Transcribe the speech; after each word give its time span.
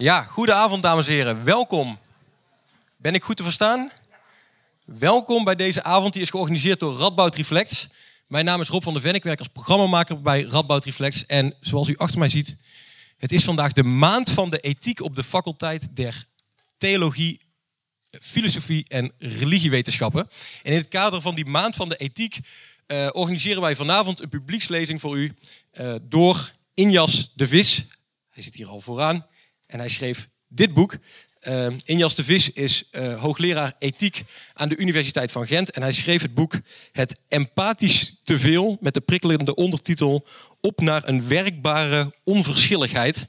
Ja, 0.00 0.22
goedenavond 0.22 0.82
dames 0.82 1.06
en 1.06 1.12
heren. 1.12 1.44
Welkom. 1.44 1.98
Ben 2.96 3.14
ik 3.14 3.22
goed 3.22 3.36
te 3.36 3.42
verstaan? 3.42 3.90
Welkom 4.84 5.44
bij 5.44 5.54
deze 5.54 5.82
avond 5.82 6.12
die 6.12 6.22
is 6.22 6.30
georganiseerd 6.30 6.80
door 6.80 6.96
Radboud 6.96 7.36
Reflex. 7.36 7.88
Mijn 8.26 8.44
naam 8.44 8.60
is 8.60 8.68
Rob 8.68 8.82
van 8.82 8.92
der 8.92 9.02
Ven, 9.02 9.14
ik 9.14 9.22
werk 9.22 9.38
als 9.38 9.48
programmamaker 9.48 10.22
bij 10.22 10.42
Radboud 10.42 10.84
Reflex. 10.84 11.26
En 11.26 11.54
zoals 11.60 11.88
u 11.88 11.96
achter 11.96 12.18
mij 12.18 12.28
ziet, 12.28 12.56
het 13.16 13.32
is 13.32 13.44
vandaag 13.44 13.72
de 13.72 13.82
maand 13.82 14.30
van 14.30 14.50
de 14.50 14.58
ethiek 14.58 15.02
op 15.02 15.14
de 15.14 15.24
faculteit 15.24 15.96
der 15.96 16.24
theologie, 16.76 17.40
filosofie 18.20 18.84
en 18.88 19.12
religiewetenschappen. 19.18 20.30
En 20.62 20.72
in 20.72 20.78
het 20.78 20.88
kader 20.88 21.20
van 21.20 21.34
die 21.34 21.46
maand 21.46 21.74
van 21.74 21.88
de 21.88 21.96
ethiek 21.96 22.38
uh, 22.86 23.08
organiseren 23.12 23.62
wij 23.62 23.76
vanavond 23.76 24.22
een 24.22 24.28
publiekslezing 24.28 25.00
voor 25.00 25.16
u 25.18 25.34
uh, 25.72 25.94
door 26.02 26.52
Injas 26.74 27.32
de 27.34 27.48
Vis. 27.48 27.86
Hij 28.30 28.42
zit 28.42 28.54
hier 28.54 28.68
al 28.68 28.80
vooraan 28.80 29.26
en 29.68 29.78
hij 29.78 29.88
schreef 29.88 30.28
dit 30.48 30.74
boek. 30.74 30.96
Uh, 31.42 31.66
Injas 31.84 32.14
de 32.14 32.24
Vis 32.24 32.52
is 32.52 32.88
uh, 32.92 33.20
hoogleraar 33.20 33.74
ethiek 33.78 34.24
aan 34.54 34.68
de 34.68 34.76
Universiteit 34.76 35.32
van 35.32 35.46
Gent. 35.46 35.70
En 35.70 35.82
hij 35.82 35.92
schreef 35.92 36.22
het 36.22 36.34
boek 36.34 36.54
Het 36.92 37.20
empathisch 37.28 38.20
te 38.24 38.38
veel 38.38 38.76
met 38.80 38.94
de 38.94 39.00
prikkelende 39.00 39.54
ondertitel 39.54 40.26
Op 40.60 40.80
naar 40.80 41.08
een 41.08 41.28
werkbare 41.28 42.12
onverschilligheid. 42.24 43.26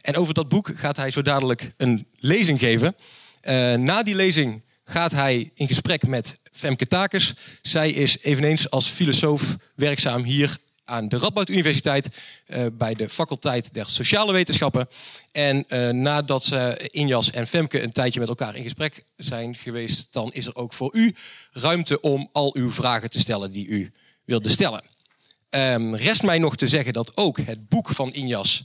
En 0.00 0.16
over 0.16 0.34
dat 0.34 0.48
boek 0.48 0.72
gaat 0.74 0.96
hij 0.96 1.10
zo 1.10 1.22
dadelijk 1.22 1.72
een 1.76 2.06
lezing 2.18 2.58
geven. 2.58 2.96
Uh, 3.42 3.74
na 3.74 4.02
die 4.02 4.14
lezing 4.14 4.62
gaat 4.84 5.12
hij 5.12 5.50
in 5.54 5.66
gesprek 5.66 6.06
met 6.06 6.38
Femke 6.52 6.86
Takers. 6.86 7.34
Zij 7.62 7.90
is 7.90 8.18
eveneens 8.22 8.70
als 8.70 8.88
filosoof 8.88 9.56
werkzaam 9.74 10.22
hier 10.22 10.58
aan 10.84 11.08
de 11.08 11.18
Radboud 11.18 11.48
Universiteit 11.48 12.22
uh, 12.46 12.66
bij 12.72 12.94
de 12.94 13.08
faculteit 13.08 13.74
der 13.74 13.88
sociale 13.88 14.32
wetenschappen. 14.32 14.88
En 15.32 15.64
uh, 15.68 15.88
nadat 15.88 16.44
ze 16.44 16.88
Injas 16.90 17.30
en 17.30 17.46
Femke 17.46 17.82
een 17.82 17.92
tijdje 17.92 18.20
met 18.20 18.28
elkaar 18.28 18.56
in 18.56 18.62
gesprek 18.62 19.04
zijn 19.16 19.56
geweest, 19.56 20.12
dan 20.12 20.32
is 20.32 20.46
er 20.46 20.56
ook 20.56 20.72
voor 20.72 20.94
u 20.94 21.14
ruimte 21.52 22.00
om 22.00 22.28
al 22.32 22.54
uw 22.56 22.72
vragen 22.72 23.10
te 23.10 23.18
stellen 23.18 23.52
die 23.52 23.66
u 23.66 23.92
wilde 24.24 24.48
stellen. 24.48 24.82
Um, 25.50 25.94
rest 25.94 26.22
mij 26.22 26.38
nog 26.38 26.56
te 26.56 26.68
zeggen 26.68 26.92
dat 26.92 27.16
ook 27.16 27.38
het 27.38 27.68
boek 27.68 27.88
van 27.88 28.12
Injas 28.12 28.64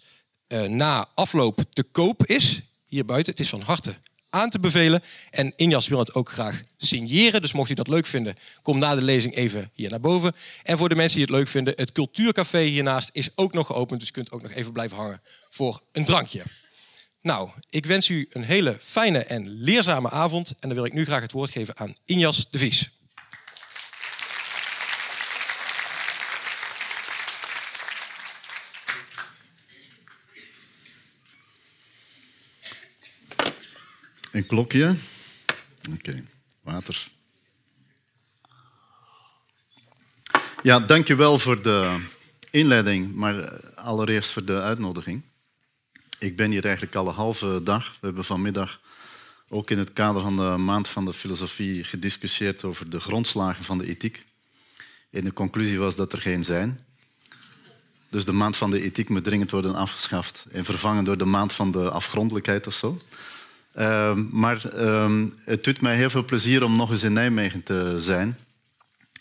na 0.67 1.07
afloop 1.13 1.61
te 1.69 1.83
koop 1.83 2.25
is. 2.25 2.61
Hier 2.85 3.05
buiten. 3.05 3.31
Het 3.31 3.41
is 3.41 3.49
van 3.49 3.61
harte 3.61 3.93
aan 4.37 4.49
te 4.49 4.59
bevelen. 4.59 5.01
En 5.29 5.53
Injas 5.55 5.87
wil 5.87 5.99
het 5.99 6.13
ook 6.13 6.29
graag 6.29 6.61
signeren. 6.77 7.41
Dus 7.41 7.53
mocht 7.53 7.69
u 7.69 7.73
dat 7.73 7.87
leuk 7.87 8.05
vinden, 8.05 8.35
kom 8.61 8.79
na 8.79 8.95
de 8.95 9.01
lezing 9.01 9.35
even 9.35 9.71
hier 9.73 9.89
naar 9.89 9.99
boven. 9.99 10.33
En 10.63 10.77
voor 10.77 10.89
de 10.89 10.95
mensen 10.95 11.17
die 11.17 11.27
het 11.27 11.35
leuk 11.35 11.47
vinden, 11.47 11.73
het 11.75 11.91
Cultuurcafé 11.91 12.59
hiernaast 12.59 13.09
is 13.13 13.29
ook 13.35 13.53
nog 13.53 13.67
geopend. 13.67 13.99
Dus 13.99 14.09
u 14.09 14.11
kunt 14.11 14.31
ook 14.31 14.41
nog 14.41 14.51
even 14.51 14.71
blijven 14.71 14.97
hangen 14.97 15.21
voor 15.49 15.81
een 15.91 16.05
drankje. 16.05 16.43
Nou, 17.21 17.49
ik 17.69 17.85
wens 17.85 18.09
u 18.09 18.27
een 18.31 18.43
hele 18.43 18.77
fijne 18.81 19.23
en 19.23 19.47
leerzame 19.47 20.09
avond. 20.09 20.49
En 20.49 20.55
dan 20.59 20.73
wil 20.73 20.85
ik 20.85 20.93
nu 20.93 21.05
graag 21.05 21.21
het 21.21 21.31
woord 21.31 21.49
geven 21.49 21.77
aan 21.77 21.95
Injas 22.05 22.51
de 22.51 22.57
Vries. 22.57 22.96
Een 34.37 34.45
klokje. 34.45 34.95
Oké, 35.93 36.23
water. 36.61 37.07
Ja, 40.63 40.79
dankjewel 40.79 41.37
voor 41.37 41.61
de 41.61 42.05
inleiding, 42.51 43.15
maar 43.15 43.61
allereerst 43.75 44.29
voor 44.29 44.45
de 44.45 44.61
uitnodiging. 44.61 45.21
Ik 46.19 46.35
ben 46.35 46.51
hier 46.51 46.65
eigenlijk 46.65 46.95
al 46.95 47.07
een 47.07 47.13
halve 47.13 47.61
dag. 47.63 47.91
We 47.99 48.05
hebben 48.05 48.25
vanmiddag 48.25 48.79
ook 49.49 49.71
in 49.71 49.77
het 49.77 49.93
kader 49.93 50.21
van 50.21 50.35
de 50.35 50.57
Maand 50.57 50.87
van 50.87 51.05
de 51.05 51.13
Filosofie 51.13 51.83
gediscussieerd 51.83 52.63
over 52.63 52.89
de 52.89 52.99
grondslagen 52.99 53.63
van 53.63 53.77
de 53.77 53.85
ethiek. 53.85 54.25
En 55.09 55.23
de 55.23 55.33
conclusie 55.33 55.79
was 55.79 55.95
dat 55.95 56.13
er 56.13 56.21
geen 56.21 56.45
zijn. 56.45 56.85
Dus 58.09 58.25
de 58.25 58.31
Maand 58.31 58.57
van 58.57 58.71
de 58.71 58.81
Ethiek 58.81 59.09
moet 59.09 59.23
dringend 59.23 59.51
worden 59.51 59.75
afgeschaft 59.75 60.45
en 60.51 60.65
vervangen 60.65 61.03
door 61.03 61.17
de 61.17 61.25
Maand 61.25 61.53
van 61.53 61.71
de 61.71 61.89
Afgrondelijkheid 61.89 62.67
of 62.67 62.73
zo. 62.73 63.01
Uh, 63.77 64.13
maar 64.13 64.61
uh, 64.75 65.21
het 65.45 65.63
doet 65.63 65.81
mij 65.81 65.95
heel 65.95 66.09
veel 66.09 66.25
plezier 66.25 66.63
om 66.63 66.75
nog 66.75 66.91
eens 66.91 67.03
in 67.03 67.13
Nijmegen 67.13 67.63
te 67.63 67.93
zijn. 67.97 68.37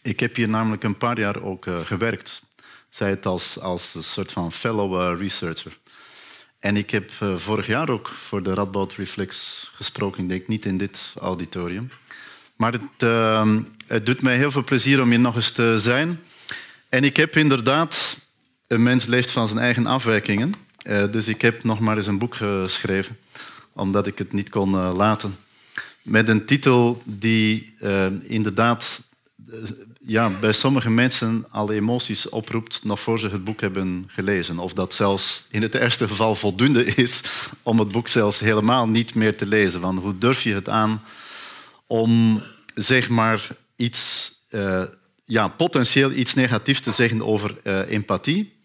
Ik 0.02 0.20
heb 0.20 0.36
hier 0.36 0.48
namelijk 0.48 0.82
een 0.82 0.96
paar 0.96 1.18
jaar 1.18 1.42
ook 1.42 1.66
uh, 1.66 1.80
gewerkt. 1.80 2.42
Zij 2.90 3.10
het 3.10 3.26
als, 3.26 3.60
als 3.60 3.94
een 3.94 4.02
soort 4.02 4.32
van 4.32 4.52
fellow 4.52 5.00
uh, 5.00 5.20
researcher. 5.20 5.78
En 6.58 6.76
ik 6.76 6.90
heb 6.90 7.10
uh, 7.22 7.36
vorig 7.36 7.66
jaar 7.66 7.90
ook 7.90 8.08
voor 8.08 8.42
de 8.42 8.54
Radboud 8.54 8.92
Reflex 8.92 9.64
gesproken. 9.74 10.22
Ik 10.22 10.28
denk 10.28 10.46
niet 10.46 10.64
in 10.64 10.76
dit 10.76 11.14
auditorium. 11.20 11.90
Maar 12.56 12.72
het, 12.72 12.82
ehm, 12.98 13.60
het 13.86 14.06
doet 14.06 14.22
mij 14.22 14.36
heel 14.36 14.50
veel 14.50 14.64
plezier 14.64 15.02
om 15.02 15.08
hier 15.08 15.20
nog 15.20 15.36
eens 15.36 15.50
te 15.50 15.78
zijn. 15.78 16.20
En 16.88 17.04
ik 17.04 17.16
heb 17.16 17.36
inderdaad... 17.36 18.18
Een 18.66 18.82
mens 18.82 19.04
leeft 19.04 19.30
van 19.30 19.48
zijn 19.48 19.60
eigen 19.60 19.86
afwijkingen. 19.86 20.52
dus 21.10 21.28
ik 21.28 21.42
heb 21.42 21.64
nog 21.64 21.80
maar 21.80 21.96
eens 21.96 22.06
een 22.06 22.18
boek 22.18 22.34
geschreven 22.34 23.18
omdat 23.76 24.06
ik 24.06 24.18
het 24.18 24.32
niet 24.32 24.48
kon 24.48 24.72
uh, 24.72 24.92
laten. 24.96 25.36
Met 26.02 26.28
een 26.28 26.44
titel 26.44 27.02
die 27.04 27.74
uh, 27.80 28.06
inderdaad 28.22 29.00
uh, 29.50 29.56
ja, 30.04 30.30
bij 30.40 30.52
sommige 30.52 30.90
mensen 30.90 31.46
al 31.50 31.72
emoties 31.72 32.28
oproept 32.28 32.84
nog 32.84 33.00
voor 33.00 33.18
ze 33.18 33.28
het 33.28 33.44
boek 33.44 33.60
hebben 33.60 34.04
gelezen. 34.06 34.58
Of 34.58 34.72
dat 34.72 34.94
zelfs 34.94 35.46
in 35.50 35.62
het 35.62 35.74
eerste 35.74 36.08
geval 36.08 36.34
voldoende 36.34 36.84
is 36.84 37.22
om 37.62 37.78
het 37.78 37.88
boek 37.88 38.08
zelfs 38.08 38.40
helemaal 38.40 38.88
niet 38.88 39.14
meer 39.14 39.36
te 39.36 39.46
lezen. 39.46 39.80
Want 39.80 40.00
hoe 40.00 40.18
durf 40.18 40.42
je 40.42 40.54
het 40.54 40.68
aan 40.68 41.02
om 41.86 42.42
zeg 42.74 43.08
maar 43.08 43.48
iets, 43.76 44.32
ja, 45.24 45.48
potentieel 45.48 46.10
iets 46.10 46.34
negatiefs 46.34 46.80
te 46.80 46.92
zeggen 46.92 47.22
over 47.22 47.56
empathie? 47.88 48.55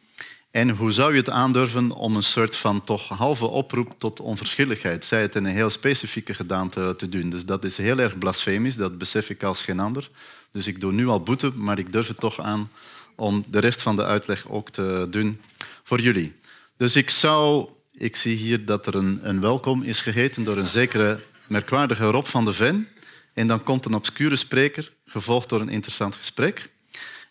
En 0.51 0.69
hoe 0.69 0.91
zou 0.91 1.11
je 1.11 1.17
het 1.17 1.29
aandurven 1.29 1.91
om 1.91 2.15
een 2.15 2.23
soort 2.23 2.55
van 2.55 2.83
toch 2.83 3.07
halve 3.07 3.45
oproep 3.45 3.93
tot 3.97 4.19
onverschilligheid, 4.19 5.05
zij 5.05 5.21
het 5.21 5.35
in 5.35 5.45
een 5.45 5.53
heel 5.53 5.69
specifieke 5.69 6.33
gedaante 6.33 6.93
te 6.97 7.09
doen. 7.09 7.29
Dus 7.29 7.45
dat 7.45 7.63
is 7.63 7.77
heel 7.77 7.97
erg 7.97 8.17
blasfemisch, 8.17 8.75
dat 8.75 8.97
besef 8.97 9.29
ik 9.29 9.43
als 9.43 9.63
geen 9.63 9.79
ander. 9.79 10.09
Dus 10.51 10.67
ik 10.67 10.81
doe 10.81 10.91
nu 10.91 11.07
al 11.07 11.23
boete, 11.23 11.51
maar 11.55 11.79
ik 11.79 11.91
durf 11.91 12.07
het 12.07 12.19
toch 12.19 12.39
aan 12.39 12.69
om 13.15 13.45
de 13.47 13.59
rest 13.59 13.81
van 13.81 13.95
de 13.95 14.03
uitleg 14.03 14.49
ook 14.49 14.69
te 14.69 15.07
doen 15.09 15.41
voor 15.83 15.99
jullie. 15.99 16.35
Dus 16.77 16.95
ik 16.95 17.09
zou, 17.09 17.69
ik 17.93 18.15
zie 18.15 18.35
hier 18.35 18.65
dat 18.65 18.85
er 18.87 18.95
een, 18.95 19.19
een 19.21 19.41
welkom 19.41 19.83
is 19.83 20.01
geheten 20.01 20.43
door 20.43 20.57
een 20.57 20.67
zekere 20.67 21.23
merkwaardige 21.47 22.05
Rob 22.05 22.25
van 22.25 22.45
de 22.45 22.53
Ven. 22.53 22.87
En 23.33 23.47
dan 23.47 23.63
komt 23.63 23.85
een 23.85 23.93
obscure 23.93 24.35
spreker, 24.35 24.91
gevolgd 25.05 25.49
door 25.49 25.61
een 25.61 25.69
interessant 25.69 26.15
gesprek. 26.15 26.69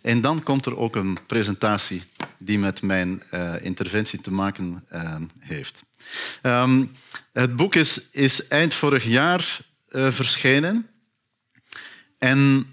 En 0.03 0.21
dan 0.21 0.43
komt 0.43 0.67
er 0.67 0.77
ook 0.77 0.97
een 0.97 1.19
presentatie 1.27 2.03
die 2.39 2.59
met 2.59 2.83
mijn 2.83 3.23
uh, 3.35 3.55
interventie 3.61 4.21
te 4.21 4.31
maken 4.31 4.85
uh, 4.93 5.17
heeft. 5.41 5.85
Um, 6.43 6.93
het 7.33 7.57
boek 7.57 7.75
is, 7.75 8.09
is, 8.11 8.49
eind 8.49 8.75
vorig 8.75 9.05
jaar 9.05 9.61
uh, 9.91 10.11
verschenen. 10.11 10.89
En 12.19 12.67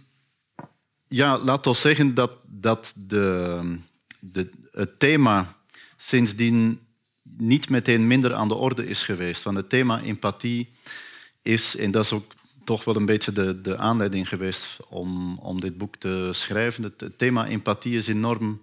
ja, 1.08 1.40
laat 1.40 1.68
ons 1.68 1.82
zeggen 1.82 2.14
dat, 2.14 2.32
dat 2.46 2.94
de, 2.96 3.76
de, 4.20 4.50
het 4.72 5.00
thema 5.00 5.56
sindsdien 5.98 6.80
niet 7.38 7.70
meteen 7.70 8.08
minder 8.08 8.34
aan 8.34 8.48
de 8.48 8.56
orde 8.56 8.88
is 8.88 9.04
geweest. 9.04 9.44
Want 9.44 9.58
het 9.58 9.70
thema 9.70 10.02
empathie 10.02 10.70
is, 11.42 11.76
en 11.76 11.92
dat 11.92 12.04
is 12.04 12.14
ook 12.14 12.34
toch 12.68 12.84
wel 12.84 12.96
een 12.96 13.06
beetje 13.06 13.32
de, 13.32 13.62
de 13.62 13.78
aanleiding 13.78 14.28
geweest 14.28 14.78
om, 14.90 15.38
om 15.38 15.60
dit 15.60 15.78
boek 15.78 15.96
te 15.96 16.30
schrijven. 16.34 16.84
Het, 16.84 17.18
thema 17.18 17.48
empathie 17.48 17.98
is 17.98 18.08
enorm 18.08 18.62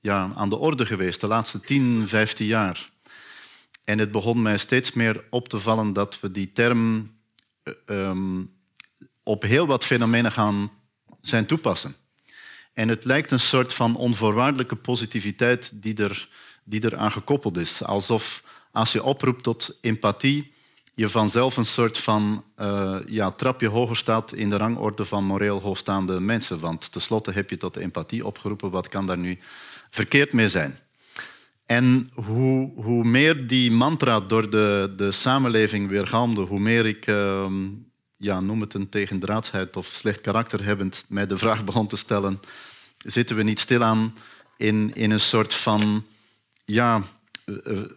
ja, 0.00 0.32
aan 0.34 0.48
de 0.48 0.56
orde 0.56 0.86
geweest 0.86 1.20
de 1.20 1.26
laatste 1.26 1.60
10, 1.60 2.08
15 2.08 2.46
jaar. 2.46 2.90
En 3.84 3.98
het 3.98 4.10
begon 4.10 4.42
mij 4.42 4.58
steeds 4.58 4.92
meer 4.92 5.24
op 5.30 5.48
te 5.48 5.58
vallen 5.58 5.92
dat 5.92 6.20
we 6.20 6.30
die 6.30 6.52
term 6.52 7.10
um, 7.86 8.52
op 9.22 9.42
heel 9.42 9.66
wat 9.66 9.84
fenomenen 9.84 10.32
gaan 10.32 10.70
zijn 11.20 11.46
toepassen. 11.46 11.94
En 12.72 12.88
het 12.88 13.04
lijkt 13.04 13.30
een 13.30 13.40
soort 13.40 13.74
van 13.74 13.96
onvoorwaardelijke 13.96 14.76
positiviteit 14.76 15.72
die 15.74 15.96
er, 15.96 16.28
die 16.64 16.80
er 16.80 16.96
aan 16.96 17.12
gekoppeld 17.12 17.56
is. 17.56 17.82
Alsof 17.82 18.42
als 18.72 18.92
je 18.92 19.02
oproept 19.02 19.42
tot 19.42 19.78
empathie, 19.80 20.52
je 21.00 21.08
vanzelf 21.08 21.56
een 21.56 21.64
soort 21.64 21.98
van 21.98 22.44
uh, 22.56 22.96
ja, 23.06 23.30
trapje 23.30 23.68
hoger 23.68 23.96
staat 23.96 24.32
in 24.32 24.50
de 24.50 24.56
rangorde 24.56 25.04
van 25.04 25.24
moreel 25.24 25.60
hoogstaande 25.60 26.20
mensen. 26.20 26.58
Want 26.58 26.92
tenslotte 26.92 27.32
heb 27.32 27.50
je 27.50 27.56
tot 27.56 27.76
empathie 27.76 28.26
opgeroepen. 28.26 28.70
Wat 28.70 28.88
kan 28.88 29.06
daar 29.06 29.18
nu 29.18 29.38
verkeerd 29.90 30.32
mee 30.32 30.48
zijn? 30.48 30.74
En 31.66 32.10
hoe, 32.14 32.72
hoe 32.74 33.04
meer 33.04 33.46
die 33.46 33.70
mantra 33.70 34.20
door 34.20 34.50
de, 34.50 34.92
de 34.96 35.10
samenleving 35.10 35.88
weergalmde, 35.88 36.40
hoe 36.40 36.60
meer 36.60 36.86
ik, 36.86 37.06
uh, 37.06 37.46
ja, 38.16 38.40
noem 38.40 38.60
het 38.60 38.74
een 38.74 38.88
tegendraadsheid 38.88 39.76
of 39.76 39.86
slecht 39.86 40.20
karakter 40.20 40.64
hebbend, 40.64 41.04
mij 41.08 41.26
de 41.26 41.38
vraag 41.38 41.64
begon 41.64 41.86
te 41.86 41.96
stellen, 41.96 42.40
zitten 42.98 43.36
we 43.36 43.42
niet 43.42 43.60
stilaan 43.60 44.14
in, 44.56 44.90
in 44.94 45.10
een 45.10 45.20
soort 45.20 45.54
van 45.54 46.04
ja, 46.64 47.02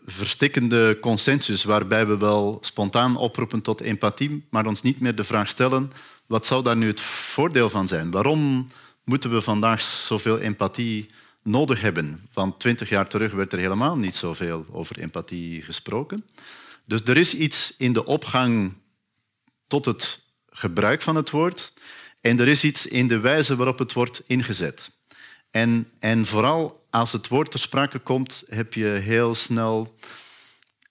verstikkende 0.06 0.98
consensus 1.02 1.64
waarbij 1.64 2.08
we 2.08 2.18
wel 2.18 2.58
spontaan 2.62 3.18
oproepen 3.18 3.62
tot 3.62 3.82
empathie, 3.82 4.46
maar 4.50 4.66
ons 4.66 4.82
niet 4.82 5.00
meer 5.00 5.16
de 5.16 5.24
vraag 5.24 5.48
stellen 5.48 5.92
wat 6.26 6.46
zou 6.46 6.64
daar 6.64 6.78
nu 6.78 6.88
het 6.88 7.02
voordeel 7.02 7.70
van 7.70 7.88
zijn? 7.88 8.12
Waarom 8.12 8.68
moeten 9.04 9.32
we 9.32 9.42
vandaag 9.42 9.82
zoveel 9.82 10.40
empathie 10.40 11.10
nodig 11.44 11.82
hebben? 11.82 12.28
Want 12.34 12.60
twintig 12.60 12.90
jaar 12.90 13.08
terug 13.08 13.32
werd 13.32 13.54
er 13.54 13.60
helemaal 13.60 13.98
niet 13.98 14.16
zoveel 14.16 14.66
over 14.72 15.00
empathie 15.00 15.62
gesproken. 15.62 16.26
Dus 16.86 17.02
er 17.02 17.18
is 17.18 17.36
iets 17.36 17.74
in 17.78 17.94
de 17.94 18.06
opgang 18.06 18.78
tot 19.68 19.86
het 19.86 20.20
gebruik 20.50 21.02
van 21.02 21.16
het 21.16 21.30
woord 21.30 21.74
en 22.22 22.40
er 22.40 22.48
is 22.48 22.64
iets 22.64 22.86
in 22.86 23.08
de 23.08 23.20
wijze 23.20 23.56
waarop 23.56 23.80
het 23.80 23.94
wordt 23.94 24.22
ingezet. 24.28 24.92
En, 25.52 25.90
en 26.00 26.26
vooral 26.26 26.83
als 26.94 27.12
het 27.12 27.28
woord 27.28 27.52
ter 27.52 27.60
sprake 27.60 28.00
komt, 28.00 28.44
heb 28.50 28.74
je 28.74 28.86
heel 28.86 29.36
snel 29.36 29.96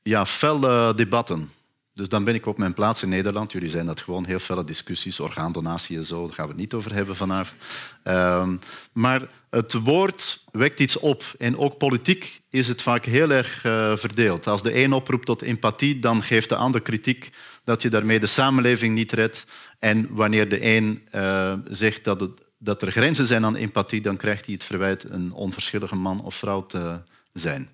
ja, 0.02 0.26
felle 0.26 0.94
debatten. 0.94 1.50
Dus 1.94 2.08
dan 2.08 2.24
ben 2.24 2.34
ik 2.34 2.46
op 2.46 2.58
mijn 2.58 2.74
plaats 2.74 3.02
in 3.02 3.08
Nederland. 3.08 3.52
Jullie 3.52 3.68
zijn 3.68 3.86
dat 3.86 4.00
gewoon 4.00 4.26
heel 4.26 4.38
felle 4.38 4.64
discussies, 4.64 5.20
orgaandonatie 5.20 5.96
en 5.96 6.04
zo. 6.04 6.26
Daar 6.26 6.34
gaan 6.34 6.44
we 6.44 6.50
het 6.50 6.60
niet 6.60 6.74
over 6.74 6.94
hebben 6.94 7.16
vanavond. 7.16 7.60
Um, 8.04 8.58
maar 8.92 9.28
het 9.50 9.72
woord 9.72 10.44
wekt 10.52 10.80
iets 10.80 10.98
op. 10.98 11.24
En 11.38 11.58
ook 11.58 11.78
politiek 11.78 12.42
is 12.50 12.68
het 12.68 12.82
vaak 12.82 13.04
heel 13.04 13.30
erg 13.30 13.64
uh, 13.64 13.96
verdeeld. 13.96 14.46
Als 14.46 14.62
de 14.62 14.82
een 14.82 14.92
oproept 14.92 15.26
tot 15.26 15.42
empathie, 15.42 15.98
dan 15.98 16.22
geeft 16.22 16.48
de 16.48 16.56
ander 16.56 16.80
kritiek 16.80 17.30
dat 17.64 17.82
je 17.82 17.90
daarmee 17.90 18.20
de 18.20 18.26
samenleving 18.26 18.94
niet 18.94 19.12
redt. 19.12 19.46
En 19.78 20.06
wanneer 20.10 20.48
de 20.48 20.64
een 20.64 21.08
uh, 21.14 21.54
zegt 21.68 22.04
dat, 22.04 22.20
het, 22.20 22.40
dat 22.64 22.82
er 22.82 22.92
grenzen 22.92 23.26
zijn 23.26 23.44
aan 23.44 23.56
empathie, 23.56 24.00
dan 24.00 24.16
krijgt 24.16 24.44
hij 24.44 24.54
het 24.54 24.64
verwijt 24.64 25.04
een 25.10 25.32
onverschillige 25.32 25.96
man 25.96 26.20
of 26.20 26.34
vrouw 26.34 26.66
te 26.66 27.00
zijn. 27.32 27.68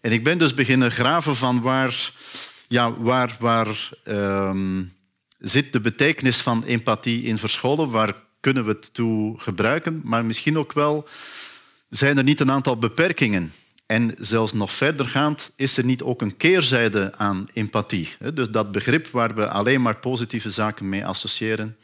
En 0.00 0.12
ik 0.12 0.24
ben 0.24 0.38
dus 0.38 0.54
beginnen 0.54 0.90
graven 0.90 1.36
van 1.36 1.60
waar, 1.60 2.12
ja, 2.68 2.96
waar, 2.98 3.36
waar 3.40 3.90
um, 4.04 4.92
zit 5.38 5.72
de 5.72 5.80
betekenis 5.80 6.40
van 6.40 6.64
empathie 6.64 7.22
in 7.22 7.38
verscholen, 7.38 7.90
waar 7.90 8.14
kunnen 8.40 8.64
we 8.64 8.70
het 8.70 8.94
toe 8.94 9.38
gebruiken, 9.38 10.00
maar 10.04 10.24
misschien 10.24 10.58
ook 10.58 10.72
wel 10.72 11.08
zijn 11.88 12.18
er 12.18 12.24
niet 12.24 12.40
een 12.40 12.50
aantal 12.50 12.78
beperkingen. 12.78 13.52
En 13.86 14.14
zelfs 14.18 14.52
nog 14.52 14.72
verdergaand 14.72 15.52
is 15.56 15.76
er 15.76 15.84
niet 15.84 16.02
ook 16.02 16.22
een 16.22 16.36
keerzijde 16.36 17.12
aan 17.16 17.48
empathie. 17.52 18.08
Dus 18.34 18.50
dat 18.50 18.72
begrip 18.72 19.06
waar 19.06 19.34
we 19.34 19.48
alleen 19.48 19.82
maar 19.82 19.96
positieve 19.96 20.50
zaken 20.50 20.88
mee 20.88 21.06
associëren. 21.06 21.76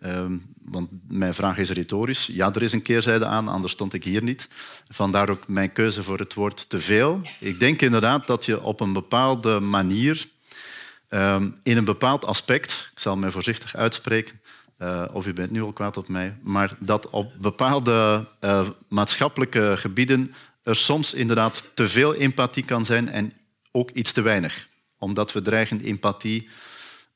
Ehm, 0.00 0.36
want 0.64 0.90
mijn 1.08 1.34
vraag 1.34 1.58
is 1.58 1.70
retorisch. 1.70 2.26
Ja, 2.26 2.54
er 2.54 2.62
is 2.62 2.72
een 2.72 2.82
keerzijde 2.82 3.26
aan, 3.26 3.48
anders 3.48 3.72
stond 3.72 3.92
ik 3.92 4.04
hier 4.04 4.22
niet. 4.22 4.48
Vandaar 4.88 5.30
ook 5.30 5.48
mijn 5.48 5.72
keuze 5.72 6.02
voor 6.02 6.18
het 6.18 6.34
woord 6.34 6.68
te 6.68 6.78
veel. 6.78 7.20
Ik 7.40 7.60
denk 7.60 7.82
inderdaad 7.82 8.26
dat 8.26 8.44
je 8.44 8.62
op 8.62 8.80
een 8.80 8.92
bepaalde 8.92 9.60
manier, 9.60 10.28
ehm, 11.08 11.50
in 11.62 11.76
een 11.76 11.84
bepaald 11.84 12.24
aspect, 12.24 12.88
ik 12.92 12.98
zal 12.98 13.16
me 13.16 13.30
voorzichtig 13.30 13.76
uitspreken, 13.76 14.40
uh, 14.78 15.04
of 15.12 15.26
u 15.26 15.32
bent 15.32 15.50
nu 15.50 15.62
al 15.62 15.72
kwaad 15.72 15.96
op 15.96 16.08
mij, 16.08 16.36
maar 16.42 16.76
dat 16.78 17.10
op 17.10 17.32
bepaalde 17.40 18.26
uh, 18.40 18.68
maatschappelijke 18.88 19.74
gebieden 19.76 20.34
er 20.62 20.76
soms 20.76 21.14
inderdaad 21.14 21.70
te 21.74 21.88
veel 21.88 22.14
empathie 22.14 22.64
kan 22.64 22.84
zijn 22.84 23.08
en 23.08 23.32
ook 23.72 23.90
iets 23.90 24.12
te 24.12 24.20
weinig. 24.20 24.68
Omdat 24.98 25.32
we 25.32 25.42
dreigen 25.42 25.80
empathie 25.80 26.48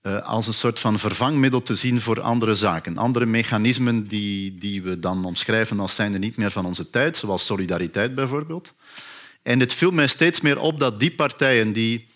uh, 0.07 0.23
als 0.23 0.47
een 0.47 0.55
soort 0.55 0.79
van 0.79 0.99
vervangmiddel 0.99 1.63
te 1.63 1.75
zien 1.75 2.01
voor 2.01 2.21
andere 2.21 2.55
zaken. 2.55 2.99
Andere 2.99 3.27
mechanismen 3.27 4.07
die, 4.07 4.59
die 4.59 4.83
we 4.83 4.99
dan 4.99 5.25
omschrijven 5.25 5.81
als 5.81 5.95
zijnde 5.95 6.19
niet 6.19 6.37
meer 6.37 6.51
van 6.51 6.67
onze 6.67 6.91
tijd, 6.91 7.17
zoals 7.17 7.47
solidariteit 7.47 8.15
bijvoorbeeld. 8.15 8.73
En 9.43 9.61
het 9.61 9.75
viel 9.75 9.91
mij 9.91 10.07
steeds 10.07 10.41
meer 10.41 10.59
op 10.59 10.79
dat 10.79 11.01
die 11.01 11.15
partijen 11.15 11.73
die 11.73 12.07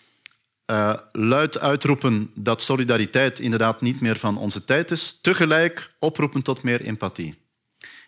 uh, 0.65 0.93
luid 1.11 1.59
uitroepen 1.59 2.31
dat 2.35 2.61
solidariteit 2.61 3.39
inderdaad 3.39 3.81
niet 3.81 4.01
meer 4.01 4.17
van 4.17 4.37
onze 4.37 4.65
tijd 4.65 4.91
is, 4.91 5.19
tegelijk 5.21 5.91
oproepen 5.99 6.41
tot 6.41 6.63
meer 6.63 6.81
empathie. 6.81 7.35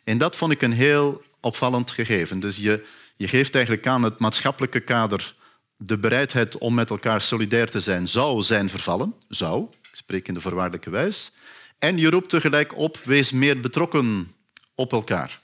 En 0.04 0.18
dat 0.18 0.36
vond 0.36 0.52
ik 0.52 0.62
een 0.62 0.74
heel 0.74 1.22
opvallend 1.40 1.92
gegeven. 1.92 2.40
Dus 2.40 2.58
je, 2.58 2.86
je 3.16 3.28
geeft 3.28 3.56
eigenlijk 3.56 3.88
aan 3.88 4.04
het 4.04 4.20
maatschappelijke 4.20 4.80
kader 4.80 5.36
de 5.84 5.98
bereidheid 5.98 6.58
om 6.58 6.74
met 6.74 6.90
elkaar 6.90 7.22
solidair 7.22 7.70
te 7.70 7.80
zijn 7.80 8.08
zou 8.08 8.42
zijn 8.42 8.70
vervallen. 8.70 9.14
Zou, 9.28 9.68
ik 9.82 9.90
spreek 9.92 10.28
in 10.28 10.34
de 10.34 10.42
voorwaardelijke 10.42 10.90
wijs. 10.90 11.32
En 11.80 11.98
je 11.98 12.10
roept 12.10 12.30
tegelijk 12.30 12.78
op, 12.78 13.02
wees 13.06 13.32
meer 13.32 13.60
betrokken 13.60 14.28
op 14.76 14.92
elkaar. 14.92 15.40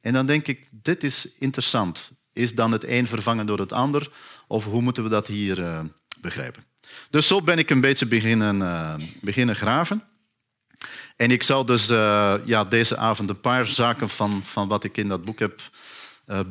En 0.00 0.12
dan 0.12 0.26
denk 0.26 0.46
ik, 0.46 0.68
dit 0.70 1.04
is 1.04 1.28
interessant. 1.38 2.10
Is 2.32 2.54
dan 2.54 2.72
het 2.72 2.84
een 2.84 3.06
vervangen 3.06 3.46
door 3.46 3.58
het 3.58 3.72
ander? 3.72 4.10
Of 4.46 4.64
hoe 4.64 4.82
moeten 4.82 5.02
we 5.02 5.08
dat 5.08 5.26
hier 5.26 5.58
uh, 5.58 5.80
begrijpen. 6.20 6.64
Dus 7.10 7.26
zo 7.26 7.42
ben 7.42 7.58
ik 7.58 7.70
een 7.70 7.80
beetje 7.80 8.06
beginnen, 8.06 8.56
uh, 8.56 8.94
beginnen 9.20 9.56
graven. 9.56 10.02
En 11.16 11.30
ik 11.30 11.42
zou 11.42 11.66
dus 11.66 11.90
uh, 11.90 12.34
ja, 12.44 12.64
deze 12.64 12.96
avond 12.96 13.30
een 13.30 13.40
paar 13.40 13.66
zaken 13.66 14.08
van, 14.08 14.42
van 14.44 14.68
wat 14.68 14.84
ik 14.84 14.96
in 14.96 15.08
dat 15.08 15.24
boek 15.24 15.38
heb 15.38 15.60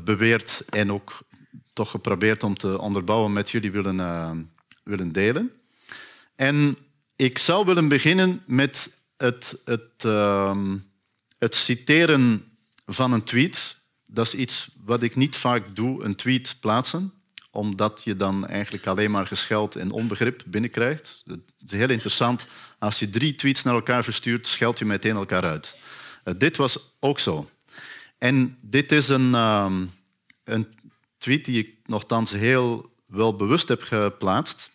beweerd 0.04 0.64
en 0.70 0.92
ook 0.92 1.28
toch 1.80 1.92
geprobeerd 1.92 2.44
om 2.44 2.58
te 2.58 2.80
onderbouwen 2.80 3.34
met 3.34 3.52
jullie 3.52 3.72
willen, 3.72 4.50
willen 4.84 5.12
delen. 5.12 5.52
En 6.36 6.78
ik 7.16 7.38
zou 7.38 7.66
willen 7.66 7.88
beginnen 7.88 8.44
met 8.46 8.92
het, 9.18 9.58
het, 9.66 9.92
ehm, 9.98 10.78
het 11.38 11.56
citeren 11.56 12.44
van 12.86 13.12
een 13.12 13.24
tweet. 13.24 13.78
Dat 14.06 14.26
is 14.26 14.34
iets 14.34 14.70
wat 14.84 15.04
ik 15.04 15.16
niet 15.16 15.36
vaak 15.36 15.76
doe, 15.76 16.04
een 16.04 16.16
tweet 16.16 16.56
plaatsen 16.60 17.14
omdat 17.52 18.02
je 18.04 18.16
dan 18.16 18.48
eigenlijk 18.48 18.88
alleen 18.88 19.12
maar 19.12 19.28
gescheld 19.28 19.76
en 19.76 19.92
onbegrip 19.92 20.44
binnenkrijgt. 20.46 21.24
Het 21.26 21.42
is 21.66 21.72
heel 21.72 21.90
interessant. 21.90 22.46
Als 22.80 23.00
je 23.00 23.10
drie 23.10 23.36
tweets 23.36 23.64
naar 23.64 23.74
elkaar 23.74 24.04
verstuurt, 24.04 24.48
scheld 24.48 24.80
je 24.80 24.86
meteen 24.86 25.16
elkaar 25.16 25.44
uit. 25.44 25.78
Uh, 26.26 26.34
dit 26.38 26.58
was 26.58 26.96
ook 27.00 27.20
zo. 27.20 27.50
En 28.18 28.58
dit 28.62 28.92
is 28.92 29.10
een, 29.10 29.30
uh, 29.30 29.72
een 30.44 30.68
tweet 31.20 31.46
die 31.46 31.60
ik 31.60 31.76
nogthans 31.86 32.32
heel 32.32 32.90
wel 33.06 33.36
bewust 33.36 33.68
heb 33.68 33.82
geplaatst. 33.82 34.72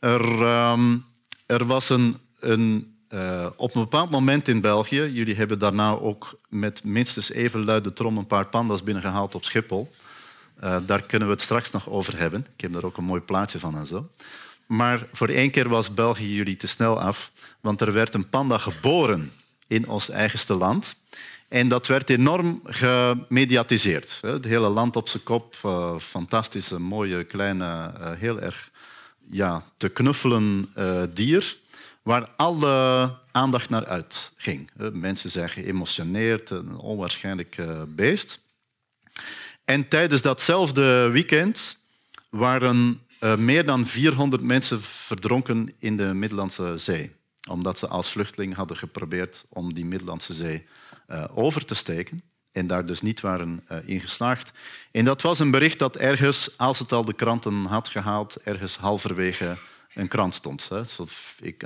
Er, 0.00 0.40
uh, 0.40 0.94
er 1.46 1.64
was 1.64 1.88
een, 1.88 2.16
een 2.40 2.96
uh, 3.10 3.46
op 3.56 3.74
een 3.74 3.80
bepaald 3.80 4.10
moment 4.10 4.48
in 4.48 4.60
België, 4.60 5.02
jullie 5.02 5.34
hebben 5.34 5.58
daarna 5.58 5.90
ook 5.90 6.38
met 6.48 6.84
minstens 6.84 7.30
even 7.30 7.64
luide 7.64 7.92
trom 7.92 8.18
een 8.18 8.26
paar 8.26 8.46
pandas 8.46 8.82
binnengehaald 8.82 9.34
op 9.34 9.44
Schiphol. 9.44 9.94
Uh, 10.64 10.76
daar 10.86 11.02
kunnen 11.02 11.28
we 11.28 11.34
het 11.34 11.42
straks 11.42 11.70
nog 11.70 11.88
over 11.88 12.18
hebben. 12.18 12.46
Ik 12.54 12.60
heb 12.60 12.72
daar 12.72 12.84
ook 12.84 12.96
een 12.96 13.04
mooi 13.04 13.20
plaatje 13.20 13.58
van 13.58 13.76
en 13.76 13.86
zo. 13.86 14.08
Maar 14.66 15.06
voor 15.12 15.28
één 15.28 15.50
keer 15.50 15.68
was 15.68 15.94
België 15.94 16.34
jullie 16.34 16.56
te 16.56 16.66
snel 16.66 17.00
af, 17.00 17.30
want 17.60 17.80
er 17.80 17.92
werd 17.92 18.14
een 18.14 18.28
panda 18.28 18.58
geboren 18.58 19.32
in 19.66 19.88
ons 19.88 20.08
eigenste 20.08 20.54
land. 20.54 20.96
En 21.48 21.68
dat 21.68 21.86
werd 21.86 22.10
enorm 22.10 22.60
gemediatiseerd. 22.64 24.18
Het 24.20 24.44
hele 24.44 24.68
land 24.68 24.96
op 24.96 25.08
zijn 25.08 25.22
kop, 25.22 25.56
uh, 25.64 25.98
fantastische, 25.98 26.78
mooie, 26.78 27.24
kleine, 27.24 27.64
uh, 27.64 28.10
heel 28.12 28.40
erg 28.40 28.70
ja, 29.30 29.62
te 29.76 29.88
knuffelen 29.88 30.72
dier, 31.14 31.56
waar 32.02 32.28
alle 32.36 33.14
aandacht 33.32 33.68
naar 33.68 33.86
uitging. 33.86 34.70
Mensen 34.92 35.30
zijn 35.30 35.48
geëmotioneerd, 35.48 36.50
een 36.50 36.76
onwaarschijnlijk 36.76 37.58
beest. 37.88 38.40
En 39.64 39.88
tijdens 39.88 40.22
datzelfde 40.22 41.08
weekend 41.10 41.78
waren 42.30 43.00
meer 43.36 43.64
dan 43.64 43.86
400 43.86 44.42
mensen 44.42 44.82
verdronken 44.82 45.74
in 45.78 45.96
de 45.96 46.14
Middellandse 46.14 46.72
Zee. 46.76 47.12
Omdat 47.48 47.78
ze 47.78 47.86
als 47.86 48.10
vluchteling 48.10 48.54
hadden 48.54 48.76
geprobeerd 48.76 49.44
om 49.48 49.74
die 49.74 49.84
Middellandse 49.84 50.32
Zee 50.32 50.66
uh, 51.08 51.24
over 51.34 51.64
te 51.64 51.74
steken. 51.74 52.22
En 52.52 52.66
daar 52.66 52.86
dus 52.86 53.00
niet 53.00 53.20
waren 53.20 53.64
uh, 53.72 53.78
in 53.84 54.00
geslaagd. 54.00 54.52
En 54.90 55.04
dat 55.04 55.22
was 55.22 55.38
een 55.38 55.50
bericht 55.50 55.78
dat 55.78 55.96
ergens, 55.96 56.58
als 56.58 56.78
het 56.78 56.92
al 56.92 57.04
de 57.04 57.12
kranten 57.12 57.64
had 57.64 57.88
gehaald, 57.88 58.36
ergens 58.36 58.76
halverwege 58.76 59.56
een 59.94 60.08
krant 60.08 60.34
stond. 60.34 60.68
Hè. 60.68 60.80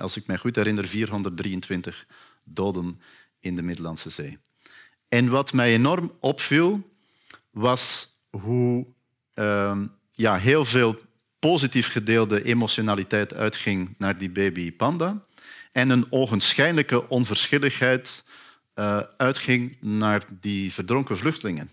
Als 0.01 0.17
ik 0.17 0.27
me 0.27 0.39
goed 0.39 0.57
herinner, 0.57 0.87
423 0.87 2.07
doden 2.45 3.01
in 3.41 3.57
de 3.57 3.63
Middellandse 3.63 4.11
Zee. 4.11 4.39
En 5.09 5.29
wat 5.29 5.53
mij 5.53 5.73
enorm 5.73 6.13
opviel, 6.21 6.91
was 7.51 8.15
hoe 8.31 8.87
uh, 9.35 9.79
ja, 10.13 10.39
heel 10.39 10.65
veel 10.65 10.99
positief 11.39 11.93
gedeelde 11.93 12.45
emotionaliteit 12.45 13.35
uitging 13.35 13.95
naar 13.99 14.19
die 14.19 14.31
baby 14.31 14.73
panda 14.73 15.25
en 15.73 15.91
een 15.91 16.07
ogenschijnlijke 16.11 17.09
onverschilligheid 17.09 18.25
uh, 18.75 19.01
uitging 19.17 19.77
naar 19.81 20.25
die 20.41 20.73
verdronken 20.73 21.19
vluchtelingen. 21.19 21.71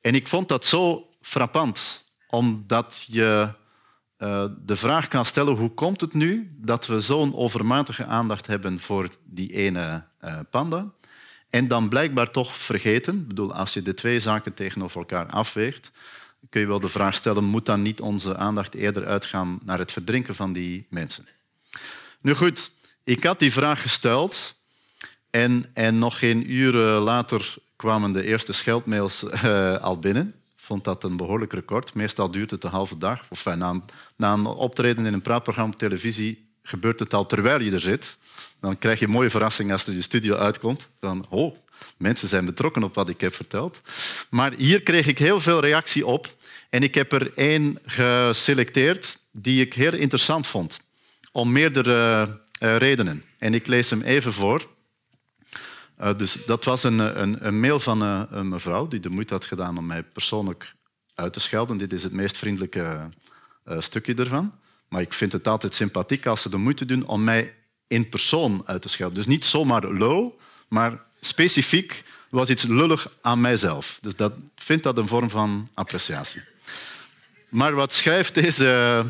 En 0.00 0.14
ik 0.14 0.26
vond 0.26 0.48
dat 0.48 0.64
zo 0.64 1.08
frappant, 1.20 2.04
omdat 2.28 3.04
je 3.08 3.52
uh, 4.18 4.44
de 4.64 4.76
vraag 4.76 5.08
kan 5.08 5.24
stellen 5.24 5.56
hoe 5.56 5.74
komt 5.74 6.00
het 6.00 6.14
nu 6.14 6.54
dat 6.56 6.86
we 6.86 7.00
zo'n 7.00 7.34
overmatige 7.34 8.04
aandacht 8.04 8.46
hebben 8.46 8.80
voor 8.80 9.08
die 9.24 9.52
ene 9.52 10.04
uh, 10.24 10.38
panda 10.50 10.92
en 11.50 11.68
dan 11.68 11.88
blijkbaar 11.88 12.30
toch 12.30 12.56
vergeten, 12.56 13.18
ik 13.18 13.28
bedoel, 13.28 13.54
als 13.54 13.74
je 13.74 13.82
de 13.82 13.94
twee 13.94 14.20
zaken 14.20 14.54
tegenover 14.54 14.98
elkaar 14.98 15.26
afweegt, 15.26 15.90
kun 16.48 16.60
je 16.60 16.66
wel 16.66 16.80
de 16.80 16.88
vraag 16.88 17.14
stellen, 17.14 17.44
moet 17.44 17.66
dan 17.66 17.82
niet 17.82 18.00
onze 18.00 18.36
aandacht 18.36 18.74
eerder 18.74 19.06
uitgaan 19.06 19.60
naar 19.64 19.78
het 19.78 19.92
verdrinken 19.92 20.34
van 20.34 20.52
die 20.52 20.86
mensen? 20.90 21.26
Nu 22.20 22.34
goed, 22.34 22.72
ik 23.04 23.24
had 23.24 23.38
die 23.38 23.52
vraag 23.52 23.82
gesteld 23.82 24.59
en, 25.30 25.66
en 25.72 25.98
nog 25.98 26.18
geen 26.18 26.52
uren 26.52 27.00
later 27.00 27.54
kwamen 27.76 28.12
de 28.12 28.24
eerste 28.24 28.52
scheldmails 28.52 29.24
uh, 29.24 29.76
al 29.88 29.98
binnen. 29.98 30.34
Vond 30.56 30.84
dat 30.84 31.04
een 31.04 31.16
behoorlijk 31.16 31.52
record. 31.52 31.94
Meestal 31.94 32.30
duurt 32.30 32.50
het 32.50 32.64
een 32.64 32.70
halve 32.70 32.98
dag. 32.98 33.24
Of 33.28 33.44
na, 33.44 33.70
een, 33.70 33.82
na 34.16 34.32
een 34.32 34.46
optreden 34.46 35.06
in 35.06 35.12
een 35.12 35.22
praatprogramma 35.22 35.72
op 35.72 35.78
televisie 35.78 36.48
gebeurt 36.62 36.98
het 36.98 37.14
al 37.14 37.26
terwijl 37.26 37.60
je 37.60 37.72
er 37.72 37.80
zit. 37.80 38.16
Dan 38.60 38.78
krijg 38.78 38.98
je 38.98 39.06
een 39.06 39.12
mooie 39.12 39.30
verrassing 39.30 39.72
als 39.72 39.86
er 39.86 39.92
je 39.92 40.02
studio 40.02 40.34
uitkomt. 40.36 40.88
Dan, 41.00 41.26
oh, 41.28 41.56
mensen 41.96 42.28
zijn 42.28 42.44
betrokken 42.44 42.82
op 42.82 42.94
wat 42.94 43.08
ik 43.08 43.20
heb 43.20 43.34
verteld. 43.34 43.80
Maar 44.30 44.52
hier 44.52 44.82
kreeg 44.82 45.06
ik 45.06 45.18
heel 45.18 45.40
veel 45.40 45.60
reactie 45.60 46.06
op. 46.06 46.36
En 46.70 46.82
ik 46.82 46.94
heb 46.94 47.12
er 47.12 47.32
één 47.34 47.78
geselecteerd 47.84 49.18
die 49.32 49.60
ik 49.60 49.74
heel 49.74 49.94
interessant 49.94 50.46
vond. 50.46 50.80
Om 51.32 51.52
meerdere 51.52 52.26
uh, 52.60 52.76
redenen. 52.76 53.24
En 53.38 53.54
ik 53.54 53.66
lees 53.66 53.90
hem 53.90 54.02
even 54.02 54.32
voor. 54.32 54.66
Uh, 56.00 56.18
dus 56.18 56.36
dat 56.46 56.64
was 56.64 56.82
een, 56.82 57.20
een, 57.20 57.46
een 57.46 57.60
mail 57.60 57.80
van 57.80 58.02
uh, 58.02 58.22
een 58.30 58.48
mevrouw 58.48 58.88
die 58.88 59.00
de 59.00 59.10
moeite 59.10 59.34
had 59.34 59.44
gedaan 59.44 59.78
om 59.78 59.86
mij 59.86 60.02
persoonlijk 60.02 60.74
uit 61.14 61.32
te 61.32 61.40
schelden. 61.40 61.76
Dit 61.76 61.92
is 61.92 62.02
het 62.02 62.12
meest 62.12 62.36
vriendelijke 62.36 63.10
stukje 63.78 64.14
ervan. 64.14 64.52
Maar 64.88 65.00
ik 65.00 65.12
vind 65.12 65.32
het 65.32 65.48
altijd 65.48 65.74
sympathiek 65.74 66.26
als 66.26 66.42
ze 66.42 66.48
de 66.48 66.56
moeite 66.56 66.84
doen 66.84 67.06
om 67.06 67.24
mij 67.24 67.54
in 67.86 68.08
persoon 68.08 68.62
uit 68.64 68.82
te 68.82 68.88
schelden. 68.88 69.16
Dus 69.16 69.26
niet 69.26 69.44
zomaar 69.44 69.84
low, 69.84 70.32
maar 70.68 71.02
specifiek 71.20 72.04
was 72.30 72.48
iets 72.48 72.62
lullig 72.62 73.12
aan 73.20 73.40
mijzelf. 73.40 73.98
Dus 74.00 74.16
dat 74.16 74.32
vind 74.56 74.82
dat 74.82 74.98
een 74.98 75.08
vorm 75.08 75.30
van 75.30 75.68
appreciatie. 75.74 76.42
Maar 77.48 77.74
wat 77.74 77.92
schrijft 77.92 78.34
deze 78.34 79.04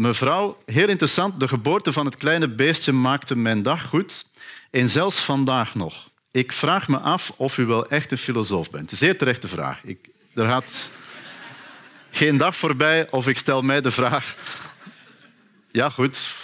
mevrouw? 0.00 0.56
Heel 0.66 0.88
interessant, 0.88 1.40
de 1.40 1.48
geboorte 1.48 1.92
van 1.92 2.06
het 2.06 2.16
kleine 2.16 2.48
beestje 2.48 2.92
maakte 2.92 3.36
mijn 3.36 3.62
dag 3.62 3.84
goed. 3.84 4.24
En 4.70 4.88
zelfs 4.88 5.18
vandaag 5.18 5.74
nog. 5.74 6.08
Ik 6.30 6.52
vraag 6.52 6.88
me 6.88 6.98
af 6.98 7.32
of 7.36 7.58
u 7.58 7.66
wel 7.66 7.88
echt 7.88 8.10
een 8.10 8.18
filosoof 8.18 8.70
bent. 8.70 8.90
Zeer 8.90 9.18
terechte 9.18 9.48
vraag. 9.48 9.84
Ik, 9.84 10.08
er 10.34 10.46
gaat 10.46 10.90
geen 12.10 12.36
dag 12.36 12.56
voorbij 12.56 13.10
of 13.10 13.28
ik 13.28 13.38
stel 13.38 13.62
mij 13.62 13.80
de 13.80 13.90
vraag... 13.90 14.36
Ja, 15.72 15.90
goed. 15.90 16.34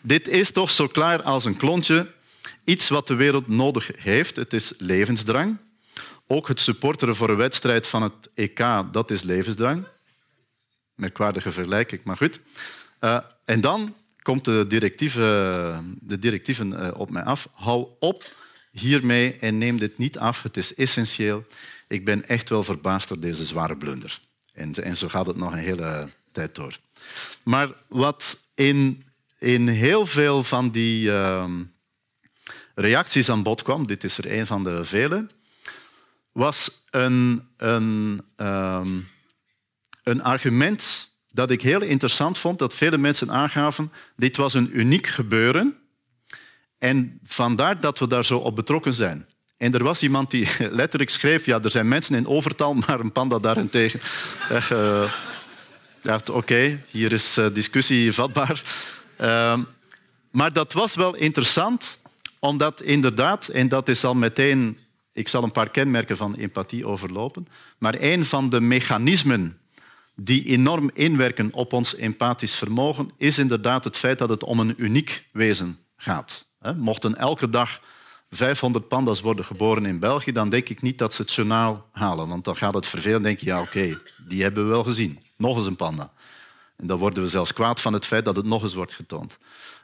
Dit 0.00 0.28
is 0.28 0.50
toch 0.50 0.70
zo 0.70 0.86
klaar 0.86 1.22
als 1.22 1.44
een 1.44 1.56
klontje. 1.56 2.12
Iets 2.64 2.88
wat 2.88 3.06
de 3.06 3.14
wereld 3.14 3.48
nodig 3.48 3.90
heeft. 3.96 4.36
Het 4.36 4.52
is 4.52 4.72
levensdrang. 4.78 5.58
Ook 6.26 6.48
het 6.48 6.60
supporteren 6.60 7.16
voor 7.16 7.30
een 7.30 7.36
wedstrijd 7.36 7.86
van 7.86 8.02
het 8.02 8.28
EK, 8.34 8.64
dat 8.92 9.10
is 9.10 9.22
levensdrang. 9.22 9.86
Merkwaardige 10.98 11.52
vergelijking, 11.52 12.02
maar 12.04 12.16
goed. 12.16 12.40
Uh, 13.00 13.18
en 13.44 13.60
dan 13.60 13.94
komt 14.22 14.44
de, 14.44 14.64
directieve, 14.68 15.80
de 16.00 16.18
directieven 16.18 16.72
uh, 16.72 16.88
op 16.94 17.10
mij 17.10 17.22
af. 17.22 17.48
Hou 17.52 17.88
op 17.98 18.34
hiermee 18.70 19.36
en 19.36 19.58
neem 19.58 19.78
dit 19.78 19.98
niet 19.98 20.18
af. 20.18 20.42
Het 20.42 20.56
is 20.56 20.74
essentieel. 20.74 21.44
Ik 21.88 22.04
ben 22.04 22.28
echt 22.28 22.48
wel 22.48 22.62
verbaasd 22.62 23.08
door 23.08 23.20
deze 23.20 23.46
zware 23.46 23.76
blunder. 23.76 24.18
En, 24.52 24.74
en 24.74 24.96
zo 24.96 25.08
gaat 25.08 25.26
het 25.26 25.36
nog 25.36 25.52
een 25.52 25.58
hele 25.58 26.08
tijd 26.32 26.54
door. 26.54 26.76
Maar 27.42 27.68
wat 27.88 28.38
in, 28.54 29.04
in 29.38 29.68
heel 29.68 30.06
veel 30.06 30.42
van 30.42 30.70
die 30.70 31.06
uh, 31.06 31.50
reacties 32.74 33.30
aan 33.30 33.42
bod 33.42 33.62
kwam, 33.62 33.86
dit 33.86 34.04
is 34.04 34.18
er 34.18 34.38
een 34.38 34.46
van 34.46 34.64
de 34.64 34.84
vele, 34.84 35.26
was 36.32 36.82
een, 36.90 37.48
een, 37.56 38.22
um, 38.36 39.06
een 40.08 40.22
argument 40.22 41.10
dat 41.30 41.50
ik 41.50 41.62
heel 41.62 41.82
interessant 41.82 42.38
vond, 42.38 42.58
dat 42.58 42.74
vele 42.74 42.98
mensen 42.98 43.30
aangaven, 43.30 43.92
dit 44.16 44.36
was 44.36 44.54
een 44.54 44.78
uniek 44.78 45.06
gebeuren 45.06 45.76
en 46.78 47.18
vandaar 47.24 47.80
dat 47.80 47.98
we 47.98 48.06
daar 48.06 48.24
zo 48.24 48.38
op 48.38 48.56
betrokken 48.56 48.92
zijn. 48.92 49.26
En 49.56 49.74
er 49.74 49.82
was 49.82 50.02
iemand 50.02 50.30
die 50.30 50.48
letterlijk 50.70 51.10
schreef, 51.10 51.46
ja, 51.46 51.62
er 51.62 51.70
zijn 51.70 51.88
mensen 51.88 52.14
in 52.14 52.26
overtal, 52.26 52.74
maar 52.86 53.00
een 53.00 53.12
panda 53.12 53.38
daarentegen. 53.38 54.00
Echt, 56.02 56.30
oké, 56.30 56.84
hier 56.90 57.12
is 57.12 57.38
uh, 57.38 57.46
discussie 57.52 58.12
vatbaar. 58.12 58.62
Uh, 59.20 59.58
maar 60.30 60.52
dat 60.52 60.72
was 60.72 60.94
wel 60.94 61.14
interessant, 61.14 61.98
omdat 62.38 62.82
inderdaad, 62.82 63.48
en 63.48 63.68
dat 63.68 63.88
is 63.88 64.04
al 64.04 64.14
meteen 64.14 64.78
ik 65.18 65.28
zal 65.28 65.42
een 65.42 65.52
paar 65.52 65.70
kenmerken 65.70 66.16
van 66.16 66.34
empathie 66.34 66.86
overlopen. 66.86 67.48
Maar 67.78 67.94
een 67.98 68.24
van 68.24 68.50
de 68.50 68.60
mechanismen 68.60 69.58
die 70.20 70.44
enorm 70.44 70.90
inwerken 70.94 71.52
op 71.52 71.72
ons 71.72 71.94
empathisch 71.94 72.54
vermogen, 72.54 73.10
is 73.16 73.38
inderdaad 73.38 73.84
het 73.84 73.96
feit 73.96 74.18
dat 74.18 74.28
het 74.28 74.44
om 74.44 74.60
een 74.60 74.74
uniek 74.76 75.24
wezen 75.32 75.78
gaat. 75.96 76.48
Mochten 76.76 77.16
elke 77.16 77.48
dag 77.48 77.80
500 78.30 78.88
panda's 78.88 79.20
worden 79.20 79.44
geboren 79.44 79.86
in 79.86 79.98
België, 79.98 80.32
dan 80.32 80.48
denk 80.48 80.68
ik 80.68 80.82
niet 80.82 80.98
dat 80.98 81.14
ze 81.14 81.22
het 81.22 81.32
journaal 81.32 81.88
halen. 81.92 82.28
Want 82.28 82.44
dan 82.44 82.56
gaat 82.56 82.74
het 82.74 82.86
vervelen 82.86 83.22
denk 83.22 83.38
je, 83.38 83.46
ja 83.46 83.60
oké, 83.60 84.00
die 84.26 84.42
hebben 84.42 84.62
we 84.64 84.70
wel 84.70 84.84
gezien. 84.84 85.18
Nog 85.36 85.56
eens 85.56 85.66
een 85.66 85.76
panda. 85.76 86.12
En 86.76 86.86
dan 86.86 86.98
worden 86.98 87.22
we 87.22 87.28
zelfs 87.28 87.52
kwaad 87.52 87.80
van 87.80 87.92
het 87.92 88.06
feit 88.06 88.24
dat 88.24 88.36
het 88.36 88.46
nog 88.46 88.62
eens 88.62 88.74
wordt 88.74 88.94
getoond. 88.94 89.36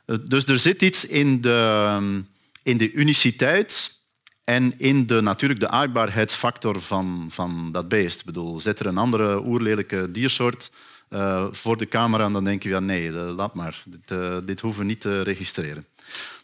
Eh, 0.06 0.16
dus 0.24 0.44
er 0.44 0.58
zit 0.58 0.82
iets 0.82 1.06
in 1.06 1.40
de, 1.40 2.22
in 2.62 2.78
de 2.78 2.92
uniciteit 2.92 3.98
en 4.44 4.78
in 4.78 5.06
de, 5.06 5.20
natuurlijk 5.20 5.60
de 5.60 5.68
aardbaarheidsfactor 5.68 6.80
van, 6.80 7.26
van 7.30 7.72
dat 7.72 7.88
beest. 7.88 8.24
Bedoel, 8.24 8.60
zet 8.60 8.78
er 8.78 8.86
een 8.86 8.98
andere 8.98 9.44
oerlelijke 9.44 10.10
diersoort 10.10 10.70
uh, 11.10 11.46
voor 11.50 11.76
de 11.76 11.88
camera 11.88 12.30
dan 12.30 12.44
denk 12.44 12.62
je, 12.62 12.68
ja, 12.68 12.80
nee, 12.80 13.10
uh, 13.10 13.34
laat 13.36 13.54
maar. 13.54 13.82
Dit, 13.84 14.10
uh, 14.10 14.36
dit 14.44 14.60
hoeven 14.60 14.80
we 14.80 14.86
niet 14.86 15.00
te 15.00 15.22
registreren. 15.22 15.86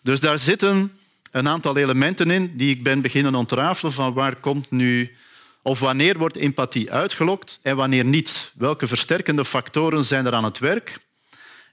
Dus 0.02 0.20
daar 0.20 0.38
zitten 0.38 0.92
een 1.30 1.48
aantal 1.48 1.76
elementen 1.76 2.30
in 2.30 2.56
die 2.56 2.70
ik 2.70 2.82
ben 2.82 3.00
beginnen 3.00 3.34
ontrafelen 3.34 3.92
van 3.92 4.12
waar 4.12 4.36
komt 4.36 4.70
nu... 4.70 5.16
Of 5.62 5.80
wanneer 5.80 6.18
wordt 6.18 6.36
empathie 6.36 6.92
uitgelokt 6.92 7.58
en 7.62 7.76
wanneer 7.76 8.04
niet? 8.04 8.52
Welke 8.54 8.86
versterkende 8.86 9.44
factoren 9.44 10.04
zijn 10.04 10.26
er 10.26 10.34
aan 10.34 10.44
het 10.44 10.58
werk? 10.58 10.98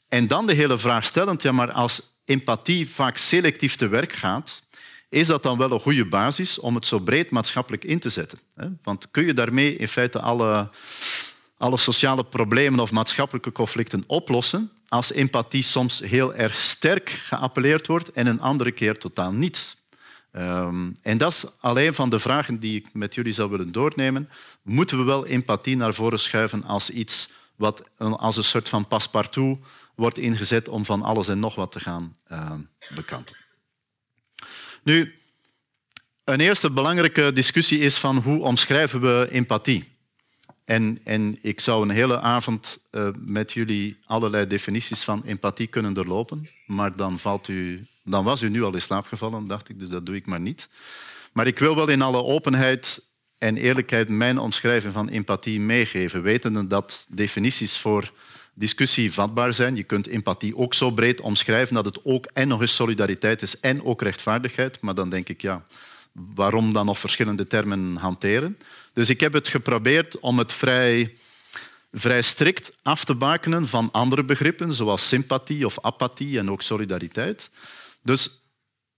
En 0.10 0.28
dan 0.28 0.46
de 0.46 0.54
hele 0.54 0.78
vraag 0.78 1.04
stellend, 1.04 1.42
ja, 1.42 1.52
maar 1.52 1.72
als 1.72 2.02
empathie 2.26 2.90
vaak 2.90 3.18
selectief 3.18 3.76
te 3.76 3.88
werk 3.88 4.14
gaat, 4.14 4.62
is 5.10 5.28
dat 5.28 5.44
dan 5.44 5.58
wel 5.58 5.72
een 5.72 5.80
goede 5.80 6.06
basis 6.06 6.60
om 6.60 6.76
het 6.76 6.86
zo 6.86 7.00
breed 7.00 7.32
maatschappelijk 7.32 7.84
in 7.84 8.00
te 8.00 8.10
zetten? 8.10 8.40
Want 8.84 9.12
kun 9.12 9.26
je 9.26 9.34
daarmee 9.34 9.76
in 9.76 9.88
feite 9.88 10.20
alle, 10.20 10.70
alle 11.58 11.78
sociale 11.78 12.24
problemen 12.24 12.80
of 12.80 12.92
maatschappelijke 12.92 13.52
conflicten 13.52 14.04
oplossen 14.08 14.72
als 14.88 15.12
empathie 15.12 15.64
soms 15.64 16.00
heel 16.00 16.34
erg 16.34 16.56
sterk 16.56 17.10
geappelleerd 17.10 17.88
wordt 17.88 18.12
en 18.12 18.28
een 18.28 18.42
andere 18.42 18.72
keer 18.72 18.98
totaal 18.98 19.32
niet? 19.32 19.78
Um, 20.32 20.96
en 21.02 21.18
dat 21.18 21.32
is 21.32 21.46
alleen 21.60 21.94
van 21.94 22.10
de 22.10 22.20
vragen 22.20 22.60
die 22.60 22.76
ik 22.76 22.94
met 22.94 23.16
jullie 23.16 23.34
zou 23.34 23.50
willen 23.50 23.72
doornemen. 23.72 24.30
Moeten 24.62 24.98
we 24.98 25.04
wel 25.04 25.26
empathie 25.26 25.76
naar 25.76 25.94
voren 25.94 26.20
schuiven 26.20 26.64
als 26.64 26.90
iets 26.90 27.30
wat 27.56 27.84
als 27.98 28.38
een 28.38 28.44
soort 28.44 28.70
van 28.70 28.88
paspartout 28.88 29.60
wordt 29.96 30.18
ingezet 30.18 30.70
om 30.70 30.86
van 30.86 31.02
alles 31.02 31.28
en 31.28 31.40
nog 31.40 31.56
wat 31.56 31.72
te 31.72 31.80
gaan 31.80 32.18
uh, 32.32 32.52
bekampen? 32.96 33.36
Nu, 34.88 35.16
een 36.24 36.40
eerste 36.40 36.72
belangrijke 36.72 37.32
discussie 37.32 37.80
is 37.80 37.98
van 37.98 38.18
hoe 38.18 38.42
omschrijven 38.42 39.02
we 39.02 39.28
empathie? 39.32 39.84
En, 40.66 41.00
en 41.04 41.38
ik 41.42 41.60
zou 41.60 41.82
een 41.82 41.90
hele 41.90 42.20
avond 42.20 42.80
uh, 42.92 43.10
met 43.18 43.54
jullie 43.54 43.98
allerlei 44.06 44.48
definities 44.48 45.04
van 45.04 45.24
empathie 45.26 45.68
kunnen 45.68 45.94
doorlopen, 45.94 46.50
maar 46.66 46.96
dan, 46.96 47.20
valt 47.20 47.48
u, 47.48 47.88
dan 48.04 48.24
was 48.24 48.42
u 48.42 48.50
nu 48.50 48.64
al 48.64 48.74
in 48.74 48.82
slaap 48.82 49.06
gevallen, 49.06 49.48
dacht 49.48 49.70
ik, 49.70 49.80
dus 49.80 49.90
dat 49.90 50.06
doe 50.06 50.16
ik 50.16 50.26
maar 50.26 50.42
niet. 50.42 50.70
Maar 51.34 51.48
ik 51.48 51.60
wil 51.60 51.76
wel 51.76 51.88
in 51.88 52.02
alle 52.02 52.24
openheid 52.24 53.06
en 53.38 53.58
eerlijkheid 53.58 54.10
mijn 54.10 54.38
omschrijving 54.38 54.94
van 54.94 55.10
empathie 55.10 55.60
meegeven, 55.60 56.22
wetende 56.22 56.68
dat 56.68 57.06
definities 57.10 57.78
voor 57.78 58.12
discussie 58.58 59.14
vatbaar 59.14 59.54
zijn. 59.54 59.76
Je 59.76 59.84
kunt 59.84 60.08
empathie 60.08 60.56
ook 60.56 60.74
zo 60.74 60.92
breed 60.92 61.22
omschrijven 61.22 61.76
dat 61.76 61.86
het 61.86 62.00
ook 62.04 62.26
en 62.34 62.48
nog 62.48 62.62
eens 62.62 62.76
solidariteit 62.76 63.42
is 63.42 63.60
en 63.60 63.84
ook 63.84 64.02
rechtvaardigheid. 64.02 64.82
Maar 64.82 64.96
dan 64.96 65.10
denk 65.10 65.30
ik, 65.30 65.42
ja, 65.42 65.64
waarom 66.12 66.74
dan 66.74 66.86
nog 66.86 67.00
verschillende 67.00 67.48
termen 67.48 67.96
hanteren? 67.96 68.58
Dus 68.94 69.10
ik 69.10 69.20
heb 69.20 69.34
het 69.34 69.48
geprobeerd 69.48 70.20
om 70.20 70.38
het 70.38 70.54
vrij, 70.54 71.16
vrij 71.92 72.22
strikt 72.22 72.72
af 72.84 73.04
te 73.06 73.16
bakenen 73.16 73.68
van 73.68 73.92
andere 73.92 74.24
begrippen, 74.24 74.74
zoals 74.74 75.08
sympathie 75.08 75.66
of 75.66 75.80
apathie 75.82 76.40
en 76.40 76.52
ook 76.52 76.62
solidariteit. 76.62 77.50
Dus 78.04 78.42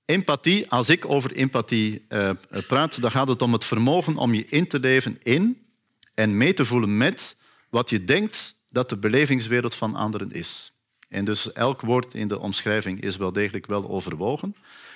empathie, 0.06 0.70
als 0.70 0.90
ik 0.90 1.06
over 1.06 1.32
empathie 1.32 2.06
eh, 2.08 2.30
praat, 2.68 3.02
dan 3.02 3.12
gaat 3.12 3.28
het 3.28 3.42
om 3.42 3.54
het 3.54 3.66
vermogen 3.66 4.18
om 4.18 4.34
je 4.34 4.46
in 4.48 4.68
te 4.68 4.80
leven 4.80 5.18
in 5.24 5.68
en 6.14 6.38
mee 6.38 6.54
te 6.54 6.66
voelen 6.66 6.98
met 6.98 7.36
wat 7.70 7.90
je 7.90 8.04
denkt 8.04 8.58
dat 8.70 8.90
de 8.90 8.98
belevingswereld 8.98 9.76
van 9.76 9.96
anderen 9.96 10.32
is. 10.32 10.74
En 11.10 11.26
dus 11.26 11.52
elk 11.52 11.82
woord 11.82 12.14
in 12.14 12.28
de 12.28 12.40
omschrijving 12.40 13.02
is 13.02 13.18
wel 13.18 13.32
degelijk 13.32 13.66
wel 13.66 13.90
overwogen. 13.90 14.56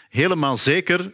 Helemaal 0.09 0.57
zeker 0.57 1.13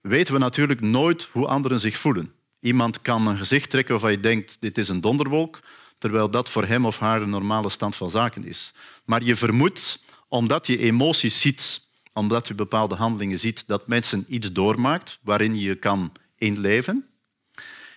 weten 0.00 0.34
we 0.34 0.40
natuurlijk 0.40 0.80
nooit 0.80 1.28
hoe 1.32 1.46
anderen 1.46 1.80
zich 1.80 1.96
voelen. 1.96 2.32
Iemand 2.60 3.02
kan 3.02 3.26
een 3.26 3.36
gezicht 3.36 3.70
trekken 3.70 3.92
waarvan 3.92 4.10
je 4.10 4.20
denkt, 4.20 4.56
dit 4.60 4.78
is 4.78 4.88
een 4.88 5.00
donderwolk, 5.00 5.60
terwijl 5.98 6.30
dat 6.30 6.50
voor 6.50 6.64
hem 6.64 6.86
of 6.86 6.98
haar 6.98 7.22
een 7.22 7.30
normale 7.30 7.68
stand 7.68 7.96
van 7.96 8.10
zaken 8.10 8.44
is. 8.44 8.72
Maar 9.04 9.22
je 9.22 9.36
vermoedt, 9.36 10.00
omdat 10.28 10.66
je 10.66 10.78
emoties 10.78 11.40
ziet, 11.40 11.82
omdat 12.12 12.48
je 12.48 12.54
bepaalde 12.54 12.94
handelingen 12.94 13.38
ziet, 13.38 13.64
dat 13.66 13.86
mensen 13.86 14.24
iets 14.28 14.52
doormaakt 14.52 15.18
waarin 15.22 15.58
je 15.58 15.74
kan 15.74 16.12
inleven. 16.36 17.06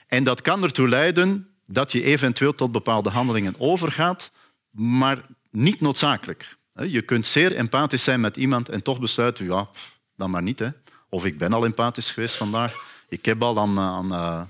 En 0.08 0.24
dat 0.24 0.42
kan 0.42 0.64
ertoe 0.64 0.90
leiden 0.90 1.53
dat 1.74 1.92
je 1.92 2.04
eventueel 2.04 2.54
tot 2.54 2.72
bepaalde 2.72 3.10
handelingen 3.10 3.56
overgaat, 3.58 4.32
maar 4.72 5.26
niet 5.52 5.82
noodzakelijk. 5.82 6.58
Je 6.88 7.02
kunt 7.02 7.26
zeer 7.26 7.56
empathisch 7.56 8.04
zijn 8.04 8.22
met 8.22 8.38
iemand 8.38 8.70
en 8.70 8.84
toch 8.84 9.00
besluiten, 9.00 9.46
ja, 9.46 9.70
dan 10.16 10.30
maar 10.30 10.44
niet. 10.44 10.60
Hè. 10.60 10.70
Of 11.10 11.26
ik 11.26 11.38
ben 11.38 11.54
al 11.54 11.66
empathisch 11.66 12.12
geweest 12.12 12.36
vandaag. 12.36 12.76
Ik 13.10 13.26
heb 13.26 13.42
al 13.42 13.60
aan, 13.60 14.12
uh, 14.12 14.42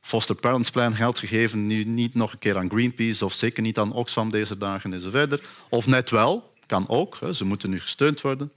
Foster 0.00 0.34
Parents 0.34 0.70
Plan 0.70 0.94
geld 0.94 1.18
gegeven, 1.18 1.66
nu 1.66 1.84
niet 1.84 2.14
nog 2.14 2.32
een 2.32 2.38
keer 2.38 2.56
aan 2.56 2.70
Greenpeace 2.70 3.24
of 3.24 3.32
zeker 3.32 3.62
niet 3.62 3.78
aan 3.78 3.92
Oxfam 3.92 4.30
deze 4.30 4.58
dagen 4.58 4.92
enzovoort. 4.92 5.42
Of 5.68 5.86
net 5.86 6.10
wel, 6.10 6.52
kan 6.66 6.88
ook. 6.88 7.16
Hè. 7.20 7.32
Ze 7.32 7.44
moeten 7.44 7.70
nu 7.70 7.80
gesteund 7.80 8.20
worden. 8.20 8.52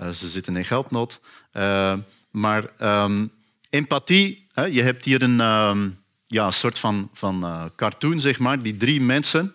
Uh, 0.00 0.08
ze 0.08 0.28
zitten 0.28 0.56
in 0.56 0.64
geldnood. 0.64 1.20
Uh, 1.52 1.94
maar 2.30 2.70
um, 2.80 3.32
empathie, 3.70 4.46
hè, 4.52 4.64
je 4.64 4.82
hebt 4.82 5.04
hier 5.04 5.22
een 5.22 5.40
um, 5.40 5.98
ja, 6.26 6.50
soort 6.50 6.78
van, 6.78 7.10
van 7.12 7.70
cartoon, 7.76 8.20
zeg 8.20 8.38
maar, 8.38 8.62
die 8.62 8.76
drie 8.76 9.00
mensen 9.00 9.54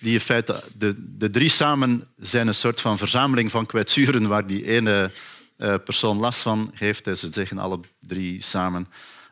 die 0.00 0.12
in 0.12 0.20
feite, 0.20 0.62
de, 0.76 0.94
de 1.16 1.30
drie 1.30 1.48
samen 1.48 2.08
zijn 2.16 2.46
een 2.46 2.54
soort 2.54 2.80
van 2.80 2.98
verzameling 2.98 3.50
van 3.50 3.66
kwetsuren 3.66 4.28
waar 4.28 4.46
die 4.46 4.64
ene 4.64 5.10
uh, 5.58 5.74
persoon 5.84 6.18
last 6.18 6.40
van 6.40 6.70
heeft. 6.74 7.06
En 7.06 7.16
ze 7.16 7.28
zeggen 7.30 7.58
alle 7.58 7.80
drie 8.00 8.42
samen, 8.42 8.88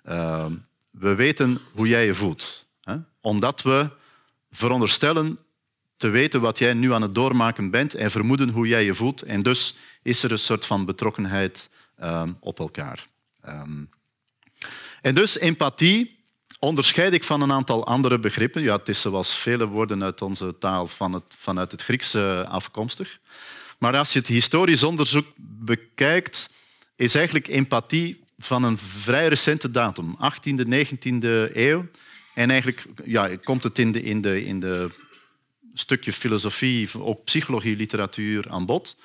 uh, 0.09 0.47
we 0.91 1.15
weten 1.15 1.59
hoe 1.73 1.89
jij 1.89 2.07
je 2.07 2.15
voelt. 2.15 2.67
Hè? 2.83 2.97
Omdat 3.21 3.63
we 3.63 3.91
veronderstellen 4.51 5.39
te 5.97 6.09
weten 6.09 6.41
wat 6.41 6.59
jij 6.59 6.73
nu 6.73 6.93
aan 6.93 7.03
het 7.03 7.15
doormaken 7.15 7.71
bent 7.71 7.95
en 7.95 8.11
vermoeden 8.11 8.49
hoe 8.49 8.69
jij 8.69 8.85
je 8.85 8.95
voelt. 8.95 9.23
En 9.23 9.41
dus 9.41 9.77
is 10.03 10.23
er 10.23 10.33
een 10.33 10.39
soort 10.39 10.67
van 10.67 10.85
betrokkenheid 10.85 11.71
um, 12.03 12.37
op 12.41 12.59
elkaar. 12.59 13.07
Um, 13.47 13.91
en 15.03 15.15
dus 15.15 15.39
empathie 15.39 16.18
onderscheid 16.59 17.15
ik 17.15 17.25
van 17.25 17.41
een 17.41 17.53
aantal 17.53 17.87
andere 17.87 18.19
begrippen. 18.19 18.63
Ja, 18.63 18.77
het 18.77 18.89
is 18.89 19.01
zoals 19.01 19.35
vele 19.35 19.67
woorden 19.67 20.03
uit 20.03 20.23
onze 20.23 20.59
taal 20.59 20.87
van 20.87 21.13
het, 21.13 21.25
vanuit 21.29 21.73
het 21.73 21.83
Grieks 21.83 22.15
afkomstig. 22.45 23.19
Maar 23.79 23.97
als 23.97 24.13
je 24.13 24.19
het 24.19 24.29
historisch 24.29 24.83
onderzoek 24.83 25.27
bekijkt, 25.37 26.49
is 26.97 27.15
eigenlijk 27.15 27.49
empathie 27.49 28.25
van 28.39 28.63
een 28.63 28.79
vrij 28.79 29.29
recente 29.29 29.71
datum, 29.71 30.17
18e, 30.17 30.67
19e 30.69 31.53
eeuw. 31.53 31.87
En 32.35 32.51
eigenlijk 32.51 32.85
ja, 33.05 33.37
komt 33.37 33.63
het 33.63 33.79
in 33.79 33.93
de, 33.93 34.03
in 34.03 34.21
de, 34.21 34.45
in 34.45 34.61
de 34.61 34.89
stukje 35.75 36.13
filosofie, 36.13 36.89
ook 36.99 37.25
psychologie, 37.25 37.77
literatuur 37.77 38.51
aan 38.51 38.67
bod. 38.67 38.97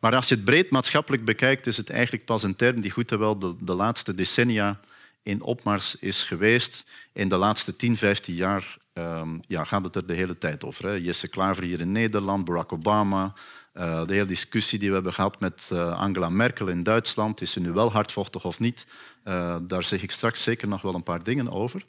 Maar 0.00 0.14
als 0.14 0.28
je 0.28 0.34
het 0.34 0.44
breed 0.44 0.70
maatschappelijk 0.70 1.24
bekijkt, 1.24 1.66
is 1.66 1.76
het 1.76 1.90
eigenlijk 1.90 2.24
pas 2.24 2.42
een 2.42 2.56
term 2.56 2.80
die 2.80 2.90
goed 2.90 3.10
wel 3.10 3.38
de 3.38 3.74
laatste 3.74 4.14
decennia 4.14 4.80
in 5.22 5.42
opmars 5.42 5.96
is 5.96 6.24
geweest. 6.24 6.84
In 7.12 7.28
de 7.28 7.36
laatste 7.36 7.76
10, 7.76 7.96
15 7.96 8.34
jaar 8.34 8.78
um, 8.94 9.40
ja, 9.48 9.64
gaat 9.64 9.84
het 9.84 9.96
er 9.96 10.06
de 10.06 10.14
hele 10.14 10.38
tijd 10.38 10.64
over. 10.64 10.86
Hè. 10.86 10.92
Jesse 10.92 11.28
Klaver 11.28 11.62
hier 11.62 11.80
in 11.80 11.92
Nederland, 11.92 12.44
Barack 12.44 12.72
Obama. 12.72 13.32
Uh, 13.74 14.06
de 14.06 14.12
hele 14.12 14.26
discussie 14.26 14.78
die 14.78 14.88
we 14.88 14.94
hebben 14.94 15.12
gehad 15.12 15.40
met 15.40 15.70
uh, 15.72 16.00
Angela 16.00 16.28
Merkel 16.28 16.66
in 16.68 16.82
Duitsland. 16.82 17.40
Is 17.40 17.52
ze 17.52 17.60
nu 17.60 17.72
wel 17.72 17.92
hardvochtig 17.92 18.44
of 18.44 18.60
niet? 18.60 18.86
Uh, 19.24 19.56
daar 19.62 19.82
zeg 19.82 20.02
ik 20.02 20.10
straks 20.10 20.42
zeker 20.42 20.68
nog 20.68 20.82
wel 20.82 20.94
een 20.94 21.02
paar 21.02 21.22
dingen 21.22 21.50
over. 21.50 21.84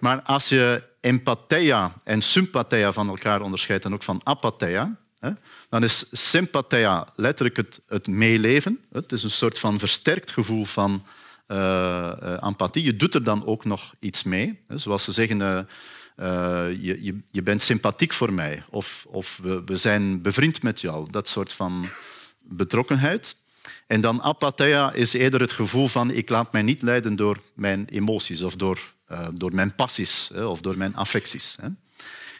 Maar 0.00 0.22
als 0.22 0.48
je 0.48 0.82
empatheia 1.00 1.92
en 2.04 2.22
sympatheia 2.22 2.92
van 2.92 3.08
elkaar 3.08 3.40
onderscheidt 3.40 3.84
en 3.84 3.92
ook 3.92 4.02
van 4.02 4.20
apatheia, 4.24 4.96
hè, 5.18 5.30
dan 5.68 5.82
is 5.82 6.04
sympatheia 6.12 7.08
letterlijk 7.14 7.56
het, 7.56 7.80
het 7.86 8.06
meeleven. 8.06 8.80
Het 8.92 9.12
is 9.12 9.22
een 9.22 9.30
soort 9.30 9.58
van 9.58 9.78
versterkt 9.78 10.30
gevoel 10.30 10.64
van 10.64 11.04
empathie. 12.40 12.84
Je 12.84 12.96
doet 12.96 13.14
er 13.14 13.24
dan 13.24 13.46
ook 13.46 13.64
nog 13.64 13.94
iets 13.98 14.22
mee. 14.22 14.60
Zoals 14.68 15.04
ze 15.04 15.12
zeggen, 15.12 15.40
uh, 15.40 15.66
je, 16.80 17.02
je, 17.02 17.18
je, 17.30 17.42
bent 17.42 17.62
sympathiek 17.62 18.12
voor 18.12 18.32
mij 18.32 18.62
of, 18.70 19.06
of 19.08 19.38
we, 19.42 19.62
we, 19.64 19.76
zijn 19.76 20.22
bevriend 20.22 20.62
met 20.62 20.80
jou. 20.80 21.10
Dat 21.10 21.28
soort 21.28 21.52
van 21.52 21.88
betrokkenheid. 22.40 23.36
En 23.86 24.00
dan 24.00 24.22
apatheia 24.22 24.92
is 24.92 25.12
eerder 25.12 25.40
het 25.40 25.52
gevoel 25.52 25.88
van 25.88 26.10
ik 26.10 26.28
laat 26.28 26.52
mij 26.52 26.62
niet 26.62 26.82
leiden 26.82 27.16
door 27.16 27.38
mijn 27.54 27.84
emoties 27.88 28.42
of 28.42 28.56
door, 28.56 28.80
door 29.32 29.54
mijn 29.54 29.74
passies 29.74 30.30
of 30.30 30.60
door 30.60 30.76
mijn 30.78 30.96
affecties. 30.96 31.56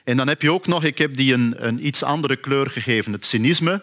En 0.04 0.16
dan 0.16 0.28
heb 0.28 0.42
je 0.42 0.52
ook 0.52 0.66
nog, 0.66 0.84
ik 0.84 0.98
heb 0.98 1.16
die 1.16 1.34
een, 1.34 1.66
een 1.66 1.86
iets 1.86 2.02
andere 2.02 2.36
kleur 2.36 2.70
gegeven, 2.70 3.12
het 3.12 3.24
cynisme. 3.24 3.82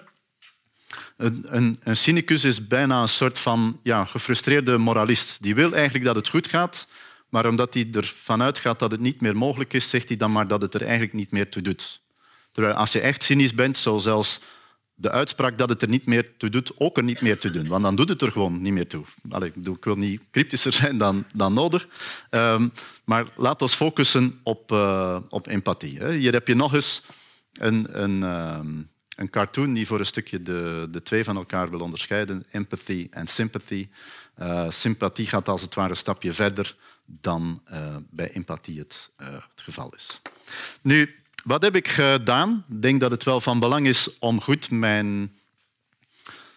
Een, 1.17 1.77
een, 1.83 1.97
cynicus 1.97 2.43
is 2.43 2.67
bijna 2.67 3.01
een 3.01 3.09
soort 3.09 3.39
van 3.39 3.79
ja, 3.83 4.05
gefrustreerde 4.05 4.77
moralist. 4.77 5.41
Die 5.41 5.55
wil 5.55 5.73
eigenlijk 5.73 6.05
dat 6.05 6.15
het 6.15 6.27
goed 6.27 6.47
gaat, 6.47 6.87
maar 7.29 7.45
omdat 7.45 7.73
hij 7.73 7.87
ervan 7.91 8.41
uitgaat 8.41 8.79
dat 8.79 8.91
het 8.91 8.99
niet 8.99 9.21
meer 9.21 9.37
mogelijk 9.37 9.73
is, 9.73 9.89
zegt 9.89 10.07
hij 10.07 10.17
dan 10.17 10.31
maar 10.31 10.47
dat 10.47 10.61
het 10.61 10.73
er 10.73 10.81
eigenlijk 10.81 11.13
niet 11.13 11.31
meer 11.31 11.49
toe 11.49 11.61
doet. 11.61 12.01
Terwijl 12.51 12.75
als 12.75 12.91
je 12.91 12.99
echt 12.99 13.23
cynisch 13.23 13.53
bent, 13.53 13.77
zou 13.77 13.99
zelfs 13.99 14.39
de 14.99 15.11
uitspraak 15.11 15.57
dat 15.57 15.69
het 15.69 15.81
er 15.81 15.87
niet 15.87 16.05
meer 16.05 16.37
toe 16.37 16.49
doet 16.49 16.71
ook 16.77 16.97
er 16.97 17.03
niet 17.03 17.21
meer 17.21 17.39
te 17.39 17.51
doen. 17.51 17.67
Want 17.67 17.83
dan 17.83 17.95
doet 17.95 18.09
het 18.09 18.21
er 18.21 18.31
gewoon 18.31 18.61
niet 18.61 18.73
meer 18.73 18.87
toe. 18.87 19.05
Ik 19.63 19.83
wil 19.83 19.95
niet 19.95 20.21
cryptischer 20.31 20.73
zijn 20.83 20.97
dan, 20.97 21.25
dan 21.33 21.53
nodig. 21.53 21.87
Um, 22.31 22.71
maar 23.03 23.25
laat 23.35 23.61
ons 23.61 23.73
focussen 23.73 24.39
op, 24.43 24.71
uh, 24.71 25.17
op 25.29 25.47
empathie. 25.47 25.99
Hè. 25.99 26.13
Hier 26.13 26.33
heb 26.33 26.47
je 26.47 26.55
nog 26.55 26.73
eens 26.73 27.03
een, 27.53 28.01
een, 28.03 28.23
um, 28.23 28.89
een 29.17 29.29
cartoon 29.29 29.73
die 29.73 29.87
voor 29.87 29.99
een 29.99 30.05
stukje 30.05 30.41
de, 30.41 30.87
de 30.91 31.03
twee 31.03 31.23
van 31.23 31.35
elkaar 31.35 31.69
wil 31.69 31.79
onderscheiden, 31.79 32.45
empathy 32.51 33.07
en 33.11 33.27
sympathy. 33.27 33.87
Uh, 34.39 34.69
sympathie 34.69 35.27
gaat 35.27 35.47
als 35.47 35.61
het 35.61 35.75
ware 35.75 35.89
een 35.89 35.95
stapje 35.95 36.33
verder 36.33 36.75
dan 37.05 37.61
uh, 37.71 37.95
bij 38.09 38.31
empathie 38.31 38.79
het, 38.79 39.09
uh, 39.21 39.27
het 39.27 39.61
geval 39.61 39.93
is. 39.95 40.21
Nu, 40.81 41.15
wat 41.43 41.61
heb 41.61 41.75
ik 41.75 41.87
gedaan? 41.87 42.65
Ik 42.69 42.81
denk 42.81 42.99
dat 42.99 43.11
het 43.11 43.23
wel 43.23 43.41
van 43.41 43.59
belang 43.59 43.87
is 43.87 44.19
om 44.19 44.41
goed 44.41 44.71
mijn, 44.71 45.33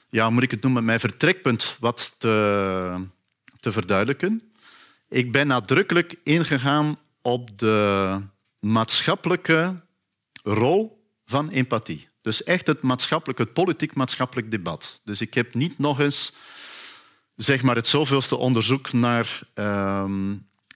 ja, 0.09 0.31
moet 0.31 0.43
ik 0.43 0.51
het 0.51 0.63
noemen, 0.63 0.85
mijn 0.85 1.01
vertrekpunt 1.01 1.77
wat 1.81 2.15
te, 2.19 3.05
te 3.61 3.73
verduidelijken. 3.73 4.53
Ik 5.09 5.33
ben 5.33 5.47
nadrukkelijk 5.47 6.17
ingegaan 6.23 6.99
op 7.23 7.59
de 7.59 8.19
maatschappelijke 8.59 9.81
rol 10.43 11.05
van 11.27 11.51
empathie. 11.51 12.10
Dus 12.23 12.43
echt 12.43 12.67
het 12.67 12.83
maatschappelijk, 12.83 13.39
het 13.39 13.53
politiek-maatschappelijk 13.53 14.51
debat. 14.51 15.01
Dus 15.05 15.21
ik 15.21 15.35
heb 15.35 15.55
niet 15.55 15.79
nog 15.79 16.01
eens 16.01 16.33
zeg 17.37 17.63
maar, 17.63 17.77
het 17.77 17.87
zoveelste 17.87 18.37
onderzoek 18.37 18.93
naar 18.93 19.41
uh, 19.55 20.05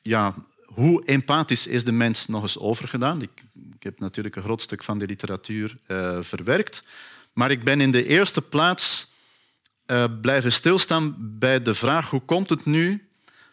ja, 0.03 0.35
hoe 0.65 1.05
empathisch 1.05 1.67
is 1.67 1.85
de 1.85 1.93
mens 1.93 2.27
nog 2.27 2.43
eens 2.43 2.59
overgedaan. 2.59 3.23
Ik, 3.23 3.45
ik 3.75 3.83
heb 3.83 4.01
natuurlijk 4.01 4.37
een 4.37 4.43
groot 4.43 4.61
stuk 4.61 4.85
van 4.85 4.99
de 4.99 5.07
literatuur 5.07 5.79
uh, 5.87 6.19
verwerkt. 6.21 6.85
Maar 7.33 7.51
ik 7.51 7.65
ben 7.65 7.81
in 7.81 7.91
de 7.91 8.07
eerste 8.07 8.43
plaats 8.43 9.09
uh, 9.87 10.05
blijven 10.21 10.53
stilstaan 10.53 11.17
bij 11.19 11.63
de 11.63 11.75
vraag 11.75 12.11
hoe 12.11 12.21
komt 12.21 12.49
het 12.51 12.65
nu 12.65 13.09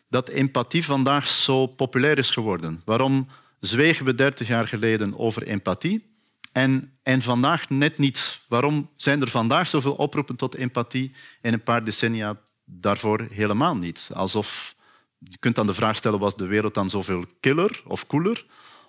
dat 0.10 0.30
empathie 0.30 0.86
vandaag 0.86 1.28
zo 1.28 1.68
populair 1.68 2.18
is 2.18 2.32
geworden? 2.32 2.82
Waarom 2.86 3.28
zwegen 3.60 4.06
we 4.06 4.16
dertig 4.16 4.48
jaar 4.48 4.68
geleden 4.68 5.18
over 5.18 5.44
empathie? 5.44 6.11
En, 6.52 6.98
en 7.04 7.22
vandaag 7.22 7.70
net 7.70 7.98
niet. 7.98 8.40
Waarom 8.48 8.90
zijn 8.96 9.22
er 9.22 9.30
vandaag 9.30 9.68
zoveel 9.68 9.94
oproepen 9.94 10.36
tot 10.36 10.56
empathie 10.56 11.12
en 11.42 11.54
een 11.54 11.64
paar 11.64 11.84
decennia 11.84 12.40
daarvoor 12.66 13.28
helemaal 13.32 13.76
niet? 13.76 14.10
Alsof 14.14 14.76
je 15.20 15.38
kunt 15.38 15.56
dan 15.56 15.66
de 15.66 15.74
vraag 15.74 15.96
stellen, 15.96 16.20
was 16.20 16.36
de 16.36 16.46
wereld 16.46 16.74
dan 16.74 16.90
zoveel 16.90 17.26
killer 17.40 17.82
of 17.86 18.08
cooler? 18.08 18.46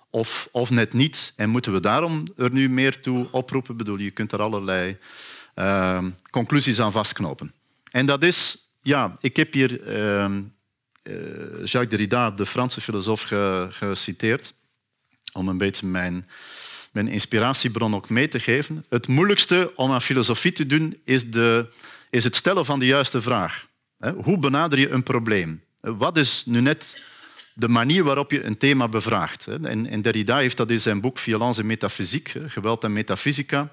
Of, 0.09 0.49
of 0.51 0.69
net 0.69 0.93
niet? 0.93 1.33
En 1.35 1.49
moeten 1.49 1.73
we 1.73 1.79
daarom 1.79 2.23
er 2.37 2.51
nu 2.51 2.69
meer 2.69 3.01
toe 3.01 3.27
oproepen? 3.31 3.77
Bedoel, 3.77 3.97
je 3.97 4.11
kunt 4.11 4.31
er 4.31 4.41
allerlei 4.41 4.97
uh, 5.55 6.03
conclusies 6.29 6.79
aan 6.79 6.91
vastknopen. 6.91 7.53
En 7.91 8.05
dat 8.05 8.23
is, 8.23 8.67
ja, 8.81 9.17
ik 9.19 9.35
heb 9.35 9.53
hier 9.53 9.87
uh, 9.87 10.37
uh, 11.03 11.65
Jacques 11.65 11.89
Derrida, 11.89 12.31
de 12.31 12.45
Franse 12.45 12.81
filosoof, 12.81 13.21
ge, 13.21 13.67
geciteerd, 13.69 14.53
om 15.33 15.47
een 15.47 15.57
beetje 15.57 15.87
mijn 15.87 16.27
mijn 16.93 17.07
inspiratiebron 17.07 17.95
ook 17.95 18.09
mee 18.09 18.27
te 18.27 18.39
geven. 18.39 18.85
Het 18.89 19.07
moeilijkste 19.07 19.71
om 19.75 19.91
aan 19.91 20.01
filosofie 20.01 20.51
te 20.51 20.65
doen 20.65 20.99
is, 21.03 21.29
de, 21.29 21.67
is 22.09 22.23
het 22.23 22.35
stellen 22.35 22.65
van 22.65 22.79
de 22.79 22.85
juiste 22.85 23.21
vraag. 23.21 23.65
Hoe 24.15 24.39
benader 24.39 24.79
je 24.79 24.89
een 24.89 25.03
probleem? 25.03 25.63
Wat 25.79 26.17
is 26.17 26.43
nu 26.45 26.61
net 26.61 27.03
de 27.53 27.67
manier 27.67 28.03
waarop 28.03 28.31
je 28.31 28.43
een 28.43 28.57
thema 28.57 28.87
bevraagt? 28.87 29.47
En 29.47 30.01
Derrida 30.01 30.37
heeft 30.37 30.57
dat 30.57 30.69
in 30.69 30.81
zijn 30.81 31.01
boek 31.01 31.17
Violence 31.17 31.61
en 31.61 31.67
Metafysiek, 31.67 32.33
Geweld 32.47 32.83
en 32.83 32.93
Metafysica, 32.93 33.71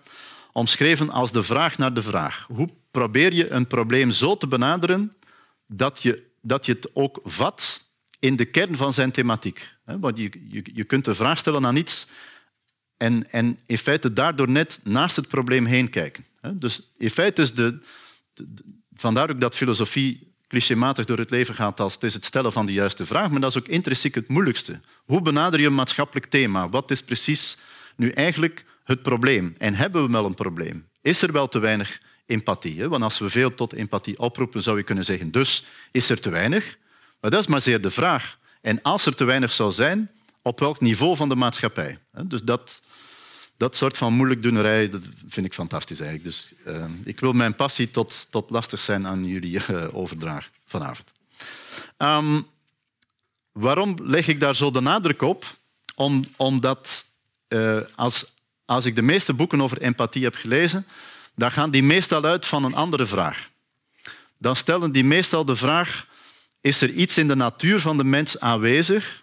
omschreven 0.52 1.11
als 1.11 1.33
de 1.33 1.42
vraag 1.42 1.78
naar 1.78 1.94
de 1.94 2.02
vraag. 2.02 2.46
Hoe 2.52 2.70
probeer 2.90 3.33
je 3.33 3.50
een 3.50 3.66
probleem 3.66 4.11
zo 4.11 4.37
te 4.37 4.46
benaderen 4.46 5.12
dat 5.66 6.02
je, 6.02 6.22
dat 6.42 6.66
je 6.66 6.72
het 6.72 6.90
ook 6.92 7.20
vat 7.24 7.88
in 8.18 8.37
de 8.37 8.44
kern 8.44 8.76
van 8.76 8.92
zijn 8.92 9.11
thematiek. 9.11 9.74
Want 9.85 10.16
je, 10.16 10.30
je, 10.48 10.64
je 10.74 10.85
kunt 10.85 11.04
de 11.04 11.14
vraag 11.14 11.38
stellen 11.38 11.66
aan 11.66 11.76
iets 11.76 12.06
en, 13.00 13.30
en 13.30 13.58
in 13.66 13.78
feite 13.78 14.12
daardoor 14.12 14.50
net 14.50 14.80
naast 14.84 15.16
het 15.16 15.28
probleem 15.28 15.64
heen 15.64 15.90
kijken. 15.90 16.24
Dus 16.52 16.90
in 16.98 17.10
feite 17.10 17.42
is 17.42 17.54
de, 17.54 17.78
vandaar 18.94 19.30
ook 19.30 19.40
dat 19.40 19.56
filosofie 19.56 20.34
clichématig 20.48 21.04
door 21.04 21.18
het 21.18 21.30
leven 21.30 21.54
gaat 21.54 21.80
als 21.80 21.94
het 21.94 22.02
is 22.02 22.14
het 22.14 22.24
stellen 22.24 22.52
van 22.52 22.66
de 22.66 22.72
juiste 22.72 23.06
vraag, 23.06 23.30
maar 23.30 23.40
dat 23.40 23.50
is 23.50 23.58
ook 23.58 23.68
intrinsiek 23.68 24.14
het 24.14 24.28
moeilijkste. 24.28 24.80
Hoe 25.04 25.22
benader 25.22 25.60
je 25.60 25.66
een 25.66 25.74
maatschappelijk 25.74 26.26
thema? 26.26 26.68
Wat 26.68 26.90
is 26.90 27.02
precies 27.02 27.56
nu 27.96 28.10
eigenlijk 28.10 28.64
het 28.84 29.02
probleem? 29.02 29.54
En 29.58 29.74
hebben 29.74 30.06
we 30.06 30.12
wel 30.12 30.24
een 30.24 30.34
probleem? 30.34 30.88
Is 31.02 31.22
er 31.22 31.32
wel 31.32 31.48
te 31.48 31.58
weinig 31.58 32.00
empathie? 32.26 32.88
Want 32.88 33.02
als 33.02 33.18
we 33.18 33.30
veel 33.30 33.54
tot 33.54 33.72
empathie 33.72 34.18
oproepen, 34.18 34.62
zou 34.62 34.76
je 34.76 34.82
kunnen 34.82 35.04
zeggen, 35.04 35.30
dus 35.30 35.64
is 35.90 36.10
er 36.10 36.20
te 36.20 36.30
weinig? 36.30 36.78
Maar 37.20 37.30
dat 37.30 37.40
is 37.40 37.46
maar 37.46 37.60
zeer 37.60 37.80
de 37.80 37.90
vraag. 37.90 38.38
En 38.60 38.82
als 38.82 39.06
er 39.06 39.14
te 39.14 39.24
weinig 39.24 39.52
zou 39.52 39.72
zijn, 39.72 40.10
op 40.42 40.61
welk 40.61 40.81
niveau 40.81 41.16
van 41.16 41.29
de 41.29 41.35
maatschappij? 41.35 41.98
Dus 42.24 42.42
dat, 42.42 42.83
dat 43.57 43.76
soort 43.76 43.96
van 43.96 44.12
moeilijkdoenerij 44.12 44.90
dat 44.90 45.03
vind 45.29 45.46
ik 45.46 45.55
fantastisch 45.55 46.00
eigenlijk. 46.00 46.31
Dus 46.31 46.53
uh, 46.66 46.85
ik 47.05 47.20
wil 47.20 47.33
mijn 47.33 47.55
passie 47.55 47.90
tot, 47.90 48.26
tot 48.31 48.50
lastig 48.50 48.81
zijn 48.81 49.07
aan 49.07 49.24
jullie 49.24 49.61
uh, 49.70 49.94
overdragen 49.94 50.53
vanavond. 50.66 51.12
Um, 51.98 52.46
waarom 53.53 53.96
leg 54.03 54.29
ik 54.29 54.40
daar 54.40 54.57
zo 54.57 54.70
de 54.70 54.81
nadruk 54.81 55.22
op? 55.22 55.59
Om, 55.94 56.24
omdat 56.37 57.05
uh, 57.48 57.81
als, 57.94 58.24
als 58.64 58.85
ik 58.85 58.94
de 58.94 59.03
meeste 59.03 59.35
boeken 59.35 59.61
over 59.61 59.81
empathie 59.81 60.24
heb 60.24 60.35
gelezen, 60.35 60.87
dan 61.35 61.50
gaan 61.50 61.70
die 61.70 61.83
meestal 61.83 62.24
uit 62.24 62.46
van 62.46 62.64
een 62.64 62.74
andere 62.74 63.07
vraag. 63.07 63.48
Dan 64.38 64.57
stellen 64.57 64.92
die 64.92 65.05
meestal 65.05 65.44
de 65.44 65.57
vraag, 65.57 66.07
is 66.61 66.81
er 66.81 66.90
iets 66.90 67.18
in 67.18 67.29
de 67.29 67.35
natuur 67.35 67.81
van 67.81 67.96
de 67.96 68.05
mens 68.05 68.40
aanwezig 68.40 69.19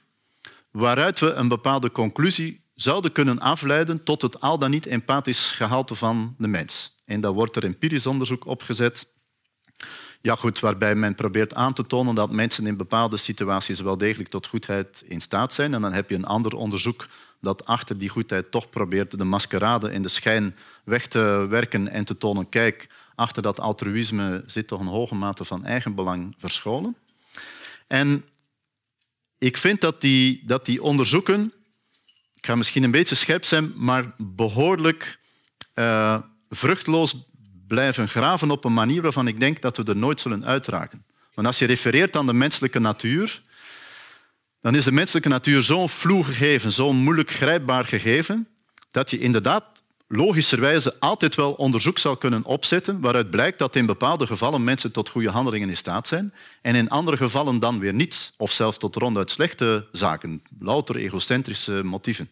waaruit 0.72 1.20
we 1.20 1.32
een 1.32 1.48
bepaalde 1.48 1.92
conclusie 1.92 2.66
zouden 2.76 3.12
kunnen 3.12 3.40
afleiden 3.40 4.04
tot 4.04 4.22
het 4.22 4.42
al 4.42 4.58
dan 4.58 4.70
niet 4.70 4.86
empathisch 4.86 5.52
gehalte 5.52 5.96
van 5.96 6.36
de 6.38 6.48
mens. 6.48 6.96
En 7.06 7.22
daar 7.22 7.32
wordt 7.32 7.56
er 7.56 7.64
empirisch 7.64 8.06
onderzoek 8.06 8.46
opgezet. 8.46 9.08
Ja, 10.22 10.36
goed, 10.36 10.60
waarbij 10.60 10.96
men 10.96 11.16
probeert 11.16 11.54
aan 11.54 11.74
te 11.74 11.86
tonen 11.86 12.16
dat 12.16 12.32
mensen 12.32 12.68
in 12.68 12.78
bepaalde 12.78 13.18
situaties 13.18 13.80
wel 13.80 13.98
degelijk 13.98 14.30
tot 14.30 14.48
goedheid 14.48 15.04
in 15.08 15.22
staat 15.22 15.54
zijn. 15.54 15.74
En 15.74 15.82
dan 15.82 15.94
heb 15.94 16.10
je 16.10 16.16
een 16.16 16.26
ander 16.26 16.56
onderzoek 16.56 17.08
dat 17.42 17.66
achter 17.66 17.98
die 17.98 18.10
goedheid 18.10 18.52
toch 18.52 18.70
probeert 18.70 19.18
de 19.18 19.24
maskerade 19.24 19.92
in 19.92 20.02
de 20.02 20.10
schijn 20.10 20.56
weg 20.84 21.08
te 21.08 21.46
werken 21.50 21.90
en 21.90 22.06
te 22.06 22.18
tonen, 22.18 22.50
kijk, 22.50 22.90
achter 23.16 23.42
dat 23.42 23.60
altruïsme 23.60 24.44
zit 24.46 24.68
toch 24.68 24.80
een 24.80 24.88
hoge 24.88 25.16
mate 25.16 25.46
van 25.46 25.66
eigenbelang 25.66 26.36
verscholen. 26.38 26.96
En 27.88 28.26
ik 29.38 29.58
vind 29.58 29.82
dat 29.82 30.02
die, 30.02 30.44
dat 30.46 30.66
die 30.66 30.82
onderzoeken 30.84 31.52
ik 32.38 32.46
ga 32.46 32.56
misschien 32.56 32.84
een 32.84 32.92
beetje 32.92 33.16
scherp 33.16 33.46
zijn, 33.46 33.74
maar 33.76 34.14
behoorlijk 34.18 35.20
uh, 35.76 36.18
vruchtloos 36.50 37.16
blijven 37.68 38.08
graven 38.08 38.52
op 38.52 38.66
een 38.66 38.74
manier 38.74 39.02
waarvan 39.02 39.28
ik 39.28 39.40
denk 39.40 39.62
dat 39.62 39.78
we 39.78 39.84
er 39.84 39.96
nooit 39.96 40.20
zullen 40.20 40.46
uitraken. 40.46 41.06
Want 41.34 41.48
als 41.48 41.60
je 41.60 41.66
refereert 41.66 42.16
aan 42.16 42.26
de 42.26 42.34
menselijke 42.34 42.80
natuur, 42.80 43.44
dan 44.62 44.76
is 44.76 44.84
de 44.84 44.92
menselijke 44.92 45.30
natuur 45.30 45.62
zo'n 45.62 45.90
vloe 45.90 46.24
gegeven, 46.24 46.72
zo'n 46.72 46.96
moeilijk 46.96 47.32
grijpbaar 47.32 47.86
gegeven, 47.86 48.48
dat 48.92 49.10
je 49.10 49.20
inderdaad 49.20 49.77
logischerwijze 50.08 51.00
altijd 51.00 51.36
wel 51.36 51.54
onderzoek 51.54 51.98
zou 51.98 52.18
kunnen 52.18 52.44
opzetten 52.46 53.00
waaruit 53.00 53.30
blijkt 53.30 53.60
dat 53.60 53.76
in 53.76 53.86
bepaalde 53.86 54.28
gevallen 54.28 54.64
mensen 54.64 54.92
tot 54.92 55.10
goede 55.10 55.30
handelingen 55.30 55.70
in 55.70 55.78
staat 55.78 56.08
zijn 56.08 56.34
en 56.62 56.76
in 56.76 56.90
andere 56.90 57.18
gevallen 57.18 57.60
dan 57.60 57.80
weer 57.80 57.94
niet, 57.94 58.34
of 58.38 58.52
zelfs 58.52 58.78
tot 58.78 58.96
ronduit 58.96 59.32
slechte 59.32 59.88
zaken, 59.92 60.42
louter 60.60 60.96
egocentrische 60.96 61.82
motieven. 61.84 62.30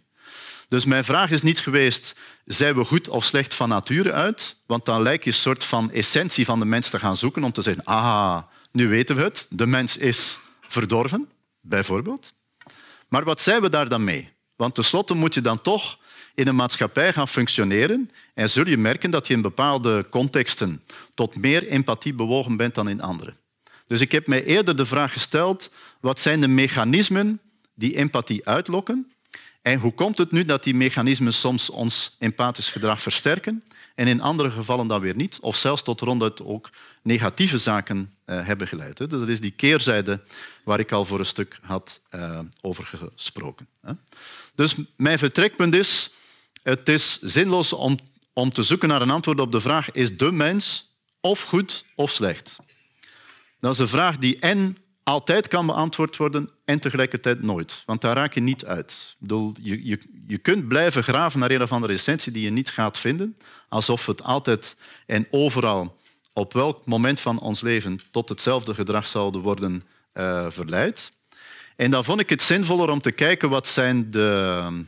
Dus 0.67 0.85
mijn 0.85 1.05
vraag 1.05 1.31
is 1.31 1.41
niet 1.41 1.59
geweest, 1.59 2.15
zijn 2.45 2.75
we 2.75 2.85
goed 2.85 3.07
of 3.07 3.23
slecht 3.23 3.53
van 3.53 3.69
nature 3.69 4.11
uit? 4.11 4.57
Want 4.65 4.85
dan 4.85 5.01
lijkt 5.01 5.23
je 5.23 5.29
een 5.29 5.35
soort 5.35 5.63
van 5.63 5.91
essentie 5.91 6.45
van 6.45 6.59
de 6.59 6.65
mens 6.65 6.89
te 6.89 6.99
gaan 6.99 7.15
zoeken 7.15 7.43
om 7.43 7.51
te 7.51 7.61
zeggen, 7.61 7.83
ah, 7.83 8.41
nu 8.71 8.87
weten 8.87 9.15
we 9.15 9.21
het, 9.21 9.47
de 9.49 9.65
mens 9.65 9.97
is 9.97 10.39
verdorven, 10.61 11.29
bijvoorbeeld. 11.61 12.33
Maar 13.07 13.23
wat 13.23 13.41
zijn 13.41 13.61
we 13.61 13.69
daar 13.69 13.89
dan 13.89 14.03
mee? 14.03 14.33
Want 14.55 14.75
tenslotte 14.75 15.13
moet 15.13 15.33
je 15.33 15.41
dan 15.41 15.61
toch 15.61 15.97
in 16.35 16.47
een 16.47 16.55
maatschappij 16.55 17.13
gaan 17.13 17.27
functioneren 17.27 18.09
en 18.33 18.49
zul 18.49 18.67
je 18.67 18.77
merken 18.77 19.11
dat 19.11 19.27
je 19.27 19.33
in 19.33 19.41
bepaalde 19.41 20.05
contexten 20.09 20.83
tot 21.13 21.35
meer 21.35 21.67
empathie 21.67 22.13
bewogen 22.13 22.57
bent 22.57 22.75
dan 22.75 22.89
in 22.89 23.01
andere. 23.01 23.33
Dus 23.87 24.01
ik 24.01 24.11
heb 24.11 24.27
mij 24.27 24.43
eerder 24.43 24.75
de 24.75 24.85
vraag 24.85 25.13
gesteld, 25.13 25.71
wat 25.99 26.19
zijn 26.19 26.41
de 26.41 26.47
mechanismen 26.47 27.39
die 27.75 27.95
empathie 27.95 28.47
uitlokken 28.47 29.11
en 29.61 29.79
hoe 29.79 29.93
komt 29.93 30.17
het 30.17 30.31
nu 30.31 30.45
dat 30.45 30.63
die 30.63 30.75
mechanismen 30.75 31.33
soms 31.33 31.69
ons 31.69 32.15
empathisch 32.19 32.69
gedrag 32.69 33.01
versterken 33.01 33.63
en 33.95 34.07
in 34.07 34.21
andere 34.21 34.51
gevallen 34.51 34.87
dan 34.87 35.01
weer 35.01 35.15
niet, 35.15 35.37
of 35.41 35.55
zelfs 35.55 35.81
tot 35.81 36.01
ronduit 36.01 36.41
ook 36.41 36.69
negatieve 37.01 37.57
zaken 37.57 38.13
uh, 38.25 38.45
hebben 38.45 38.67
geleid. 38.67 38.97
Hè? 38.99 39.07
Dat 39.07 39.27
is 39.27 39.41
die 39.41 39.51
keerzijde 39.51 40.21
waar 40.63 40.79
ik 40.79 40.91
al 40.91 41.05
voor 41.05 41.19
een 41.19 41.25
stuk 41.25 41.59
had 41.61 42.01
uh, 42.15 42.39
over 42.61 42.85
gesproken. 42.85 43.67
Dus 44.55 44.75
mijn 44.95 45.17
vertrekpunt 45.17 45.75
is, 45.75 46.11
het 46.65 46.89
is 46.89 47.19
zinloos 47.19 47.73
om, 47.73 47.97
om 48.33 48.49
te 48.49 48.63
zoeken 48.63 48.89
naar 48.89 49.01
een 49.01 49.09
antwoord 49.09 49.39
op 49.39 49.51
de 49.51 49.61
vraag, 49.61 49.91
is 49.91 50.17
de 50.17 50.31
mens 50.31 50.91
of 51.21 51.43
goed 51.43 51.85
of 51.95 52.11
slecht? 52.11 52.55
Dat 53.59 53.73
is 53.73 53.79
een 53.79 53.87
vraag 53.87 54.17
die 54.17 54.39
en 54.39 54.77
altijd 55.03 55.47
kan 55.47 55.65
beantwoord 55.65 56.17
worden 56.17 56.49
en 56.65 56.79
tegelijkertijd 56.79 57.41
nooit. 57.41 57.83
Want 57.85 58.01
daar 58.01 58.15
raak 58.15 58.33
je 58.33 58.39
niet 58.39 58.65
uit. 58.65 58.91
Ik 59.11 59.15
bedoel, 59.19 59.53
je, 59.61 59.85
je, 59.85 59.99
je 60.27 60.37
kunt 60.37 60.67
blijven 60.67 61.03
graven 61.03 61.39
naar 61.39 61.51
een 61.51 61.61
of 61.61 61.71
andere 61.71 61.93
essentie 61.93 62.31
die 62.31 62.43
je 62.43 62.49
niet 62.49 62.69
gaat 62.69 62.97
vinden, 62.97 63.37
alsof 63.69 64.05
het 64.05 64.23
altijd 64.23 64.77
en 65.05 65.27
overal 65.31 65.97
op 66.33 66.53
welk 66.53 66.85
moment 66.85 67.19
van 67.19 67.39
ons 67.39 67.61
leven 67.61 67.99
tot 68.11 68.29
hetzelfde 68.29 68.73
gedrag 68.73 69.07
zouden 69.07 69.41
worden 69.41 69.83
uh, 70.13 70.45
verleid. 70.49 71.11
En 71.75 71.91
dan 71.91 72.03
vond 72.03 72.19
ik 72.19 72.29
het 72.29 72.41
zinvoller 72.41 72.89
om 72.89 73.01
te 73.01 73.11
kijken 73.11 73.49
wat 73.49 73.67
zijn 73.67 74.11
de, 74.11 74.85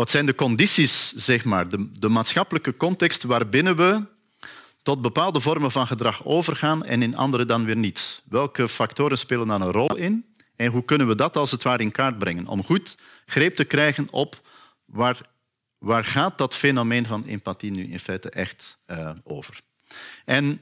wat 0.00 0.10
zijn 0.10 0.26
de 0.26 0.34
condities, 0.34 1.12
zeg 1.12 1.44
maar, 1.44 1.68
de, 1.68 1.90
de 1.92 2.08
maatschappelijke 2.08 2.76
context 2.76 3.22
waarbinnen 3.22 3.76
we 3.76 4.02
tot 4.82 5.02
bepaalde 5.02 5.40
vormen 5.40 5.70
van 5.70 5.86
gedrag 5.86 6.24
overgaan 6.24 6.84
en 6.84 7.02
in 7.02 7.16
andere 7.16 7.44
dan 7.44 7.64
weer 7.64 7.76
niet. 7.76 8.22
Welke 8.28 8.68
factoren 8.68 9.18
spelen 9.18 9.46
dan 9.46 9.62
een 9.62 9.72
rol 9.72 9.96
in 9.96 10.24
en 10.56 10.70
hoe 10.70 10.84
kunnen 10.84 11.08
we 11.08 11.14
dat 11.14 11.36
als 11.36 11.50
het 11.50 11.62
ware 11.62 11.82
in 11.82 11.92
kaart 11.92 12.18
brengen 12.18 12.46
om 12.46 12.64
goed 12.64 12.96
greep 13.26 13.56
te 13.56 13.64
krijgen 13.64 14.08
op 14.10 14.40
waar, 14.84 15.20
waar 15.78 16.04
gaat 16.04 16.38
dat 16.38 16.54
fenomeen 16.54 17.06
van 17.06 17.24
empathie 17.24 17.70
nu 17.70 17.92
in 17.92 17.98
feite 17.98 18.30
echt 18.30 18.78
uh, 18.86 19.10
over. 19.24 19.60
En 20.24 20.60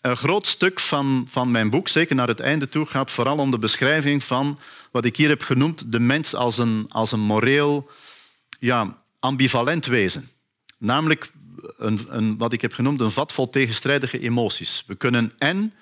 een 0.00 0.16
groot 0.16 0.46
stuk 0.46 0.80
van, 0.80 1.26
van 1.30 1.50
mijn 1.50 1.70
boek, 1.70 1.88
zeker 1.88 2.16
naar 2.16 2.28
het 2.28 2.40
einde 2.40 2.68
toe, 2.68 2.86
gaat 2.86 3.10
vooral 3.10 3.38
om 3.38 3.50
de 3.50 3.58
beschrijving 3.58 4.24
van 4.24 4.58
wat 4.90 5.04
ik 5.04 5.16
hier 5.16 5.28
heb 5.28 5.42
genoemd 5.42 5.92
de 5.92 6.00
mens 6.00 6.34
als 6.34 6.58
een, 6.58 6.86
als 6.88 7.12
een 7.12 7.20
moreel 7.20 7.90
ja, 8.60 9.02
ambivalent 9.18 9.86
wezen. 9.86 10.28
Namelijk 10.78 11.32
een, 11.76 12.06
een, 12.08 12.38
wat 12.38 12.52
ik 12.52 12.60
heb 12.60 12.72
genoemd 12.72 13.00
een 13.00 13.10
vat 13.10 13.32
vol 13.32 13.50
tegenstrijdige 13.50 14.18
emoties. 14.18 14.84
We 14.86 14.94
kunnen 14.94 15.32
en 15.38 15.72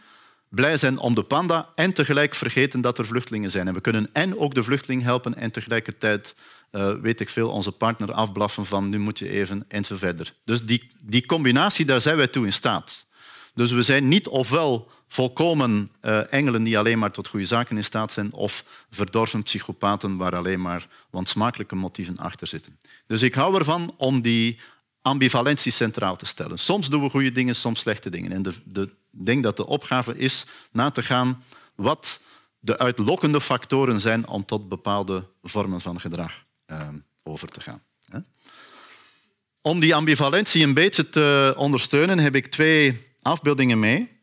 blij 0.49 0.77
zijn 0.77 0.99
om 0.99 1.15
de 1.15 1.23
panda 1.23 1.69
en 1.75 1.93
tegelijk 1.93 2.35
vergeten 2.35 2.81
dat 2.81 2.99
er 2.99 3.07
vluchtelingen 3.07 3.51
zijn. 3.51 3.69
En 3.69 3.75
we 3.75 3.81
kunnen 3.81 4.09
en 4.13 4.39
ook 4.39 4.55
de 4.55 4.63
vluchteling 4.63 5.03
helpen 5.03 5.35
en 5.35 5.51
tegelijkertijd, 5.51 6.35
uh, 6.73 6.93
weet 7.01 7.21
ik 7.21 7.29
veel, 7.29 7.51
onze 7.51 7.73
partner 7.73 8.13
afblaffen 8.13 8.67
van 8.67 8.89
nu 8.89 8.99
moet 8.99 9.19
je 9.19 9.29
even 9.29 9.65
en 9.69 9.85
zo 9.85 9.97
verder. 9.97 10.35
Dus 10.45 10.65
die, 10.65 10.91
die 11.01 11.27
combinatie, 11.27 11.85
daar 11.85 12.01
zijn 12.01 12.17
wij 12.17 12.27
toe 12.27 12.47
in 12.47 12.53
staat. 12.53 13.07
Dus 13.55 13.71
we 13.71 13.83
zijn 13.83 14.09
niet 14.09 14.29
ofwel 14.29 14.91
volkomen 15.09 15.91
uh, 16.03 16.33
engelen 16.33 16.63
die 16.63 16.79
alleen 16.79 16.99
maar 16.99 17.11
tot 17.11 17.29
goede 17.29 17.47
zaken 17.47 17.77
in 17.77 17.85
staat 17.85 18.13
zijn, 18.13 18.33
of 18.33 18.65
verdorven 18.91 19.43
psychopaten 19.43 20.17
waar 20.17 20.37
alleen 20.37 20.61
maar 20.61 20.89
wansmakelijke 21.11 21.75
motieven 21.75 22.19
achter 22.19 22.47
zitten. 22.47 22.79
Dus 23.07 23.23
ik 23.23 23.35
hou 23.35 23.59
ervan 23.59 23.95
om 23.97 24.21
die 24.21 24.59
ambivalentie 25.03 25.73
centraal 25.73 26.17
te 26.17 26.27
stellen. 26.27 26.59
Soms 26.59 26.89
doen 26.89 27.03
we 27.03 27.11
goede 27.11 27.33
dingen, 27.33 27.55
soms 27.55 27.81
slechte 27.81 28.11
dingen. 28.11 28.33
En 28.33 28.45
ik 28.83 28.91
denk 29.11 29.43
dat 29.43 29.57
de 29.57 29.67
opgave 29.67 30.17
is 30.17 30.47
na 30.73 30.91
te 30.91 31.03
gaan 31.03 31.43
wat 31.75 32.21
de 32.59 32.79
uitlokkende 32.79 33.41
factoren 33.41 34.01
zijn 34.01 34.27
om 34.27 34.45
tot 34.45 34.69
bepaalde 34.69 35.25
vormen 35.43 35.81
van 35.81 36.01
gedrag 36.01 36.45
uh, 36.67 36.89
over 37.23 37.49
te 37.49 37.61
gaan. 37.61 37.83
Om 39.63 39.81
die 39.81 39.95
ambivalentie 39.95 40.65
een 40.65 40.75
beetje 40.75 41.09
te 41.09 41.55
ondersteunen 41.57 42.19
heb 42.19 42.35
ik 42.35 42.47
twee 42.47 43.07
afbeeldingen 43.23 43.79
mee, 43.79 44.18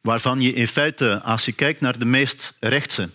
waarvan 0.00 0.40
je 0.40 0.52
in 0.52 0.68
feite, 0.68 1.20
als 1.22 1.44
je 1.44 1.52
kijkt 1.52 1.80
naar 1.80 1.98
de 1.98 2.04
meest 2.04 2.56
rechtse, 2.60 3.08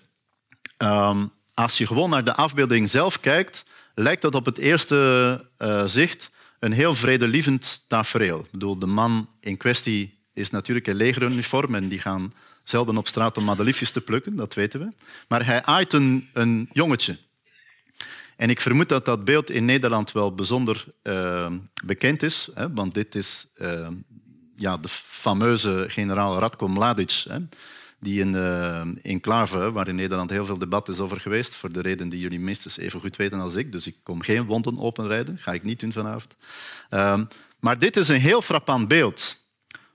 um, 0.78 1.32
als 1.54 1.78
je 1.78 1.88
gewoon 1.88 2.10
naar 2.10 2.24
de 2.24 2.36
afbeelding 2.36 2.90
zelf 2.90 3.20
kijkt, 3.20 3.66
lijkt 3.96 4.22
dat 4.22 4.36
op 4.36 4.46
het 4.46 4.58
eerste 4.58 5.46
uh, 5.58 5.84
zicht 5.86 6.32
een 6.60 6.72
heel 6.72 6.96
vredelievend 6.96 7.86
tafereel. 7.88 8.40
Ik 8.40 8.52
bedoel, 8.52 8.80
de 8.80 8.86
man 8.86 9.30
in 9.40 9.58
kwestie 9.58 10.20
is 10.34 10.50
natuurlijk 10.50 10.88
een 10.88 10.96
legeruniform 10.96 11.76
en 11.76 11.88
die 11.88 12.00
gaan 12.00 12.34
zelden 12.64 12.98
op 12.98 13.08
straat 13.08 13.38
om 13.38 13.44
madeliefjes 13.44 13.92
te 13.92 14.02
plukken, 14.02 14.36
dat 14.36 14.54
weten 14.54 14.80
we. 14.80 14.94
Maar 15.28 15.46
hij 15.46 15.64
aait 15.64 15.94
een, 15.94 16.30
een 16.34 16.70
jongetje. 16.74 17.18
En 18.36 18.50
ik 18.50 18.62
vermoed 18.62 18.90
dat 18.90 19.06
dat 19.06 19.24
beeld 19.24 19.50
in 19.50 19.66
Nederland 19.66 20.12
wel 20.12 20.36
bijzonder 20.36 20.86
uh, 21.04 21.52
bekend 21.86 22.24
is, 22.24 22.50
hè, 22.54 22.74
want 22.74 22.94
dit 22.94 23.16
is 23.16 23.46
uh, 23.58 23.88
ja, 24.56 24.78
de 24.78 24.90
fameuze 24.90 25.86
generaal 25.88 26.40
Radko 26.40 26.68
Mladic, 26.68 27.24
hè, 27.28 27.38
die 28.00 28.20
in 28.20 28.32
de 28.32 28.84
uh, 28.86 29.12
enclave, 29.12 29.72
waar 29.72 29.88
in 29.88 29.96
Nederland 29.96 30.30
heel 30.30 30.46
veel 30.46 30.58
debat 30.58 30.90
is 30.90 31.00
over 31.00 31.22
geweest, 31.22 31.56
voor 31.56 31.72
de 31.72 31.82
reden 31.82 32.10
die 32.10 32.20
jullie 32.20 32.40
minstens 32.40 32.78
even 32.78 33.00
goed 33.00 33.16
weten 33.16 33.40
als 33.40 33.56
ik, 33.56 33.72
dus 33.72 33.88
ik 33.88 33.96
kom 34.04 34.22
geen 34.22 34.46
wonden 34.46 34.80
openrijden, 34.80 35.38
ga 35.38 35.54
ik 35.54 35.64
niet 35.64 35.80
doen 35.80 35.92
vanavond. 35.92 36.36
Ehm, 36.90 37.26
maar 37.60 37.80
dit 37.80 37.98
is 37.98 38.08
een 38.08 38.20
heel 38.20 38.42
frappant 38.42 38.88
beeld, 38.88 39.38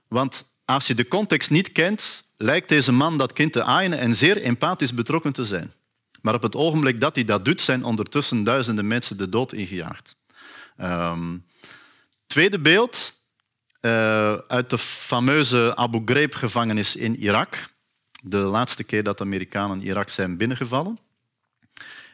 want 0.07 0.49
als 0.65 0.87
je 0.87 0.95
de 0.95 1.07
context 1.07 1.49
niet 1.49 1.71
kent, 1.71 2.23
lijkt 2.37 2.69
deze 2.69 2.91
man 2.91 3.17
dat 3.17 3.33
kind 3.33 3.53
te 3.53 3.63
aaien 3.63 3.93
en 3.93 4.15
zeer 4.15 4.41
empathisch 4.41 4.93
betrokken 4.93 5.33
te 5.33 5.43
zijn. 5.43 5.71
Maar 6.21 6.33
op 6.33 6.41
het 6.41 6.55
ogenblik 6.55 6.99
dat 6.99 7.15
hij 7.15 7.23
dat 7.23 7.45
doet, 7.45 7.61
zijn 7.61 7.83
ondertussen 7.83 8.43
duizenden 8.43 8.87
mensen 8.87 9.17
de 9.17 9.29
dood 9.29 9.53
ingejaagd. 9.53 10.15
Um, 10.81 11.45
tweede 12.27 12.59
beeld 12.59 13.20
uh, 13.81 14.33
uit 14.33 14.69
de 14.69 14.77
fameuze 14.77 15.75
Abu 15.75 16.01
Ghraib-gevangenis 16.05 16.95
in 16.95 17.15
Irak. 17.15 17.69
De 18.23 18.37
laatste 18.37 18.83
keer 18.83 19.03
dat 19.03 19.17
de 19.17 19.23
Amerikanen 19.23 19.81
Irak 19.81 20.09
zijn 20.09 20.37
binnengevallen. 20.37 20.99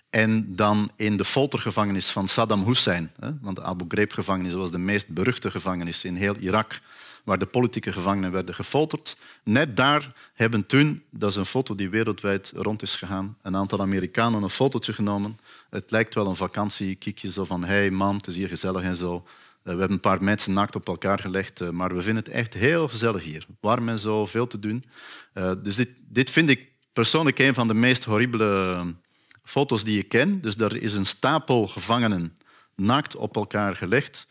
En 0.10 0.56
dan 0.56 0.92
in 0.96 1.18
de 1.18 1.26
foltergevangenis 1.26 2.10
van 2.10 2.28
Saddam 2.28 2.66
Hussein. 2.66 3.12
Want 3.42 3.56
de 3.56 3.64
Abu 3.64 3.86
Ghraib-gevangenis 3.88 4.54
was 4.54 4.72
de 4.72 4.78
meest 4.78 5.08
beruchte 5.08 5.52
gevangenis 5.52 6.04
in 6.04 6.16
heel 6.16 6.36
Irak 6.36 6.82
waar 7.28 7.38
de 7.38 7.46
politieke 7.46 7.92
gevangenen 7.92 8.32
werden 8.32 8.56
gefolterd. 8.56 9.18
Net 9.44 9.76
daar 9.78 10.14
hebben 10.34 10.66
toen, 10.66 11.04
dat 11.12 11.30
is 11.30 11.36
een 11.36 11.46
foto 11.46 11.76
die 11.76 11.90
wereldwijd 11.90 12.52
rond 12.56 12.82
is 12.82 12.96
gegaan, 12.96 13.38
een 13.42 13.56
aantal 13.56 13.82
Amerikanen 13.82 14.44
een 14.44 14.50
fotootje 14.50 14.94
genomen. 14.94 15.40
Het 15.70 15.92
lijkt 15.92 16.14
wel 16.14 16.28
een 16.28 16.36
vakantiekiekje, 16.36 17.32
zo 17.32 17.44
van 17.44 17.64
hey 17.64 17.90
man, 17.92 18.16
het 18.16 18.28
is 18.28 18.36
hier 18.36 18.48
gezellig 18.48 18.84
en 18.84 18.96
zo. 18.96 19.26
Eh, 19.68 19.74
we 19.74 19.80
hebben 19.80 19.98
een 19.98 20.12
paar 20.12 20.24
mensen 20.24 20.54
naakt 20.54 20.76
op 20.76 20.88
elkaar 20.88 21.20
gelegd, 21.20 21.62
eh, 21.62 21.70
maar 21.70 21.96
we 21.96 22.02
vinden 22.02 22.24
het 22.24 22.34
echt 22.34 22.54
heel 22.54 22.88
gezellig 22.88 23.24
hier. 23.24 23.46
Warm 23.60 23.90
en 23.90 24.00
zo, 24.00 24.26
veel 24.26 24.48
te 24.48 24.60
doen. 24.60 24.86
Eh, 25.34 25.52
dus 25.64 25.76
dit, 25.76 25.90
dit 26.02 26.30
vind 26.30 26.50
ik 26.50 26.72
persoonlijk 26.94 27.40
een 27.40 27.54
van 27.54 27.68
de 27.68 27.74
meest 27.74 28.04
horribele 28.04 28.86
foto's 29.44 29.84
die 29.84 30.00
ik 30.00 30.10
ken. 30.10 30.42
Dus 30.42 30.56
er 30.56 30.82
is 30.82 30.96
een 30.96 31.06
stapel 31.06 31.68
gevangenen 31.68 32.38
naakt 32.76 33.16
op 33.16 33.36
elkaar 33.36 33.76
gelegd. 33.76 34.28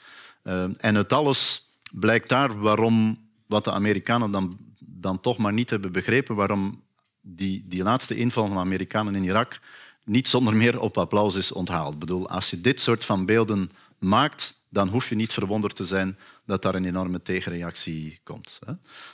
En 0.76 0.94
het 0.94 1.12
alles 1.12 1.70
blijkt 1.92 2.28
daar 2.28 2.60
waarom 2.60 3.18
wat 3.46 3.64
de 3.64 3.72
Amerikanen 3.72 4.30
dan, 4.30 4.58
dan 4.78 5.20
toch 5.20 5.38
maar 5.38 5.52
niet 5.52 5.70
hebben 5.70 5.92
begrepen, 5.92 6.34
waarom 6.34 6.82
die, 7.20 7.64
die 7.68 7.82
laatste 7.82 8.16
inval 8.16 8.46
van 8.46 8.54
de 8.54 8.60
Amerikanen 8.60 9.14
in 9.14 9.24
Irak 9.24 9.60
niet 10.04 10.28
zonder 10.28 10.56
meer 10.56 10.80
op 10.80 10.98
applaus 10.98 11.34
is 11.34 11.52
onthaald. 11.52 11.92
Ik 11.94 12.00
bedoel, 12.00 12.28
als 12.28 12.50
je 12.50 12.60
dit 12.60 12.80
soort 12.80 13.04
van 13.04 13.26
beelden 13.26 13.70
maakt, 13.98 14.56
dan 14.76 14.88
hoef 14.88 15.08
je 15.08 15.14
niet 15.14 15.32
verwonderd 15.32 15.76
te 15.76 15.84
zijn 15.84 16.18
dat 16.46 16.62
daar 16.62 16.74
een 16.74 16.84
enorme 16.84 17.22
tegenreactie 17.22 18.20
komt. 18.24 18.58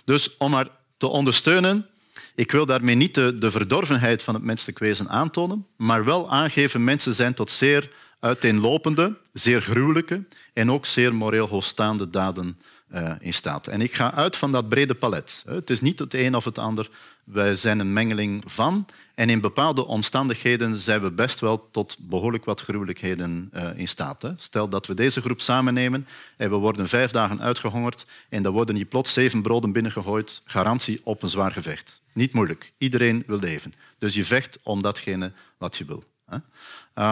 Dus 0.05 0.37
om 0.37 0.51
maar 0.51 0.68
te 0.96 1.07
ondersteunen, 1.07 1.87
ik 2.35 2.53
wil 2.53 2.66
daarmee 2.66 2.94
niet 2.94 3.14
de, 3.14 3.51
verdorvenheid 3.51 4.22
van 4.22 4.35
het 4.35 4.42
menselijk 4.42 4.79
wezen 4.79 5.09
aantonen, 5.09 5.66
maar 5.77 6.05
wel 6.05 6.31
aangeven, 6.31 6.85
mensen 6.85 7.14
zijn 7.14 7.35
tot 7.35 7.51
zeer 7.51 7.90
uiteenlopende, 8.20 9.18
zeer 9.33 9.62
gruwelijke 9.62 10.25
en 10.53 10.70
ook 10.70 10.87
zeer 10.87 11.14
moreel 11.14 11.48
hoogstaande 11.48 12.11
daden 12.11 12.59
uh, 12.94 13.12
in 13.18 13.35
staat. 13.35 13.66
En 13.66 13.81
ik 13.81 13.94
ga 13.94 14.14
uit 14.14 14.37
van 14.37 14.53
dat 14.53 14.68
brede 14.68 14.94
palet. 14.94 15.42
Het 15.46 15.70
is 15.70 15.81
niet 15.81 15.98
het 15.98 16.14
een 16.14 16.35
of 16.35 16.44
het 16.44 16.59
ander. 16.59 16.90
Wij 17.25 17.55
zijn 17.55 17.79
een 17.79 17.92
mengeling 17.92 18.44
van. 18.46 18.87
En 19.14 19.31
in 19.31 19.40
bepaalde 19.40 19.87
omstandigheden 19.87 20.77
zijn 20.77 21.03
we 21.03 21.11
best 21.11 21.40
wel 21.40 21.68
tot 21.70 21.96
behoorlijk 21.98 22.44
wat 22.44 22.61
gruwelijkheden 22.61 23.51
uh, 23.55 23.70
in 23.75 23.88
staat. 23.88 24.22
Hè. 24.22 24.31
Stel 24.37 24.68
dat 24.68 24.87
we 24.87 24.94
deze 24.94 25.20
groep 25.20 25.40
samennemen 25.40 26.07
en 26.37 26.51
we 26.51 26.57
worden 26.57 26.88
vijf 26.88 27.11
dagen 27.11 27.40
uitgehongerd 27.40 28.07
en 28.29 28.42
dan 28.42 28.53
worden 28.53 28.75
hier 28.75 28.85
plots 28.85 29.12
zeven 29.12 29.42
broden 29.42 29.72
binnengegooid. 29.72 30.42
Garantie 30.44 31.01
op 31.05 31.22
een 31.22 31.29
zwaar 31.29 31.53
gevecht. 31.53 32.03
Niet 32.12 32.33
moeilijk. 32.33 32.72
Iedereen 32.79 33.25
wil 33.27 33.38
leven. 33.38 33.75
Dus 33.98 34.14
je 34.14 34.25
vecht 34.25 34.59
om 34.62 34.83
datgene 34.83 35.33
wat 35.59 35.77
je 35.77 35.85
wil. 35.85 36.05
Hè. 36.27 36.38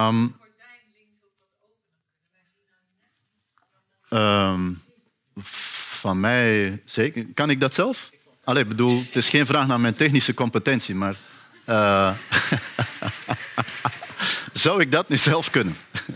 Um, 0.06 0.38
Um, 4.12 4.82
van 5.42 6.20
mij 6.20 6.82
zeker. 6.84 7.26
Kan 7.34 7.50
ik 7.50 7.60
dat 7.60 7.74
zelf? 7.74 8.10
Allee, 8.44 8.64
bedoel, 8.64 8.98
het 8.98 9.16
is 9.16 9.28
geen 9.28 9.46
vraag 9.46 9.66
naar 9.66 9.80
mijn 9.80 9.94
technische 9.94 10.34
competentie, 10.34 10.94
maar. 10.94 11.16
Uh, 11.66 12.12
zou 14.52 14.80
ik 14.80 14.90
dat 14.90 15.08
nu 15.08 15.16
zelf 15.16 15.50
kunnen? 15.50 15.76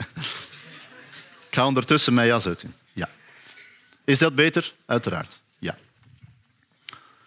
ik 1.49 1.51
ga 1.51 1.67
ondertussen 1.67 2.15
mijn 2.15 2.27
jas 2.27 2.47
uit. 2.47 2.65
Ja. 2.93 3.09
Is 4.05 4.19
dat 4.19 4.35
beter? 4.35 4.73
Uiteraard. 4.87 5.41
Ja. 5.59 5.77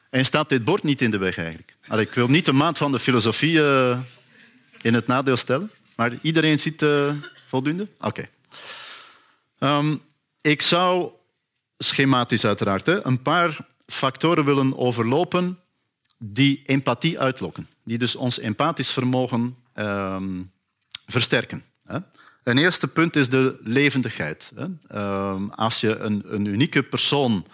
En 0.09 0.25
staat 0.25 0.49
dit 0.49 0.63
bord 0.63 0.83
niet 0.83 1.01
in 1.01 1.11
de 1.11 1.17
weg 1.17 1.37
eigenlijk? 1.37 1.75
Allee, 1.87 2.05
ik 2.05 2.13
wil 2.13 2.27
niet 2.27 2.45
de 2.45 2.53
maand 2.53 2.77
van 2.77 2.91
de 2.91 2.99
filosofie 2.99 3.53
uh, 3.53 3.99
in 4.81 4.93
het 4.93 5.07
nadeel 5.07 5.37
stellen, 5.37 5.71
maar 5.95 6.11
iedereen 6.21 6.59
ziet 6.59 6.81
uh, 6.81 7.13
voldoende? 7.47 7.87
Oké. 7.99 8.29
Um, 9.59 10.01
ik 10.41 10.61
zou, 10.61 11.11
schematisch 11.77 12.45
uiteraard, 12.45 12.85
hè, 12.85 13.05
een 13.05 13.21
paar 13.21 13.57
factoren 13.85 14.45
willen 14.45 14.77
overlopen 14.77 15.59
die 16.17 16.63
empathie 16.65 17.19
uitlokken. 17.19 17.67
Die 17.83 17.97
dus 17.97 18.15
ons 18.15 18.39
empathisch 18.39 18.91
vermogen 18.91 19.55
ehm, 19.73 20.41
versterken. 21.05 21.63
Hè. 21.85 21.97
Een 22.43 22.57
eerste 22.57 22.87
punt 22.87 23.15
is 23.15 23.29
de 23.29 23.59
levendigheid. 23.63 24.51
Hè. 24.55 24.65
Ehm, 24.87 25.49
als 25.49 25.81
je 25.81 25.95
een, 25.95 26.23
een, 26.25 26.45
unieke 26.45 26.83
persoon 26.83 27.45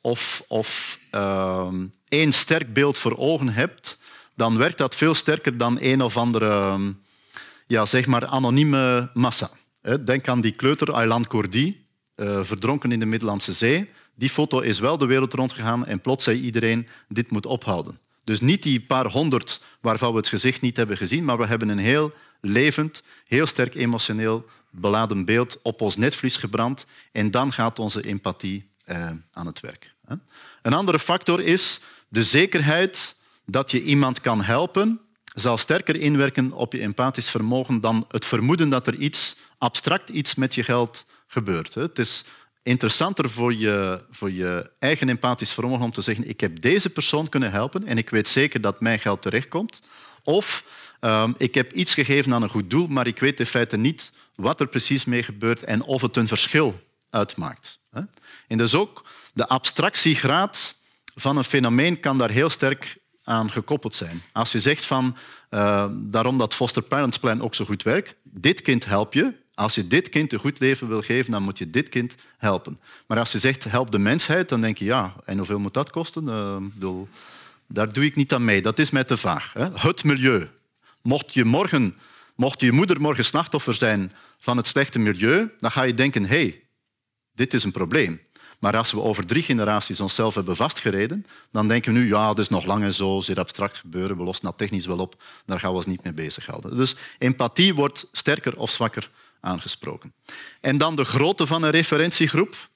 of, 0.00 0.44
of 0.48 0.98
ehm, 1.10 1.86
één 2.08 2.32
sterk 2.32 2.72
beeld 2.72 2.98
voor 2.98 3.16
ogen 3.16 3.48
hebt, 3.48 3.98
dan 4.34 4.56
werkt 4.56 4.78
dat 4.78 4.94
veel 4.94 5.14
sterker 5.14 5.56
dan 5.56 5.78
een 5.80 6.02
of 6.02 6.16
andere 6.16 6.78
ja, 7.66 7.86
zeg 7.86 8.06
maar 8.06 8.26
anonieme 8.26 9.10
massa. 9.14 9.50
Denk 10.04 10.28
aan 10.28 10.40
die 10.40 10.52
kleuter 10.52 10.92
Aylan 10.92 11.26
Cordy, 11.26 11.76
uh, 12.16 12.38
verdronken 12.42 12.92
in 12.92 12.98
de 12.98 13.06
Middellandse 13.06 13.52
Zee. 13.52 13.90
Die 14.14 14.30
foto 14.30 14.60
is 14.60 14.78
wel 14.78 14.98
de 14.98 15.06
wereld 15.06 15.32
rondgegaan 15.32 15.86
en 15.86 16.00
plots 16.00 16.24
zei 16.24 16.40
iedereen, 16.40 16.86
dit 17.08 17.30
moet 17.30 17.46
ophouden. 17.46 17.98
Dus 18.24 18.40
niet 18.40 18.62
die 18.62 18.80
paar 18.80 19.06
honderd 19.06 19.60
waarvan 19.80 20.10
we 20.10 20.16
het 20.16 20.28
gezicht 20.28 20.60
niet 20.60 20.76
hebben 20.76 20.96
gezien, 20.96 21.24
maar 21.24 21.38
we 21.38 21.46
hebben 21.46 21.68
een 21.68 21.78
heel 21.78 22.12
levend, 22.40 23.02
heel 23.24 23.46
sterk 23.46 23.74
emotioneel 23.74 24.44
beladen 24.70 25.24
beeld 25.24 25.58
op 25.62 25.80
ons 25.80 25.96
netvlies 25.96 26.36
gebrand 26.36 26.86
en 27.12 27.30
dan 27.30 27.52
gaat 27.52 27.78
onze 27.78 28.02
empathie 28.02 28.70
eh, 28.84 29.10
aan 29.32 29.46
het 29.46 29.60
werk. 29.60 29.94
Een 30.62 30.72
andere 30.72 30.98
factor 30.98 31.40
is 31.40 31.80
de 32.08 32.22
zekerheid 32.22 33.16
dat 33.46 33.70
je 33.70 33.82
iemand 33.82 34.20
kan 34.20 34.42
helpen, 34.42 35.00
zal 35.34 35.58
sterker 35.58 35.96
inwerken 35.96 36.52
op 36.52 36.72
je 36.72 36.80
empathisch 36.80 37.30
vermogen 37.30 37.80
dan 37.80 38.04
het 38.08 38.24
vermoeden 38.24 38.68
dat 38.68 38.86
er 38.86 38.94
iets 38.94 39.36
abstract 39.58 40.08
iets 40.08 40.34
met 40.34 40.54
je 40.54 40.62
geld 40.62 41.06
gebeurt. 41.26 41.74
Het 41.74 41.98
is 41.98 42.24
interessanter 42.62 43.30
voor 43.30 43.54
je, 43.54 44.04
voor 44.10 44.30
je 44.30 44.70
eigen 44.78 45.08
empathisch 45.08 45.52
vermogen 45.52 45.84
om 45.84 45.92
te 45.92 46.00
zeggen 46.00 46.28
ik 46.28 46.40
heb 46.40 46.60
deze 46.60 46.90
persoon 46.90 47.28
kunnen 47.28 47.50
helpen 47.50 47.86
en 47.86 47.98
ik 47.98 48.10
weet 48.10 48.28
zeker 48.28 48.60
dat 48.60 48.80
mijn 48.80 48.98
geld 48.98 49.22
terechtkomt. 49.22 49.82
Of 50.22 50.64
um, 51.00 51.34
ik 51.36 51.54
heb 51.54 51.72
iets 51.72 51.94
gegeven 51.94 52.34
aan 52.34 52.42
een 52.42 52.48
goed 52.48 52.70
doel, 52.70 52.86
maar 52.86 53.06
ik 53.06 53.18
weet 53.18 53.40
in 53.40 53.46
feite 53.46 53.76
niet 53.76 54.12
wat 54.34 54.60
er 54.60 54.66
precies 54.66 55.04
mee 55.04 55.22
gebeurt 55.22 55.64
en 55.64 55.82
of 55.82 56.02
het 56.02 56.16
een 56.16 56.28
verschil 56.28 56.80
uitmaakt. 57.10 57.80
En 58.48 58.58
dus 58.58 58.74
ook 58.74 59.04
de 59.32 59.48
abstractiegraad 59.48 60.76
van 61.14 61.36
een 61.36 61.44
fenomeen 61.44 62.00
kan 62.00 62.18
daar 62.18 62.30
heel 62.30 62.50
sterk 62.50 62.98
aan 63.24 63.50
gekoppeld 63.50 63.94
zijn. 63.94 64.22
Als 64.32 64.52
je 64.52 64.60
zegt 64.60 64.84
van, 64.84 65.16
uh, 65.50 65.86
daarom 65.92 66.38
dat 66.38 66.54
foster 66.54 66.82
parents 66.82 67.18
plan 67.18 67.42
ook 67.42 67.54
zo 67.54 67.64
goed 67.64 67.82
werkt, 67.82 68.14
dit 68.22 68.62
kind 68.62 68.84
help 68.84 69.14
je, 69.14 69.34
als 69.62 69.74
je 69.74 69.86
dit 69.86 70.08
kind 70.08 70.32
een 70.32 70.38
goed 70.38 70.58
leven 70.58 70.88
wil 70.88 71.02
geven, 71.02 71.30
dan 71.30 71.42
moet 71.42 71.58
je 71.58 71.70
dit 71.70 71.88
kind 71.88 72.14
helpen. 72.38 72.80
Maar 73.06 73.18
als 73.18 73.32
je 73.32 73.38
zegt 73.38 73.64
help 73.64 73.90
de 73.90 73.98
mensheid, 73.98 74.48
dan 74.48 74.60
denk 74.60 74.78
je 74.78 74.84
ja, 74.84 75.14
en 75.24 75.36
hoeveel 75.36 75.58
moet 75.58 75.74
dat 75.74 75.90
kosten? 75.90 76.24
Bedoel, 76.74 77.08
daar 77.66 77.92
doe 77.92 78.04
ik 78.04 78.16
niet 78.16 78.32
aan 78.32 78.44
mee. 78.44 78.62
Dat 78.62 78.78
is 78.78 78.90
mij 78.90 79.04
te 79.04 79.16
vaag. 79.16 79.52
Hè? 79.52 79.68
Het 79.72 80.04
milieu. 80.04 80.48
Mocht 81.02 81.34
je, 81.34 81.44
morgen, 81.44 81.96
mocht 82.34 82.60
je 82.60 82.72
moeder 82.72 83.00
morgen 83.00 83.24
slachtoffer 83.24 83.74
zijn 83.74 84.12
van 84.38 84.56
het 84.56 84.66
slechte 84.66 84.98
milieu, 84.98 85.50
dan 85.60 85.70
ga 85.70 85.82
je 85.82 85.94
denken, 85.94 86.22
hé, 86.24 86.36
hey, 86.36 86.62
dit 87.34 87.54
is 87.54 87.64
een 87.64 87.72
probleem. 87.72 88.20
Maar 88.58 88.76
als 88.76 88.92
we 88.92 89.00
over 89.00 89.26
drie 89.26 89.42
generaties 89.42 90.00
onszelf 90.00 90.34
hebben 90.34 90.56
vastgereden, 90.56 91.26
dan 91.50 91.68
denken 91.68 91.92
we 91.92 91.98
nu, 91.98 92.08
ja, 92.08 92.26
dat 92.26 92.38
is 92.38 92.48
nog 92.48 92.64
lang 92.64 92.82
en 92.82 92.92
zo, 92.92 93.20
zeer 93.20 93.38
abstract 93.38 93.76
gebeuren, 93.76 94.16
we 94.16 94.22
lossen 94.22 94.44
dat 94.44 94.58
technisch 94.58 94.86
wel 94.86 94.98
op, 94.98 95.22
daar 95.46 95.60
gaan 95.60 95.70
we 95.70 95.76
ons 95.76 95.86
niet 95.86 96.04
mee 96.04 96.12
bezighouden. 96.12 96.76
Dus 96.76 96.96
empathie 97.18 97.74
wordt 97.74 98.08
sterker 98.12 98.58
of 98.58 98.70
zwakker 98.70 99.10
aangesproken. 99.42 100.14
En 100.60 100.78
dan 100.78 100.96
de 100.96 101.04
grootte 101.04 101.46
van 101.46 101.62
een 101.62 101.70
referentiegroep. 101.70 102.70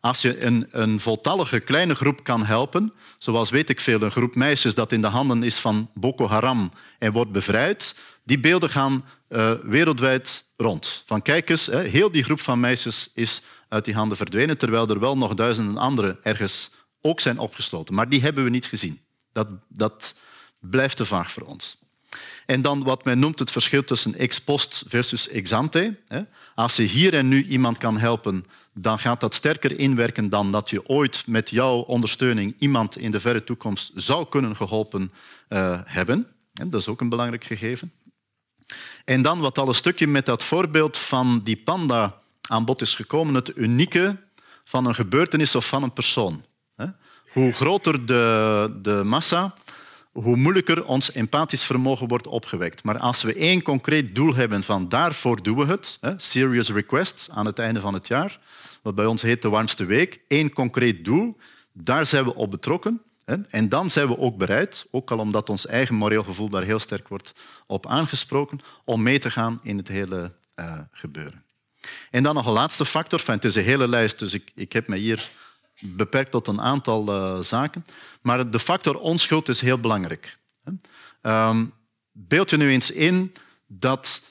Als 0.00 0.22
je 0.22 0.44
een, 0.44 0.68
een 0.70 1.00
voltallige 1.00 1.60
kleine 1.60 1.94
groep 1.94 2.24
kan 2.24 2.44
helpen, 2.44 2.92
zoals 3.18 3.50
weet 3.50 3.68
ik 3.68 3.80
veel, 3.80 4.02
een 4.02 4.10
groep 4.10 4.34
meisjes 4.34 4.74
dat 4.74 4.92
in 4.92 5.00
de 5.00 5.06
handen 5.06 5.42
is 5.42 5.58
van 5.58 5.90
Boko 5.94 6.28
Haram 6.28 6.72
en 6.98 7.12
wordt 7.12 7.32
bevrijd, 7.32 7.94
die 8.24 8.40
beelden 8.40 8.70
gaan 8.70 9.04
uh, 9.28 9.52
wereldwijd 9.62 10.44
rond. 10.56 11.02
Van 11.06 11.22
kijk 11.22 11.50
eens, 11.50 11.66
heel 11.66 12.10
die 12.10 12.22
groep 12.22 12.40
van 12.40 12.60
meisjes 12.60 13.10
is 13.14 13.42
uit 13.68 13.84
die 13.84 13.94
handen 13.94 14.16
verdwenen, 14.16 14.58
terwijl 14.58 14.88
er 14.88 15.00
wel 15.00 15.16
nog 15.16 15.34
duizenden 15.34 15.76
anderen 15.76 16.18
ergens 16.22 16.70
ook 17.00 17.20
zijn 17.20 17.38
opgesloten. 17.38 17.94
Maar 17.94 18.08
die 18.08 18.20
hebben 18.20 18.44
we 18.44 18.50
niet 18.50 18.66
gezien. 18.66 19.00
Dat, 19.32 19.48
dat 19.68 20.14
blijft 20.60 20.96
te 20.96 21.04
vaag 21.04 21.30
voor 21.30 21.42
ons. 21.42 21.78
En 22.46 22.62
dan 22.62 22.82
wat 22.82 23.04
men 23.04 23.18
noemt 23.18 23.38
het 23.38 23.50
verschil 23.50 23.84
tussen 23.84 24.14
ex 24.14 24.40
post 24.40 24.84
versus 24.86 25.28
ex 25.28 25.52
ante. 25.52 25.96
Als 26.54 26.76
je 26.76 26.82
hier 26.82 27.14
en 27.14 27.28
nu 27.28 27.44
iemand 27.44 27.78
kan 27.78 27.98
helpen, 27.98 28.46
dan 28.74 28.98
gaat 28.98 29.20
dat 29.20 29.34
sterker 29.34 29.78
inwerken 29.78 30.28
dan 30.28 30.52
dat 30.52 30.70
je 30.70 30.88
ooit 30.88 31.26
met 31.26 31.50
jouw 31.50 31.78
ondersteuning 31.78 32.54
iemand 32.58 32.98
in 32.98 33.10
de 33.10 33.20
verre 33.20 33.44
toekomst 33.44 33.92
zou 33.94 34.28
kunnen 34.28 34.56
geholpen 34.56 35.12
uh, 35.48 35.80
hebben. 35.84 36.26
Dat 36.52 36.80
is 36.80 36.88
ook 36.88 37.00
een 37.00 37.08
belangrijk 37.08 37.44
gegeven. 37.44 37.92
En 39.04 39.22
dan 39.22 39.40
wat 39.40 39.58
al 39.58 39.68
een 39.68 39.74
stukje 39.74 40.06
met 40.06 40.26
dat 40.26 40.42
voorbeeld 40.42 40.98
van 40.98 41.40
die 41.44 41.56
panda 41.56 42.18
aan 42.48 42.64
bod 42.64 42.80
is 42.80 42.94
gekomen, 42.94 43.34
het 43.34 43.56
unieke 43.56 44.16
van 44.64 44.86
een 44.86 44.94
gebeurtenis 44.94 45.54
of 45.54 45.68
van 45.68 45.82
een 45.82 45.92
persoon. 45.92 46.44
Hoe 47.32 47.52
groter 47.52 48.06
de, 48.06 48.78
de 48.82 49.02
massa, 49.04 49.54
hoe 50.22 50.36
moeilijker 50.36 50.84
ons 50.84 51.12
empathisch 51.12 51.64
vermogen 51.64 52.08
wordt 52.08 52.26
opgewekt. 52.26 52.84
Maar 52.84 52.98
als 52.98 53.22
we 53.22 53.34
één 53.34 53.62
concreet 53.62 54.14
doel 54.14 54.34
hebben 54.34 54.62
van 54.62 54.88
daarvoor 54.88 55.42
doen 55.42 55.56
we 55.56 55.66
het, 55.66 55.98
serious 56.16 56.70
requests 56.70 57.30
aan 57.30 57.46
het 57.46 57.58
einde 57.58 57.80
van 57.80 57.94
het 57.94 58.08
jaar, 58.08 58.38
wat 58.82 58.94
bij 58.94 59.06
ons 59.06 59.22
heet 59.22 59.42
de 59.42 59.48
warmste 59.48 59.84
week, 59.84 60.20
één 60.28 60.52
concreet 60.52 61.04
doel, 61.04 61.36
daar 61.72 62.06
zijn 62.06 62.24
we 62.24 62.34
op 62.34 62.50
betrokken. 62.50 63.02
En 63.50 63.68
dan 63.68 63.90
zijn 63.90 64.08
we 64.08 64.18
ook 64.18 64.36
bereid, 64.36 64.86
ook 64.90 65.10
al 65.10 65.18
omdat 65.18 65.50
ons 65.50 65.66
eigen 65.66 65.94
moreel 65.94 66.22
gevoel 66.22 66.48
daar 66.48 66.62
heel 66.62 66.78
sterk 66.78 67.08
wordt 67.08 67.32
op 67.66 67.86
aangesproken, 67.86 68.60
om 68.84 69.02
mee 69.02 69.18
te 69.18 69.30
gaan 69.30 69.60
in 69.62 69.76
het 69.76 69.88
hele 69.88 70.30
uh, 70.56 70.78
gebeuren. 70.92 71.44
En 72.10 72.22
dan 72.22 72.34
nog 72.34 72.46
een 72.46 72.52
laatste 72.52 72.84
factor. 72.84 73.18
Enfin, 73.18 73.34
het 73.34 73.44
is 73.44 73.54
een 73.54 73.64
hele 73.64 73.88
lijst, 73.88 74.18
dus 74.18 74.34
ik, 74.34 74.50
ik 74.54 74.72
heb 74.72 74.88
me 74.88 74.96
hier 74.96 75.30
beperkt 75.80 76.30
tot 76.30 76.46
een 76.46 76.60
aantal 76.60 77.08
uh, 77.08 77.42
zaken. 77.42 77.86
Maar 78.22 78.50
de 78.50 78.58
factor 78.58 78.98
onschuld 78.98 79.48
is 79.48 79.60
heel 79.60 79.80
belangrijk. 79.80 80.38
Um, 81.22 81.72
beeld 82.12 82.50
je 82.50 82.56
nu 82.56 82.70
eens 82.70 82.90
in 82.90 83.34
dat 83.66 84.22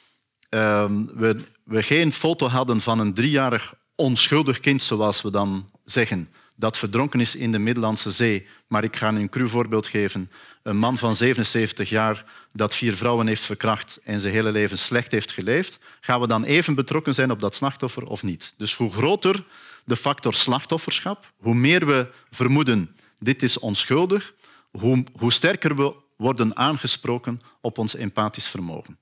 um, 0.50 1.10
we, 1.16 1.44
we 1.64 1.84
geen 1.84 2.14
foto 2.14 2.48
hadden 2.48 2.82
van 2.82 3.00
een 3.00 3.14
driejarig 3.14 3.74
onschuldig 3.96 4.60
kind, 4.60 4.82
zoals 4.82 5.22
we 5.22 5.30
dan 5.32 5.70
zeggen, 5.86 6.30
dat 6.56 6.78
verdronken 6.78 7.20
is 7.20 7.36
in 7.36 7.52
de 7.52 7.60
Middellandse 7.60 8.12
Zee. 8.12 8.48
Maar 8.68 8.84
ik 8.84 8.96
ga 8.96 9.08
een 9.08 9.30
cru 9.30 9.50
voorbeeld 9.50 9.88
geven. 9.88 10.32
Een 10.64 10.78
man 10.78 10.98
van 10.98 11.16
77 11.16 11.90
jaar 11.90 12.26
dat 12.54 12.76
vier 12.76 12.96
vrouwen 12.96 13.28
heeft 13.28 13.42
verkracht 13.42 14.00
en 14.04 14.20
zijn 14.20 14.34
hele 14.34 14.52
leven 14.52 14.78
slecht 14.78 15.12
heeft 15.12 15.32
geleefd. 15.32 15.80
Gaan 16.02 16.20
we 16.20 16.28
dan 16.28 16.44
even 16.44 16.76
betrokken 16.76 17.14
zijn 17.14 17.32
op 17.32 17.40
dat 17.40 17.56
slachtoffer 17.56 18.04
of 18.04 18.24
niet? 18.24 18.54
Dus 18.58 18.76
hoe 18.76 18.92
groter 18.92 19.44
de 19.86 19.96
factor 19.96 20.34
slachtofferschap, 20.34 21.32
hoe 21.38 21.56
meer 21.56 21.86
we 21.86 22.08
vermoeden 22.32 22.96
dit 23.20 23.44
is 23.44 23.60
onschuldig, 23.60 24.34
hoe, 24.72 25.04
hoe 25.18 25.34
sterker 25.34 25.76
we 25.76 25.94
worden 26.18 26.56
aangesproken 26.56 27.42
op 27.62 27.78
ons 27.78 27.96
empathisch 27.96 28.48
vermogen. 28.48 28.98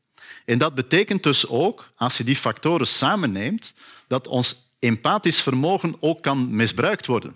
En 0.45 0.57
dat 0.57 0.73
betekent 0.73 1.23
dus 1.23 1.47
ook, 1.47 1.91
als 1.95 2.17
je 2.17 2.23
die 2.23 2.35
factoren 2.35 2.87
samenneemt, 2.87 3.73
dat 4.07 4.27
ons 4.27 4.71
empathisch 4.79 5.41
vermogen 5.41 5.95
ook 5.99 6.21
kan 6.21 6.55
misbruikt 6.55 7.05
worden. 7.05 7.35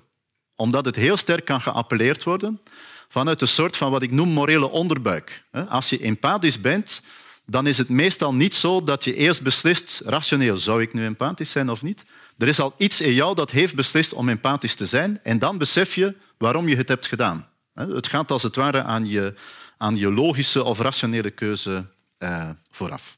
Omdat 0.55 0.85
het 0.85 0.95
heel 0.95 1.17
sterk 1.17 1.45
kan 1.45 1.61
geappelleerd 1.61 2.23
worden 2.23 2.61
vanuit 3.07 3.41
een 3.41 3.47
soort 3.47 3.77
van 3.77 3.91
wat 3.91 4.01
ik 4.01 4.11
noem 4.11 4.29
morele 4.29 4.69
onderbuik. 4.69 5.43
Als 5.69 5.89
je 5.89 5.99
empathisch 5.99 6.61
bent, 6.61 7.01
dan 7.49 7.67
is 7.67 7.77
het 7.77 7.89
meestal 7.89 8.33
niet 8.33 8.55
zo 8.55 8.83
dat 8.83 9.03
je 9.03 9.15
eerst 9.15 9.41
beslist, 9.41 10.01
rationeel, 10.05 10.57
zou 10.57 10.81
ik 10.81 10.93
nu 10.93 11.05
empathisch 11.05 11.51
zijn 11.51 11.69
of 11.69 11.81
niet? 11.81 12.05
Er 12.37 12.47
is 12.47 12.59
al 12.59 12.73
iets 12.77 13.01
in 13.01 13.13
jou 13.13 13.35
dat 13.35 13.51
heeft 13.51 13.75
beslist 13.75 14.13
om 14.13 14.29
empathisch 14.29 14.75
te 14.75 14.85
zijn 14.85 15.19
en 15.23 15.39
dan 15.39 15.57
besef 15.57 15.95
je 15.95 16.15
waarom 16.37 16.67
je 16.67 16.75
het 16.75 16.87
hebt 16.87 17.07
gedaan. 17.07 17.49
Het 17.73 18.07
gaat 18.07 18.31
als 18.31 18.43
het 18.43 18.55
ware 18.55 18.83
aan 18.83 19.05
je, 19.05 19.33
aan 19.77 19.95
je 19.95 20.11
logische 20.11 20.63
of 20.63 20.79
rationele 20.79 21.31
keuze 21.31 21.85
eh, 22.17 22.49
vooraf. 22.71 23.17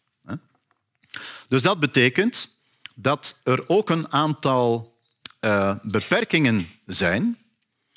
Dus 1.47 1.61
dat 1.61 1.79
betekent 1.79 2.55
dat 2.95 3.39
er 3.43 3.63
ook 3.67 3.89
een 3.89 4.11
aantal 4.11 4.97
uh, 5.41 5.75
beperkingen 5.81 6.69
zijn 6.85 7.37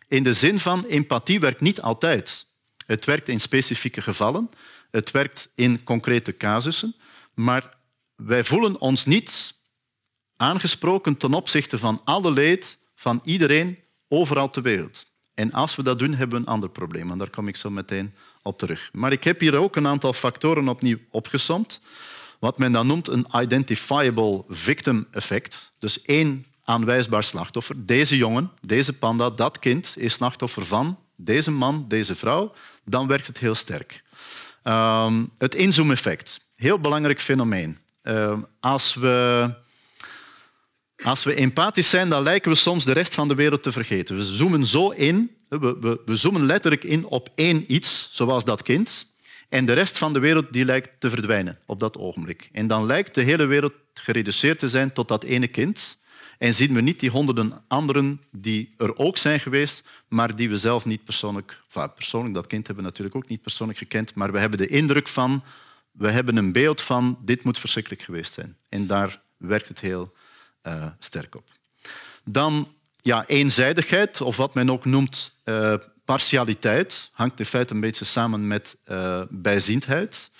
in 0.08 0.22
de 0.22 0.34
zin 0.34 0.58
van 0.58 0.84
empathie 0.84 1.40
werkt 1.40 1.60
niet 1.60 1.80
altijd. 1.80 2.46
Het 2.86 3.04
werkt 3.04 3.28
in 3.28 3.40
specifieke 3.40 4.02
gevallen, 4.02 4.50
het 4.92 5.10
werkt 5.10 5.48
in 5.54 5.84
concrete 5.84 6.36
casussen, 6.36 6.94
maar 7.34 7.76
wij 8.16 8.44
voelen 8.44 8.80
ons 8.80 9.04
niet 9.04 9.54
aangesproken 10.36 11.16
ten 11.16 11.34
opzichte 11.34 11.78
van 11.78 12.00
alle 12.04 12.30
leed 12.30 12.78
van 12.94 13.20
iedereen 13.24 13.78
overal 14.08 14.50
ter 14.50 14.62
wereld. 14.62 15.06
En 15.34 15.52
als 15.52 15.76
we 15.76 15.82
dat 15.82 15.98
doen, 15.98 16.14
hebben 16.14 16.38
we 16.38 16.46
een 16.46 16.52
ander 16.52 16.68
probleem. 16.68 17.10
En 17.10 17.18
daar 17.18 17.30
kom 17.30 17.48
ik 17.48 17.56
zo 17.56 17.70
meteen 17.70 18.14
op 18.42 18.58
terug. 18.58 18.90
Maar 18.92 19.12
ik 19.12 19.24
heb 19.24 19.40
hier 19.40 19.56
ook 19.56 19.76
een 19.76 19.86
aantal 19.86 20.12
factoren 20.12 20.68
opnieuw 20.68 20.98
opgesomd. 21.10 21.80
Wat 22.38 22.58
men 22.58 22.72
dan 22.72 22.86
noemt 22.86 23.08
een 23.08 23.26
identifiable 23.36 24.44
victim 24.48 25.06
effect. 25.10 25.72
Dus 25.78 26.02
één 26.02 26.46
aanwijsbaar 26.64 27.24
slachtoffer. 27.24 27.86
Deze 27.86 28.16
jongen, 28.16 28.50
deze 28.60 28.92
panda, 28.92 29.30
dat 29.30 29.58
kind 29.58 29.94
is 29.96 30.12
slachtoffer 30.12 30.66
van 30.66 30.98
deze 31.16 31.50
man, 31.50 31.84
deze 31.88 32.14
vrouw. 32.14 32.52
Dan 32.84 33.06
werkt 33.06 33.26
het 33.26 33.38
heel 33.38 33.54
sterk. 33.54 34.02
Um, 34.64 35.30
het 35.38 35.54
inzoom-effect. 35.54 36.40
Heel 36.56 36.78
belangrijk 36.78 37.20
fenomeen. 37.20 37.78
Uh, 38.02 38.38
als 38.60 38.94
we 38.94 39.50
als 41.04 41.24
we 41.24 41.34
empathisch 41.34 41.90
zijn, 41.90 42.08
dan 42.08 42.22
lijken 42.22 42.50
we 42.50 42.56
soms 42.56 42.84
de 42.84 42.92
rest 42.92 43.14
van 43.14 43.28
de 43.28 43.34
wereld 43.34 43.62
te 43.62 43.72
vergeten. 43.72 44.16
We 44.16 44.22
zoomen 44.22 44.66
zo 44.66 44.90
in, 44.90 45.36
we, 45.48 45.58
we, 45.58 46.00
we 46.04 46.16
zoomen 46.16 46.46
letterlijk 46.46 46.84
in 46.84 47.04
op 47.04 47.28
één 47.34 47.72
iets, 47.72 48.08
zoals 48.10 48.44
dat 48.44 48.62
kind. 48.62 49.06
En 49.48 49.64
de 49.64 49.72
rest 49.72 49.98
van 49.98 50.12
de 50.12 50.18
wereld 50.18 50.52
die 50.52 50.64
lijkt 50.64 50.90
te 50.98 51.10
verdwijnen 51.10 51.58
op 51.66 51.80
dat 51.80 51.98
ogenblik. 51.98 52.48
En 52.52 52.66
dan 52.66 52.86
lijkt 52.86 53.14
de 53.14 53.22
hele 53.22 53.44
wereld 53.44 53.72
gereduceerd 53.94 54.58
te 54.58 54.68
zijn 54.68 54.92
tot 54.92 55.08
dat 55.08 55.24
ene 55.24 55.48
kind. 55.48 55.98
En 56.42 56.54
zien 56.54 56.74
we 56.74 56.80
niet 56.80 57.00
die 57.00 57.10
honderden 57.10 57.62
anderen 57.68 58.20
die 58.30 58.74
er 58.76 58.96
ook 58.96 59.16
zijn 59.16 59.40
geweest, 59.40 59.82
maar 60.08 60.36
die 60.36 60.48
we 60.48 60.56
zelf 60.56 60.84
niet 60.84 61.04
persoonlijk... 61.04 61.62
Persoonlijk, 61.94 62.34
dat 62.34 62.46
kind 62.46 62.66
hebben 62.66 62.84
we 62.84 62.90
natuurlijk 62.90 63.16
ook 63.16 63.28
niet 63.28 63.42
persoonlijk 63.42 63.78
gekend, 63.78 64.14
maar 64.14 64.32
we 64.32 64.38
hebben 64.38 64.58
de 64.58 64.66
indruk 64.66 65.08
van... 65.08 65.42
We 65.90 66.10
hebben 66.10 66.36
een 66.36 66.52
beeld 66.52 66.80
van, 66.80 67.18
dit 67.24 67.44
moet 67.44 67.58
verschrikkelijk 67.58 68.02
geweest 68.02 68.32
zijn. 68.32 68.56
En 68.68 68.86
daar 68.86 69.22
werkt 69.36 69.68
het 69.68 69.80
heel 69.80 70.12
uh, 70.62 70.86
sterk 70.98 71.34
op. 71.34 71.48
Dan 72.24 72.74
ja, 73.02 73.26
eenzijdigheid, 73.26 74.20
of 74.20 74.36
wat 74.36 74.54
men 74.54 74.70
ook 74.70 74.84
noemt 74.84 75.36
uh, 75.44 75.74
partialiteit, 76.04 77.10
hangt 77.12 77.38
in 77.38 77.46
feite 77.46 77.74
een 77.74 77.80
beetje 77.80 78.04
samen 78.04 78.46
met 78.46 78.76
uh, 78.86 79.22
bijziendheid. 79.30 80.30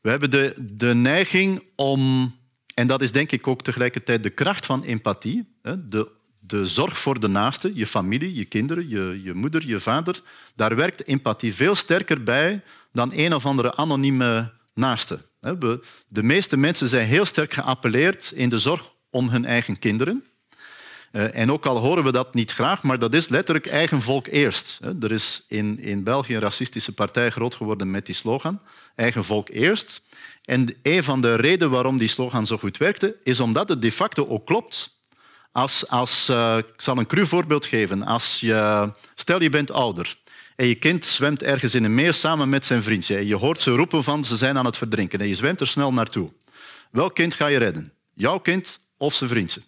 We 0.00 0.10
hebben 0.10 0.30
de, 0.30 0.54
de 0.58 0.94
neiging 0.94 1.62
om, 1.76 2.34
en 2.76 2.86
dat 2.86 3.02
is 3.02 3.12
denk 3.12 3.32
ik 3.32 3.46
ook 3.46 3.62
tegelijkertijd 3.62 4.22
de 4.22 4.30
kracht 4.30 4.66
van 4.66 4.82
empathie, 4.82 5.48
de, 5.62 6.08
de 6.38 6.64
zorg 6.64 6.98
voor 6.98 7.20
de 7.20 7.28
naaste, 7.28 7.70
je 7.74 7.86
familie, 7.86 8.34
je 8.34 8.44
kinderen, 8.44 8.88
je, 8.88 9.20
je 9.22 9.34
moeder, 9.34 9.66
je 9.66 9.80
vader, 9.80 10.20
daar 10.54 10.76
werkt 10.76 11.04
empathie 11.04 11.54
veel 11.54 11.74
sterker 11.74 12.22
bij 12.22 12.62
dan 12.92 13.10
een 13.14 13.34
of 13.34 13.46
andere 13.46 13.74
anonieme 13.74 14.52
naaste. 14.74 15.20
De 16.08 16.22
meeste 16.22 16.56
mensen 16.56 16.88
zijn 16.88 17.06
heel 17.06 17.24
sterk 17.24 17.54
geappelleerd 17.54 18.32
in 18.34 18.48
de 18.48 18.58
zorg 18.58 18.92
om 19.10 19.28
hun 19.28 19.44
eigen 19.44 19.78
kinderen. 19.78 20.24
Uh, 21.16 21.36
en 21.36 21.52
ook 21.52 21.66
al 21.66 21.78
horen 21.78 22.04
we 22.04 22.12
dat 22.12 22.34
niet 22.34 22.52
graag, 22.52 22.82
maar 22.82 22.98
dat 22.98 23.14
is 23.14 23.28
letterlijk 23.28 23.66
eigen 23.66 24.02
volk 24.02 24.26
eerst. 24.26 24.78
Er 25.00 25.12
is 25.12 25.44
in, 25.48 25.80
in 25.80 26.02
België 26.02 26.34
een 26.34 26.40
racistische 26.40 26.92
partij 26.92 27.30
groot 27.30 27.54
geworden 27.54 27.90
met 27.90 28.06
die 28.06 28.14
slogan, 28.14 28.60
eigen 28.94 29.24
volk 29.24 29.48
eerst. 29.48 30.02
En 30.44 30.74
een 30.82 31.04
van 31.04 31.20
de 31.20 31.34
redenen 31.34 31.70
waarom 31.70 31.98
die 31.98 32.08
slogan 32.08 32.46
zo 32.46 32.58
goed 32.58 32.76
werkte, 32.76 33.16
is 33.22 33.40
omdat 33.40 33.68
het 33.68 33.82
de 33.82 33.92
facto 33.92 34.26
ook 34.28 34.46
klopt. 34.46 34.94
Als, 35.52 35.88
als, 35.88 36.28
uh, 36.30 36.56
ik 36.56 36.66
zal 36.76 36.98
een 36.98 37.06
cru 37.06 37.26
voorbeeld 37.26 37.66
geven. 37.66 38.02
Als 38.02 38.40
je, 38.40 38.92
stel 39.14 39.42
je 39.42 39.50
bent 39.50 39.70
ouder 39.70 40.16
en 40.56 40.66
je 40.66 40.74
kind 40.74 41.04
zwemt 41.04 41.42
ergens 41.42 41.74
in 41.74 41.84
een 41.84 41.94
meer 41.94 42.12
samen 42.12 42.48
met 42.48 42.64
zijn 42.64 42.82
vriendje. 42.82 43.16
En 43.16 43.26
je 43.26 43.36
hoort 43.36 43.62
ze 43.62 43.70
roepen 43.70 44.04
van 44.04 44.24
ze 44.24 44.36
zijn 44.36 44.58
aan 44.58 44.66
het 44.66 44.76
verdrinken 44.76 45.20
en 45.20 45.28
je 45.28 45.34
zwemt 45.34 45.60
er 45.60 45.66
snel 45.66 45.92
naartoe. 45.92 46.32
Welk 46.90 47.14
kind 47.14 47.34
ga 47.34 47.46
je 47.46 47.58
redden? 47.58 47.92
Jouw 48.14 48.38
kind 48.38 48.80
of 48.96 49.14
zijn 49.14 49.30
vriendje. 49.30 49.60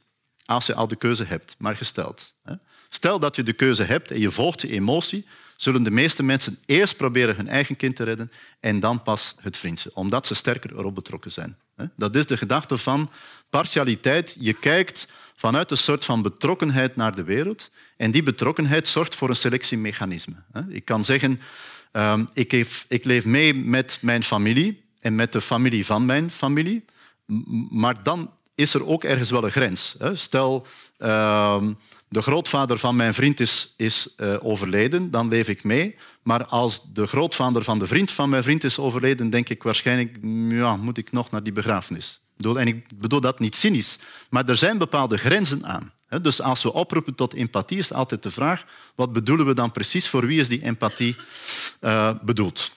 Als 0.48 0.66
je 0.66 0.74
al 0.74 0.88
de 0.88 0.96
keuze 0.96 1.24
hebt, 1.24 1.54
maar 1.58 1.76
gesteld. 1.76 2.34
Stel 2.88 3.18
dat 3.18 3.36
je 3.36 3.42
de 3.42 3.52
keuze 3.52 3.84
hebt 3.84 4.10
en 4.10 4.20
je 4.20 4.30
volgt 4.30 4.60
je 4.60 4.68
emotie, 4.68 5.26
zullen 5.56 5.82
de 5.82 5.90
meeste 5.90 6.22
mensen 6.22 6.58
eerst 6.66 6.96
proberen 6.96 7.36
hun 7.36 7.48
eigen 7.48 7.76
kind 7.76 7.96
te 7.96 8.04
redden 8.04 8.32
en 8.60 8.80
dan 8.80 9.02
pas 9.02 9.34
het 9.40 9.56
vriendje, 9.56 9.90
omdat 9.94 10.26
ze 10.26 10.34
sterker 10.34 10.70
erop 10.78 10.94
betrokken 10.94 11.30
zijn. 11.30 11.56
Dat 11.96 12.16
is 12.16 12.26
de 12.26 12.36
gedachte 12.36 12.78
van 12.78 13.10
partialiteit. 13.50 14.36
Je 14.40 14.52
kijkt 14.52 15.08
vanuit 15.36 15.70
een 15.70 15.76
soort 15.76 16.04
van 16.04 16.22
betrokkenheid 16.22 16.96
naar 16.96 17.14
de 17.14 17.24
wereld. 17.24 17.70
En 17.96 18.10
die 18.10 18.22
betrokkenheid 18.22 18.88
zorgt 18.88 19.14
voor 19.14 19.28
een 19.28 19.36
selectiemechanisme. 19.36 20.36
Ik 20.68 20.84
kan 20.84 21.04
zeggen, 21.04 21.40
ehm, 21.92 22.24
ik 22.88 23.04
leef 23.04 23.24
mee 23.24 23.54
met 23.54 23.98
mijn 24.00 24.22
familie 24.22 24.84
en 25.00 25.14
met 25.14 25.32
de 25.32 25.40
familie 25.40 25.86
van 25.86 26.06
mijn 26.06 26.30
familie. 26.30 26.84
Maar 27.70 28.02
dan 28.02 28.32
is 28.58 28.74
er 28.74 28.86
ook 28.86 29.04
ergens 29.04 29.30
wel 29.30 29.44
een 29.44 29.50
grens. 29.50 29.96
Stel, 30.12 30.66
ehm, 30.98 31.72
de 32.08 32.22
grootvader 32.22 32.78
van 32.78 32.96
mijn 32.96 33.14
vriend 33.14 33.40
is, 33.40 33.74
is 33.76 34.14
uh, 34.16 34.36
overleden, 34.40 35.10
dan 35.10 35.28
leef 35.28 35.48
ik 35.48 35.64
mee. 35.64 35.96
Maar 36.22 36.44
als 36.44 36.82
de 36.92 37.06
grootvader 37.06 37.64
van 37.64 37.78
de 37.78 37.86
vriend 37.86 38.10
van 38.10 38.28
mijn 38.28 38.42
vriend 38.42 38.64
is 38.64 38.78
overleden, 38.78 39.30
denk 39.30 39.48
ik 39.48 39.62
waarschijnlijk, 39.62 40.18
ja, 40.48 40.76
moet 40.76 40.98
ik 40.98 41.12
nog 41.12 41.30
naar 41.30 41.42
die 41.42 41.52
begrafenis. 41.52 42.20
En 42.40 42.66
ik 42.66 42.98
bedoel 42.98 43.20
dat 43.20 43.38
niet 43.38 43.56
cynisch, 43.56 43.98
maar 44.30 44.48
er 44.48 44.56
zijn 44.56 44.78
bepaalde 44.78 45.16
grenzen 45.16 45.66
aan. 45.66 45.92
Dus 46.22 46.40
als 46.40 46.62
we 46.62 46.72
oproepen 46.72 47.14
tot 47.14 47.34
empathie, 47.34 47.78
is 47.78 47.92
altijd 47.92 48.22
de 48.22 48.30
vraag, 48.30 48.64
wat 48.94 49.12
bedoelen 49.12 49.46
we 49.46 49.54
dan 49.54 49.72
precies? 49.72 50.08
Voor 50.08 50.26
wie 50.26 50.40
is 50.40 50.48
die 50.48 50.62
empathie 50.62 51.16
uh, 51.80 52.14
bedoeld? 52.22 52.70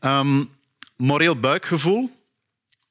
Um, 0.00 0.50
moreel 0.96 1.40
buikgevoel, 1.40 2.10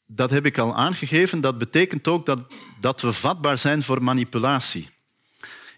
dat 0.05 0.29
heb 0.29 0.45
ik 0.45 0.57
al 0.57 0.75
aangegeven. 0.75 1.41
Dat 1.41 1.57
betekent 1.57 2.07
ook 2.07 2.25
dat, 2.25 2.53
dat 2.79 3.01
we 3.01 3.13
vatbaar 3.13 3.57
zijn 3.57 3.83
voor 3.83 4.03
manipulatie. 4.03 4.89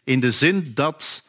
In 0.04 0.20
de 0.20 0.32
zin 0.32 0.72
dat 0.74 1.24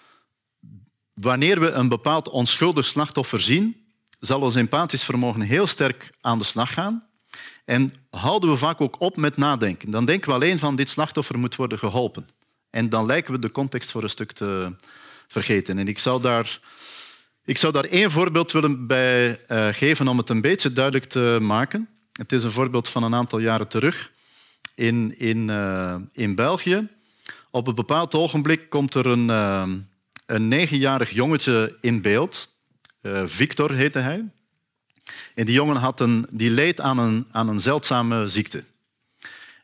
wanneer 1.15 1.61
we 1.61 1.71
een 1.71 1.89
bepaald 1.89 2.29
onschuldig 2.29 2.85
slachtoffer 2.85 3.41
zien, 3.41 3.87
zal 4.21 4.41
ons 4.41 4.55
empathisch 4.55 5.05
vermogen 5.05 5.41
heel 5.41 5.67
sterk 5.67 6.11
aan 6.21 6.39
de 6.39 6.45
slag 6.45 6.73
gaan. 6.73 7.07
En 7.65 7.93
houden 8.11 8.51
we 8.51 8.57
vaak 8.57 8.81
ook 8.81 9.01
op 9.01 9.17
met 9.17 9.37
nadenken. 9.37 9.91
Dan 9.91 10.05
denken 10.05 10.29
we 10.29 10.35
alleen 10.35 10.59
van 10.59 10.77
dit 10.77 10.89
slachtoffer 10.89 11.39
moet 11.39 11.57
worden 11.57 11.79
geholpen. 11.79 12.29
En 12.71 12.89
dan 12.89 13.07
lijken 13.07 13.33
we 13.33 13.39
de 13.39 13.51
context 13.51 13.91
voor 13.91 14.03
een 14.03 14.11
stuk 14.11 14.33
te 14.33 14.77
vergeten. 15.29 15.79
En 15.79 15.89
ik 15.89 15.99
zou 15.99 16.23
daar, 16.23 16.61
ik 17.45 17.59
zou 17.59 17.73
daar 17.73 17.85
één 17.85 18.11
voorbeeld 18.11 18.53
willen 18.53 18.87
bij 18.87 19.41
uh, 19.49 19.69
geven 19.69 20.09
om 20.09 20.19
het 20.19 20.29
een 20.29 20.41
beetje 20.41 20.73
duidelijk 20.73 21.05
te 21.05 21.39
maken. 21.41 21.89
Het 22.19 22.33
is 22.33 22.45
een 22.45 22.51
voorbeeld 22.51 22.89
van 22.89 23.03
een 23.03 23.15
aantal 23.15 23.39
jaren 23.39 23.69
terug 23.69 24.13
in, 24.75 25.19
in, 25.19 25.49
uh, 25.49 25.97
in 26.13 26.35
België. 26.35 26.89
Op 27.51 27.67
een 27.67 27.75
bepaald 27.75 28.15
ogenblik 28.15 28.71
komt 28.71 28.95
er 28.95 29.07
een, 29.07 29.29
uh, 29.29 29.69
een 30.27 30.49
negenjarig 30.49 31.11
jongetje 31.11 31.77
in 31.81 32.03
beeld. 32.03 32.55
Uh, 33.03 33.23
Victor 33.27 33.73
heette 33.73 33.99
hij. 33.99 34.25
En 35.35 35.47
die 35.47 35.55
jongen 35.55 35.77
had 35.77 36.01
een, 36.01 36.27
die 36.31 36.51
leed 36.51 36.81
aan 36.81 36.99
een, 36.99 37.27
aan 37.31 37.49
een 37.49 37.61
zeldzame 37.61 38.27
ziekte. 38.27 38.65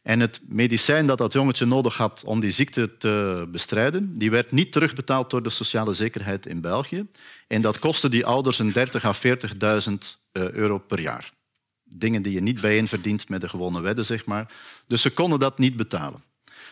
En 0.02 0.20
het 0.20 0.40
medicijn 0.46 1.06
dat 1.06 1.18
dat 1.18 1.32
jongetje 1.32 1.66
nodig 1.66 1.96
had 1.96 2.22
om 2.24 2.40
die 2.40 2.50
ziekte 2.50 2.96
te 2.96 3.46
bestrijden, 3.52 4.18
die 4.18 4.30
werd 4.30 4.52
niet 4.52 4.72
terugbetaald 4.72 5.30
door 5.30 5.42
de 5.42 5.50
sociale 5.50 5.92
zekerheid 5.92 6.46
in 6.46 6.60
België. 6.60 7.06
En 7.46 7.62
dat 7.62 7.78
kostte 7.78 8.08
die 8.08 8.26
ouders 8.26 8.58
een 8.58 8.74
30.000 8.74 9.04
à 9.04 9.12
40.000 9.12 9.94
euro 10.32 10.78
per 10.78 11.00
jaar 11.00 11.32
dingen 11.84 12.22
die 12.22 12.32
je 12.32 12.40
niet 12.40 12.60
bijeen 12.60 12.88
verdient 12.88 13.28
met 13.28 13.40
de 13.40 13.48
gewone 13.48 13.80
wedden, 13.80 14.04
zeg 14.04 14.24
maar. 14.24 14.52
Dus 14.86 15.02
ze 15.02 15.10
konden 15.10 15.38
dat 15.38 15.58
niet 15.58 15.76
betalen. 15.76 16.22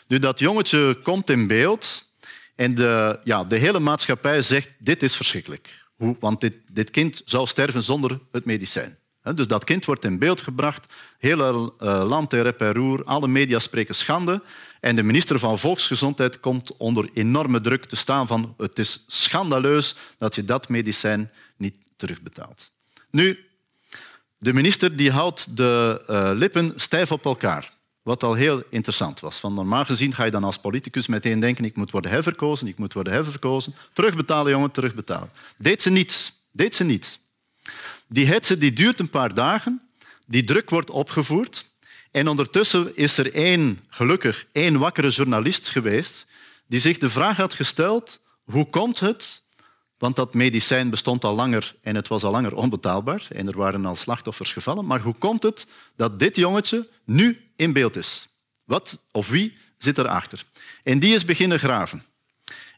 Nu, 0.06 0.18
dat 0.18 0.38
jongetje 0.38 0.98
komt 1.02 1.30
in 1.30 1.46
beeld 1.46 2.10
en 2.54 2.74
de, 2.74 3.20
ja, 3.24 3.44
de 3.44 3.56
hele 3.56 3.80
maatschappij 3.80 4.42
zegt 4.42 4.68
dit 4.78 5.02
is 5.02 5.16
verschrikkelijk. 5.16 5.84
Hoe? 5.96 6.16
Want 6.20 6.40
dit, 6.40 6.54
dit 6.68 6.90
kind 6.90 7.22
zou 7.24 7.46
sterven 7.46 7.82
zonder 7.82 8.20
het 8.32 8.44
medicijn. 8.44 8.96
Dus 9.34 9.46
dat 9.46 9.64
kind 9.64 9.84
wordt 9.84 10.04
in 10.04 10.18
beeld 10.18 10.40
gebracht, 10.40 10.92
hele 11.18 11.72
uh, 11.78 12.04
land 12.08 12.32
rep 12.32 12.60
en 12.60 12.72
roer, 12.72 13.04
alle 13.04 13.28
media 13.28 13.58
spreken 13.58 13.94
schande 13.94 14.42
en 14.80 14.96
de 14.96 15.02
minister 15.02 15.38
van 15.38 15.58
Volksgezondheid 15.58 16.40
komt 16.40 16.76
onder 16.76 17.08
enorme 17.12 17.60
druk 17.60 17.84
te 17.84 17.96
staan 17.96 18.26
van 18.26 18.54
het 18.56 18.78
is 18.78 19.04
schandaleus 19.06 19.96
dat 20.18 20.34
je 20.34 20.44
dat 20.44 20.68
medicijn 20.68 21.30
niet 21.56 21.76
terugbetaalt. 21.96 22.70
Nu, 23.10 23.38
de 24.43 24.53
minister 24.53 24.97
die 24.97 25.11
houdt 25.11 25.57
de 25.57 26.03
uh, 26.11 26.30
lippen 26.34 26.72
stijf 26.76 27.12
op 27.12 27.24
elkaar. 27.24 27.72
Wat 28.03 28.22
al 28.22 28.34
heel 28.34 28.62
interessant 28.70 29.20
was. 29.20 29.38
Van 29.38 29.55
normaal 29.55 29.84
gezien 29.84 30.14
ga 30.14 30.24
je 30.24 30.30
dan 30.30 30.45
als 30.45 30.59
politicus 30.59 31.07
meteen 31.07 31.40
denken 31.40 31.64
ik 31.64 31.76
moet 31.76 31.90
worden 31.90 32.11
herverkozen, 32.11 32.66
ik 32.66 32.78
moet 32.78 32.93
worden 32.93 33.12
herverkozen. 33.12 33.74
Terugbetalen, 33.93 34.53
jongen, 34.53 34.70
terugbetalen. 34.70 35.30
Deed 35.57 35.82
ze 35.82 35.90
niet. 35.90 36.32
Deed 36.53 36.74
ze 36.74 36.84
niet. 36.84 37.18
Die 38.07 38.26
hetze 38.26 38.59
die 38.59 38.72
duurt 38.72 38.99
een 38.99 39.11
paar 39.11 39.34
dagen. 39.34 39.82
Die 40.26 40.45
druk 40.45 40.70
wordt 40.70 40.90
opgevoerd. 40.90 41.66
En 42.11 42.28
ondertussen 42.28 42.97
is 42.97 43.18
er 43.18 43.34
één, 43.34 43.80
gelukkig 43.88 44.47
één 44.53 44.78
wakkere 44.78 45.09
journalist 45.09 45.68
geweest 45.68 46.26
die 46.66 46.80
zich 46.80 46.99
de 46.99 47.11
vraag 47.11 47.36
had 47.36 47.55
gesteld 47.55 48.20
hoe 48.45 48.70
komt 48.70 49.01
het 49.01 49.41
want 50.03 50.16
dat 50.16 50.34
medicijn 50.34 50.90
bestond 50.90 51.24
al 51.24 51.34
langer 51.34 51.74
en 51.82 51.94
het 51.94 52.09
was 52.09 52.22
al 52.22 52.30
langer 52.30 52.55
onbetaalbaar 52.55 53.26
en 53.28 53.46
er 53.46 53.57
waren 53.57 53.86
al 53.86 53.96
slachtoffers 53.96 54.53
gevallen. 54.53 54.86
Maar 54.86 55.00
hoe 55.00 55.14
komt 55.18 55.42
het 55.42 55.66
dat 55.96 56.18
dit 56.18 56.36
jongetje 56.36 56.88
nu 57.05 57.40
in 57.57 57.72
beeld 57.72 57.96
is? 57.96 58.28
Wat 58.64 59.03
of 59.12 59.28
wie 59.28 59.57
zit 59.78 59.98
erachter? 59.98 60.44
En 60.82 60.98
die 60.98 61.14
is 61.14 61.24
beginnen 61.24 61.59
graven. 61.59 62.03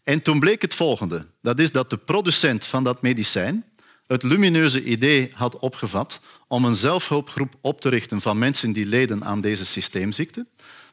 En 0.03 0.23
toen 0.23 0.39
bleek 0.39 0.63
het 0.63 0.75
volgende. 0.75 1.27
Dat 1.43 1.59
is 1.59 1.73
dat 1.73 1.91
de 1.91 1.97
producent 1.97 2.65
van 2.65 2.85
dat 2.85 3.03
medicijn 3.03 3.65
het 4.07 4.23
lumineuze 4.23 4.83
idee 4.83 5.31
had 5.35 5.59
opgevat 5.59 6.21
om 6.49 6.65
een 6.65 6.77
zelfhulpgroep 6.77 7.55
op 7.61 7.81
te 7.81 7.89
richten 7.89 8.21
van 8.21 8.39
mensen 8.39 8.73
die 8.73 8.87
leden 8.87 9.25
aan 9.25 9.41
deze 9.41 9.67
systeemziekte. 9.67 10.47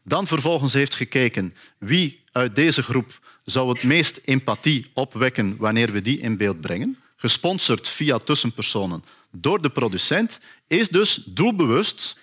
Dan 0.03 0.27
vervolgens 0.27 0.73
heeft 0.73 0.95
gekeken 0.95 1.53
wie 1.77 2.23
uit 2.32 2.55
deze 2.55 2.84
groep 2.84 3.19
zou 3.52 3.70
het 3.70 3.84
meest 3.84 4.20
empathie 4.24 4.91
opwekken 4.93 5.58
wanneer 5.58 5.91
we 5.91 6.02
die 6.02 6.20
in 6.20 6.38
beeld 6.38 6.62
brengen, 6.62 6.97
gesponsord 7.16 7.88
via 7.88 8.18
tussenpersonen 8.18 9.04
door 9.32 9.62
de 9.62 9.70
producent, 9.70 10.39
is 10.68 10.89
dus 10.89 11.22
doelbewust, 11.26 12.18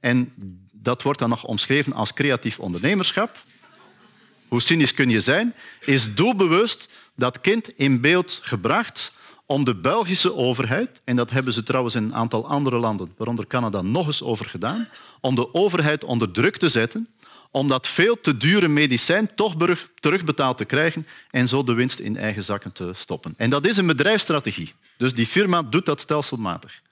en 0.00 0.32
dat 0.72 1.02
wordt 1.02 1.18
dan 1.18 1.28
nog 1.28 1.44
omschreven 1.44 1.92
als 1.92 2.12
creatief 2.12 2.58
ondernemerschap, 2.58 3.44
hoe 4.48 4.60
cynisch 4.60 4.94
kun 4.94 5.08
je 5.08 5.20
zijn, 5.20 5.54
is 5.80 6.14
doelbewust 6.14 6.88
dat 7.16 7.40
kind 7.40 7.78
in 7.78 8.00
beeld 8.00 8.40
gebracht 8.42 9.12
om 9.46 9.64
de 9.64 9.76
Belgische 9.76 10.34
overheid, 10.34 11.00
en 11.04 11.16
dat 11.16 11.30
hebben 11.30 11.52
ze 11.52 11.62
trouwens 11.62 11.94
in 11.94 12.04
een 12.04 12.14
aantal 12.14 12.48
andere 12.48 12.78
landen, 12.78 13.12
waaronder 13.16 13.46
Canada, 13.46 13.82
nog 13.82 14.06
eens 14.06 14.22
over 14.22 14.46
gedaan, 14.46 14.88
om 15.20 15.34
de 15.34 15.54
overheid 15.54 16.04
onder 16.04 16.30
druk 16.30 16.56
te 16.56 16.68
zetten 16.68 17.08
om 17.50 17.68
dat 17.68 17.86
veel 17.88 18.20
te 18.20 18.36
dure 18.36 18.68
medicijn 18.68 19.34
toch 19.34 19.54
terugbetaald 20.00 20.56
te 20.56 20.64
krijgen 20.64 21.06
en 21.30 21.48
zo 21.48 21.64
de 21.64 21.72
winst 21.72 21.98
in 21.98 22.16
eigen 22.16 22.42
zakken 22.42 22.72
te 22.72 22.92
stoppen. 22.94 23.34
En 23.36 23.50
dat 23.50 23.66
is 23.66 23.76
een 23.76 23.86
bedrijfsstrategie. 23.86 24.74
Dus 24.96 25.14
die 25.14 25.26
firma 25.26 25.62
doet 25.62 25.86
dat 25.86 26.00
stelselmatig. 26.00 26.82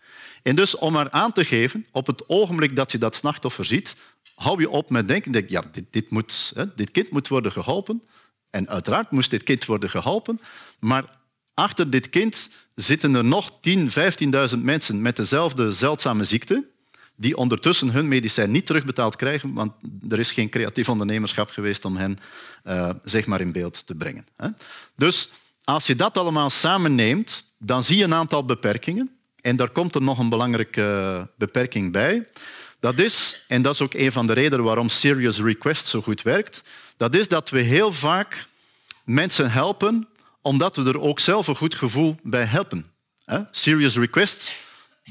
En 0.42 0.56
dus 0.56 0.76
om 0.76 0.92
maar 0.92 1.10
aan 1.10 1.32
te 1.32 1.44
geven, 1.44 1.86
op 1.90 2.06
het 2.06 2.28
ogenblik 2.28 2.76
dat 2.76 2.92
je 2.92 2.98
dat 2.98 3.14
slachtoffer 3.14 3.64
ziet, 3.64 3.94
hou 4.34 4.60
je 4.60 4.70
op 4.70 4.90
met 4.90 5.08
denken, 5.08 5.44
ja, 5.48 5.62
dit, 5.72 5.84
dit, 5.90 6.10
moet, 6.10 6.52
hè, 6.54 6.74
dit 6.74 6.90
kind 6.90 7.10
moet 7.10 7.28
worden 7.28 7.52
geholpen. 7.52 8.02
En 8.50 8.68
uiteraard 8.68 9.10
moest 9.10 9.30
dit 9.30 9.42
kind 9.42 9.64
worden 9.64 9.90
geholpen, 9.90 10.40
maar 10.80 11.04
achter 11.54 11.90
dit 11.90 12.10
kind 12.10 12.48
zitten 12.74 13.14
er 13.14 13.24
nog 13.24 13.50
10.000, 13.50 13.78
15.000 14.52 14.58
mensen 14.58 15.02
met 15.02 15.16
dezelfde 15.16 15.72
zeldzame 15.72 16.24
ziekte, 16.24 16.68
die 17.20 17.36
ondertussen 17.36 17.90
hun 17.90 18.08
medicijn 18.08 18.50
niet 18.50 18.66
terugbetaald 18.66 19.16
krijgen, 19.16 19.52
want 19.52 19.72
er 20.08 20.18
is 20.18 20.30
geen 20.30 20.48
creatief 20.48 20.88
ondernemerschap 20.88 21.50
geweest 21.50 21.84
om 21.84 21.96
hen 21.96 22.18
uh, 22.64 22.90
zeg 23.04 23.26
maar 23.26 23.40
in 23.40 23.52
beeld 23.52 23.86
te 23.86 23.94
brengen. 23.94 24.26
Dus 24.96 25.30
als 25.64 25.86
je 25.86 25.96
dat 25.96 26.16
allemaal 26.16 26.50
samenneemt, 26.50 27.52
dan 27.58 27.82
zie 27.82 27.96
je 27.96 28.04
een 28.04 28.14
aantal 28.14 28.44
beperkingen. 28.44 29.10
En 29.40 29.56
daar 29.56 29.70
komt 29.70 29.94
er 29.94 30.02
nog 30.02 30.18
een 30.18 30.28
belangrijke 30.28 31.28
beperking 31.36 31.92
bij. 31.92 32.28
Dat 32.80 32.98
is, 32.98 33.44
en 33.48 33.62
dat 33.62 33.74
is 33.74 33.82
ook 33.82 33.94
een 33.94 34.12
van 34.12 34.26
de 34.26 34.32
redenen 34.32 34.64
waarom 34.64 34.88
Serious 34.88 35.40
Request 35.40 35.86
zo 35.86 36.00
goed 36.00 36.22
werkt, 36.22 36.62
dat 36.96 37.14
is 37.14 37.28
dat 37.28 37.50
we 37.50 37.60
heel 37.60 37.92
vaak 37.92 38.46
mensen 39.04 39.50
helpen 39.50 40.08
omdat 40.42 40.76
we 40.76 40.84
er 40.84 41.00
ook 41.00 41.20
zelf 41.20 41.46
een 41.46 41.56
goed 41.56 41.74
gevoel 41.74 42.16
bij 42.22 42.44
helpen. 42.44 42.86
Serious 43.50 43.96
Requests 43.96 44.56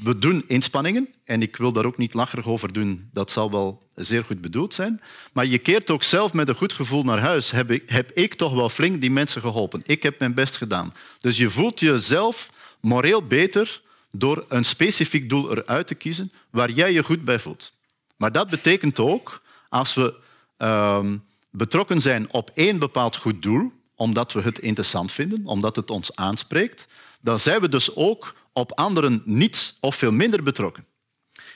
we 0.02 0.18
doen 0.18 0.44
inspanningen 0.46 1.08
en 1.24 1.42
ik 1.42 1.56
wil 1.56 1.72
daar 1.72 1.84
ook 1.84 1.96
niet 1.96 2.14
lacherig 2.14 2.46
over 2.46 2.72
doen. 2.72 3.08
Dat 3.12 3.30
zal 3.30 3.50
wel 3.50 3.82
zeer 3.94 4.24
goed 4.24 4.40
bedoeld 4.40 4.74
zijn. 4.74 5.00
Maar 5.32 5.46
je 5.46 5.58
keert 5.58 5.90
ook 5.90 6.02
zelf 6.02 6.32
met 6.32 6.48
een 6.48 6.54
goed 6.54 6.72
gevoel 6.72 7.02
naar 7.02 7.20
huis. 7.20 7.50
Heb 7.50 7.70
ik, 7.70 7.82
heb 7.86 8.12
ik 8.12 8.34
toch 8.34 8.52
wel 8.52 8.68
flink 8.68 9.00
die 9.00 9.10
mensen 9.10 9.40
geholpen. 9.40 9.82
Ik 9.84 10.02
heb 10.02 10.18
mijn 10.18 10.34
best 10.34 10.56
gedaan. 10.56 10.94
Dus 11.18 11.36
je 11.36 11.50
voelt 11.50 11.80
jezelf 11.80 12.50
moreel 12.80 13.26
beter 13.26 13.82
door 14.10 14.44
een 14.48 14.64
specifiek 14.64 15.28
doel 15.28 15.50
eruit 15.50 15.86
te 15.86 15.94
kiezen 15.94 16.32
waar 16.50 16.70
jij 16.70 16.92
je 16.92 17.02
goed 17.02 17.24
bij 17.24 17.38
voelt. 17.38 17.72
Maar 18.16 18.32
dat 18.32 18.48
betekent 18.50 18.98
ook, 18.98 19.42
als 19.68 19.94
we 19.94 20.14
uh, 20.58 21.04
betrokken 21.50 22.00
zijn 22.00 22.32
op 22.32 22.50
één 22.54 22.78
bepaald 22.78 23.16
goed 23.16 23.42
doel, 23.42 23.72
omdat 23.94 24.32
we 24.32 24.40
het 24.40 24.58
interessant 24.58 25.12
vinden, 25.12 25.46
omdat 25.46 25.76
het 25.76 25.90
ons 25.90 26.16
aanspreekt, 26.16 26.86
dan 27.20 27.38
zijn 27.38 27.60
we 27.60 27.68
dus 27.68 27.96
ook 27.96 28.34
op 28.58 28.72
anderen 28.72 29.22
niet 29.24 29.76
of 29.80 29.96
veel 29.96 30.12
minder 30.12 30.42
betrokken. 30.42 30.86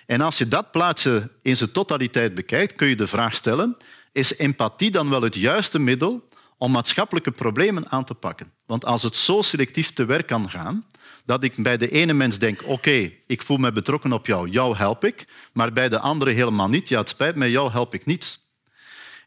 En 0.06 0.20
als 0.20 0.38
je 0.38 0.48
dat 0.48 0.70
plaatje 0.70 1.30
in 1.42 1.56
zijn 1.56 1.72
totaliteit 1.72 2.34
bekijkt, 2.34 2.74
kun 2.74 2.88
je 2.88 2.96
de 2.96 3.06
vraag 3.06 3.34
stellen, 3.34 3.76
is 4.12 4.36
empathie 4.36 4.90
dan 4.90 5.10
wel 5.10 5.22
het 5.22 5.34
juiste 5.34 5.78
middel 5.78 6.28
om 6.58 6.70
maatschappelijke 6.70 7.30
problemen 7.30 7.90
aan 7.90 8.04
te 8.04 8.14
pakken? 8.14 8.52
Want 8.66 8.84
als 8.84 9.02
het 9.02 9.16
zo 9.16 9.42
selectief 9.42 9.92
te 9.92 10.04
werk 10.04 10.26
kan 10.26 10.50
gaan, 10.50 10.86
dat 11.24 11.44
ik 11.44 11.54
bij 11.56 11.76
de 11.76 11.90
ene 11.90 12.12
mens 12.12 12.38
denk, 12.38 12.62
oké, 12.66 13.12
ik 13.26 13.42
voel 13.42 13.56
me 13.56 13.72
betrokken 13.72 14.12
op 14.12 14.26
jou, 14.26 14.48
jou 14.48 14.76
help 14.76 15.04
ik, 15.04 15.26
maar 15.52 15.72
bij 15.72 15.88
de 15.88 15.98
andere 15.98 16.30
helemaal 16.30 16.68
niet, 16.68 16.88
ja, 16.88 16.98
het 16.98 17.08
spijt 17.08 17.36
me, 17.36 17.50
jou 17.50 17.70
help 17.70 17.94
ik 17.94 18.04
niet. 18.04 18.38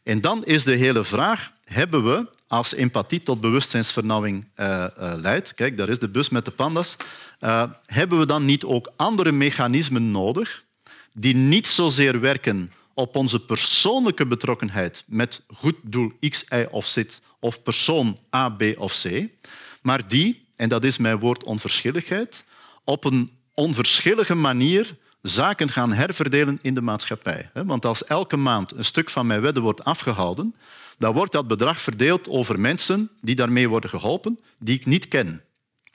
En 0.02 0.20
dan 0.20 0.44
is 0.44 0.64
de 0.64 0.74
hele 0.74 1.04
vraag, 1.04 1.52
hebben 1.64 2.04
we 2.04 2.28
als 2.48 2.74
empathie 2.74 3.22
tot 3.22 3.40
bewustzijnsvernauwing 3.40 4.44
uh, 4.56 4.66
uh, 4.98 5.12
leidt, 5.16 5.54
kijk, 5.54 5.76
daar 5.76 5.88
is 5.88 5.98
de 5.98 6.08
bus 6.08 6.28
met 6.28 6.44
de 6.44 6.50
pandas, 6.50 6.96
uh, 7.40 7.64
hebben 7.86 8.18
we 8.18 8.26
dan 8.26 8.44
niet 8.44 8.64
ook 8.64 8.92
andere 8.96 9.32
mechanismen 9.32 10.10
nodig 10.10 10.64
die 11.12 11.34
niet 11.34 11.66
zozeer 11.66 12.20
werken 12.20 12.72
op 12.94 13.16
onze 13.16 13.40
persoonlijke 13.40 14.26
betrokkenheid 14.26 15.04
met 15.06 15.42
goed 15.54 15.76
doel 15.82 16.12
X, 16.28 16.44
Y 16.48 16.66
of 16.70 16.86
Z 16.86 17.04
of 17.40 17.62
persoon 17.62 18.18
A, 18.34 18.48
B 18.48 18.62
of 18.76 19.02
C, 19.02 19.28
maar 19.82 20.08
die, 20.08 20.46
en 20.56 20.68
dat 20.68 20.84
is 20.84 20.98
mijn 20.98 21.18
woord 21.18 21.44
onverschilligheid, 21.44 22.44
op 22.84 23.04
een 23.04 23.30
onverschillige 23.54 24.34
manier 24.34 24.96
zaken 25.22 25.68
gaan 25.68 25.92
herverdelen 25.92 26.58
in 26.62 26.74
de 26.74 26.80
maatschappij. 26.80 27.50
Want 27.52 27.84
als 27.84 28.04
elke 28.04 28.36
maand 28.36 28.72
een 28.72 28.84
stuk 28.84 29.10
van 29.10 29.26
mijn 29.26 29.40
wedden 29.40 29.62
wordt 29.62 29.84
afgehouden, 29.84 30.54
dan 30.98 31.14
wordt 31.14 31.32
dat 31.32 31.48
bedrag 31.48 31.80
verdeeld 31.80 32.28
over 32.28 32.60
mensen 32.60 33.10
die 33.20 33.34
daarmee 33.34 33.68
worden 33.68 33.90
geholpen, 33.90 34.38
die 34.58 34.74
ik 34.74 34.86
niet 34.86 35.08
ken. 35.08 35.40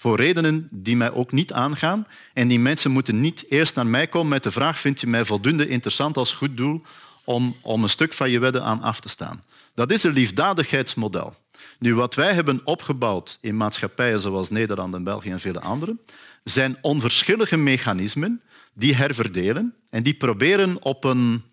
Voor 0.01 0.17
redenen 0.17 0.67
die 0.71 0.97
mij 0.97 1.11
ook 1.11 1.31
niet 1.31 1.53
aangaan. 1.53 2.07
En 2.33 2.47
die 2.47 2.59
mensen 2.59 2.91
moeten 2.91 3.19
niet 3.19 3.45
eerst 3.49 3.75
naar 3.75 3.85
mij 3.85 4.07
komen 4.07 4.29
met 4.29 4.43
de 4.43 4.51
vraag: 4.51 4.79
vind 4.79 5.01
je 5.01 5.07
mij 5.07 5.25
voldoende 5.25 5.67
interessant 5.67 6.17
als 6.17 6.33
goed 6.33 6.57
doel 6.57 6.81
om, 7.23 7.55
om 7.61 7.83
een 7.83 7.89
stuk 7.89 8.13
van 8.13 8.29
je 8.29 8.39
wedden 8.39 8.63
aan 8.63 8.81
af 8.81 8.99
te 8.99 9.09
staan? 9.09 9.43
Dat 9.73 9.91
is 9.91 10.03
een 10.03 10.13
liefdadigheidsmodel. 10.13 11.35
Nu, 11.79 11.95
wat 11.95 12.15
wij 12.15 12.33
hebben 12.33 12.61
opgebouwd 12.63 13.37
in 13.41 13.57
maatschappijen 13.57 14.19
zoals 14.19 14.49
Nederland 14.49 14.93
en 14.93 15.03
België 15.03 15.29
en 15.29 15.39
vele 15.39 15.59
andere, 15.59 15.97
zijn 16.43 16.77
onverschillige 16.81 17.57
mechanismen 17.57 18.41
die 18.73 18.95
herverdelen 18.95 19.75
en 19.89 20.03
die 20.03 20.13
proberen 20.13 20.83
op 20.83 21.03
een 21.03 21.43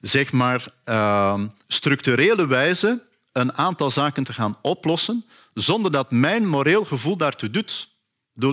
zeg 0.00 0.32
maar, 0.32 0.68
uh, 0.84 1.42
structurele 1.66 2.46
wijze 2.46 3.02
een 3.32 3.52
aantal 3.52 3.90
zaken 3.90 4.24
te 4.24 4.32
gaan 4.32 4.58
oplossen 4.62 5.24
zonder 5.54 5.92
dat 5.92 6.10
mijn 6.10 6.46
moreel 6.48 6.84
gevoel 6.84 7.16
daartoe 7.16 7.50
doet. 7.50 7.94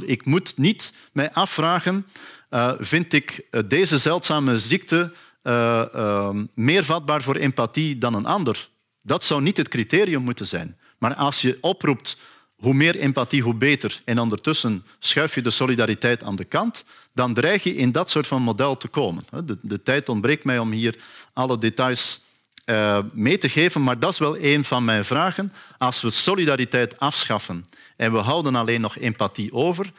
Ik 0.05 0.25
moet 0.25 0.57
niet 0.57 0.93
mij 1.13 1.31
afvragen, 1.31 2.05
uh, 2.49 2.73
vind 2.79 3.13
ik 3.13 3.47
eh, 3.51 3.61
deze 3.67 3.97
zeldzame 3.97 4.59
ziekte 4.59 5.13
uh, 5.43 6.29
meer 6.55 6.83
vatbaar 6.83 7.21
voor 7.21 7.35
empathie 7.35 7.97
dan 7.97 8.13
een 8.13 8.25
ander? 8.25 8.69
Dat 9.01 9.23
zou 9.23 9.41
niet 9.41 9.57
het 9.57 9.67
criterium 9.67 10.21
moeten 10.21 10.45
zijn. 10.45 10.77
Maar 10.97 11.15
als 11.15 11.41
je 11.41 11.57
oproept 11.61 12.17
hoe 12.55 12.73
meer 12.73 12.95
empathie, 12.95 13.41
hoe 13.41 13.55
beter, 13.55 14.01
en 14.05 14.19
ondertussen 14.19 14.85
schuif 14.99 15.35
je 15.35 15.41
de 15.41 15.49
solidariteit 15.49 16.23
aan 16.23 16.35
de 16.35 16.45
kant, 16.45 16.85
dan 17.13 17.33
dreig 17.33 17.63
je 17.63 17.75
in 17.75 17.91
dat 17.91 18.09
soort 18.09 18.27
van 18.27 18.41
model 18.41 18.77
te 18.77 18.87
komen. 18.87 19.23
De, 19.45 19.57
de 19.61 19.83
tijd 19.83 20.09
ontbreekt 20.09 20.43
mij 20.43 20.59
om 20.59 20.71
hier 20.71 20.97
alle 21.33 21.57
details 21.57 22.21
uh, 22.65 22.99
mee 23.13 23.37
te 23.37 23.49
geven, 23.49 23.83
maar 23.83 23.99
dat 23.99 24.11
is 24.11 24.19
wel 24.19 24.37
een 24.39 24.63
van 24.63 24.85
mijn 24.85 25.05
vragen. 25.05 25.53
Als 25.77 26.01
we 26.01 26.09
solidariteit 26.09 26.99
afschaffen 26.99 27.65
en 27.97 28.11
we 28.11 28.17
houden 28.17 28.55
alleen 28.55 28.81
nog 28.81 28.97
empathie 28.97 29.53
over, 29.53 29.91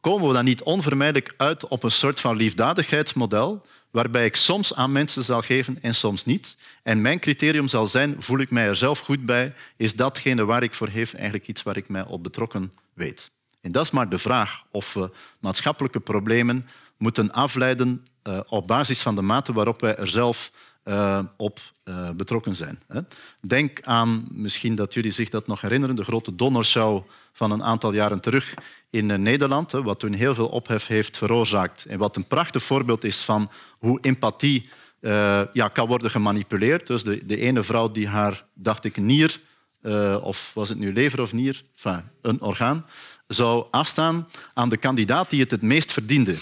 komen 0.00 0.28
we 0.28 0.34
dan 0.34 0.44
niet 0.44 0.62
onvermijdelijk 0.62 1.34
uit 1.36 1.68
op 1.68 1.82
een 1.82 1.90
soort 1.90 2.20
van 2.20 2.36
liefdadigheidsmodel 2.36 3.66
waarbij 3.90 4.24
ik 4.24 4.36
soms 4.36 4.74
aan 4.74 4.92
mensen 4.92 5.24
zal 5.24 5.42
geven 5.42 5.78
en 5.82 5.94
soms 5.94 6.24
niet. 6.24 6.56
En 6.82 7.00
mijn 7.00 7.18
criterium 7.18 7.68
zal 7.68 7.86
zijn, 7.86 8.16
voel 8.18 8.38
ik 8.38 8.50
mij 8.50 8.66
er 8.66 8.76
zelf 8.76 8.98
goed 8.98 9.24
bij, 9.24 9.54
is 9.76 9.94
datgene 9.94 10.44
waar 10.44 10.62
ik 10.62 10.74
voor 10.74 10.88
geef 10.88 11.14
eigenlijk 11.14 11.46
iets 11.46 11.62
waar 11.62 11.76
ik 11.76 11.88
mij 11.88 12.04
op 12.04 12.22
betrokken 12.22 12.72
weet. 12.94 13.30
En 13.66 13.72
dat 13.72 13.84
is 13.84 13.90
maar 13.90 14.08
de 14.08 14.18
vraag 14.18 14.62
of 14.70 14.94
we 14.94 15.10
maatschappelijke 15.40 16.00
problemen 16.00 16.66
moeten 16.96 17.32
afleiden 17.32 18.06
uh, 18.28 18.40
op 18.48 18.66
basis 18.66 19.02
van 19.02 19.14
de 19.14 19.22
mate 19.22 19.52
waarop 19.52 19.80
wij 19.80 19.96
er 19.96 20.08
zelf 20.08 20.52
uh, 20.84 21.24
op 21.36 21.58
uh, 21.84 22.10
betrokken 22.10 22.54
zijn. 22.54 22.78
Hè. 22.88 23.00
Denk 23.40 23.82
aan, 23.82 24.26
misschien 24.30 24.74
dat 24.74 24.94
jullie 24.94 25.10
zich 25.10 25.28
dat 25.28 25.46
nog 25.46 25.60
herinneren, 25.60 25.96
de 25.96 26.04
grote 26.04 26.34
donorshow 26.34 27.02
van 27.32 27.50
een 27.50 27.62
aantal 27.62 27.92
jaren 27.92 28.20
terug 28.20 28.54
in 28.90 29.22
Nederland, 29.22 29.72
hè, 29.72 29.82
wat 29.82 30.00
toen 30.00 30.12
heel 30.12 30.34
veel 30.34 30.48
ophef 30.48 30.86
heeft 30.86 31.18
veroorzaakt 31.18 31.84
en 31.84 31.98
wat 31.98 32.16
een 32.16 32.26
prachtig 32.26 32.62
voorbeeld 32.62 33.04
is 33.04 33.22
van 33.22 33.50
hoe 33.78 33.98
empathie 34.00 34.68
ja, 35.52 35.68
kan 35.72 35.86
worden 35.86 36.10
gemanipuleerd. 36.10 36.86
Dus 36.86 37.04
de, 37.04 37.26
de 37.26 37.36
ene 37.36 37.62
vrouw 37.62 37.90
die 37.90 38.08
haar, 38.08 38.44
dacht 38.54 38.84
ik, 38.84 38.96
nier, 38.96 39.40
of 40.22 40.50
was 40.54 40.68
het 40.68 40.78
nu 40.78 40.92
lever 40.92 41.20
of 41.20 41.32
nier, 41.32 41.64
een 42.22 42.40
orgaan, 42.40 42.86
zou 43.26 43.64
afstaan 43.70 44.28
aan 44.54 44.68
de 44.68 44.76
kandidaat 44.76 45.30
die 45.30 45.40
het 45.40 45.50
het 45.50 45.62
meest 45.62 45.92
verdiende. 45.92 46.36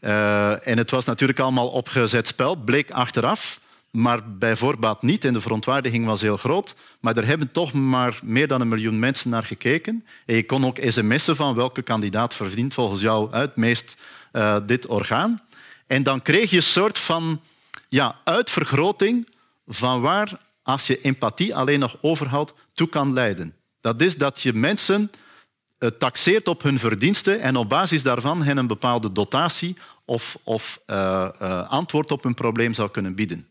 Uh, 0.00 0.66
en 0.68 0.78
het 0.78 0.90
was 0.90 1.04
natuurlijk 1.04 1.38
allemaal 1.38 1.68
opgezet 1.68 2.26
spel, 2.26 2.56
bleek 2.56 2.90
achteraf, 2.90 3.60
maar 3.90 4.36
bij 4.38 4.56
voorbaat 4.56 5.02
niet. 5.02 5.24
En 5.24 5.32
de 5.32 5.40
verontwaardiging 5.40 6.06
was 6.06 6.20
heel 6.20 6.36
groot. 6.36 6.76
Maar 7.00 7.16
er 7.16 7.26
hebben 7.26 7.52
toch 7.52 7.72
maar 7.72 8.18
meer 8.22 8.46
dan 8.46 8.60
een 8.60 8.68
miljoen 8.68 8.98
mensen 8.98 9.30
naar 9.30 9.44
gekeken. 9.44 10.04
En 10.26 10.34
je 10.34 10.46
kon 10.46 10.66
ook 10.66 10.78
sms'en 10.82 11.36
van 11.36 11.54
welke 11.54 11.82
kandidaat 11.82 12.34
verdient 12.34 12.74
volgens 12.74 13.00
jou 13.00 13.36
het 13.36 13.56
meest 13.56 13.96
uh, 14.32 14.56
dit 14.66 14.86
orgaan. 14.86 15.38
En 15.86 16.02
dan 16.02 16.22
kreeg 16.22 16.50
je 16.50 16.56
een 16.56 16.62
soort 16.62 16.98
van 16.98 17.40
ja, 17.88 18.16
uitvergroting 18.24 19.28
van 19.66 20.00
waar, 20.00 20.38
als 20.62 20.86
je 20.86 21.00
empathie 21.00 21.54
alleen 21.54 21.78
nog 21.78 21.96
overhoudt, 22.00 22.52
toe 22.74 22.88
kan 22.88 23.12
leiden. 23.12 23.54
Dat 23.80 24.00
is 24.00 24.16
dat 24.16 24.40
je 24.40 24.52
mensen 24.52 25.10
eh, 25.12 25.20
taxeert 25.86 26.48
op 26.48 26.62
hun 26.62 26.78
verdiensten 26.78 27.40
en 27.40 27.56
op 27.56 27.68
basis 27.68 28.02
daarvan 28.02 28.42
hen 28.42 28.56
een 28.56 28.66
bepaalde 28.66 29.12
dotatie 29.12 29.76
of, 30.04 30.38
of 30.42 30.80
uh, 30.86 31.28
uh, 31.42 31.68
antwoord 31.68 32.10
op 32.10 32.24
een 32.24 32.34
probleem 32.34 32.74
zou 32.74 32.90
kunnen 32.90 33.14
bieden. 33.14 33.46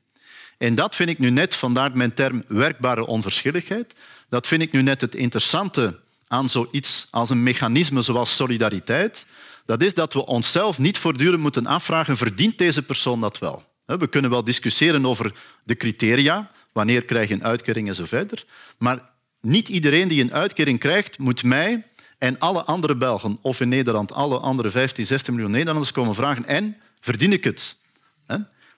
En 0.57 0.75
dat 0.75 0.95
vind 0.95 1.09
ik 1.09 1.19
nu 1.19 1.29
net, 1.29 1.55
vandaar 1.55 1.97
mijn 1.97 2.13
term 2.13 2.43
werkbare 2.47 3.05
onverschilligheid, 3.05 3.93
dat 4.29 4.47
vind 4.47 4.61
ik 4.61 4.71
nu 4.71 4.81
net 4.81 5.01
het 5.01 5.15
interessante 5.15 5.99
aan 6.27 6.49
zoiets 6.49 7.07
als 7.09 7.29
een 7.29 7.43
mechanisme 7.43 8.01
zoals 8.01 8.35
solidariteit. 8.35 9.25
Dat 9.65 9.83
is 9.83 9.93
dat 9.93 10.13
we 10.13 10.25
onszelf 10.25 10.77
niet 10.77 10.97
voortdurend 10.97 11.41
moeten 11.41 11.65
afvragen, 11.65 12.17
verdient 12.17 12.57
deze 12.57 12.81
persoon 12.81 13.21
dat 13.21 13.39
wel? 13.39 13.63
We 13.85 14.07
kunnen 14.07 14.29
wel 14.31 14.43
discussiëren 14.43 15.05
over 15.05 15.33
de 15.63 15.75
criteria, 15.75 16.51
wanneer 16.71 17.03
krijg 17.03 17.27
je 17.27 17.33
een 17.33 17.43
uitkering 17.43 17.87
en 17.87 17.95
zo 17.95 18.05
verder. 18.05 18.45
Maar 18.77 19.09
niet 19.41 19.69
iedereen 19.69 20.07
die 20.07 20.21
een 20.21 20.33
uitkering 20.33 20.79
krijgt, 20.79 21.17
moet 21.17 21.43
mij 21.43 21.87
en 22.21 22.39
alle 22.39 22.63
andere 22.63 22.95
Belgen, 22.95 23.37
of 23.41 23.59
in 23.59 23.69
Nederland 23.69 24.11
alle 24.11 24.37
andere 24.37 24.69
15, 24.69 25.05
16 25.05 25.33
miljoen 25.33 25.51
Nederlanders 25.51 25.91
komen 25.91 26.15
vragen 26.15 26.45
en 26.45 26.77
verdien 26.99 27.33
ik 27.33 27.43
het? 27.43 27.77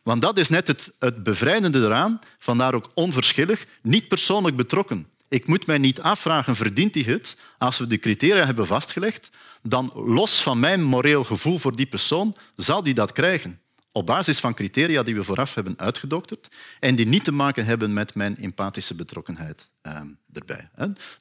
Want 0.04 0.22
dat 0.22 0.38
is 0.38 0.50
net 0.50 0.68
het, 0.68 0.92
het 1.00 1.24
bevrijdende 1.24 1.80
eraan, 1.80 2.20
vandaar 2.40 2.74
ook 2.74 2.92
onverschillig, 2.94 3.66
niet 3.82 4.08
persoonlijk 4.08 4.56
betrokken. 4.56 5.08
Ik 5.30 5.48
moet 5.48 5.66
mij 5.66 5.78
niet 5.78 6.02
afvragen, 6.02 6.56
verdient 6.56 6.96
hij 6.96 7.04
het? 7.04 7.38
Als 7.58 7.78
we 7.78 7.88
de 7.88 7.98
criteria 7.98 8.46
hebben 8.46 8.68
vastgelegd, 8.68 9.30
dan 9.62 9.92
los 9.94 10.42
van 10.42 10.60
mijn 10.60 10.84
moreel 10.84 11.24
gevoel 11.24 11.58
voor 11.58 11.76
die 11.76 11.86
persoon, 11.86 12.36
zal 12.56 12.82
die 12.82 12.94
dat 12.94 13.12
krijgen 13.12 13.62
op 13.94 14.06
basis 14.06 14.40
van 14.40 14.54
criteria 14.54 15.04
die 15.04 15.16
we 15.16 15.24
vooraf 15.24 15.56
hebben 15.56 15.74
uitgedokterd 15.78 16.50
en 16.80 16.96
die 16.96 17.06
niet 17.06 17.24
te 17.24 17.32
maken 17.32 17.66
hebben 17.66 17.94
met 17.94 18.16
mijn 18.16 18.38
empathische 18.38 18.96
betrokkenheid 18.96 19.70
eh, 19.82 20.00
erbij. 20.34 20.70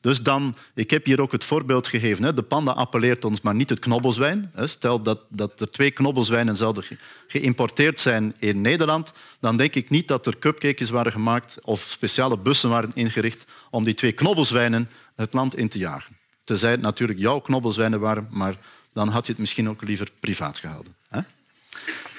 Dus 0.00 0.22
dan, 0.22 0.54
ik 0.74 0.90
heb 0.90 1.04
hier 1.04 1.20
ook 1.20 1.32
het 1.32 1.44
voorbeeld 1.44 1.88
gegeven. 1.88 2.34
De 2.34 2.42
panda 2.42 2.72
appelleert 2.72 3.24
ons 3.24 3.40
maar 3.40 3.54
niet 3.54 3.70
het 3.70 3.78
knobbelzwijn. 3.78 4.52
Stel 4.56 5.02
dat, 5.02 5.20
dat 5.28 5.60
er 5.60 5.70
twee 5.70 5.90
knobbelzwijnen 5.90 6.56
zouden 6.56 6.84
geïmporteerd 7.26 8.00
zijn 8.00 8.34
in 8.38 8.60
Nederland, 8.60 9.12
dan 9.40 9.56
denk 9.56 9.74
ik 9.74 9.90
niet 9.90 10.08
dat 10.08 10.26
er 10.26 10.38
cupcakes 10.38 10.90
waren 10.90 11.12
gemaakt 11.12 11.58
of 11.62 11.86
speciale 11.90 12.38
bussen 12.38 12.70
waren 12.70 12.90
ingericht 12.94 13.44
om 13.70 13.84
die 13.84 13.94
twee 13.94 14.12
knobbelzwijnen 14.12 14.90
het 15.16 15.32
land 15.32 15.56
in 15.56 15.68
te 15.68 15.78
jagen. 15.78 16.16
Tenzij 16.44 16.70
het 16.70 16.80
natuurlijk 16.80 17.18
jouw 17.18 17.40
knobbelzwijnen 17.40 18.00
waren, 18.00 18.28
maar 18.30 18.56
dan 18.92 19.08
had 19.08 19.26
je 19.26 19.32
het 19.32 19.40
misschien 19.40 19.68
ook 19.68 19.82
liever 19.82 20.08
privaat 20.20 20.58
gehouden. 20.58 20.94
Hè. 21.08 21.20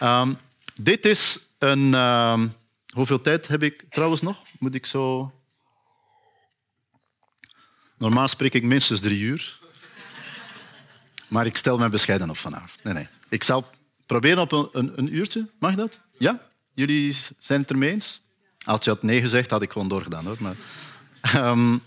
Um, 0.03 0.37
dit 0.75 1.05
is 1.05 1.39
een... 1.57 1.93
Um, 1.93 2.53
hoeveel 2.93 3.21
tijd 3.21 3.47
heb 3.47 3.63
ik 3.63 3.85
trouwens 3.89 4.21
nog? 4.21 4.37
Moet 4.59 4.75
ik 4.75 4.85
zo... 4.85 5.33
Normaal 7.97 8.27
spreek 8.27 8.53
ik 8.53 8.63
minstens 8.63 8.99
drie 8.99 9.19
uur. 9.19 9.59
Maar 11.27 11.45
ik 11.45 11.57
stel 11.57 11.77
mij 11.77 11.89
bescheiden 11.89 12.29
op 12.29 12.37
vanavond. 12.37 12.83
Nee, 12.83 12.93
nee. 12.93 13.07
Ik 13.29 13.43
zal 13.43 13.69
proberen 14.05 14.41
op 14.41 14.51
een, 14.51 14.91
een, 14.95 15.15
uurtje. 15.15 15.49
Mag 15.59 15.75
dat? 15.75 15.99
Ja? 16.17 16.41
Jullie 16.73 17.15
zijn 17.39 17.61
het 17.61 17.69
ermee 17.69 17.91
eens? 17.91 18.21
Als 18.65 18.83
je 18.83 18.89
had 18.89 19.03
nee 19.03 19.21
gezegd, 19.21 19.49
had 19.49 19.61
ik 19.61 19.71
gewoon 19.71 19.87
doorgedaan. 19.87 20.25
Hoor. 20.25 20.37
Maar, 20.39 20.55
um, 21.35 21.83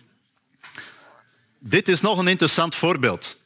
dit 1.59 1.89
is 1.89 2.01
nog 2.01 2.19
een 2.19 2.29
interessant 2.29 2.75
voorbeeld. 2.75 3.41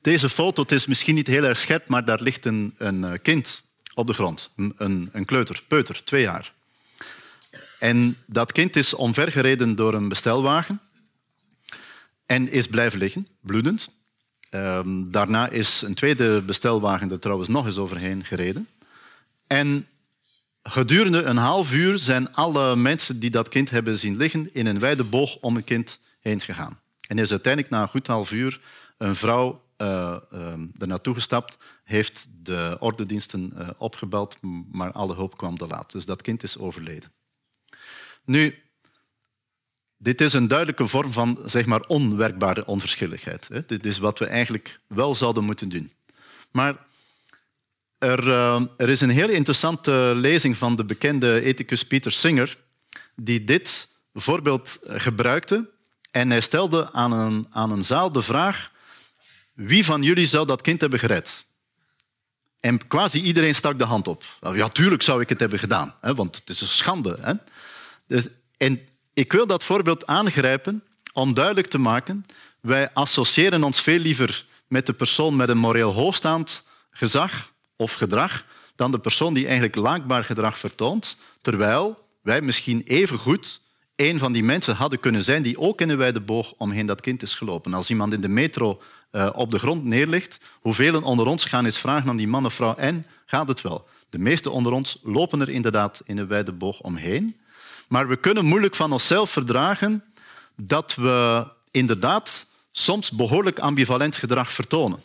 Deze 0.00 0.28
foto, 0.28 0.62
het 0.62 0.72
is 0.72 0.86
misschien 0.86 1.14
niet 1.14 1.26
heel 1.26 1.44
erg 1.44 1.58
scherp, 1.58 1.88
maar 1.88 2.04
daar 2.04 2.22
ligt 2.22 2.44
een, 2.44 2.74
een 2.78 3.04
eh, 3.04 3.18
kind 3.22 3.62
op 3.94 4.06
de 4.06 4.12
grond. 4.12 4.50
Een, 4.56 5.08
een 5.12 5.24
kleuter, 5.24 5.62
peuter, 5.68 6.04
twee 6.04 6.22
jaar. 6.22 6.52
En 7.78 8.16
dat 8.26 8.52
kind 8.52 8.76
is 8.76 8.94
omvergereden 8.94 9.76
door 9.76 9.94
een 9.94 10.08
bestelwagen 10.08 10.80
en 12.26 12.50
is 12.50 12.66
blijven 12.66 12.98
liggen, 12.98 13.26
bloedend. 13.40 13.90
Um, 14.50 15.10
daarna 15.10 15.48
is 15.48 15.82
een 15.82 15.94
tweede 15.94 16.42
bestelwagen 16.42 17.10
er 17.10 17.18
trouwens 17.18 17.48
nog 17.48 17.66
eens 17.66 17.78
overheen 17.78 18.24
gereden. 18.24 18.68
En 19.46 19.86
gedurende 20.62 21.22
een 21.22 21.36
half 21.36 21.74
uur 21.74 21.98
zijn 21.98 22.34
alle 22.34 22.76
mensen 22.76 23.18
die 23.18 23.30
dat 23.30 23.48
kind 23.48 23.70
hebben 23.70 23.98
zien 23.98 24.16
liggen 24.16 24.50
in 24.52 24.66
een 24.66 24.78
wijde 24.78 25.04
boog 25.04 25.36
om 25.36 25.56
het 25.56 25.64
kind 25.64 26.00
heen 26.20 26.40
gegaan. 26.40 26.80
En 27.06 27.18
is 27.18 27.30
uiteindelijk 27.30 27.72
na 27.72 27.82
een 27.82 27.88
goed 27.88 28.06
half 28.06 28.32
uur 28.32 28.60
een 28.98 29.16
vrouw 29.16 29.62
uh, 29.82 30.16
er 30.78 30.86
naartoe 30.86 31.14
gestapt, 31.14 31.58
heeft 31.84 32.28
de 32.42 32.76
ordendiensten 32.80 33.52
uh, 33.58 33.68
opgebeld, 33.78 34.36
maar 34.72 34.92
alle 34.92 35.14
hulp 35.14 35.36
kwam 35.36 35.58
te 35.58 35.66
laat. 35.66 35.92
Dus 35.92 36.04
dat 36.04 36.22
kind 36.22 36.42
is 36.42 36.58
overleden. 36.58 37.12
Nu, 38.24 38.54
dit 39.96 40.20
is 40.20 40.32
een 40.32 40.48
duidelijke 40.48 40.86
vorm 40.86 41.12
van 41.12 41.38
zeg 41.44 41.66
maar, 41.66 41.80
onwerkbare 41.80 42.66
onverschilligheid. 42.66 43.48
Dit 43.66 43.86
is 43.86 43.98
wat 43.98 44.18
we 44.18 44.26
eigenlijk 44.26 44.80
wel 44.86 45.14
zouden 45.14 45.44
moeten 45.44 45.68
doen. 45.68 45.92
Maar 46.50 46.86
er, 47.98 48.28
uh, 48.28 48.62
er, 48.76 48.88
is 48.88 49.00
een 49.00 49.10
heel 49.10 49.28
interessante 49.28 50.12
lezing 50.14 50.56
van 50.56 50.76
de 50.76 50.84
bekende 50.84 51.40
ethicus 51.40 51.86
Peter 51.86 52.12
Singer, 52.12 52.56
die 53.14 53.44
dit 53.44 53.88
voorbeeld 54.14 54.80
gebruikte. 54.86 55.70
En 56.10 56.30
hij 56.30 56.40
stelde 56.40 56.92
aan 56.92 57.12
een, 57.12 57.46
aan 57.50 57.70
een 57.70 57.84
zaal 57.84 58.12
de 58.12 58.22
vraag: 58.22 58.72
wie 59.58 59.84
van 59.84 60.02
jullie 60.02 60.26
zou 60.26 60.46
dat 60.46 60.60
kind 60.60 60.80
hebben 60.80 60.98
gered? 60.98 61.46
En 62.60 62.86
quasi 62.86 63.22
iedereen 63.22 63.54
stak 63.54 63.78
de 63.78 63.84
hand 63.84 64.08
op. 64.08 64.24
Ja, 64.52 64.68
tuurlijk 64.68 65.02
zou 65.02 65.20
ik 65.20 65.28
het 65.28 65.40
hebben 65.40 65.58
gedaan, 65.58 65.94
hè, 66.00 66.14
want 66.14 66.36
het 66.36 66.50
is 66.50 66.60
een 66.60 66.66
schande. 66.66 67.18
Hè. 67.20 67.32
Dus, 68.06 68.26
en 68.56 68.80
ik 69.14 69.32
wil 69.32 69.46
dat 69.46 69.64
voorbeeld 69.64 70.06
aangrijpen 70.06 70.84
om 71.12 71.34
duidelijk 71.34 71.66
te 71.66 71.78
maken, 71.78 72.26
wij 72.60 72.92
associëren 72.92 73.64
ons 73.64 73.80
veel 73.80 73.98
liever 73.98 74.46
met 74.66 74.86
de 74.86 74.92
persoon 74.92 75.36
met 75.36 75.48
een 75.48 75.58
moreel 75.58 75.92
hoogstaand 75.92 76.64
gezag 76.90 77.52
of 77.76 77.92
gedrag 77.92 78.44
dan 78.74 78.90
de 78.90 78.98
persoon 78.98 79.34
die 79.34 79.44
eigenlijk 79.44 79.74
laakbaar 79.74 80.24
gedrag 80.24 80.58
vertoont, 80.58 81.18
terwijl 81.42 82.06
wij 82.22 82.40
misschien 82.40 82.82
even 82.84 83.18
goed 83.18 83.60
een 84.00 84.18
van 84.18 84.32
die 84.32 84.44
mensen 84.44 84.76
hadden 84.76 85.00
kunnen 85.00 85.24
zijn 85.24 85.42
die 85.42 85.58
ook 85.58 85.80
in 85.80 85.88
een 85.88 85.96
wijde 85.96 86.20
boog 86.20 86.54
omheen 86.56 86.86
dat 86.86 87.00
kind 87.00 87.22
is 87.22 87.34
gelopen. 87.34 87.74
Als 87.74 87.90
iemand 87.90 88.12
in 88.12 88.20
de 88.20 88.28
metro 88.28 88.80
uh, 89.12 89.30
op 89.34 89.50
de 89.50 89.58
grond 89.58 89.84
neerligt, 89.84 90.40
hoeveel 90.60 91.02
onder 91.02 91.26
ons 91.26 91.44
gaan 91.44 91.64
eens 91.64 91.78
vragen 91.78 92.08
aan 92.08 92.16
die 92.16 92.28
man 92.28 92.44
of 92.44 92.54
vrouw 92.54 92.74
en 92.74 93.06
gaat 93.26 93.48
het 93.48 93.60
wel? 93.60 93.88
De 94.10 94.18
meesten 94.18 94.52
onder 94.52 94.72
ons 94.72 94.98
lopen 95.02 95.40
er 95.40 95.48
inderdaad 95.48 96.02
in 96.04 96.18
een 96.18 96.26
wijde 96.26 96.52
boog 96.52 96.80
omheen. 96.80 97.40
Maar 97.88 98.08
we 98.08 98.16
kunnen 98.16 98.44
moeilijk 98.44 98.74
van 98.74 98.92
onszelf 98.92 99.30
verdragen 99.30 100.04
dat 100.56 100.94
we 100.94 101.46
inderdaad 101.70 102.46
soms 102.70 103.10
behoorlijk 103.10 103.58
ambivalent 103.58 104.16
gedrag 104.16 104.52
vertonen. 104.52 104.98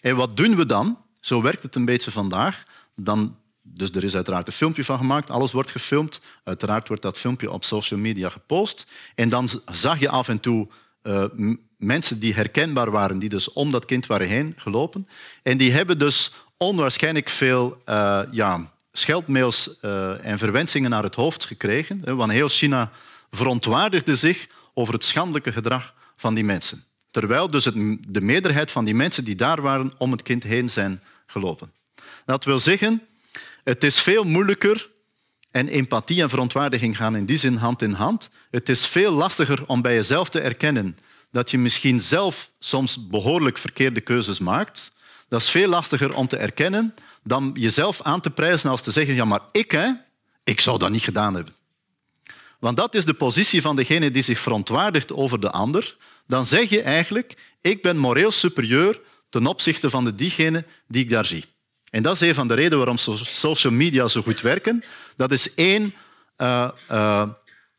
En 0.00 0.16
wat 0.16 0.36
doen 0.36 0.56
we 0.56 0.66
dan? 0.66 0.98
Zo 1.20 1.42
werkt 1.42 1.62
het 1.62 1.74
een 1.74 1.84
beetje 1.84 2.10
vandaag. 2.10 2.64
Dan, 2.96 3.36
dus 3.62 3.90
er 3.90 4.04
is 4.04 4.14
uiteraard 4.14 4.46
een 4.46 4.52
filmpje 4.52 4.84
van 4.84 4.98
gemaakt, 4.98 5.30
alles 5.30 5.52
wordt 5.52 5.70
gefilmd. 5.70 6.20
Uiteraard 6.44 6.88
wordt 6.88 7.02
dat 7.02 7.18
filmpje 7.18 7.50
op 7.50 7.64
social 7.64 8.00
media 8.00 8.28
gepost. 8.28 8.86
En 9.14 9.28
dan 9.28 9.48
zag 9.70 10.00
je 10.00 10.08
af 10.08 10.28
en 10.28 10.40
toe 10.40 10.68
uh, 11.02 11.24
mensen 11.76 12.18
die 12.18 12.34
herkenbaar 12.34 12.90
waren, 12.90 13.18
die 13.18 13.28
dus 13.28 13.52
om 13.52 13.70
dat 13.70 13.84
kind 13.84 14.06
waren 14.06 14.28
heen 14.28 14.54
gelopen. 14.56 15.08
En 15.42 15.56
die 15.56 15.72
hebben 15.72 15.98
dus 15.98 16.32
onwaarschijnlijk 16.56 17.28
veel 17.28 17.82
uh, 17.86 18.22
ja, 18.30 18.72
scheldmails 18.92 19.70
uh, 19.80 20.26
en 20.26 20.38
verwensingen 20.38 20.90
naar 20.90 21.02
het 21.02 21.14
hoofd 21.14 21.44
gekregen. 21.44 22.16
Want 22.16 22.32
heel 22.32 22.48
China 22.48 22.90
verontwaardigde 23.30 24.16
zich 24.16 24.46
over 24.74 24.94
het 24.94 25.04
schandelijke 25.04 25.52
gedrag 25.52 25.94
van 26.16 26.34
die 26.34 26.44
mensen. 26.44 26.84
Terwijl 27.10 27.48
dus 27.48 27.64
de 28.08 28.20
meerderheid 28.20 28.70
van 28.70 28.84
die 28.84 28.94
mensen 28.94 29.24
die 29.24 29.34
daar 29.34 29.60
waren 29.60 29.92
om 29.98 30.12
het 30.12 30.22
kind 30.22 30.42
heen 30.42 30.70
zijn 30.70 31.02
gelopen. 31.26 31.72
Dat 32.24 32.44
wil 32.44 32.58
zeggen, 32.58 33.02
het 33.64 33.84
is 33.84 34.00
veel 34.00 34.24
moeilijker 34.24 34.90
en 35.50 35.68
empathie 35.68 36.22
en 36.22 36.28
verontwaardiging 36.28 36.96
gaan 36.96 37.16
in 37.16 37.26
die 37.26 37.36
zin 37.38 37.56
hand 37.56 37.82
in 37.82 37.92
hand. 37.92 38.30
Het 38.50 38.68
is 38.68 38.86
veel 38.86 39.12
lastiger 39.12 39.66
om 39.66 39.82
bij 39.82 39.94
jezelf 39.94 40.28
te 40.28 40.40
erkennen 40.40 40.98
dat 41.30 41.50
je 41.50 41.58
misschien 41.58 42.00
zelf 42.00 42.52
soms 42.58 43.08
behoorlijk 43.08 43.58
verkeerde 43.58 44.00
keuzes 44.00 44.38
maakt. 44.38 44.92
Dat 45.28 45.40
is 45.40 45.50
veel 45.50 45.68
lastiger 45.68 46.14
om 46.14 46.26
te 46.26 46.36
erkennen 46.36 46.94
dan 47.22 47.50
jezelf 47.54 48.02
aan 48.02 48.20
te 48.20 48.30
prijzen 48.30 48.70
als 48.70 48.82
te 48.82 48.90
zeggen, 48.90 49.14
ja 49.14 49.24
maar 49.24 49.40
ik, 49.52 49.70
hè, 49.70 49.90
ik 50.44 50.60
zou 50.60 50.78
dat 50.78 50.90
niet 50.90 51.02
gedaan 51.02 51.34
hebben. 51.34 51.54
Want 52.58 52.76
dat 52.76 52.94
is 52.94 53.04
de 53.04 53.14
positie 53.14 53.62
van 53.62 53.76
degene 53.76 54.10
die 54.10 54.22
zich 54.22 54.38
verontwaardigt 54.38 55.12
over 55.12 55.40
de 55.40 55.50
ander. 55.50 55.96
Dan 56.26 56.46
zeg 56.46 56.68
je 56.68 56.82
eigenlijk, 56.82 57.36
ik 57.60 57.82
ben 57.82 57.96
moreel 57.96 58.30
superieur 58.30 59.00
ten 59.30 59.46
opzichte 59.46 59.90
van 59.90 60.04
de 60.04 60.14
diegene 60.14 60.64
die 60.88 61.02
ik 61.02 61.08
daar 61.08 61.24
zie. 61.24 61.44
En 61.92 62.02
dat 62.02 62.14
is 62.14 62.20
een 62.20 62.34
van 62.34 62.48
de 62.48 62.54
redenen 62.54 62.78
waarom 62.78 62.98
social 62.98 63.72
media 63.72 64.08
zo 64.08 64.22
goed 64.22 64.40
werken. 64.40 64.84
Dat 65.16 65.30
is 65.30 65.54
één 65.54 65.94
uh, 66.38 66.70
uh, 66.90 67.28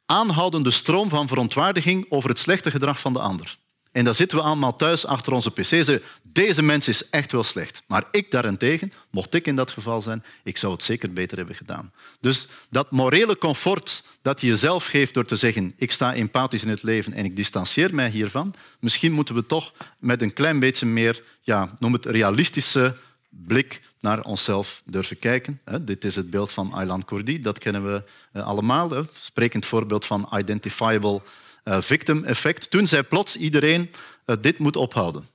aanhoudende 0.06 0.72
stroom 0.72 1.10
van 1.10 1.28
verontwaardiging 1.28 2.06
over 2.10 2.30
het 2.30 2.40
slechte 2.40 2.72
gedrag 2.72 3.00
van 3.00 3.14
de 3.14 3.20
ander. 3.20 3.58
En 3.92 4.04
dan 4.04 4.16
zitten 4.16 4.38
we 4.38 4.44
allemaal 4.44 4.76
thuis 4.76 5.06
achter 5.06 5.34
onze 5.34 5.52
pc 5.52 6.02
deze 6.34 6.62
mens 6.62 6.88
is 6.88 7.10
echt 7.10 7.32
wel 7.32 7.44
slecht. 7.44 7.84
Maar 7.88 8.04
ik 8.12 8.32
daarentegen, 8.32 8.94
mocht 9.10 9.34
ik 9.34 9.48
in 9.48 9.56
dat 9.56 9.72
geval 9.72 10.02
zijn, 10.02 10.24
ik 10.44 10.58
zou 10.58 10.74
het 10.74 10.84
zeker 10.84 11.14
beter 11.14 11.38
hebben 11.38 11.56
gedaan. 11.56 11.92
Dus 12.20 12.48
dat 12.70 12.92
morele 12.92 13.38
comfort 13.38 14.04
dat 14.22 14.42
je 14.42 14.48
jezelf 14.48 14.86
geeft 14.86 15.14
door 15.14 15.26
te 15.26 15.36
zeggen 15.36 15.74
ik 15.78 15.92
sta 15.92 16.14
empathisch 16.14 16.64
in 16.64 16.70
het 16.70 16.84
leven 16.84 17.14
en 17.14 17.26
ik 17.26 17.36
distancieer 17.36 17.96
mij 17.96 18.10
hiervan, 18.10 18.54
misschien 18.80 19.12
moeten 19.12 19.36
we 19.36 19.46
toch 19.46 19.74
met 20.00 20.22
een 20.22 20.34
klein 20.34 20.60
beetje 20.60 20.86
meer, 20.86 21.24
ja, 21.42 21.74
noem 21.80 21.94
het 21.94 22.06
realistische 22.06 22.96
blik 23.30 23.82
naar 24.04 24.22
onszelf 24.22 24.82
durven 24.86 25.20
kijken. 25.20 25.62
Dit 25.82 26.04
is 26.04 26.16
het 26.16 26.30
beeld 26.30 26.52
van 26.52 26.74
Aylan 26.74 27.06
Kurdi, 27.06 27.42
dat 27.42 27.58
kennen 27.58 27.94
we 27.94 28.04
eh, 28.32 28.46
allemaal. 28.46 29.06
Sprekend 29.14 29.66
voorbeeld 29.66 30.06
van 30.06 30.30
identifiable 30.34 31.22
eh, 31.64 31.82
victim 31.82 32.24
effect. 32.24 32.70
Toen 32.72 32.88
zei 32.88 33.04
plots 33.04 33.36
iedereen, 33.36 33.92
uh, 34.26 34.36
dit 34.42 34.58
moet 34.58 34.76
ophouden. 34.76 35.28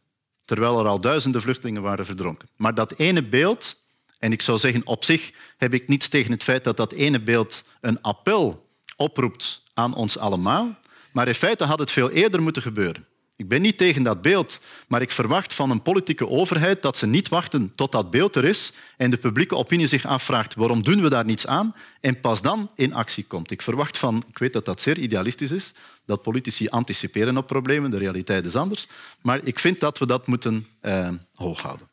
Terwijl 0.44 0.78
er 0.78 0.86
al 0.86 1.00
duizenden 1.00 1.42
vluchtelingen 1.42 1.82
waren 1.82 2.06
verdronken. 2.06 2.48
Maar 2.56 2.74
dat 2.74 2.92
ene 2.96 3.24
beeld, 3.24 3.82
en 4.18 4.32
ik 4.32 4.42
zou 4.42 4.58
zeggen 4.58 4.86
op 4.86 5.04
zich 5.04 5.30
heb 5.56 5.74
ik 5.74 5.88
niets 5.88 6.08
tegen 6.08 6.32
het 6.32 6.42
feit 6.42 6.64
dat 6.64 6.76
dat 6.76 6.92
ene 6.92 7.20
beeld 7.20 7.64
een 7.80 8.02
appel 8.02 8.66
oproept 8.96 9.62
aan 9.74 9.94
ons 9.94 10.18
allemaal, 10.18 10.78
maar 11.12 11.28
in 11.28 11.34
feite 11.34 11.64
had 11.64 11.78
het 11.78 11.90
veel 11.90 12.10
eerder 12.10 12.42
moeten 12.42 12.62
gebeuren. 12.62 13.06
Ik 13.38 13.48
ben 13.48 13.62
niet 13.62 13.78
tegen 13.78 14.02
dat 14.02 14.22
beeld, 14.22 14.60
maar 14.88 15.02
ik 15.02 15.10
verwacht 15.10 15.54
van 15.54 15.70
een 15.70 15.82
politieke 15.82 16.28
overheid 16.28 16.82
dat 16.82 16.96
ze 16.96 17.06
niet 17.06 17.28
wachten 17.28 17.72
tot 17.74 17.92
dat 17.92 18.10
beeld 18.10 18.36
er 18.36 18.44
is 18.44 18.72
en 18.96 19.10
de 19.10 19.16
publieke 19.16 19.56
opinie 19.56 19.86
zich 19.86 20.06
afvraagt 20.06 20.54
waarom 20.54 20.82
doen 20.82 21.02
we 21.02 21.08
daar 21.08 21.24
niets 21.24 21.46
aan 21.46 21.74
en 22.00 22.20
pas 22.20 22.42
dan 22.42 22.70
in 22.74 22.94
actie 22.94 23.24
komt. 23.24 23.50
Ik 23.50 23.62
verwacht 23.62 23.98
van, 23.98 24.24
ik 24.28 24.38
weet 24.38 24.52
dat 24.52 24.64
dat 24.64 24.80
zeer 24.80 24.98
idealistisch 24.98 25.50
is, 25.50 25.72
dat 26.04 26.22
politici 26.22 26.68
anticiperen 26.68 27.36
op 27.36 27.46
problemen, 27.46 27.90
de 27.90 27.98
realiteit 27.98 28.46
is 28.46 28.56
anders, 28.56 28.86
maar 29.22 29.40
ik 29.44 29.58
vind 29.58 29.80
dat 29.80 29.98
we 29.98 30.06
dat 30.06 30.26
moeten 30.26 30.66
eh, 30.80 31.08
hoog 31.34 31.60
houden. 31.60 31.88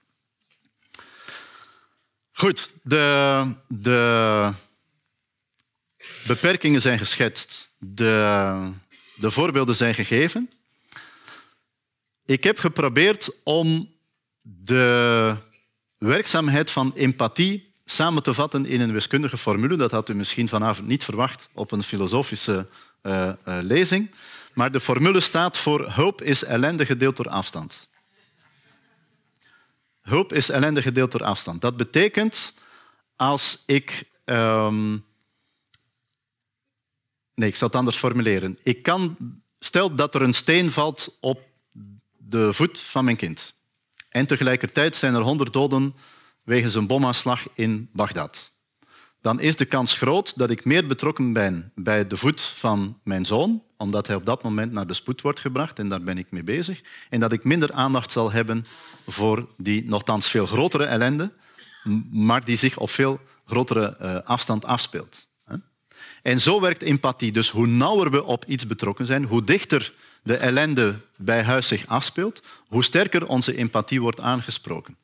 Goed, 2.31 2.71
de, 2.83 3.55
de 3.67 4.49
beperkingen 6.27 6.81
zijn 6.81 6.97
geschetst, 6.97 7.69
de, 7.77 8.71
de 9.15 9.31
voorbeelden 9.31 9.75
zijn 9.75 9.93
gegeven. 9.93 10.49
Ik 12.25 12.43
heb 12.43 12.59
geprobeerd 12.59 13.29
om 13.43 13.93
de 14.41 15.35
werkzaamheid 15.97 16.71
van 16.71 16.93
empathie 16.95 17.73
samen 17.85 18.23
te 18.23 18.33
vatten 18.33 18.65
in 18.65 18.81
een 18.81 18.91
wiskundige 18.91 19.37
formule. 19.37 19.75
Dat 19.75 19.91
had 19.91 20.09
u 20.09 20.13
misschien 20.13 20.49
vanavond 20.49 20.87
niet 20.87 21.03
verwacht 21.03 21.49
op 21.53 21.71
een 21.71 21.83
filosofische 21.83 22.67
uh, 23.03 23.31
uh, 23.47 23.57
lezing. 23.61 24.11
Maar 24.53 24.71
de 24.71 24.79
formule 24.79 25.19
staat 25.19 25.57
voor 25.57 25.91
hulp 25.91 26.21
is 26.21 26.43
ellende 26.43 26.85
gedeeld 26.85 27.15
door 27.15 27.29
afstand. 27.29 27.89
Hulp 30.01 30.33
is 30.33 30.49
ellende 30.49 30.81
gedeeld 30.81 31.11
door 31.11 31.23
afstand. 31.23 31.61
Dat 31.61 31.77
betekent 31.77 32.53
als 33.15 33.63
ik. 33.65 34.03
Um... 34.25 35.05
Nee, 37.33 37.49
ik 37.49 37.55
zal 37.55 37.67
het 37.67 37.77
anders 37.77 37.97
formuleren. 37.97 38.57
Ik 38.63 38.83
kan, 38.83 39.17
stel 39.59 39.95
dat 39.95 40.15
er 40.15 40.21
een 40.21 40.33
steen 40.33 40.71
valt 40.71 41.17
op 41.19 41.41
de 42.29 42.53
voet 42.53 42.79
van 42.79 43.05
mijn 43.05 43.17
kind. 43.17 43.55
En 44.09 44.25
tegelijkertijd 44.25 44.95
zijn 44.95 45.13
er 45.13 45.21
honderd 45.21 45.53
doden 45.53 45.95
wegens 46.43 46.75
een 46.75 46.87
bomaanslag 46.87 47.47
in 47.53 47.89
Bagdad. 47.93 48.51
Dan 49.21 49.39
is 49.39 49.55
de 49.55 49.65
kans 49.65 49.93
groot 49.93 50.37
dat 50.37 50.49
ik 50.49 50.65
meer 50.65 50.87
betrokken 50.87 51.33
ben 51.33 51.71
bij 51.75 52.07
de 52.07 52.17
voet 52.17 52.41
van 52.41 52.99
mijn 53.03 53.25
zoon 53.25 53.63
omdat 53.77 54.07
hij 54.07 54.15
op 54.15 54.25
dat 54.25 54.43
moment 54.43 54.71
naar 54.71 54.87
de 54.87 54.93
spoed 54.93 55.21
wordt 55.21 55.39
gebracht, 55.39 55.79
en 55.79 55.89
daar 55.89 56.01
ben 56.01 56.17
ik 56.17 56.31
mee 56.31 56.43
bezig, 56.43 56.81
en 57.09 57.19
dat 57.19 57.31
ik 57.31 57.43
minder 57.43 57.71
aandacht 57.71 58.11
zal 58.11 58.31
hebben 58.31 58.65
voor 59.07 59.47
die 59.57 59.85
nogthans 59.85 60.29
veel 60.29 60.45
grotere 60.45 60.85
ellende, 60.85 61.31
maar 62.11 62.45
die 62.45 62.57
zich 62.57 62.77
op 62.77 62.89
veel 62.89 63.19
grotere 63.45 63.97
uh, 64.01 64.19
afstand 64.23 64.65
afspeelt. 64.65 65.27
En 66.21 66.41
zo 66.41 66.61
werkt 66.61 66.81
empathie. 66.81 67.31
Dus 67.31 67.49
hoe 67.49 67.67
nauwer 67.67 68.11
we 68.11 68.23
op 68.23 68.45
iets 68.47 68.67
betrokken 68.67 69.05
zijn, 69.05 69.23
hoe 69.23 69.43
dichter 69.43 69.93
de 70.25 70.35
ellende 70.35 70.95
bij 71.17 71.43
huis 71.43 71.67
zich 71.67 71.87
afspeelt, 71.87 72.41
hoe 72.67 72.83
sterker 72.83 73.27
onze 73.27 73.55
empathie 73.55 74.01
wordt 74.01 74.19
aangesproken. 74.19 74.97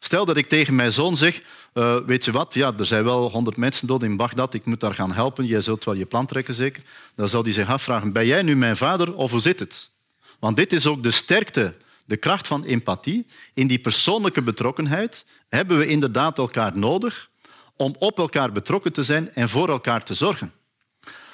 Stel 0.00 0.24
dat 0.24 0.36
ik 0.36 0.48
tegen 0.48 0.74
mijn 0.74 0.92
zoon 0.92 1.16
zeg, 1.16 1.42
uh, 1.74 1.96
weet 2.06 2.24
je 2.24 2.32
wat, 2.32 2.54
ja, 2.54 2.72
er 2.78 2.86
zijn 2.86 3.04
wel 3.04 3.30
honderd 3.30 3.56
mensen 3.56 3.86
dood 3.86 4.02
in 4.02 4.16
Bagdad, 4.16 4.54
ik 4.54 4.64
moet 4.64 4.80
daar 4.80 4.94
gaan 4.94 5.12
helpen, 5.12 5.46
jij 5.46 5.60
zult 5.60 5.84
wel 5.84 5.94
je 5.94 6.06
plan 6.06 6.26
trekken 6.26 6.54
zeker. 6.54 6.82
Dan 7.14 7.28
zal 7.28 7.42
hij 7.42 7.52
zich 7.52 7.68
afvragen, 7.68 8.12
ben 8.12 8.26
jij 8.26 8.42
nu 8.42 8.56
mijn 8.56 8.76
vader 8.76 9.14
of 9.14 9.30
hoe 9.30 9.40
zit 9.40 9.60
het? 9.60 9.90
Want 10.38 10.56
dit 10.56 10.72
is 10.72 10.86
ook 10.86 11.02
de 11.02 11.10
sterkte, 11.10 11.74
de 12.04 12.16
kracht 12.16 12.46
van 12.46 12.64
empathie. 12.64 13.26
In 13.54 13.66
die 13.66 13.78
persoonlijke 13.78 14.42
betrokkenheid 14.42 15.24
hebben 15.48 15.78
we 15.78 15.86
inderdaad 15.86 16.38
elkaar 16.38 16.78
nodig 16.78 17.30
om 17.76 17.94
op 17.98 18.18
elkaar 18.18 18.52
betrokken 18.52 18.92
te 18.92 19.02
zijn 19.02 19.34
en 19.34 19.48
voor 19.48 19.68
elkaar 19.68 20.04
te 20.04 20.14
zorgen. 20.14 20.52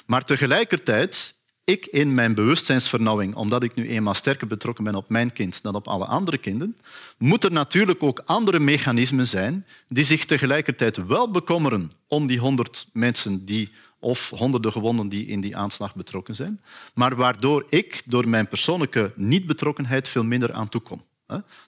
Maar 0.05 0.25
tegelijkertijd, 0.25 1.35
ik 1.63 1.85
in 1.85 2.13
mijn 2.13 2.35
bewustzijnsvernauwing, 2.35 3.35
omdat 3.35 3.63
ik 3.63 3.75
nu 3.75 3.89
eenmaal 3.89 4.13
sterker 4.13 4.47
betrokken 4.47 4.83
ben 4.83 4.95
op 4.95 5.09
mijn 5.09 5.33
kind 5.33 5.63
dan 5.63 5.75
op 5.75 5.87
alle 5.87 6.05
andere 6.05 6.37
kinderen, 6.37 6.77
moet 7.17 7.43
er 7.43 7.51
natuurlijk 7.51 8.03
ook 8.03 8.21
andere 8.25 8.59
mechanismen 8.59 9.27
zijn 9.27 9.65
die 9.87 10.05
zich 10.05 10.25
tegelijkertijd 10.25 11.05
wel 11.05 11.31
bekommeren 11.31 11.91
om 12.07 12.27
die 12.27 12.39
honderd 12.39 12.89
mensen 12.93 13.45
die, 13.45 13.71
of 13.99 14.29
honderden 14.29 14.71
gewonden 14.71 15.09
die 15.09 15.25
in 15.25 15.41
die 15.41 15.57
aanslag 15.57 15.95
betrokken 15.95 16.35
zijn, 16.35 16.61
maar 16.93 17.15
waardoor 17.15 17.65
ik 17.69 18.01
door 18.05 18.27
mijn 18.29 18.47
persoonlijke 18.47 19.11
niet-betrokkenheid 19.15 20.07
veel 20.07 20.23
minder 20.23 20.53
aan 20.53 20.69
toe 20.69 20.81
kom. 20.81 21.03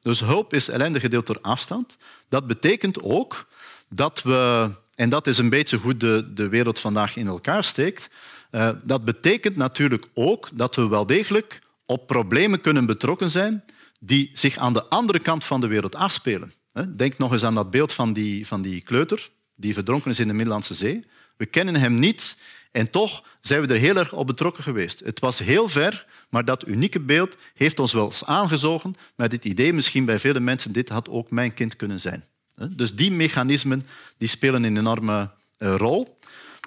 Dus 0.01 0.19
hulp 0.19 0.53
is 0.53 0.69
ellende 0.69 0.99
gedeeld 0.99 1.25
door 1.25 1.39
afstand. 1.41 1.97
Dat 2.29 2.47
betekent 2.47 3.03
ook 3.03 3.47
dat 3.95 4.21
we, 4.21 4.69
en 4.95 5.09
dat 5.09 5.27
is 5.27 5.37
een 5.37 5.49
beetje 5.49 5.77
hoe 5.77 5.97
de, 5.97 6.31
de 6.33 6.49
wereld 6.49 6.79
vandaag 6.79 7.15
in 7.15 7.27
elkaar 7.27 7.63
steekt, 7.63 8.09
uh, 8.51 8.69
dat 8.83 9.05
betekent 9.05 9.55
natuurlijk 9.55 10.07
ook 10.13 10.49
dat 10.53 10.75
we 10.75 10.87
wel 10.87 11.05
degelijk 11.05 11.61
op 11.85 12.07
problemen 12.07 12.61
kunnen 12.61 12.85
betrokken 12.85 13.29
zijn 13.29 13.63
die 13.99 14.29
zich 14.33 14.57
aan 14.57 14.73
de 14.73 14.85
andere 14.87 15.19
kant 15.19 15.43
van 15.43 15.61
de 15.61 15.67
wereld 15.67 15.95
afspelen. 15.95 16.51
Denk 16.95 17.17
nog 17.17 17.31
eens 17.31 17.43
aan 17.43 17.55
dat 17.55 17.71
beeld 17.71 17.93
van 17.93 18.13
die, 18.13 18.47
van 18.47 18.61
die 18.61 18.81
kleuter 18.81 19.29
die 19.55 19.73
verdronken 19.73 20.11
is 20.11 20.19
in 20.19 20.27
de 20.27 20.33
Middellandse 20.33 20.73
Zee. 20.73 21.05
We 21.37 21.45
kennen 21.45 21.75
hem 21.75 21.99
niet 21.99 22.37
en 22.71 22.89
toch 22.89 23.23
zijn 23.41 23.61
we 23.61 23.73
er 23.73 23.79
heel 23.79 23.95
erg 23.95 24.13
op 24.13 24.27
betrokken 24.27 24.63
geweest. 24.63 24.99
Het 24.99 25.19
was 25.19 25.39
heel 25.39 25.67
ver, 25.67 26.05
maar 26.29 26.45
dat 26.45 26.67
unieke 26.67 26.99
beeld 26.99 27.37
heeft 27.53 27.79
ons 27.79 27.93
wel 27.93 28.05
eens 28.05 28.25
aangezogen 28.25 28.95
met 29.15 29.31
het 29.31 29.45
idee 29.45 29.73
misschien 29.73 30.05
bij 30.05 30.19
vele 30.19 30.39
mensen, 30.39 30.71
dit 30.71 30.89
had 30.89 31.09
ook 31.09 31.31
mijn 31.31 31.53
kind 31.53 31.75
kunnen 31.75 31.99
zijn. 31.99 32.23
Dus 32.55 32.95
die 32.95 33.11
mechanismen 33.11 33.87
die 34.17 34.27
spelen 34.27 34.63
een 34.63 34.77
enorme 34.77 35.29
eh, 35.57 35.75
rol. 35.77 36.17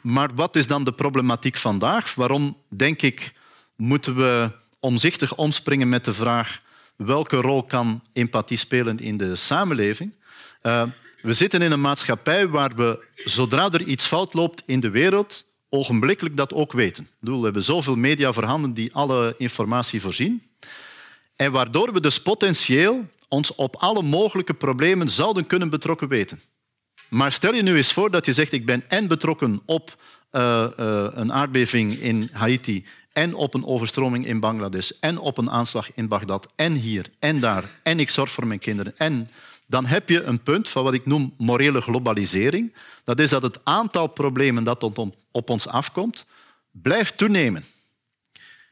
Maar 0.03 0.35
wat 0.35 0.57
is 0.57 0.67
dan 0.67 0.85
de 0.85 0.93
problematiek 0.93 1.57
vandaag? 1.57 2.15
Waarom, 2.15 2.57
denk 2.69 3.03
ik, 3.03 3.33
moeten 3.77 4.17
we 4.17 4.51
omzichtig 4.81 5.35
omspringen 5.35 5.89
met 5.89 6.05
de 6.05 6.13
vraag 6.13 6.61
welke 6.97 7.37
rol 7.37 7.65
kan 7.65 8.03
empathie 8.13 8.57
spelen 8.57 8.99
in 8.99 9.17
de 9.17 9.37
samenleving? 9.37 10.13
Uh, 10.63 10.83
we 11.23 11.33
zitten 11.33 11.63
in 11.63 11.73
een 11.73 11.81
maatschappij 11.81 12.49
waar 12.49 12.75
we, 12.77 13.05
zodra 13.15 13.71
er 13.71 13.83
iets 13.83 14.07
fout 14.07 14.35
loopt 14.35 14.63
in 14.67 14.81
de 14.81 14.91
wereld, 14.91 15.45
ogenblikkelijk 15.69 16.37
dat 16.37 16.53
ook 16.53 16.73
weten. 16.73 17.09
We 17.21 17.39
hebben 17.43 17.63
zoveel 17.63 17.97
media 17.97 18.33
voorhanden 18.33 18.73
die 18.73 18.95
alle 18.95 19.35
informatie 19.39 20.01
voorzien. 20.01 20.43
En 21.37 21.53
waardoor 21.53 21.93
we 21.93 22.01
dus 22.01 22.23
potentieel 22.23 23.09
ons 23.29 23.55
op 23.55 23.77
alle 23.77 24.03
mogelijke 24.03 24.55
problemen 24.55 25.11
zouden 25.11 25.47
kunnen 25.47 25.71
betrokken 25.71 26.09
weten. 26.09 26.41
Maar 27.09 27.33
stel 27.33 27.55
je 27.55 27.63
nu 27.63 27.77
eens 27.77 27.93
voor 27.93 28.11
dat 28.11 28.27
je 28.27 28.33
zegt 28.33 28.53
ik 28.53 28.67
ben 28.67 28.85
en 28.89 29.09
betrokken 29.09 29.63
op 29.65 29.97
uh, 30.33 30.67
uh, 30.77 31.07
een 31.11 31.33
aardbeving 31.33 31.93
in 31.93 32.29
Haiti 32.33 32.87
en 33.13 33.35
op 33.35 33.55
een 33.55 33.67
overstroming 33.67 34.27
in 34.27 34.41
Bangladesh 34.41 34.91
en 35.01 35.19
op 35.19 35.39
een 35.39 35.51
aanslag 35.51 35.95
in 35.95 36.09
Bagdad 36.09 36.49
en 36.57 36.73
hier 36.73 37.07
en 37.19 37.41
daar 37.41 37.81
en 37.83 38.01
ik 38.01 38.11
zorg 38.11 38.31
voor 38.31 38.47
mijn 38.47 38.59
kinderen 38.59 38.97
en 38.97 39.31
dan 39.67 39.87
heb 39.87 40.09
je 40.09 40.23
een 40.23 40.43
punt 40.43 40.69
van 40.69 40.85
wat 40.85 40.95
ik 40.95 41.07
noem 41.07 41.35
morele 41.39 41.81
globalisering. 41.81 42.75
Dat 43.05 43.21
is 43.21 43.31
dat 43.31 43.43
het 43.43 43.65
aantal 43.65 44.07
problemen 44.07 44.65
dat 44.65 44.83
op 45.33 45.51
ons 45.51 45.67
afkomt 45.67 46.27
blijft 46.71 47.17
toenemen. 47.17 47.65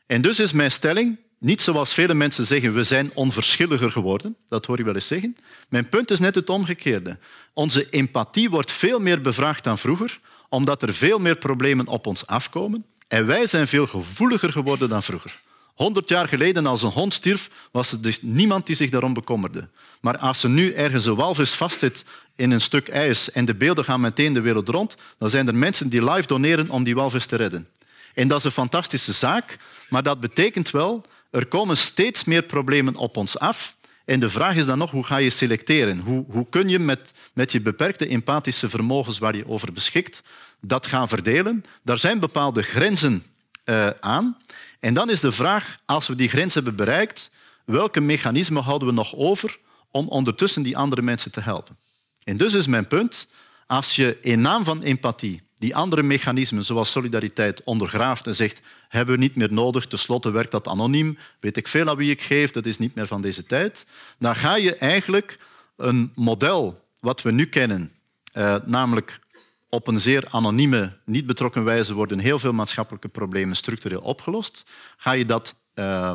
En 0.07 0.23
dus 0.23 0.41
is 0.41 0.53
mijn 0.53 0.71
stelling, 0.71 1.19
niet 1.39 1.63
zoals 1.63 1.93
vele 1.95 2.15
mensen 2.15 2.47
zeggen, 2.47 2.75
we 2.75 2.83
zijn 2.83 3.11
onverschilliger 3.15 3.91
geworden. 3.91 4.37
Dat 4.49 4.67
hoor 4.67 4.79
je 4.79 4.85
wel 4.85 4.95
eens 4.95 5.07
zeggen. 5.07 5.37
Mijn 5.69 5.89
punt 5.89 6.11
is 6.11 6.21
net 6.21 6.35
het 6.35 6.51
omgekeerde. 6.51 7.19
Onze 7.53 7.91
empathie 7.91 8.51
wordt 8.51 8.73
veel 8.73 8.99
meer 8.99 9.21
bevraagd 9.21 9.65
dan 9.65 9.79
vroeger, 9.79 10.21
omdat 10.49 10.83
er 10.83 10.95
veel 10.95 11.19
meer 11.19 11.37
problemen 11.37 11.87
op 11.87 12.07
ons 12.07 12.27
afkomen. 12.27 12.85
En 13.09 13.27
wij 13.27 13.47
zijn 13.47 13.69
veel 13.69 13.87
gevoeliger 13.87 14.53
geworden 14.53 14.89
dan 14.89 15.03
vroeger. 15.03 15.41
Honderd 15.75 16.09
jaar 16.09 16.29
geleden, 16.29 16.67
als 16.67 16.83
een 16.83 16.91
hond 16.91 17.15
stierf, 17.15 17.51
was 17.71 17.93
er 17.93 18.03
dus 18.03 18.23
niemand 18.23 18.67
die 18.67 18.77
zich 18.77 18.91
daarom 18.91 19.13
bekommerde. 19.13 19.69
Maar 20.01 20.19
als 20.19 20.43
er 20.43 20.51
nu 20.51 20.73
ergens 20.73 21.05
een 21.05 21.15
walvis 21.15 21.51
vastzit 21.51 22.05
in 22.37 22.51
een 22.51 22.61
stuk 22.61 22.89
ijs 22.89 23.31
en 23.31 23.45
de 23.45 23.55
beelden 23.55 23.85
gaan 23.85 24.01
meteen 24.01 24.33
de 24.33 24.41
wereld 24.41 24.69
rond, 24.69 24.97
dan 25.19 25.31
zijn 25.31 25.47
er 25.47 25.55
mensen 25.55 25.89
die 25.89 26.11
live 26.11 26.27
doneren 26.27 26.71
om 26.71 26.85
die 26.85 26.95
walvis 26.95 27.27
te 27.27 27.37
redden. 27.37 27.67
En 28.15 28.29
dat 28.29 28.39
is 28.39 28.45
een 28.45 28.51
fantastische 28.51 29.13
zaak, 29.13 29.59
maar 29.89 30.03
dat 30.03 30.21
betekent 30.21 30.71
wel 30.71 31.05
er 31.37 31.47
komen 31.47 31.77
steeds 31.77 32.25
meer 32.25 32.43
problemen 32.43 32.95
op 32.95 33.17
ons 33.17 33.39
af. 33.39 33.77
En 34.05 34.21
de 34.21 34.31
vraag 34.31 34.55
is 34.55 34.67
dan 34.67 34.79
nog, 34.79 34.91
hoe 34.91 35.05
ga 35.05 35.17
je 35.17 35.31
selecteren? 35.31 35.99
Hoe, 35.99 36.25
hoe 36.29 36.47
kun 36.51 36.69
je 36.69 36.79
met, 36.79 37.13
met 37.35 37.53
je 37.53 37.61
beperkte 37.61 38.09
empathische 38.09 38.69
vermogens 38.69 39.19
waar 39.19 39.37
je 39.37 39.49
over 39.49 39.73
beschikt, 39.73 40.23
dat 40.61 40.87
gaan 40.87 41.09
verdelen? 41.09 41.65
Daar 41.83 41.99
zijn 41.99 42.21
bepaalde 42.21 42.63
grenzen 42.63 43.23
uh, 43.65 43.91
aan. 44.01 44.37
En 44.81 44.95
dan 44.95 45.11
is 45.11 45.21
de 45.21 45.33
vraag, 45.33 45.79
als 45.87 46.09
we 46.09 46.15
die 46.15 46.29
grens 46.29 46.55
hebben 46.55 46.77
bereikt, 46.77 47.31
welke 47.65 48.01
mechanismen 48.01 48.63
houden 48.63 48.89
we 48.89 48.95
nog 48.95 49.15
over 49.15 49.59
om 49.91 50.09
ondertussen 50.09 50.63
die 50.63 50.77
andere 50.77 51.03
mensen 51.03 51.31
te 51.31 51.41
helpen? 51.41 51.77
En 52.25 52.37
dus 52.37 52.55
is 52.55 52.67
mijn 52.67 52.87
punt, 52.87 53.29
als 53.67 53.97
je 53.97 54.19
in 54.21 54.41
naam 54.41 54.65
van 54.65 54.83
empathie 54.83 55.43
die 55.59 55.77
andere 55.77 56.03
mechanismen, 56.03 56.65
zoals 56.65 56.91
solidariteit, 56.91 57.65
ondergraaft 57.65 58.27
en 58.27 58.35
zegt 58.35 58.61
hebben 58.89 59.15
we 59.15 59.21
niet 59.21 59.37
meer 59.37 59.53
nodig, 59.53 59.87
tenslotte 59.87 60.31
werkt 60.31 60.51
dat 60.51 60.69
anoniem, 60.69 61.19
weet 61.41 61.57
ik 61.57 61.69
veel 61.69 61.89
aan 61.89 61.97
wie 61.97 62.11
ik 62.11 62.23
geef, 62.23 62.51
dat 62.51 62.67
is 62.67 62.79
niet 62.79 62.95
meer 62.95 63.07
van 63.07 63.23
deze 63.23 63.45
tijd, 63.45 63.87
dan 64.19 64.37
ga 64.37 64.57
je 64.57 64.77
eigenlijk 64.77 65.39
een 65.77 66.13
model 66.15 66.85
wat 67.01 67.23
we 67.23 67.31
nu 67.31 67.47
kennen, 67.47 67.93
eh, 68.33 68.57
namelijk 68.65 69.21
op 69.69 69.87
een 69.87 70.01
zeer 70.01 70.25
anonieme, 70.31 70.97
niet 71.05 71.27
betrokken 71.27 71.65
wijze 71.65 71.95
worden 71.95 72.19
heel 72.19 72.39
veel 72.39 72.53
maatschappelijke 72.53 73.09
problemen 73.09 73.57
structureel 73.57 74.01
opgelost, 74.01 74.65
ga 74.97 75.13
je 75.13 75.25
dat 75.25 75.55
uh, 75.75 76.13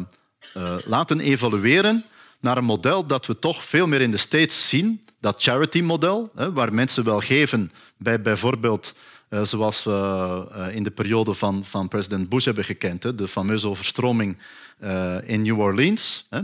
uh, 0.57 0.77
laten 0.85 1.19
evalueren 1.19 2.05
naar 2.39 2.57
een 2.57 2.63
model 2.63 3.05
dat 3.05 3.25
we 3.25 3.39
toch 3.39 3.63
veel 3.63 3.87
meer 3.87 4.01
in 4.01 4.11
de 4.11 4.17
States 4.17 4.69
zien, 4.69 5.05
dat 5.19 5.41
charity-model, 5.41 6.31
waar 6.33 6.73
mensen 6.73 7.03
wel 7.03 7.19
geven 7.19 7.71
bij 7.97 8.21
bijvoorbeeld 8.21 8.93
uh, 9.31 9.43
zoals 9.43 9.83
we 9.83 9.91
uh, 10.55 10.75
in 10.75 10.83
de 10.83 10.91
periode 10.91 11.33
van, 11.33 11.65
van 11.65 11.87
president 11.87 12.29
Bush 12.29 12.45
hebben 12.45 12.63
gekend, 12.63 13.03
hè, 13.03 13.15
de 13.15 13.27
fameuze 13.27 13.67
overstroming 13.67 14.37
uh, 14.83 15.15
in 15.25 15.41
New 15.41 15.59
Orleans, 15.59 16.27
hè, 16.29 16.41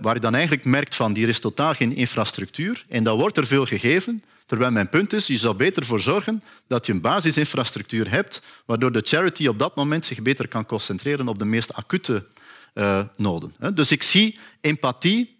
waar 0.00 0.14
je 0.14 0.20
dan 0.20 0.34
eigenlijk 0.34 0.64
merkt 0.64 0.94
van 0.94 1.14
hier 1.14 1.28
is 1.28 1.40
totaal 1.40 1.74
geen 1.74 1.96
infrastructuur 1.96 2.84
en 2.88 3.04
dan 3.04 3.18
wordt 3.18 3.36
er 3.36 3.46
veel 3.46 3.66
gegeven, 3.66 4.22
terwijl 4.46 4.70
mijn 4.70 4.88
punt 4.88 5.12
is, 5.12 5.26
je 5.26 5.38
zou 5.38 5.54
beter 5.54 5.84
voor 5.84 6.00
zorgen 6.00 6.42
dat 6.66 6.86
je 6.86 6.92
een 6.92 7.00
basisinfrastructuur 7.00 8.10
hebt, 8.10 8.42
waardoor 8.64 8.92
de 8.92 9.02
charity 9.04 9.46
op 9.46 9.58
dat 9.58 9.76
moment 9.76 10.04
zich 10.04 10.22
beter 10.22 10.48
kan 10.48 10.66
concentreren 10.66 11.28
op 11.28 11.38
de 11.38 11.44
meest 11.44 11.74
acute 11.74 12.26
noden. 13.16 13.52
Dus 13.74 13.90
ik 13.92 14.02
zie 14.02 14.38
empathie 14.60 15.33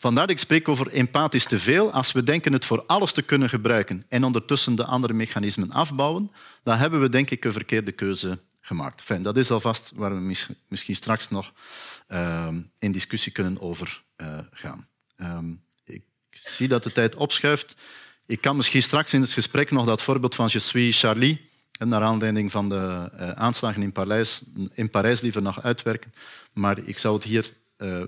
Vandaar 0.00 0.26
dat 0.26 0.36
ik 0.36 0.42
spreek 0.42 0.68
over 0.68 0.88
empathisch 0.88 1.44
te 1.44 1.58
veel. 1.58 1.92
Als 1.92 2.12
we 2.12 2.22
denken 2.22 2.52
het 2.52 2.64
voor 2.64 2.84
alles 2.86 3.12
te 3.12 3.22
kunnen 3.22 3.48
gebruiken 3.48 4.04
en 4.08 4.24
ondertussen 4.24 4.74
de 4.74 4.84
andere 4.84 5.12
mechanismen 5.12 5.70
afbouwen, 5.70 6.30
dan 6.62 6.76
hebben 6.76 7.00
we 7.00 7.08
denk 7.08 7.30
ik 7.30 7.44
een 7.44 7.52
verkeerde 7.52 7.92
keuze 7.92 8.38
gemaakt. 8.60 9.24
Dat 9.24 9.36
is 9.36 9.50
alvast 9.50 9.92
waar 9.94 10.14
we 10.14 10.56
misschien 10.68 10.96
straks 10.96 11.28
nog 11.28 11.52
uh, 12.08 12.48
in 12.78 12.92
discussie 12.92 13.32
kunnen 13.32 13.60
over 13.60 14.02
uh, 14.16 14.38
gaan. 14.50 14.88
Uh, 15.16 15.38
ik 15.84 16.02
zie 16.30 16.68
dat 16.68 16.82
de 16.82 16.92
tijd 16.92 17.16
opschuift. 17.16 17.76
Ik 18.26 18.40
kan 18.40 18.56
misschien 18.56 18.82
straks 18.82 19.12
in 19.12 19.20
het 19.20 19.32
gesprek 19.32 19.70
nog 19.70 19.86
dat 19.86 20.02
voorbeeld 20.02 20.34
van 20.34 20.48
Je 20.52 20.58
suis 20.58 21.00
Charlie, 21.00 21.48
naar 21.78 22.02
aanleiding 22.02 22.50
van 22.50 22.68
de 22.68 23.10
uh, 23.14 23.30
aanslagen 23.30 23.82
in 23.82 23.92
Parijs, 23.92 24.42
in 24.72 24.90
Parijs 24.90 25.20
liever 25.20 25.42
nog 25.42 25.62
uitwerken. 25.62 26.12
Maar 26.52 26.78
ik 26.78 26.98
zou 26.98 27.14
het 27.14 27.24
hier 27.24 27.52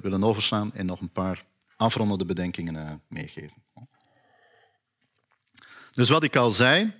willen 0.02 0.24
overslaan 0.24 0.70
en 0.74 0.86
nog 0.86 1.00
een 1.00 1.12
paar 1.12 1.50
afrondende 1.82 2.24
bedenkingen 2.24 2.76
eh, 2.76 2.92
meegeven. 3.08 3.62
Dus 5.92 6.08
wat 6.08 6.22
ik 6.22 6.36
al 6.36 6.50
zei, 6.50 6.92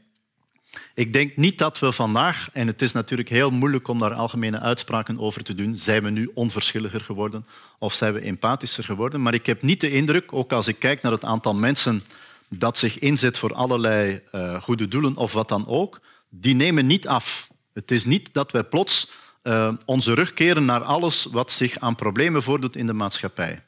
Ik 0.94 1.12
denk 1.12 1.36
niet 1.36 1.58
dat 1.58 1.78
we 1.78 1.92
vandaag, 1.92 2.48
en 2.52 2.66
het 2.66 2.82
is 2.82 2.92
natuurlijk 2.92 3.28
heel 3.28 3.50
moeilijk 3.50 3.88
om 3.88 3.98
daar 3.98 4.14
algemene 4.14 4.60
uitspraken 4.60 5.18
over 5.18 5.44
te 5.44 5.54
doen, 5.54 5.76
zijn 5.76 6.02
we 6.02 6.10
nu 6.10 6.30
onverschilliger 6.34 7.00
geworden 7.00 7.46
of 7.78 7.94
zijn 7.94 8.12
we 8.12 8.20
empathischer 8.20 8.84
geworden, 8.84 9.22
maar 9.22 9.34
ik 9.34 9.46
heb 9.46 9.62
niet 9.62 9.80
de 9.80 9.90
indruk, 9.90 10.32
ook 10.32 10.52
als 10.52 10.68
ik 10.68 10.78
kijk 10.78 11.02
naar 11.02 11.12
het 11.12 11.24
aantal 11.24 11.54
mensen 11.54 12.02
dat 12.48 12.78
zich 12.78 12.98
inzet 12.98 13.38
voor 13.38 13.54
allerlei 13.54 14.20
uh, 14.32 14.62
goede 14.62 14.88
doelen 14.88 15.16
of 15.16 15.32
wat 15.32 15.48
dan 15.48 15.66
ook, 15.66 16.00
die 16.28 16.54
nemen 16.54 16.86
niet 16.86 17.08
af. 17.08 17.48
Het 17.72 17.90
is 17.90 18.04
niet 18.04 18.28
dat 18.32 18.52
wij 18.52 18.64
plots 18.64 19.10
uh, 19.42 19.72
onze 19.84 20.14
rug 20.14 20.34
keren 20.34 20.64
naar 20.64 20.82
alles 20.82 21.24
wat 21.24 21.50
zich 21.50 21.78
aan 21.78 21.94
problemen 21.94 22.42
voordoet 22.42 22.76
in 22.76 22.86
de 22.86 22.92
maatschappij. 22.92 23.62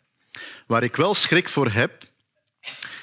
Waar 0.66 0.82
ik 0.82 0.97
wel 0.97 1.14
schrik 1.14 1.49
voor 1.49 1.70
heb, 1.70 2.03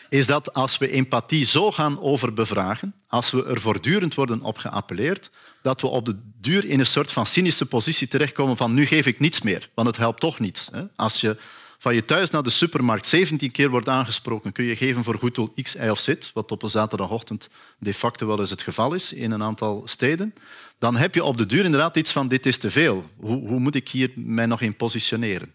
is 0.09 0.25
dat 0.25 0.53
als 0.53 0.77
we 0.77 0.91
empathie 0.91 1.45
zo 1.45 1.71
gaan 1.71 2.01
overbevragen, 2.01 2.95
als 3.07 3.31
we 3.31 3.45
er 3.45 3.61
voortdurend 3.61 4.15
worden 4.15 4.41
op 4.41 4.57
geappelleerd, 4.57 5.31
dat 5.61 5.81
we 5.81 5.87
op 5.87 6.05
de 6.05 6.19
duur 6.41 6.65
in 6.65 6.79
een 6.79 6.85
soort 6.85 7.11
van 7.11 7.25
cynische 7.25 7.65
positie 7.65 8.07
terechtkomen 8.07 8.57
van 8.57 8.73
nu 8.73 8.85
geef 8.85 9.05
ik 9.05 9.19
niets 9.19 9.41
meer, 9.41 9.69
want 9.73 9.87
het 9.87 9.97
helpt 9.97 10.19
toch 10.19 10.39
niet. 10.39 10.69
Als 10.95 11.21
je 11.21 11.37
van 11.77 11.95
je 11.95 12.05
thuis 12.05 12.29
naar 12.29 12.43
de 12.43 12.49
supermarkt 12.49 13.07
17 13.07 13.51
keer 13.51 13.69
wordt 13.69 13.89
aangesproken, 13.89 14.51
kun 14.51 14.65
je 14.65 14.75
geven 14.75 15.03
voor 15.03 15.17
goed 15.17 15.35
doel 15.35 15.53
X, 15.61 15.75
Y 15.75 15.89
of 15.89 15.99
Z, 15.99 16.13
wat 16.33 16.51
op 16.51 16.63
een 16.63 16.69
zaterdagochtend 16.69 17.49
de 17.79 17.93
facto 17.93 18.27
wel 18.27 18.39
eens 18.39 18.49
het 18.49 18.61
geval 18.61 18.93
is 18.93 19.13
in 19.13 19.31
een 19.31 19.43
aantal 19.43 19.81
steden, 19.85 20.33
dan 20.79 20.95
heb 20.95 21.15
je 21.15 21.23
op 21.23 21.37
de 21.37 21.45
duur 21.45 21.65
inderdaad 21.65 21.97
iets 21.97 22.11
van 22.11 22.27
dit 22.27 22.45
is 22.45 22.57
te 22.57 22.71
veel. 22.71 23.09
Hoe, 23.17 23.47
hoe 23.47 23.59
moet 23.59 23.75
ik 23.75 23.89
hier 23.89 24.11
mij 24.15 24.45
nog 24.45 24.61
in 24.61 24.75
positioneren? 24.75 25.53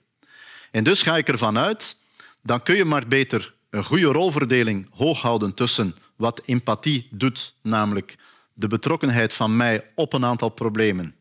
En 0.71 0.85
dus 0.85 1.03
ga 1.03 1.17
ik 1.17 1.29
ervan 1.29 1.59
uit, 1.59 1.97
dan 2.43 2.63
kun 2.63 2.77
je 2.77 2.85
maar 2.85 3.09
beter 3.09 3.55
een 3.71 3.85
goede 3.85 4.07
rolverdeling 4.07 4.89
hoog 4.91 5.21
houden 5.21 5.55
tussen 5.55 5.95
wat 6.17 6.43
empathie 6.45 7.09
doet, 7.11 7.55
namelijk 7.63 8.17
de 8.53 8.67
betrokkenheid 8.67 9.33
van 9.33 9.57
mij 9.57 9.85
op 9.95 10.13
een 10.13 10.25
aantal 10.25 10.49
problemen 10.49 11.15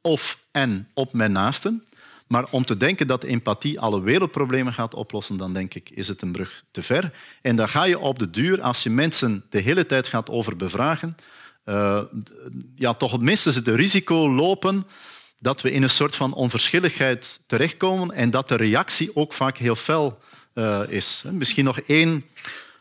of 0.00 0.44
en 0.52 0.88
op 0.94 1.12
mijn 1.12 1.32
naasten. 1.32 1.82
Maar 2.26 2.46
om 2.50 2.64
te 2.64 2.76
denken 2.76 3.06
dat 3.06 3.24
empathie 3.24 3.80
alle 3.80 4.00
wereldproblemen 4.00 4.72
gaat 4.72 4.94
oplossen, 4.94 5.36
dan 5.36 5.52
denk 5.52 5.74
ik, 5.74 5.90
is 5.90 6.08
het 6.08 6.22
een 6.22 6.32
brug 6.32 6.64
te 6.70 6.82
ver. 6.82 7.12
En 7.42 7.56
dan 7.56 7.68
ga 7.68 7.84
je 7.84 7.98
op 7.98 8.18
de 8.18 8.30
duur, 8.30 8.60
als 8.60 8.82
je 8.82 8.90
mensen 8.90 9.44
de 9.50 9.58
hele 9.58 9.86
tijd 9.86 10.08
gaat 10.08 10.30
over 10.30 10.56
bevragen, 10.56 11.16
uh, 11.64 12.02
ja, 12.74 12.94
toch 12.94 13.12
het 13.12 13.20
minste 13.20 13.50
het 13.50 13.68
risico 13.68 14.30
lopen 14.30 14.86
dat 15.38 15.60
we 15.60 15.70
in 15.70 15.82
een 15.82 15.90
soort 15.90 16.16
van 16.16 16.34
onverschilligheid 16.34 17.40
terechtkomen 17.46 18.10
en 18.10 18.30
dat 18.30 18.48
de 18.48 18.54
reactie 18.54 19.16
ook 19.16 19.32
vaak 19.32 19.56
heel 19.56 19.76
fel 19.76 20.20
uh, 20.54 20.82
is. 20.88 21.22
Misschien 21.30 21.64
nog 21.64 21.80
één 21.80 22.24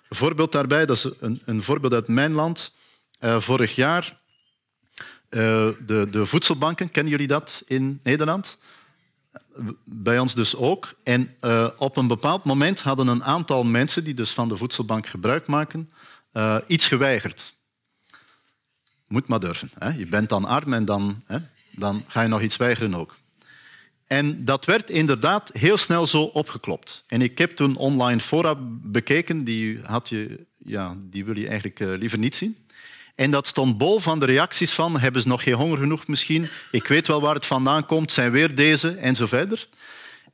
voorbeeld 0.10 0.52
daarbij, 0.52 0.86
dat 0.86 0.98
is 0.98 1.10
een, 1.20 1.42
een 1.46 1.64
voorbeeld 1.64 1.94
uit 1.94 2.08
mijn 2.08 2.32
land. 2.32 2.72
Uh, 3.22 3.40
vorig 3.40 3.76
jaar, 3.76 4.18
de, 5.30 6.08
de 6.12 6.26
voedselbanken, 6.26 6.92
kennen 6.92 7.12
jullie 7.12 7.28
dat 7.28 7.64
in 7.68 8.00
Nederland? 8.04 8.58
bij 9.84 10.20
ons 10.20 10.36
dus 10.36 10.56
ook. 10.56 10.96
En 11.04 11.36
op 11.78 11.98
een 11.98 12.08
bepaald 12.08 12.44
moment 12.44 12.82
hadden 12.82 13.08
een 13.08 13.24
aantal 13.24 13.64
mensen 13.64 14.04
die 14.04 14.14
dus 14.14 14.32
van 14.32 14.50
de 14.50 14.58
voedselbank 14.58 15.08
gebruik 15.08 15.48
maken, 15.48 15.90
iets 16.68 16.88
geweigerd. 16.88 17.56
Moet 19.08 19.28
maar 19.28 19.40
durven. 19.40 19.70
Hè? 19.80 19.90
Je 19.90 20.08
bent 20.08 20.30
dan 20.30 20.46
arm 20.46 20.74
en 20.74 20.86
dan, 20.86 21.24
hè, 21.26 21.38
dan 21.78 22.04
ga 22.08 22.22
je 22.22 22.28
nog 22.28 22.42
iets 22.42 22.58
weigeren 22.58 22.96
ook. 22.96 23.18
En 24.08 24.46
dat 24.46 24.66
werd 24.66 24.90
inderdaad 24.90 25.50
heel 25.54 25.78
snel 25.78 26.06
zo 26.06 26.22
opgeklopt. 26.22 27.04
En 27.08 27.22
ik 27.22 27.38
heb 27.38 27.52
toen 27.52 27.76
online 27.76 28.20
fora 28.20 28.56
bekeken, 28.70 29.44
die, 29.44 29.80
had 29.84 30.10
je, 30.10 30.46
ja, 30.58 30.96
die 31.00 31.26
wil 31.26 31.38
je 31.38 31.48
eigenlijk 31.48 31.80
uh, 31.80 31.98
liever 31.98 32.18
niet 32.18 32.36
zien. 32.36 32.58
En 33.16 33.32
dat 33.32 33.48
stond 33.48 33.78
bol 33.78 34.00
van 34.00 34.20
de 34.20 34.26
reacties 34.26 34.72
van, 34.72 35.00
hebben 35.00 35.22
ze 35.22 35.28
nog 35.28 35.44
geen 35.44 35.54
honger 35.54 35.78
genoeg 35.78 36.08
misschien? 36.08 36.48
Ik 36.72 36.88
weet 36.88 37.08
wel 37.08 37.22
waar 37.22 37.36
het 37.36 37.46
vandaan 37.46 37.86
komt, 37.86 38.12
zijn 38.12 38.32
weer 38.32 38.56
deze, 38.56 38.90
en 38.90 39.16
zo 39.16 39.26
verder. 39.26 39.68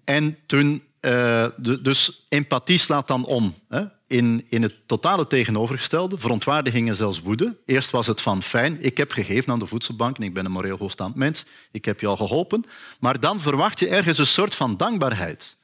En 0.03 0.37
toen, 0.45 0.83
uh, 1.01 1.45
dus 1.81 2.25
empathie 2.29 2.77
slaat 2.77 3.07
dan 3.07 3.25
om. 3.25 3.53
Hè? 3.69 3.83
In, 4.07 4.45
in 4.49 4.61
het 4.61 4.73
totale 4.85 5.27
tegenovergestelde, 5.27 6.17
verontwaardigingen 6.17 6.95
zelfs 6.95 7.21
woede. 7.21 7.57
Eerst 7.65 7.91
was 7.91 8.07
het 8.07 8.21
van 8.21 8.43
fijn, 8.43 8.77
ik 8.81 8.97
heb 8.97 9.11
gegeven 9.11 9.51
aan 9.51 9.59
de 9.59 9.65
voedselbank 9.65 10.17
en 10.17 10.23
ik 10.23 10.33
ben 10.33 10.45
een 10.45 10.51
moreel 10.51 10.77
hoogstaand 10.77 11.15
mens, 11.15 11.45
ik 11.71 11.85
heb 11.85 12.03
al 12.03 12.17
geholpen. 12.17 12.65
Maar 12.99 13.19
dan 13.19 13.39
verwacht 13.39 13.79
je 13.79 13.87
ergens 13.87 14.17
een 14.17 14.25
soort 14.25 14.55
van 14.55 14.77
dankbaarheid. 14.77 15.57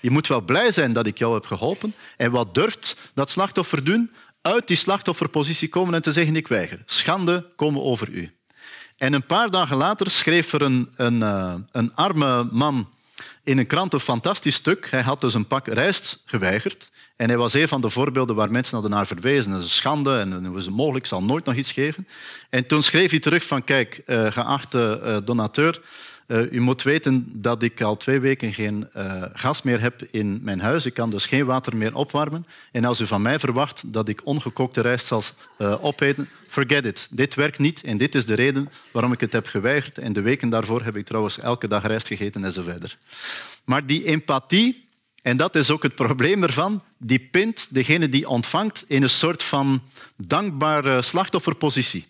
Je 0.00 0.10
moet 0.10 0.26
wel 0.26 0.40
blij 0.40 0.70
zijn 0.70 0.92
dat 0.92 1.06
ik 1.06 1.18
jou 1.18 1.34
heb 1.34 1.46
geholpen. 1.46 1.94
En 2.16 2.30
wat 2.30 2.54
durft 2.54 2.96
dat 3.14 3.30
slachtoffer 3.30 3.84
doen? 3.84 4.10
uit 4.42 4.66
die 4.66 4.76
slachtofferpositie 4.76 5.68
komen 5.68 5.94
en 5.94 6.02
te 6.02 6.12
zeggen 6.12 6.36
ik 6.36 6.48
weiger. 6.48 6.82
Schande 6.86 7.46
komen 7.56 7.82
over 7.82 8.08
u. 8.08 8.34
En 8.96 9.12
een 9.12 9.26
paar 9.26 9.50
dagen 9.50 9.76
later 9.76 10.10
schreef 10.10 10.52
er 10.52 10.62
een, 10.62 10.88
een, 10.96 11.22
eh, 11.22 11.54
een 11.72 11.94
arme 11.94 12.48
man 12.50 12.88
in 13.50 13.58
een 13.58 13.66
krant 13.66 13.92
een 13.92 14.00
fantastisch 14.00 14.54
stuk. 14.54 14.90
Hij 14.90 15.02
had 15.02 15.20
dus 15.20 15.34
een 15.34 15.46
pak 15.46 15.66
rijst 15.66 16.22
geweigerd. 16.24 16.90
En 17.16 17.28
hij 17.28 17.36
was 17.36 17.52
een 17.52 17.68
van 17.68 17.80
de 17.80 17.90
voorbeelden 17.90 18.36
waar 18.36 18.50
mensen 18.50 18.72
hadden 18.72 18.90
naar 18.90 19.06
verwezen. 19.06 19.50
Dat 19.50 19.60
is 19.60 19.66
een 19.66 19.70
schande 19.70 20.18
en 20.18 20.54
is 20.56 20.68
mogelijk, 20.68 21.06
zal 21.06 21.22
nooit 21.22 21.44
nog 21.44 21.54
iets 21.54 21.72
geven. 21.72 22.08
En 22.50 22.66
toen 22.66 22.82
schreef 22.82 23.10
hij 23.10 23.18
terug 23.18 23.44
van, 23.44 23.64
kijk, 23.64 24.02
uh, 24.06 24.32
geachte 24.32 25.00
uh, 25.04 25.16
donateur, 25.24 25.80
uh, 26.30 26.52
u 26.52 26.60
moet 26.60 26.82
weten 26.82 27.26
dat 27.32 27.62
ik 27.62 27.80
al 27.80 27.96
twee 27.96 28.20
weken 28.20 28.52
geen 28.52 28.88
uh, 28.96 29.22
gas 29.32 29.62
meer 29.62 29.80
heb 29.80 30.02
in 30.10 30.40
mijn 30.42 30.60
huis. 30.60 30.86
Ik 30.86 30.94
kan 30.94 31.10
dus 31.10 31.26
geen 31.26 31.44
water 31.44 31.76
meer 31.76 31.94
opwarmen. 31.94 32.46
En 32.72 32.84
als 32.84 33.00
u 33.00 33.06
van 33.06 33.22
mij 33.22 33.38
verwacht 33.38 33.92
dat 33.92 34.08
ik 34.08 34.20
ongekookte 34.24 34.80
rijst 34.80 35.06
zal 35.06 35.22
uh, 35.58 35.84
opeten, 35.84 36.28
forget 36.48 36.84
it. 36.84 37.08
Dit 37.10 37.34
werkt 37.34 37.58
niet 37.58 37.82
en 37.82 37.96
dit 37.96 38.14
is 38.14 38.26
de 38.26 38.34
reden 38.34 38.70
waarom 38.90 39.12
ik 39.12 39.20
het 39.20 39.32
heb 39.32 39.46
geweigerd. 39.46 39.98
En 39.98 40.12
de 40.12 40.22
weken 40.22 40.48
daarvoor 40.48 40.82
heb 40.82 40.96
ik 40.96 41.06
trouwens 41.06 41.38
elke 41.38 41.68
dag 41.68 41.86
rijst 41.86 42.06
gegeten 42.06 42.44
en 42.44 42.52
zo 42.52 42.62
verder. 42.62 42.98
Maar 43.64 43.86
die 43.86 44.04
empathie, 44.04 44.84
en 45.22 45.36
dat 45.36 45.54
is 45.54 45.70
ook 45.70 45.82
het 45.82 45.94
probleem 45.94 46.42
ervan, 46.42 46.82
die 46.98 47.28
pint 47.30 47.74
degene 47.74 48.08
die 48.08 48.28
ontvangt 48.28 48.84
in 48.88 49.02
een 49.02 49.10
soort 49.10 49.42
van 49.42 49.82
dankbare 50.16 51.02
slachtofferpositie. 51.02 52.06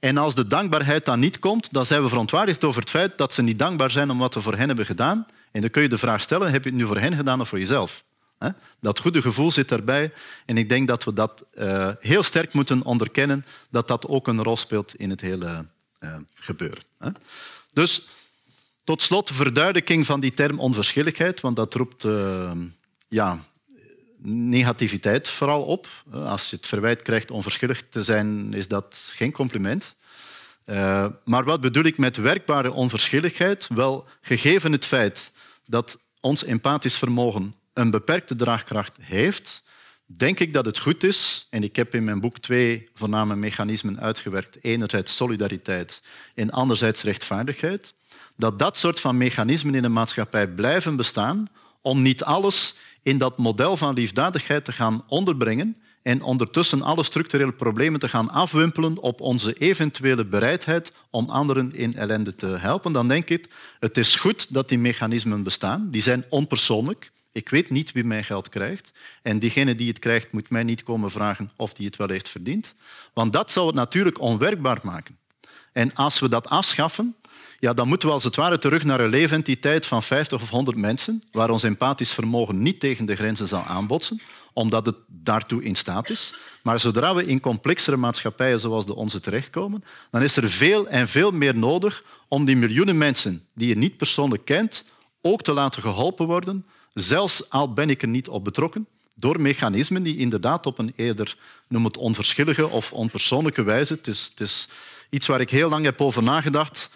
En 0.00 0.16
als 0.16 0.34
de 0.34 0.46
dankbaarheid 0.46 1.04
dan 1.04 1.20
niet 1.20 1.38
komt, 1.38 1.72
dan 1.72 1.86
zijn 1.86 2.02
we 2.02 2.08
verontwaardigd 2.08 2.64
over 2.64 2.80
het 2.80 2.90
feit 2.90 3.18
dat 3.18 3.34
ze 3.34 3.42
niet 3.42 3.58
dankbaar 3.58 3.90
zijn 3.90 4.10
om 4.10 4.18
wat 4.18 4.34
we 4.34 4.40
voor 4.40 4.56
hen 4.56 4.66
hebben 4.66 4.86
gedaan. 4.86 5.26
En 5.52 5.60
dan 5.60 5.70
kun 5.70 5.82
je 5.82 5.88
de 5.88 5.98
vraag 5.98 6.20
stellen, 6.20 6.50
heb 6.50 6.64
je 6.64 6.70
het 6.70 6.78
nu 6.78 6.86
voor 6.86 6.98
hen 6.98 7.16
gedaan 7.16 7.40
of 7.40 7.48
voor 7.48 7.58
jezelf? 7.58 8.04
Dat 8.80 8.98
goede 8.98 9.22
gevoel 9.22 9.50
zit 9.50 9.68
daarbij. 9.68 10.12
En 10.46 10.56
ik 10.56 10.68
denk 10.68 10.88
dat 10.88 11.04
we 11.04 11.12
dat 11.12 11.44
uh, 11.54 11.90
heel 12.00 12.22
sterk 12.22 12.52
moeten 12.52 12.82
onderkennen, 12.84 13.44
dat 13.70 13.88
dat 13.88 14.06
ook 14.06 14.28
een 14.28 14.42
rol 14.42 14.56
speelt 14.56 14.94
in 14.94 15.10
het 15.10 15.20
hele 15.20 15.66
uh, 16.00 16.16
gebeuren. 16.34 16.82
Dus 17.72 18.06
tot 18.84 19.02
slot 19.02 19.30
verduidelijking 19.30 20.06
van 20.06 20.20
die 20.20 20.34
term 20.34 20.58
onverschilligheid, 20.58 21.40
want 21.40 21.56
dat 21.56 21.74
roept 21.74 22.04
uh, 22.04 22.52
ja, 23.08 23.38
negativiteit 24.22 25.28
vooral 25.28 25.62
op. 25.62 25.86
Als 26.12 26.50
je 26.50 26.56
het 26.56 26.66
verwijt 26.66 27.02
krijgt 27.02 27.30
onverschillig 27.30 27.82
te 27.88 28.02
zijn, 28.02 28.54
is 28.54 28.68
dat 28.68 29.12
geen 29.14 29.32
compliment. 29.32 29.96
Uh, 30.66 31.06
maar 31.24 31.44
wat 31.44 31.60
bedoel 31.60 31.84
ik 31.84 31.98
met 31.98 32.16
werkbare 32.16 32.72
onverschilligheid? 32.72 33.68
Wel, 33.74 34.06
gegeven 34.20 34.72
het 34.72 34.86
feit 34.86 35.32
dat 35.66 35.98
ons 36.20 36.44
empathisch 36.44 36.96
vermogen 36.96 37.54
een 37.72 37.90
beperkte 37.90 38.34
draagkracht 38.34 38.96
heeft, 39.00 39.62
denk 40.06 40.40
ik 40.40 40.52
dat 40.52 40.64
het 40.64 40.78
goed 40.78 41.04
is, 41.04 41.46
en 41.50 41.62
ik 41.62 41.76
heb 41.76 41.94
in 41.94 42.04
mijn 42.04 42.20
boek 42.20 42.38
twee 42.38 42.88
voorname 42.94 43.36
mechanismen 43.36 44.00
uitgewerkt, 44.00 44.58
enerzijds 44.60 45.16
solidariteit 45.16 46.02
en 46.34 46.50
anderzijds 46.50 47.02
rechtvaardigheid, 47.02 47.94
dat 48.36 48.58
dat 48.58 48.76
soort 48.76 49.00
van 49.00 49.16
mechanismen 49.16 49.74
in 49.74 49.82
de 49.82 49.88
maatschappij 49.88 50.48
blijven 50.48 50.96
bestaan 50.96 51.48
om 51.82 52.02
niet 52.02 52.24
alles 52.24 52.74
in 53.02 53.18
dat 53.18 53.38
model 53.38 53.76
van 53.76 53.94
liefdadigheid 53.94 54.64
te 54.64 54.72
gaan 54.72 55.04
onderbrengen 55.08 55.76
en 56.02 56.22
ondertussen 56.22 56.82
alle 56.82 57.02
structurele 57.02 57.52
problemen 57.52 58.00
te 58.00 58.08
gaan 58.08 58.30
afwimpelen 58.30 58.98
op 58.98 59.20
onze 59.20 59.52
eventuele 59.52 60.24
bereidheid 60.24 60.92
om 61.10 61.28
anderen 61.28 61.74
in 61.74 61.96
ellende 61.96 62.36
te 62.36 62.46
helpen, 62.46 62.92
dan 62.92 63.08
denk 63.08 63.28
ik, 63.28 63.48
het 63.80 63.96
is 63.96 64.16
goed 64.16 64.54
dat 64.54 64.68
die 64.68 64.78
mechanismen 64.78 65.42
bestaan. 65.42 65.90
Die 65.90 66.02
zijn 66.02 66.24
onpersoonlijk. 66.28 67.12
Ik 67.32 67.48
weet 67.48 67.70
niet 67.70 67.92
wie 67.92 68.04
mijn 68.04 68.24
geld 68.24 68.48
krijgt. 68.48 68.92
En 69.22 69.38
diegene 69.38 69.74
die 69.74 69.88
het 69.88 69.98
krijgt, 69.98 70.32
moet 70.32 70.50
mij 70.50 70.62
niet 70.62 70.82
komen 70.82 71.10
vragen 71.10 71.50
of 71.56 71.72
die 71.72 71.86
het 71.86 71.96
wel 71.96 72.08
heeft 72.08 72.28
verdiend. 72.28 72.74
Want 73.14 73.32
dat 73.32 73.50
zou 73.50 73.66
het 73.66 73.74
natuurlijk 73.74 74.20
onwerkbaar 74.20 74.78
maken. 74.82 75.18
En 75.72 75.94
als 75.94 76.18
we 76.18 76.28
dat 76.28 76.48
afschaffen, 76.48 77.16
ja, 77.60 77.72
dan 77.72 77.88
moeten 77.88 78.08
we 78.08 78.14
als 78.14 78.24
het 78.24 78.36
ware 78.36 78.58
terug 78.58 78.84
naar 78.84 79.00
een 79.00 79.10
leefentiteit 79.10 79.86
van 79.86 80.02
50 80.02 80.42
of 80.42 80.50
100 80.50 80.76
mensen, 80.76 81.22
waar 81.32 81.50
ons 81.50 81.62
empathisch 81.62 82.12
vermogen 82.12 82.62
niet 82.62 82.80
tegen 82.80 83.06
de 83.06 83.16
grenzen 83.16 83.46
zal 83.46 83.62
aanbotsen, 83.62 84.20
omdat 84.52 84.86
het 84.86 84.96
daartoe 85.06 85.62
in 85.62 85.74
staat 85.74 86.10
is. 86.10 86.34
Maar 86.62 86.80
zodra 86.80 87.14
we 87.14 87.26
in 87.26 87.40
complexere 87.40 87.96
maatschappijen 87.96 88.60
zoals 88.60 88.86
de 88.86 88.94
onze 88.94 89.20
terechtkomen, 89.20 89.84
dan 90.10 90.22
is 90.22 90.36
er 90.36 90.50
veel 90.50 90.88
en 90.88 91.08
veel 91.08 91.30
meer 91.30 91.56
nodig 91.56 92.04
om 92.28 92.44
die 92.44 92.56
miljoenen 92.56 92.98
mensen 92.98 93.46
die 93.54 93.68
je 93.68 93.76
niet 93.76 93.96
persoonlijk 93.96 94.44
kent, 94.44 94.84
ook 95.22 95.42
te 95.42 95.52
laten 95.52 95.82
geholpen 95.82 96.26
worden, 96.26 96.66
zelfs 96.94 97.50
al 97.50 97.72
ben 97.72 97.90
ik 97.90 98.02
er 98.02 98.08
niet 98.08 98.28
op 98.28 98.44
betrokken, 98.44 98.86
door 99.14 99.40
mechanismen 99.40 100.02
die 100.02 100.16
inderdaad 100.16 100.66
op 100.66 100.78
een 100.78 100.92
eerder, 100.96 101.36
noem 101.68 101.84
het 101.84 101.96
onverschillige 101.96 102.68
of 102.68 102.92
onpersoonlijke 102.92 103.62
wijze, 103.62 103.92
het 103.92 104.06
is, 104.06 104.28
het 104.30 104.40
is 104.40 104.68
iets 105.10 105.26
waar 105.26 105.40
ik 105.40 105.50
heel 105.50 105.68
lang 105.68 105.84
heb 105.84 106.00
over 106.00 106.22
nagedacht, 106.22 106.90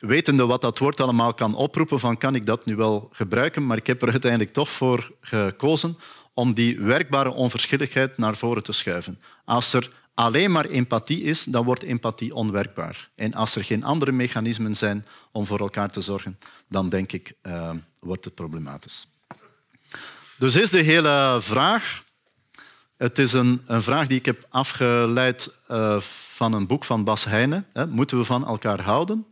wetende 0.00 0.46
wat 0.46 0.60
dat 0.60 0.78
woord 0.78 1.00
allemaal 1.00 1.34
kan 1.34 1.54
oproepen, 1.54 2.00
van 2.00 2.18
kan 2.18 2.34
ik 2.34 2.46
dat 2.46 2.64
nu 2.64 2.76
wel 2.76 3.08
gebruiken, 3.12 3.66
maar 3.66 3.76
ik 3.76 3.86
heb 3.86 4.02
er 4.02 4.10
uiteindelijk 4.10 4.52
toch 4.52 4.70
voor 4.70 5.12
gekozen 5.20 5.98
om 6.34 6.52
die 6.52 6.80
werkbare 6.80 7.30
onverschilligheid 7.30 8.18
naar 8.18 8.36
voren 8.36 8.62
te 8.62 8.72
schuiven. 8.72 9.20
Als 9.44 9.72
er 9.72 9.90
alleen 10.14 10.50
maar 10.50 10.64
empathie 10.64 11.22
is, 11.22 11.44
dan 11.44 11.64
wordt 11.64 11.82
empathie 11.82 12.34
onwerkbaar. 12.34 13.10
En 13.14 13.34
als 13.34 13.56
er 13.56 13.64
geen 13.64 13.84
andere 13.84 14.12
mechanismen 14.12 14.76
zijn 14.76 15.06
om 15.32 15.46
voor 15.46 15.60
elkaar 15.60 15.90
te 15.90 16.00
zorgen, 16.00 16.38
dan 16.68 16.88
denk 16.88 17.12
ik, 17.12 17.32
uh, 17.42 17.70
wordt 17.98 18.24
het 18.24 18.34
problematisch. 18.34 19.06
Dus 20.38 20.56
is 20.56 20.70
de 20.70 20.82
hele 20.82 21.38
vraag. 21.40 22.04
Het 22.96 23.18
is 23.18 23.32
een, 23.32 23.62
een 23.66 23.82
vraag 23.82 24.06
die 24.06 24.18
ik 24.18 24.26
heb 24.26 24.46
afgeleid 24.48 25.54
uh, 25.70 26.00
van 26.00 26.52
een 26.52 26.66
boek 26.66 26.84
van 26.84 27.04
Bas 27.04 27.24
Heijnen. 27.24 27.66
Moeten 27.88 28.18
we 28.18 28.24
van 28.24 28.46
elkaar 28.46 28.80
houden? 28.80 29.26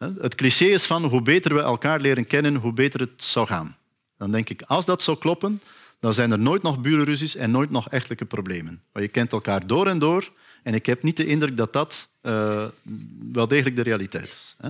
Het 0.00 0.34
cliché 0.34 0.64
is 0.64 0.84
van 0.84 1.04
hoe 1.04 1.22
beter 1.22 1.54
we 1.54 1.60
elkaar 1.60 2.00
leren 2.00 2.26
kennen, 2.26 2.54
hoe 2.54 2.72
beter 2.72 3.00
het 3.00 3.24
zou 3.24 3.46
gaan. 3.46 3.76
Dan 4.16 4.30
denk 4.30 4.48
ik, 4.48 4.62
als 4.62 4.84
dat 4.84 5.02
zou 5.02 5.18
kloppen, 5.18 5.62
dan 6.00 6.14
zijn 6.14 6.30
er 6.30 6.38
nooit 6.38 6.62
nog 6.62 6.80
burenruzies 6.80 7.36
en 7.36 7.50
nooit 7.50 7.70
nog 7.70 7.88
echtelijke 7.88 8.24
problemen. 8.24 8.82
Maar 8.92 9.02
je 9.02 9.08
kent 9.08 9.32
elkaar 9.32 9.66
door 9.66 9.86
en 9.86 9.98
door 9.98 10.32
en 10.62 10.74
ik 10.74 10.86
heb 10.86 11.02
niet 11.02 11.16
de 11.16 11.26
indruk 11.26 11.56
dat 11.56 11.72
dat 11.72 12.08
uh, 12.22 12.66
wel 13.32 13.48
degelijk 13.48 13.76
de 13.76 13.82
realiteit 13.82 14.32
is. 14.32 14.54
Hè? 14.58 14.68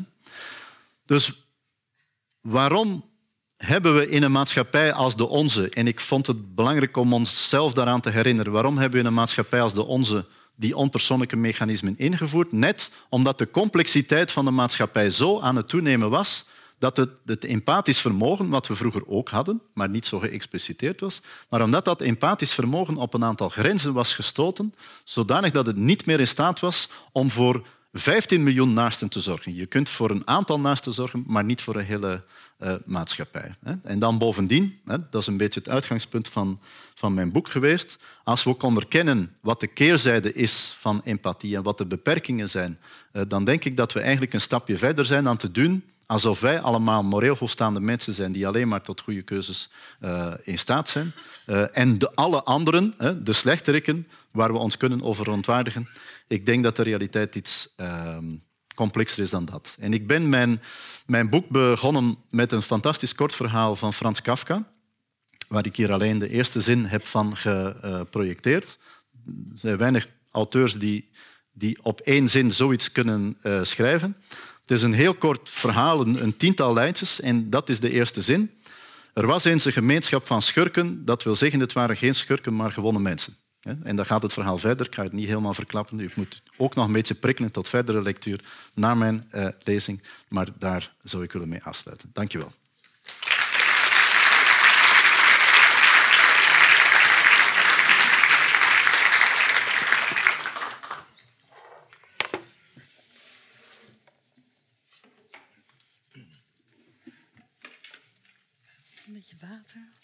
Dus 1.06 1.46
waarom 2.40 3.04
hebben 3.56 3.96
we 3.96 4.08
in 4.08 4.22
een 4.22 4.32
maatschappij 4.32 4.92
als 4.92 5.16
de 5.16 5.28
onze, 5.28 5.68
en 5.68 5.86
ik 5.86 6.00
vond 6.00 6.26
het 6.26 6.54
belangrijk 6.54 6.96
om 6.96 7.12
onszelf 7.12 7.72
daaraan 7.72 8.00
te 8.00 8.10
herinneren, 8.10 8.52
waarom 8.52 8.78
hebben 8.78 8.92
we 8.92 9.00
in 9.00 9.06
een 9.06 9.14
maatschappij 9.14 9.62
als 9.62 9.74
de 9.74 9.84
onze 9.84 10.26
die 10.60 10.76
onpersoonlijke 10.76 11.36
mechanismen 11.36 11.98
ingevoerd? 11.98 12.52
Net 12.52 12.92
omdat 13.08 13.38
de 13.38 13.50
complexiteit 13.50 14.32
van 14.32 14.44
de 14.44 14.50
maatschappij 14.50 15.10
zo 15.10 15.40
aan 15.40 15.56
het 15.56 15.68
toenemen 15.68 16.10
was 16.10 16.46
dat 16.78 16.96
het, 16.96 17.10
het 17.24 17.44
empathisch 17.44 18.00
vermogen, 18.00 18.48
wat 18.48 18.66
we 18.66 18.74
vroeger 18.74 19.06
ook 19.06 19.28
hadden, 19.28 19.62
maar 19.74 19.88
niet 19.88 20.06
zo 20.06 20.18
geëxpliciteerd 20.18 21.00
was, 21.00 21.22
maar 21.48 21.62
omdat 21.62 21.84
dat 21.84 22.00
empathisch 22.00 22.52
vermogen 22.52 22.96
op 22.96 23.14
een 23.14 23.24
aantal 23.24 23.48
grenzen 23.48 23.92
was 23.92 24.14
gestoten, 24.14 24.74
zodanig 25.04 25.50
dat 25.50 25.66
het 25.66 25.76
niet 25.76 26.06
meer 26.06 26.20
in 26.20 26.26
staat 26.26 26.60
was 26.60 26.88
om 27.12 27.30
voor 27.30 27.66
15 27.92 28.42
miljoen 28.42 28.72
naasten 28.72 29.08
te 29.08 29.20
zorgen. 29.20 29.54
Je 29.54 29.66
kunt 29.66 29.88
voor 29.88 30.10
een 30.10 30.26
aantal 30.26 30.60
naasten 30.60 30.92
zorgen, 30.92 31.24
maar 31.26 31.44
niet 31.44 31.62
voor 31.62 31.76
een 31.76 31.84
hele 31.84 32.24
uh, 32.62 32.74
maatschappij. 32.84 33.54
En 33.82 33.98
dan 33.98 34.18
bovendien, 34.18 34.80
dat 34.84 35.22
is 35.22 35.26
een 35.26 35.36
beetje 35.36 35.60
het 35.60 35.68
uitgangspunt 35.68 36.28
van, 36.28 36.60
van 36.94 37.14
mijn 37.14 37.32
boek 37.32 37.48
geweest, 37.48 37.98
als 38.24 38.44
we 38.44 38.50
ook 38.50 38.62
onderkennen 38.62 39.36
wat 39.40 39.60
de 39.60 39.66
keerzijde 39.66 40.32
is 40.32 40.74
van 40.78 41.00
empathie 41.04 41.56
en 41.56 41.62
wat 41.62 41.78
de 41.78 41.86
beperkingen 41.86 42.48
zijn, 42.48 42.78
uh, 43.12 43.22
dan 43.28 43.44
denk 43.44 43.64
ik 43.64 43.76
dat 43.76 43.92
we 43.92 44.00
eigenlijk 44.00 44.32
een 44.32 44.40
stapje 44.40 44.78
verder 44.78 45.04
zijn 45.04 45.24
dan 45.24 45.36
te 45.36 45.50
doen 45.50 45.84
alsof 46.06 46.40
wij 46.40 46.60
allemaal 46.60 47.02
moreel 47.02 47.36
hoogstaande 47.38 47.80
mensen 47.80 48.12
zijn 48.12 48.32
die 48.32 48.46
alleen 48.46 48.68
maar 48.68 48.82
tot 48.82 49.00
goede 49.00 49.22
keuzes 49.22 49.70
uh, 50.00 50.32
in 50.42 50.58
staat 50.58 50.88
zijn. 50.88 51.12
En 51.72 51.98
de, 51.98 52.14
alle 52.14 52.42
anderen, 52.42 52.94
hè, 52.98 53.22
de 53.22 53.32
slechteriken, 53.32 54.06
waar 54.30 54.52
we 54.52 54.58
ons 54.58 54.76
kunnen 54.76 55.02
over 55.02 55.24
verontwaardigen. 55.24 55.88
Ik 56.28 56.46
denk 56.46 56.64
dat 56.64 56.76
de 56.76 56.82
realiteit 56.82 57.34
iets 57.34 57.68
uh, 57.76 58.16
complexer 58.80 59.22
is 59.22 59.30
dan 59.30 59.44
dat. 59.44 59.76
En 59.80 59.92
ik 59.92 60.06
ben 60.06 60.28
mijn, 60.28 60.62
mijn 61.06 61.28
boek 61.28 61.48
begonnen 61.48 62.18
met 62.30 62.52
een 62.52 62.62
fantastisch 62.62 63.14
kort 63.14 63.34
verhaal 63.34 63.76
van 63.76 63.92
Frans 63.92 64.22
Kafka, 64.22 64.72
waar 65.48 65.66
ik 65.66 65.76
hier 65.76 65.92
alleen 65.92 66.18
de 66.18 66.28
eerste 66.28 66.60
zin 66.60 66.84
heb 66.84 67.06
van 67.06 67.36
geprojecteerd. 67.36 68.78
Er 69.26 69.58
zijn 69.58 69.76
weinig 69.76 70.08
auteurs 70.30 70.74
die, 70.74 71.10
die 71.52 71.78
op 71.82 72.00
één 72.00 72.28
zin 72.28 72.50
zoiets 72.50 72.92
kunnen 72.92 73.38
uh, 73.42 73.62
schrijven. 73.62 74.16
Het 74.60 74.70
is 74.70 74.82
een 74.82 74.92
heel 74.92 75.14
kort 75.14 75.50
verhaal, 75.50 76.06
een 76.06 76.36
tiental 76.36 76.72
lijntjes, 76.72 77.20
en 77.20 77.50
dat 77.50 77.68
is 77.68 77.80
de 77.80 77.90
eerste 77.90 78.20
zin. 78.22 78.50
Er 79.14 79.26
was 79.26 79.44
eens 79.44 79.64
een 79.64 79.72
gemeenschap 79.72 80.26
van 80.26 80.42
schurken, 80.42 81.04
dat 81.04 81.22
wil 81.22 81.34
zeggen, 81.34 81.60
het 81.60 81.72
waren 81.72 81.96
geen 81.96 82.14
schurken, 82.14 82.56
maar 82.56 82.72
gewone 82.72 82.98
mensen. 82.98 83.36
En 83.60 83.96
dan 83.96 84.06
gaat 84.06 84.22
het 84.22 84.32
verhaal 84.32 84.58
verder. 84.58 84.86
Ik 84.86 84.94
ga 84.94 85.02
het 85.02 85.12
niet 85.12 85.28
helemaal 85.28 85.54
verklappen. 85.54 86.00
U 86.00 86.10
moet 86.14 86.42
ook 86.56 86.74
nog 86.74 86.86
een 86.86 86.92
beetje 86.92 87.14
prikkelen 87.14 87.50
tot 87.50 87.68
verdere 87.68 88.02
lectuur 88.02 88.44
na 88.74 88.94
mijn 88.94 89.28
uh, 89.32 89.48
lezing. 89.62 90.02
Maar 90.28 90.48
daar 90.58 90.94
zou 91.02 91.22
ik 91.22 91.32
willen 91.32 91.48
mee 91.48 91.62
afsluiten. 91.62 92.10
Dank 92.12 92.32
je 92.32 92.38
wel. 92.38 92.52
Een 109.06 109.16
beetje 109.16 109.36
water. 109.40 109.98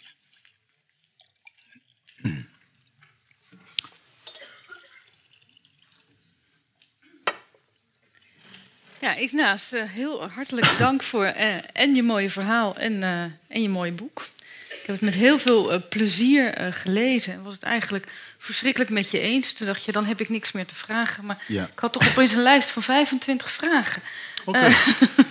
Ja, 9.07 9.17
Ignaas, 9.17 9.73
uh, 9.73 9.83
heel 9.87 10.29
hartelijk 10.29 10.79
dank 10.79 11.03
voor 11.03 11.25
uh, 11.25 11.55
en 11.73 11.95
je 11.95 12.03
mooie 12.03 12.31
verhaal 12.31 12.77
en, 12.77 12.93
uh, 12.93 13.23
en 13.49 13.63
je 13.63 13.69
mooie 13.69 13.93
boek. 13.93 14.29
Ik 14.69 14.83
heb 14.87 14.87
het 14.87 15.01
met 15.01 15.15
heel 15.15 15.39
veel 15.39 15.89
plezier 15.89 16.55
gelezen 16.71 17.33
en 17.33 17.43
was 17.43 17.55
het 17.55 17.63
eigenlijk 17.63 18.07
verschrikkelijk 18.39 18.91
met 18.91 19.11
je 19.11 19.21
eens. 19.21 19.53
Toen 19.53 19.67
dacht 19.67 19.85
je, 19.85 19.93
dan 19.93 20.05
heb 20.05 20.21
ik 20.21 20.29
niks 20.29 20.53
meer 20.53 20.67
te 20.67 20.75
vragen. 20.75 21.25
Maar 21.25 21.45
ja. 21.47 21.69
ik 21.73 21.79
had 21.79 21.93
toch 21.93 22.09
opeens 22.09 22.33
een 22.33 22.43
lijst 22.43 22.71
van 22.71 22.83
25 22.83 23.51
vragen. 23.51 24.03
Okay. 24.45 24.73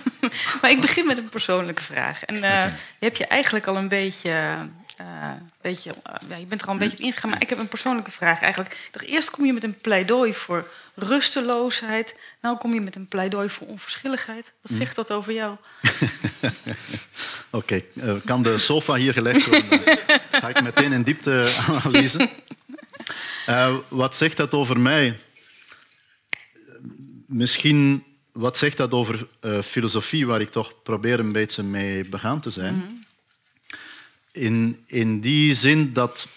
maar 0.62 0.72
ik 0.72 0.82
begin 0.82 1.06
met 1.06 1.18
een 1.18 1.30
persoonlijke 1.30 1.84
vraag. 1.84 2.24
En 2.24 2.38
okay. 2.38 2.72
hebt 3.00 3.18
je 3.18 3.26
eigenlijk 3.26 3.68
al 3.68 3.78
een 3.78 3.88
beetje 3.88 4.58
uh, 5.02 5.32
beetje, 5.62 5.90
uh, 5.90 6.30
ja, 6.30 6.36
je 6.36 6.46
bent 6.46 6.62
er 6.62 6.68
al 6.68 6.74
een 6.74 6.80
beetje 6.80 6.98
op 6.98 7.04
ingegaan, 7.04 7.30
maar 7.30 7.42
ik 7.42 7.50
heb 7.50 7.60
een 7.60 7.68
persoonlijke 7.68 8.12
vraag 8.12 8.42
eigenlijk. 8.42 8.90
Dacht, 8.92 9.06
eerst 9.06 9.30
kom 9.30 9.46
je 9.46 9.54
met 9.54 9.64
een 9.64 9.80
pleidooi 9.80 10.34
voor 10.34 10.72
rusteloosheid. 10.96 12.16
Nou 12.42 12.58
kom 12.58 12.74
je 12.74 12.82
met 12.82 12.96
een 12.96 13.08
pleidooi 13.08 13.50
voor 13.50 13.68
onverschilligheid. 13.68 14.54
Wat 14.62 14.72
Mm. 14.72 14.78
zegt 14.78 14.96
dat 14.96 15.12
over 15.12 15.34
jou? 15.34 15.56
Oké, 17.50 17.76
okay. 17.76 17.86
uh, 17.94 18.14
kan 18.26 18.44
de 18.44 18.58
sofa 18.58 18.94
hier 18.94 19.14
gelegd 19.14 19.46
worden? 19.46 19.80
Ga 20.42 20.50
ik 20.50 20.62
meteen 20.62 20.92
in 20.92 21.04
diepteanalyse. 21.04 22.30
Wat 23.88 24.16
zegt 24.16 24.38
dat 24.38 24.54
over 24.54 24.80
mij? 24.80 25.20
Misschien, 27.28 28.04
wat 28.32 28.58
zegt 28.58 28.78
dat 28.78 28.92
over 28.92 29.28
filosofie, 29.64 30.28
waar 30.28 30.42
ik 30.42 30.52
toch 30.52 30.84
probeer 30.84 31.20
een 31.20 31.32
beetje 31.32 31.64
mee 31.64 32.10
begaan 32.10 32.40
te 32.40 32.50
zijn? 32.50 32.76
Mm-hmm. 32.76 33.05
In, 34.36 34.84
in 34.86 35.20
die 35.20 35.56
zin 35.56 35.94
dat 35.94 36.28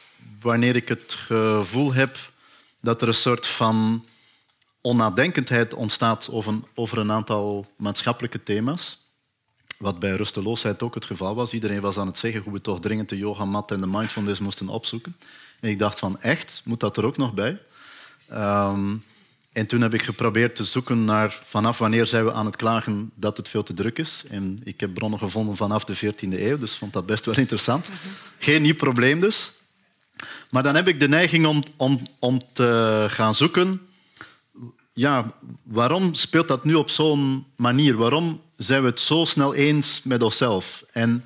wanneer 0.41 0.77
ik 0.77 0.89
het 0.89 1.15
gevoel 1.15 1.93
heb 1.93 2.19
dat 2.81 3.03
er 3.03 3.09
een 3.09 3.15
soort 3.15 3.47
van 3.47 4.07
onnadenkendheid 4.81 5.75
ontstaat 5.75 6.29
over 6.31 6.53
een, 6.53 6.65
over 6.75 6.99
een 6.99 7.13
aantal 7.13 7.67
maatschappelijke 7.77 8.43
thema's, 8.43 9.01
wat 9.79 9.99
bij 9.99 10.17
rusteloosheid 10.17 10.83
ook 10.83 10.95
het 10.95 11.05
geval 11.05 11.35
was. 11.35 11.53
Iedereen 11.53 11.81
was 11.81 11.99
aan 11.99 12.07
het 12.07 12.19
zeggen 12.19 12.43
hoe 12.43 12.53
we 12.53 12.61
toch 12.61 12.81
dringend 12.81 13.09
de 13.09 13.19
yogamat 13.19 13.71
en 13.71 13.81
de 13.81 13.87
mindfulness 13.87 14.41
moesten 14.41 14.69
opzoeken. 14.69 15.17
En 15.61 15.71
ik 15.71 15.79
dacht 15.79 15.99
van, 15.99 16.21
echt? 16.21 16.63
Moet 16.65 16.81
dat 16.81 16.97
er 16.97 17.05
ook 17.05 17.17
nog 17.17 17.35
bij? 17.35 17.61
Um, 18.33 19.03
en 19.59 19.67
toen 19.67 19.81
heb 19.81 19.95
ik 19.95 20.03
geprobeerd 20.03 20.57
te 20.57 20.65
zoeken 20.65 21.05
naar 21.05 21.41
vanaf 21.45 21.79
wanneer 21.79 22.07
zijn 22.07 22.25
we 22.25 22.33
aan 22.33 22.47
het 22.47 22.57
klagen 22.57 23.11
dat 23.15 23.37
het 23.37 23.49
veel 23.49 23.63
te 23.63 23.75
druk 23.75 23.99
is. 23.99 24.25
En 24.31 24.61
ik 24.65 24.81
heb 24.81 24.95
bronnen 24.95 25.19
gevonden 25.19 25.57
vanaf 25.57 25.85
de 25.85 25.97
14e 25.97 26.41
eeuw, 26.41 26.59
dus 26.59 26.77
vond 26.77 26.93
dat 26.93 27.07
best 27.07 27.25
wel 27.25 27.37
interessant. 27.37 27.91
Geen 28.39 28.63
nieuw 28.63 28.75
probleem 28.75 29.21
dus. 29.21 29.53
Maar 30.51 30.63
dan 30.63 30.75
heb 30.75 30.89
ik 30.89 31.01
de 31.01 31.09
neiging 31.09 31.47
om, 31.47 31.63
om, 31.77 32.01
om 32.19 32.41
te 32.53 33.07
gaan 33.09 33.35
zoeken... 33.35 33.81
Ja, 34.93 35.33
waarom 35.63 36.15
speelt 36.15 36.49
dat 36.49 36.65
nu 36.65 36.75
op 36.75 36.91
zo'n 36.91 37.47
manier? 37.57 37.97
Waarom 37.97 38.41
zijn 38.57 38.83
we 38.83 38.89
het 38.89 39.01
zo 39.01 39.25
snel 39.25 39.55
eens 39.55 40.01
met 40.05 40.23
onszelf? 40.23 40.85
En 40.93 41.25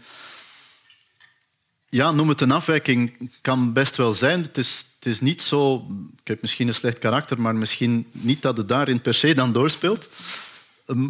ja, 1.93 2.11
noem 2.11 2.29
het 2.29 2.41
een 2.41 2.51
afwijking, 2.51 3.31
kan 3.41 3.73
best 3.73 3.97
wel 3.97 4.13
zijn. 4.13 4.43
Het 4.43 4.59
is, 4.59 4.85
het 4.95 5.07
is 5.07 5.21
niet 5.21 5.43
zo... 5.43 5.87
Ik 6.21 6.29
heb 6.29 6.41
misschien 6.41 6.69
een 6.69 6.75
slecht 6.75 6.99
karakter, 6.99 7.41
maar 7.41 7.55
misschien 7.55 8.07
niet 8.11 8.43
dat 8.43 8.57
het 8.57 8.69
daarin 8.69 9.01
per 9.01 9.15
se 9.15 9.35
dan 9.35 9.53
doorspeelt. 9.53 10.09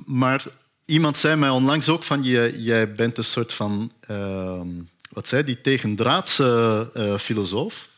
Maar 0.07 0.45
iemand 0.85 1.19
zei 1.19 1.37
mij 1.37 1.49
onlangs 1.49 1.89
ook 1.89 2.05
van... 2.05 2.23
Jij, 2.23 2.57
jij 2.57 2.95
bent 2.95 3.19
een 3.19 3.25
soort 3.25 3.53
van... 3.53 3.93
Uh, 4.11 4.61
wat 5.11 5.29
zei 5.29 5.45
die? 5.45 5.61
Tegendraadse 5.61 6.91
uh, 6.97 7.19
filosoof. 7.19 7.89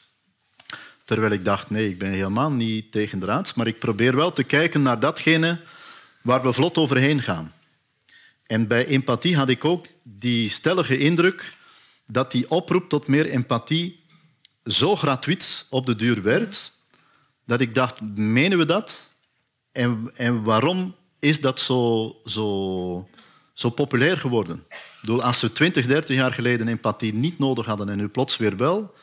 Terwijl 1.04 1.32
ik 1.32 1.44
dacht, 1.44 1.70
nee, 1.70 1.88
ik 1.88 1.98
ben 1.98 2.10
helemaal 2.10 2.50
niet 2.50 2.92
tegendraads. 2.92 3.54
Maar 3.54 3.66
ik 3.66 3.78
probeer 3.78 4.16
wel 4.16 4.32
te 4.32 4.42
kijken 4.42 4.82
naar 4.82 5.00
datgene 5.00 5.60
waar 6.22 6.42
we 6.42 6.52
vlot 6.52 6.78
overheen 6.78 7.22
gaan. 7.22 7.52
En 8.46 8.66
bij 8.66 8.86
empathie 8.86 9.36
had 9.36 9.48
ik 9.48 9.64
ook 9.64 9.86
die 10.02 10.48
stellige 10.48 10.98
indruk 10.98 11.62
dat 12.14 12.30
die 12.30 12.50
oproep 12.50 12.88
tot 12.88 13.06
meer 13.06 13.26
empathie 13.26 14.04
zo 14.64 14.96
gratuit 14.96 15.66
op 15.70 15.86
de 15.86 15.96
duur 15.96 16.22
werd, 16.22 16.72
dat 17.46 17.60
ik 17.60 17.74
dacht, 17.74 18.00
menen 18.16 18.58
we 18.58 18.64
dat? 18.64 19.08
En, 19.72 20.10
en 20.14 20.42
waarom 20.42 20.94
is 21.18 21.40
dat 21.40 21.60
zo, 21.60 22.12
zo, 22.24 23.08
zo 23.52 23.70
populair 23.70 24.16
geworden? 24.16 24.64
Bedoel, 25.00 25.22
als 25.22 25.40
we 25.40 25.52
20, 25.52 25.86
30 25.86 26.16
jaar 26.16 26.32
geleden 26.32 26.68
empathie 26.68 27.14
niet 27.14 27.38
nodig 27.38 27.66
hadden 27.66 27.88
en 27.88 27.96
nu 27.96 28.08
plots 28.08 28.36
weer 28.36 28.56
wel, 28.56 28.94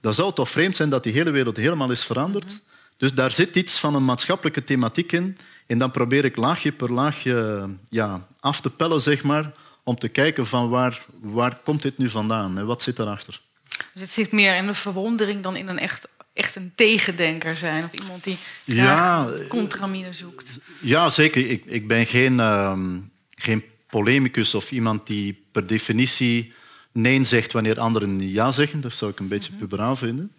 dan 0.00 0.14
zou 0.14 0.26
het 0.26 0.36
toch 0.36 0.50
vreemd 0.50 0.76
zijn 0.76 0.90
dat 0.90 1.02
die 1.02 1.12
hele 1.12 1.30
wereld 1.30 1.56
helemaal 1.56 1.90
is 1.90 2.04
veranderd. 2.04 2.62
Dus 2.96 3.14
daar 3.14 3.30
zit 3.30 3.56
iets 3.56 3.78
van 3.78 3.94
een 3.94 4.04
maatschappelijke 4.04 4.64
thematiek 4.64 5.12
in. 5.12 5.36
En 5.66 5.78
dan 5.78 5.90
probeer 5.90 6.24
ik 6.24 6.36
laagje 6.36 6.72
per 6.72 6.92
laagje 6.92 7.68
ja, 7.88 8.26
af 8.40 8.60
te 8.60 8.70
pellen, 8.70 9.00
zeg 9.00 9.22
maar, 9.22 9.52
om 9.84 9.98
te 9.98 10.08
kijken 10.08 10.46
van 10.46 10.68
waar, 10.68 11.06
waar 11.20 11.58
komt 11.64 11.82
dit 11.82 11.98
nu 11.98 12.10
vandaan 12.10 12.58
en 12.58 12.66
wat 12.66 12.82
zit 12.82 12.96
daarachter. 12.96 13.40
Dus 13.92 14.02
het 14.02 14.10
zit 14.10 14.32
meer 14.32 14.56
in 14.56 14.66
de 14.66 14.74
verwondering 14.74 15.42
dan 15.42 15.56
in 15.56 15.68
een 15.68 15.78
echt, 15.78 16.08
echt 16.32 16.56
een 16.56 16.72
tegendenker 16.74 17.56
zijn. 17.56 17.84
Of 17.84 17.92
iemand 17.92 18.24
die 18.24 18.36
graag 18.66 19.28
ja, 19.38 19.46
contramine 19.48 20.12
zoekt. 20.12 20.58
Ja, 20.80 21.10
zeker. 21.10 21.50
Ik, 21.50 21.64
ik 21.66 21.88
ben 21.88 22.06
geen, 22.06 22.38
uh, 22.38 22.78
geen 23.30 23.64
polemicus 23.88 24.54
of 24.54 24.70
iemand 24.70 25.06
die 25.06 25.44
per 25.52 25.66
definitie 25.66 26.52
nee 26.92 27.24
zegt 27.24 27.52
wanneer 27.52 27.80
anderen 27.80 28.30
ja 28.30 28.50
zeggen. 28.52 28.80
Dat 28.80 28.94
zou 28.94 29.10
ik 29.10 29.18
een 29.18 29.28
beetje 29.28 29.50
mhm. 29.50 29.60
puberaal 29.60 29.96
vinden. 29.96 30.32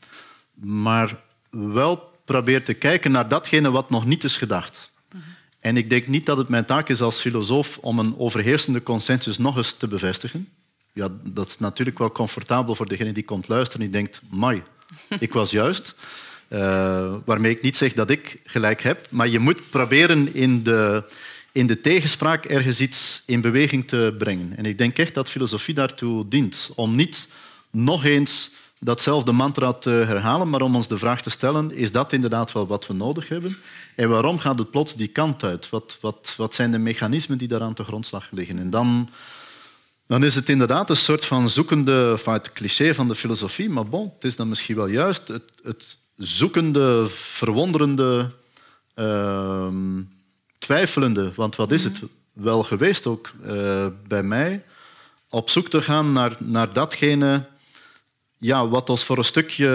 Maar 0.53 1.15
wel 1.49 2.11
probeer 2.25 2.63
te 2.63 2.73
kijken 2.73 3.11
naar 3.11 3.27
datgene 3.27 3.71
wat 3.71 3.89
nog 3.89 4.05
niet 4.05 4.23
is 4.23 4.37
gedacht. 4.37 4.90
En 5.61 5.77
ik 5.77 5.89
denk 5.89 6.07
niet 6.07 6.25
dat 6.25 6.37
het 6.37 6.49
mijn 6.49 6.65
taak 6.65 6.89
is 6.89 7.01
als 7.01 7.19
filosoof 7.19 7.77
om 7.77 7.99
een 7.99 8.17
overheersende 8.17 8.83
consensus 8.83 9.37
nog 9.37 9.57
eens 9.57 9.71
te 9.71 9.87
bevestigen. 9.87 10.47
Ja, 10.93 11.09
dat 11.23 11.47
is 11.47 11.57
natuurlijk 11.57 11.99
wel 11.99 12.11
comfortabel 12.11 12.75
voor 12.75 12.87
degene 12.87 13.11
die 13.11 13.23
komt 13.23 13.47
luisteren 13.47 13.85
en 13.85 13.91
die 13.91 14.01
denkt, 14.01 14.21
mai, 14.29 14.63
ik 15.19 15.33
was 15.33 15.51
juist. 15.51 15.95
Uh, 16.49 17.13
waarmee 17.25 17.51
ik 17.51 17.61
niet 17.61 17.77
zeg 17.77 17.93
dat 17.93 18.09
ik 18.09 18.39
gelijk 18.45 18.81
heb, 18.81 19.07
maar 19.09 19.27
je 19.27 19.39
moet 19.39 19.69
proberen 19.69 20.33
in 20.33 20.63
de, 20.63 21.03
in 21.51 21.67
de 21.67 21.81
tegenspraak 21.81 22.45
ergens 22.45 22.79
iets 22.79 23.23
in 23.25 23.41
beweging 23.41 23.87
te 23.87 24.15
brengen. 24.17 24.57
En 24.57 24.65
ik 24.65 24.77
denk 24.77 24.97
echt 24.97 25.13
dat 25.13 25.29
filosofie 25.29 25.73
daartoe 25.73 26.27
dient. 26.27 26.71
Om 26.75 26.95
niet 26.95 27.29
nog 27.69 28.05
eens 28.05 28.51
datzelfde 28.83 29.31
mantra 29.31 29.73
te 29.73 29.89
herhalen, 29.89 30.49
maar 30.49 30.61
om 30.61 30.75
ons 30.75 30.87
de 30.87 30.97
vraag 30.97 31.21
te 31.21 31.29
stellen, 31.29 31.71
is 31.71 31.91
dat 31.91 32.13
inderdaad 32.13 32.51
wel 32.51 32.67
wat 32.67 32.87
we 32.87 32.93
nodig 32.93 33.27
hebben? 33.27 33.57
En 33.95 34.09
waarom 34.09 34.39
gaat 34.39 34.59
het 34.59 34.71
plots 34.71 34.95
die 34.95 35.07
kant 35.07 35.43
uit? 35.43 35.69
Wat, 35.69 35.97
wat, 36.01 36.33
wat 36.37 36.53
zijn 36.53 36.71
de 36.71 36.77
mechanismen 36.77 37.37
die 37.37 37.47
daaraan 37.47 37.73
te 37.73 37.83
grondslag 37.83 38.27
liggen? 38.31 38.59
En 38.59 38.69
dan, 38.69 39.09
dan 40.07 40.23
is 40.23 40.35
het 40.35 40.49
inderdaad 40.49 40.89
een 40.89 40.97
soort 40.97 41.25
van 41.25 41.49
zoekende, 41.49 42.17
van 42.17 42.33
het 42.33 42.51
cliché 42.51 42.93
van 42.93 43.07
de 43.07 43.15
filosofie, 43.15 43.69
maar 43.69 43.87
bon, 43.87 44.11
het 44.15 44.23
is 44.23 44.35
dan 44.35 44.49
misschien 44.49 44.75
wel 44.75 44.87
juist 44.87 45.27
het, 45.27 45.51
het 45.63 45.97
zoekende, 46.15 47.07
verwonderende... 47.07 48.31
Uh, 48.95 49.67
twijfelende, 50.61 51.31
want 51.35 51.55
wat 51.55 51.71
is 51.71 51.83
het 51.83 52.01
wel 52.33 52.63
geweest 52.63 53.07
ook 53.07 53.31
uh, 53.45 53.85
bij 54.07 54.23
mij, 54.23 54.63
op 55.29 55.49
zoek 55.49 55.69
te 55.69 55.81
gaan 55.81 56.11
naar, 56.13 56.35
naar 56.39 56.73
datgene 56.73 57.45
ja, 58.41 58.67
wat 58.67 58.89
ons 58.89 59.03
voor 59.03 59.17
een 59.17 59.23
stukje 59.23 59.67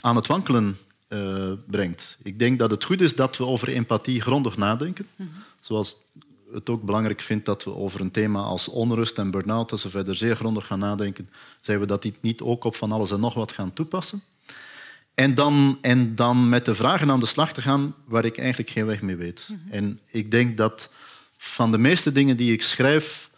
aan 0.00 0.16
het 0.16 0.26
wankelen 0.26 0.76
uh, 1.08 1.52
brengt. 1.66 2.18
Ik 2.22 2.38
denk 2.38 2.58
dat 2.58 2.70
het 2.70 2.84
goed 2.84 3.00
is 3.00 3.14
dat 3.14 3.36
we 3.36 3.44
over 3.44 3.68
empathie 3.68 4.20
grondig 4.20 4.56
nadenken. 4.56 5.06
Mm 5.16 5.26
-hmm. 5.26 5.42
Zoals 5.60 5.96
het 6.52 6.70
ook 6.70 6.82
belangrijk 6.82 7.20
vind 7.20 7.44
dat 7.44 7.64
we 7.64 7.74
over 7.74 8.00
een 8.00 8.10
thema 8.10 8.40
als 8.40 8.68
onrust 8.68 9.18
en 9.18 9.30
burn-out, 9.30 9.72
als 9.72 9.82
we 9.82 9.90
verder 9.90 10.16
zeer 10.16 10.36
grondig 10.36 10.66
gaan 10.66 10.78
nadenken, 10.78 11.30
zijn 11.60 11.80
we 11.80 11.86
dat 11.86 12.06
niet 12.20 12.40
ook 12.40 12.64
op 12.64 12.76
van 12.76 12.92
alles 12.92 13.10
en 13.10 13.20
nog 13.20 13.34
wat 13.34 13.52
gaan 13.52 13.72
toepassen. 13.72 14.22
En 15.14 15.34
dan, 15.34 15.78
en 15.80 16.14
dan 16.14 16.48
met 16.48 16.64
de 16.64 16.74
vragen 16.74 17.10
aan 17.10 17.20
de 17.20 17.26
slag 17.26 17.52
te 17.52 17.62
gaan 17.62 17.94
waar 18.04 18.24
ik 18.24 18.38
eigenlijk 18.38 18.70
geen 18.70 18.86
weg 18.86 19.02
mee 19.02 19.16
weet. 19.16 19.48
Mhm. 19.48 19.72
En 19.72 20.00
ik 20.06 20.30
denk 20.30 20.56
dat 20.56 20.90
van 21.36 21.70
de 21.70 21.78
meeste 21.78 22.12
dingen 22.12 22.36
die 22.36 22.52
ik 22.52 22.62
schrijf, 22.62 23.30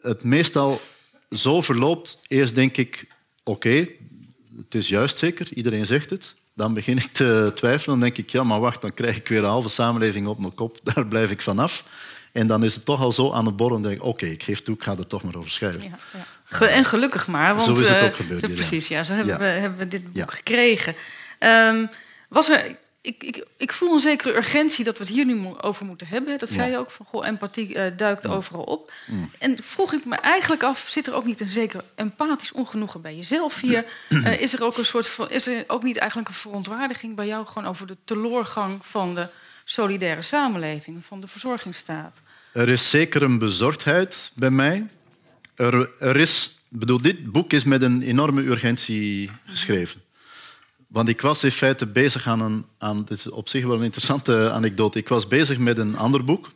het 0.00 0.22
meestal 0.22 0.80
zo 1.30 1.60
verloopt. 1.60 2.22
Eerst 2.26 2.54
denk 2.54 2.76
ik, 2.76 3.06
oké, 3.48 3.88
het 4.56 4.74
is 4.74 4.88
juist 4.88 5.18
zeker, 5.18 5.48
iedereen 5.54 5.86
zegt 5.86 6.10
het. 6.10 6.34
Dan 6.54 6.74
begin 6.74 6.96
ik 6.96 7.12
te 7.12 7.52
twijfelen. 7.54 7.98
Dan 7.98 8.08
denk 8.08 8.18
ik, 8.18 8.30
ja, 8.30 8.42
maar 8.42 8.60
wacht, 8.60 8.80
dan 8.82 8.94
krijg 8.94 9.16
ik 9.16 9.28
weer 9.28 9.38
een 9.38 9.44
halve 9.44 9.68
samenleving 9.68 10.26
op 10.26 10.38
mijn 10.38 10.54
kop. 10.54 10.78
Daar 10.94 11.06
blijf 11.06 11.30
ik 11.30 11.40
vanaf. 11.40 11.84
En 12.32 12.46
dan 12.46 12.64
is 12.64 12.74
het 12.74 12.84
toch 12.84 13.00
al 13.00 13.12
zo 13.12 13.32
aan 13.32 13.46
het 13.46 13.56
borrelen. 13.56 13.82
denk 13.82 13.94
ik, 13.94 14.04
oké, 14.04 14.26
ik 14.26 14.42
geef 14.42 14.62
toe, 14.62 14.74
ik 14.74 14.82
ga 14.82 14.96
er 14.96 15.06
toch 15.06 15.22
maar 15.22 15.36
over 15.36 15.50
schrijven. 15.50 15.82
Ja, 15.82 15.98
ja. 16.58 16.66
En 16.66 16.84
gelukkig 16.84 17.26
maar. 17.26 17.54
Want, 17.54 17.66
zo 17.66 17.82
is 17.82 17.88
het 17.88 18.02
ook 18.02 18.10
eh, 18.10 18.16
gebeurd. 18.16 18.40
precies, 18.40 18.88
ja. 18.88 19.04
Zo 19.04 19.12
hebben, 19.12 19.38
we, 19.38 19.44
hebben 19.44 19.78
we 19.78 19.88
dit 19.88 20.12
boek 20.12 20.32
gekregen. 20.32 20.94
Um, 21.38 21.88
was 22.28 22.48
er, 22.48 22.76
ik, 23.08 23.22
ik, 23.24 23.44
ik, 23.56 23.72
voel 23.72 23.92
een 23.92 24.00
zekere 24.00 24.36
urgentie 24.36 24.84
dat 24.84 24.98
we 24.98 25.04
het 25.04 25.12
hier 25.12 25.24
nu 25.24 25.56
over 25.60 25.86
moeten 25.86 26.06
hebben. 26.06 26.38
Dat 26.38 26.50
zei 26.50 26.70
je 26.70 26.78
ook, 26.78 26.90
van 26.90 27.06
goh, 27.06 27.26
empathie 27.26 27.74
uh, 27.74 27.86
duikt 27.96 28.26
overal 28.26 28.62
op. 28.62 28.92
Mm. 29.06 29.30
En 29.38 29.62
vroeg 29.62 29.92
ik 29.92 30.04
me 30.04 30.16
eigenlijk 30.16 30.62
af, 30.62 30.86
zit 30.88 31.06
er 31.06 31.14
ook 31.14 31.24
niet 31.24 31.40
een 31.40 31.48
zeker 31.48 31.84
empathisch 31.94 32.52
ongenoegen 32.52 33.00
bij 33.00 33.16
jezelf 33.16 33.60
hier? 33.60 33.84
Uh, 34.08 34.40
is 34.46 34.52
er 34.52 34.64
ook 34.64 34.76
een 34.76 34.84
soort 34.84 35.08
van, 35.08 35.30
is 35.30 35.46
er 35.46 35.64
ook 35.66 35.82
niet 35.82 35.96
eigenlijk 35.96 36.28
een 36.28 36.34
verontwaardiging 36.34 37.16
bij 37.16 37.26
jou 37.26 37.46
gewoon 37.46 37.68
over 37.68 37.86
de 37.86 37.96
teloorgang 38.04 38.86
van 38.86 39.14
de 39.14 39.28
solidaire 39.64 40.22
samenleving, 40.22 41.04
van 41.04 41.20
de 41.20 41.28
verzorgingsstaat? 41.28 42.20
Er 42.52 42.68
is 42.68 42.90
zeker 42.90 43.22
een 43.22 43.38
bezorgdheid 43.38 44.30
bij 44.34 44.50
mij. 44.50 44.86
Er, 45.54 45.90
er 45.98 46.16
is, 46.16 46.60
bedoel, 46.68 47.02
dit 47.02 47.32
boek 47.32 47.52
is 47.52 47.64
met 47.64 47.82
een 47.82 48.02
enorme 48.02 48.42
urgentie 48.42 49.30
geschreven. 49.46 50.06
Want 50.88 51.08
ik 51.08 51.20
was 51.20 51.44
in 51.44 51.50
feite 51.50 51.86
bezig 51.86 52.26
aan 52.26 52.40
een... 52.40 52.64
Aan, 52.78 53.04
dit 53.04 53.18
is 53.18 53.30
op 53.30 53.48
zich 53.48 53.64
wel 53.64 53.76
een 53.76 53.82
interessante 53.82 54.50
anekdote. 54.50 54.98
Ik 54.98 55.08
was 55.08 55.26
bezig 55.26 55.58
met 55.58 55.78
een 55.78 55.96
ander 55.96 56.24
boek. 56.24 56.50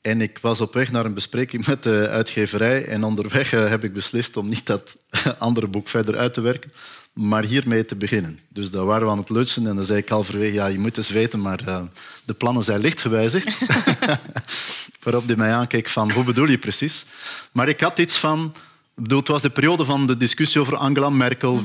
En 0.00 0.20
ik 0.20 0.38
was 0.38 0.60
op 0.60 0.74
weg 0.74 0.90
naar 0.90 1.04
een 1.04 1.14
bespreking 1.14 1.66
met 1.66 1.82
de 1.82 2.08
uitgeverij. 2.08 2.84
En 2.84 3.04
onderweg 3.04 3.52
eh, 3.52 3.68
heb 3.68 3.84
ik 3.84 3.92
beslist 3.92 4.36
om 4.36 4.48
niet 4.48 4.66
dat 4.66 4.96
andere 5.38 5.66
boek 5.66 5.88
verder 5.88 6.16
uit 6.16 6.34
te 6.34 6.40
werken, 6.40 6.72
maar 7.12 7.44
hiermee 7.44 7.84
te 7.84 7.96
beginnen. 7.96 8.40
Dus 8.48 8.70
daar 8.70 8.84
waren 8.84 9.06
we 9.06 9.12
aan 9.12 9.18
het 9.18 9.30
lutsen 9.30 9.66
en 9.66 9.76
dan 9.76 9.84
zei 9.84 9.98
ik 9.98 10.08
halverwege, 10.08 10.54
ja, 10.54 10.66
je 10.66 10.78
moet 10.78 10.96
eens 10.96 11.10
weten, 11.10 11.40
maar 11.40 11.60
uh, 11.68 11.82
de 12.24 12.34
plannen 12.34 12.62
zijn 12.62 12.80
licht 12.80 13.00
gewijzigd. 13.00 13.58
Waarop 15.02 15.26
hij 15.26 15.36
mij 15.36 15.52
aankeek 15.52 15.88
van, 15.88 16.12
hoe 16.12 16.24
bedoel 16.24 16.48
je 16.48 16.58
precies? 16.58 17.04
Maar 17.52 17.68
ik 17.68 17.80
had 17.80 17.98
iets 17.98 18.18
van... 18.18 18.54
Bedoel, 18.94 19.18
het 19.18 19.28
was 19.28 19.42
de 19.42 19.50
periode 19.50 19.84
van 19.84 20.06
de 20.06 20.16
discussie 20.16 20.60
over 20.60 20.76
Angela 20.76 21.10
Merkel, 21.10 21.52
mm 21.52 21.64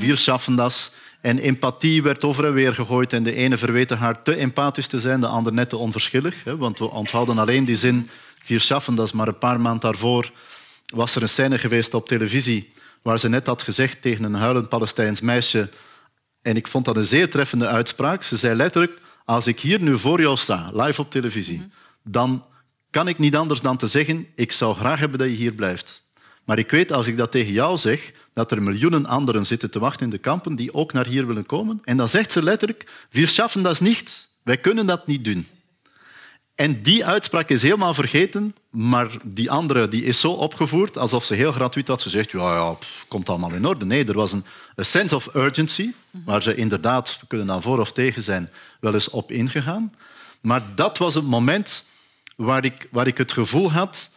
En 1.24 1.38
empathie 1.38 2.02
werd 2.02 2.24
over 2.24 2.44
en 2.44 2.52
weer 2.52 2.74
gegooid. 2.74 3.12
En 3.12 3.22
de 3.22 3.34
ene 3.34 3.56
verweten 3.56 3.98
haar 3.98 4.22
te 4.22 4.36
empathisch 4.36 4.86
te 4.86 5.00
zijn, 5.00 5.20
de 5.20 5.26
ander 5.26 5.52
net 5.52 5.68
te 5.68 5.76
onverschillig. 5.76 6.44
Want 6.44 6.78
we 6.78 6.90
onthouden 6.90 7.38
alleen 7.38 7.64
die 7.64 7.76
zin, 7.76 8.08
vier 8.42 8.60
schaffen, 8.60 8.94
dat 8.94 9.06
is 9.06 9.12
maar 9.12 9.28
een 9.28 9.38
paar 9.38 9.60
maanden 9.60 9.80
daarvoor 9.80 10.30
was 10.94 11.14
er 11.14 11.22
een 11.22 11.28
scène 11.28 11.58
geweest 11.58 11.94
op 11.94 12.06
televisie 12.06 12.72
waar 13.02 13.18
ze 13.18 13.28
net 13.28 13.46
had 13.46 13.62
gezegd 13.62 14.02
tegen 14.02 14.24
een 14.24 14.34
huilend 14.34 14.68
Palestijns 14.68 15.20
meisje, 15.20 15.70
en 16.42 16.56
ik 16.56 16.68
vond 16.68 16.84
dat 16.84 16.96
een 16.96 17.04
zeer 17.04 17.30
treffende 17.30 17.66
uitspraak, 17.66 18.22
ze 18.22 18.36
zei 18.36 18.54
letterlijk, 18.54 19.00
als 19.24 19.46
ik 19.46 19.60
hier 19.60 19.82
nu 19.82 19.98
voor 19.98 20.20
jou 20.20 20.36
sta, 20.36 20.70
live 20.72 21.00
op 21.00 21.10
televisie, 21.10 21.68
dan 22.04 22.46
kan 22.90 23.08
ik 23.08 23.18
niet 23.18 23.36
anders 23.36 23.60
dan 23.60 23.76
te 23.76 23.86
zeggen, 23.86 24.26
ik 24.34 24.52
zou 24.52 24.74
graag 24.74 24.98
hebben 24.98 25.18
dat 25.18 25.28
je 25.28 25.34
hier 25.34 25.52
blijft. 25.52 26.03
Maar 26.44 26.58
ik 26.58 26.70
weet, 26.70 26.92
als 26.92 27.06
ik 27.06 27.16
dat 27.16 27.30
tegen 27.30 27.52
jou 27.52 27.76
zeg, 27.76 28.12
dat 28.32 28.50
er 28.50 28.62
miljoenen 28.62 29.06
anderen 29.06 29.46
zitten 29.46 29.70
te 29.70 29.78
wachten 29.78 30.04
in 30.04 30.10
de 30.10 30.18
kampen 30.18 30.54
die 30.54 30.74
ook 30.74 30.92
naar 30.92 31.06
hier 31.06 31.26
willen 31.26 31.46
komen. 31.46 31.80
En 31.84 31.96
dan 31.96 32.08
zegt 32.08 32.32
ze 32.32 32.42
letterlijk, 32.42 33.06
wir 33.10 33.28
schaffen 33.28 33.62
dat 33.62 33.80
niet. 33.80 34.28
Wij 34.42 34.56
kunnen 34.56 34.86
dat 34.86 35.06
niet 35.06 35.24
doen. 35.24 35.46
En 36.54 36.82
die 36.82 37.06
uitspraak 37.06 37.48
is 37.48 37.62
helemaal 37.62 37.94
vergeten, 37.94 38.54
maar 38.70 39.10
die 39.22 39.50
andere 39.50 39.88
die 39.88 40.04
is 40.04 40.20
zo 40.20 40.32
opgevoerd 40.32 40.98
alsof 40.98 41.24
ze 41.24 41.34
heel 41.34 41.52
gratuit 41.52 41.88
had. 41.88 42.02
Ze 42.02 42.10
zegt, 42.10 42.30
ja, 42.30 42.54
ja, 42.54 42.76
komt 43.08 43.28
allemaal 43.28 43.52
in 43.52 43.66
orde. 43.66 43.84
Nee, 43.84 44.04
er 44.04 44.14
was 44.14 44.32
een 44.32 44.44
sense 44.76 45.14
of 45.14 45.34
urgency, 45.34 45.90
waar 46.10 46.42
ze 46.42 46.54
inderdaad, 46.54 47.18
we 47.20 47.26
kunnen 47.26 47.46
dan 47.46 47.62
voor 47.62 47.78
of 47.78 47.92
tegen 47.92 48.22
zijn, 48.22 48.50
wel 48.80 48.94
eens 48.94 49.10
op 49.10 49.30
ingegaan. 49.30 49.92
Maar 50.40 50.62
dat 50.74 50.98
was 50.98 51.14
het 51.14 51.26
moment 51.26 51.86
waar 52.36 52.64
ik, 52.64 52.88
waar 52.90 53.06
ik 53.06 53.18
het 53.18 53.32
gevoel 53.32 53.72
had 53.72 54.10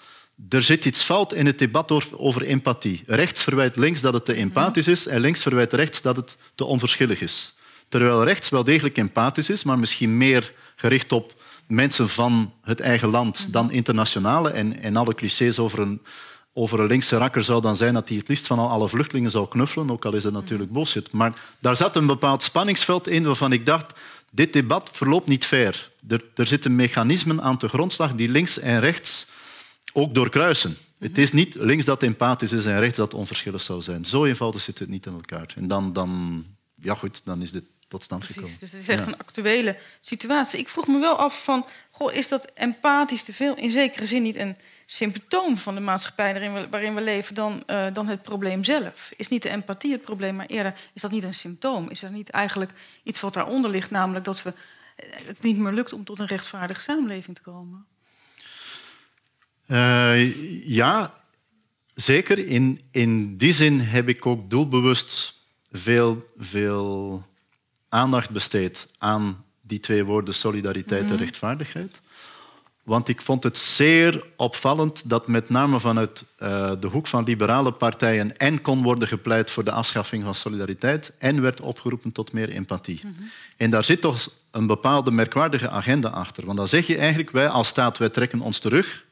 er 0.49 0.61
zit 0.61 0.85
iets 0.85 1.03
fout 1.03 1.33
in 1.33 1.45
het 1.45 1.59
debat 1.59 2.13
over 2.13 2.41
empathie. 2.41 3.03
Rechts 3.05 3.43
verwijt 3.43 3.75
links 3.75 4.01
dat 4.01 4.13
het 4.13 4.25
te 4.25 4.33
empathisch 4.33 4.87
is 4.87 5.07
en 5.07 5.19
links 5.19 5.41
verwijt 5.41 5.73
rechts 5.73 6.01
dat 6.01 6.15
het 6.15 6.37
te 6.55 6.65
onverschillig 6.65 7.21
is. 7.21 7.55
Terwijl 7.89 8.23
rechts 8.23 8.49
wel 8.49 8.63
degelijk 8.63 8.97
empathisch 8.97 9.49
is, 9.49 9.63
maar 9.63 9.79
misschien 9.79 10.17
meer 10.17 10.53
gericht 10.75 11.11
op 11.11 11.35
mensen 11.67 12.09
van 12.09 12.53
het 12.61 12.79
eigen 12.79 13.09
land 13.09 13.53
dan 13.53 13.71
internationale. 13.71 14.49
En, 14.49 14.81
en 14.81 14.95
alle 14.95 15.15
clichés 15.15 15.59
over 15.59 15.79
een, 15.79 16.01
over 16.53 16.79
een 16.79 16.87
linkse 16.87 17.17
rakker 17.17 17.43
zou 17.43 17.61
dan 17.61 17.75
zijn 17.75 17.93
dat 17.93 18.07
hij 18.07 18.17
het 18.17 18.27
liefst 18.27 18.47
van 18.47 18.59
alle 18.59 18.89
vluchtelingen 18.89 19.31
zou 19.31 19.47
knuffelen, 19.47 19.91
ook 19.91 20.05
al 20.05 20.15
is 20.15 20.23
dat 20.23 20.33
natuurlijk 20.33 20.71
bullshit. 20.71 21.11
Maar 21.11 21.33
daar 21.59 21.75
zat 21.75 21.95
een 21.95 22.05
bepaald 22.05 22.43
spanningsveld 22.43 23.07
in 23.07 23.25
waarvan 23.25 23.51
ik 23.51 23.65
dacht, 23.65 23.99
dit 24.31 24.53
debat 24.53 24.89
verloopt 24.93 25.27
niet 25.27 25.45
fair. 25.45 25.91
Er, 26.07 26.23
er 26.35 26.47
zitten 26.47 26.75
mechanismen 26.75 27.41
aan 27.41 27.55
de 27.57 27.67
grondslag 27.67 28.13
die 28.13 28.29
links 28.29 28.59
en 28.59 28.79
rechts 28.79 29.27
ook 29.97 30.13
doorkruisen. 30.13 30.75
Het 30.99 31.17
is 31.17 31.31
niet 31.31 31.55
links 31.55 31.85
dat 31.85 32.03
empathisch 32.03 32.51
is 32.51 32.65
en 32.65 32.79
rechts 32.79 32.97
dat 32.97 33.13
onverschillig 33.13 33.61
zou 33.61 33.81
zijn. 33.81 34.05
Zo 34.05 34.25
eenvoudig 34.25 34.61
zit 34.61 34.79
het 34.79 34.89
niet 34.89 35.05
in 35.05 35.13
elkaar. 35.13 35.53
En 35.55 35.67
dan, 35.67 35.93
dan, 35.93 36.45
ja 36.81 36.93
goed, 36.95 37.21
dan 37.25 37.41
is 37.41 37.51
dit 37.51 37.63
tot 37.87 38.03
stand 38.03 38.21
Precies, 38.21 38.37
gekomen. 38.41 38.59
dus 38.59 38.71
het 38.71 38.81
is 38.81 38.87
echt 38.87 39.05
Ja. 39.05 39.11
een 39.11 39.17
actuele 39.17 39.77
situatie. 39.99 40.59
Ik 40.59 40.69
vroeg 40.69 40.87
me 40.87 40.99
wel 40.99 41.15
af 41.15 41.43
van, 41.43 41.65
goh, 41.91 42.13
is 42.13 42.27
dat 42.27 42.45
empathisch 42.53 43.23
te 43.23 43.33
veel 43.33 43.55
in 43.55 43.71
zekere 43.71 44.07
zin 44.07 44.21
niet 44.21 44.35
een 44.35 44.55
symptoom 44.85 45.57
van 45.57 45.75
de 45.75 45.81
maatschappij 45.81 46.31
waarin 46.31 46.53
we, 46.53 46.67
waarin 46.69 46.95
we 46.95 47.01
leven 47.01 47.35
dan, 47.35 47.63
eh, 47.65 47.85
dan 47.93 48.07
het 48.07 48.21
probleem 48.21 48.63
zelf? 48.63 49.11
Is 49.17 49.27
niet 49.27 49.41
de 49.41 49.49
empathie 49.49 49.91
het 49.91 50.01
probleem, 50.01 50.35
maar 50.35 50.45
eerder 50.45 50.73
is 50.93 51.01
dat 51.01 51.11
niet 51.11 51.23
een 51.23 51.33
symptoom? 51.33 51.89
Is 51.89 52.03
er 52.03 52.11
niet 52.11 52.29
eigenlijk 52.29 52.71
iets 53.03 53.19
wat 53.19 53.33
daaronder 53.33 53.71
ligt, 53.71 53.91
namelijk 53.91 54.25
dat 54.25 54.43
we, 54.43 54.53
eh, 54.95 55.09
het 55.25 55.43
niet 55.43 55.57
meer 55.57 55.73
lukt 55.73 55.93
om 55.93 56.03
tot 56.03 56.19
een 56.19 56.25
rechtvaardige 56.27 56.81
samenleving 56.81 57.35
te 57.35 57.41
komen? 57.41 57.85
Eh, 59.67 60.67
ja, 60.67 61.13
zeker. 61.95 62.47
In, 62.47 62.81
in 62.91 63.37
die 63.37 63.53
zin 63.53 63.79
heb 63.79 64.09
ik 64.09 64.25
ook 64.25 64.49
doelbewust 64.49 65.35
veel, 65.71 66.25
veel 66.37 67.23
aandacht 67.89 68.29
besteed 68.29 68.87
aan 68.97 69.45
die 69.61 69.79
twee 69.79 70.03
woorden 70.03 70.33
solidariteit 70.33 71.09
en 71.09 71.17
rechtvaardigheid. 71.17 72.01
Want 72.83 73.07
ik 73.07 73.21
vond 73.21 73.43
het 73.43 73.57
zeer 73.57 74.23
opvallend 74.35 75.09
dat 75.09 75.27
met 75.27 75.49
name 75.49 75.79
vanuit 75.79 76.23
eh, 76.37 76.71
de 76.79 76.87
hoek 76.87 77.07
van 77.07 77.23
liberale 77.23 77.71
partijen 77.71 78.37
en 78.37 78.61
kon 78.61 78.83
worden 78.83 79.07
gepleit 79.07 79.51
voor 79.51 79.63
de 79.63 79.71
afschaffing 79.71 80.23
van 80.23 80.35
solidariteit 80.35 81.13
en 81.17 81.41
werd 81.41 81.61
opgeroepen 81.61 82.11
tot 82.11 82.31
meer 82.31 82.49
empathie. 82.49 83.01
En 83.57 83.69
daar 83.69 83.83
zit 83.83 84.01
toch 84.01 84.29
een 84.51 84.67
bepaalde 84.67 85.11
merkwaardige 85.11 85.69
agenda 85.69 86.09
achter. 86.09 86.45
Want 86.45 86.57
dan 86.57 86.67
zeg 86.67 86.87
je 86.87 86.97
eigenlijk, 86.97 87.31
wij 87.31 87.49
als 87.49 87.67
staat, 87.67 87.97
wij 87.97 88.09
trekken 88.09 88.41
ons 88.41 88.59
terug 88.59 89.05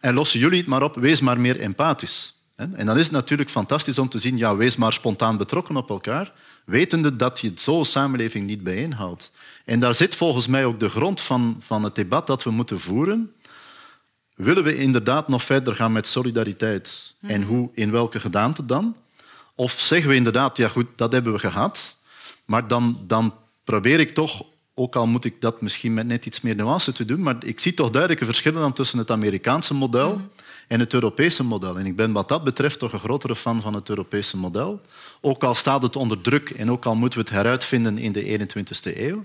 en 0.00 0.14
lossen 0.14 0.40
jullie 0.40 0.58
het 0.58 0.66
maar 0.66 0.82
op, 0.82 0.94
wees 0.94 1.20
maar 1.20 1.40
meer 1.40 1.60
empathisch. 1.60 2.36
En 2.56 2.86
dan 2.86 2.98
is 2.98 3.02
het 3.02 3.12
natuurlijk 3.12 3.50
fantastisch 3.50 3.98
om 3.98 4.08
te 4.08 4.18
zien, 4.18 4.36
ja, 4.36 4.56
wees 4.56 4.76
maar 4.76 4.92
spontaan 4.92 5.36
betrokken 5.36 5.76
op 5.76 5.90
elkaar, 5.90 6.32
wetende 6.64 7.16
dat 7.16 7.40
je 7.40 7.52
zo'n 7.54 7.84
samenleving 7.84 8.46
niet 8.46 8.62
bijeenhoudt. 8.62 9.30
En 9.64 9.80
daar 9.80 9.94
zit 9.94 10.14
volgens 10.14 10.46
mij 10.46 10.64
ook 10.64 10.80
de 10.80 10.88
grond 10.88 11.20
van, 11.20 11.56
van 11.60 11.82
het 11.82 11.94
debat 11.94 12.26
dat 12.26 12.42
we 12.42 12.50
moeten 12.50 12.80
voeren. 12.80 13.32
Willen 14.34 14.64
we 14.64 14.76
inderdaad 14.76 15.28
nog 15.28 15.44
verder 15.44 15.74
gaan 15.74 15.92
met 15.92 16.06
solidariteit? 16.06 17.14
En 17.20 17.42
hoe, 17.42 17.70
in 17.74 17.90
welke 17.90 18.20
gedaante 18.20 18.66
dan? 18.66 18.96
Of 19.54 19.72
zeggen 19.72 20.10
we 20.10 20.16
inderdaad, 20.16 20.56
ja 20.56 20.68
goed, 20.68 20.86
dat 20.96 21.12
hebben 21.12 21.32
we 21.32 21.38
gehad, 21.38 21.96
maar 22.44 22.68
dan, 22.68 23.00
dan 23.06 23.34
probeer 23.64 24.00
ik 24.00 24.14
toch, 24.14 24.44
ook 24.78 24.96
al 24.96 25.06
moet 25.06 25.24
ik 25.24 25.40
dat 25.40 25.60
misschien 25.60 25.94
met 25.94 26.06
net 26.06 26.26
iets 26.26 26.40
meer 26.40 26.54
nuance 26.54 26.92
te 26.92 27.04
doen, 27.04 27.22
maar 27.22 27.36
ik 27.44 27.60
zie 27.60 27.74
toch 27.74 27.90
duidelijke 27.90 28.24
verschillen 28.24 28.60
dan 28.60 28.72
tussen 28.72 28.98
het 28.98 29.10
Amerikaanse 29.10 29.74
model 29.74 30.20
en 30.68 30.80
het 30.80 30.94
Europese 30.94 31.44
model. 31.44 31.78
En 31.78 31.86
ik 31.86 31.96
ben 31.96 32.12
wat 32.12 32.28
dat 32.28 32.44
betreft 32.44 32.78
toch 32.78 32.92
een 32.92 32.98
grotere 32.98 33.36
fan 33.36 33.60
van 33.60 33.74
het 33.74 33.88
Europese 33.88 34.36
model. 34.36 34.80
Ook 35.20 35.44
al 35.44 35.54
staat 35.54 35.82
het 35.82 35.96
onder 35.96 36.20
druk 36.20 36.50
en 36.50 36.70
ook 36.70 36.84
al 36.84 36.94
moeten 36.94 37.18
we 37.18 37.24
het 37.24 37.34
heruitvinden 37.34 37.98
in 37.98 38.12
de 38.12 38.38
21ste 38.38 38.96
eeuw. 38.96 39.24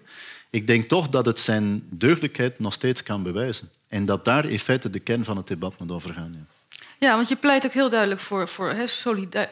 Ik 0.50 0.68
denk 0.68 0.88
toch 0.88 1.10
dat 1.10 1.26
het 1.26 1.40
zijn 1.40 1.84
deugdelijkheid 1.90 2.60
nog 2.60 2.74
steeds 2.74 3.04
kan 3.04 3.24
bewijzen. 3.24 3.70
En 3.88 4.06
dat 4.06 4.26
daar 4.26 4.46
in 4.46 4.60
feite 4.60 4.90
de 4.90 5.00
kern 5.00 5.24
van 5.24 5.38
het 5.38 5.48
debat 5.48 5.80
moet 5.80 5.92
over 5.92 6.14
gaan. 6.14 6.32
Ja. 6.34 6.46
Ja, 7.00 7.16
want 7.16 7.28
je 7.28 7.36
pleit 7.36 7.66
ook 7.66 7.74
heel 7.74 7.90
duidelijk 7.90 8.22
voor, 8.22 8.48
voor 8.48 8.76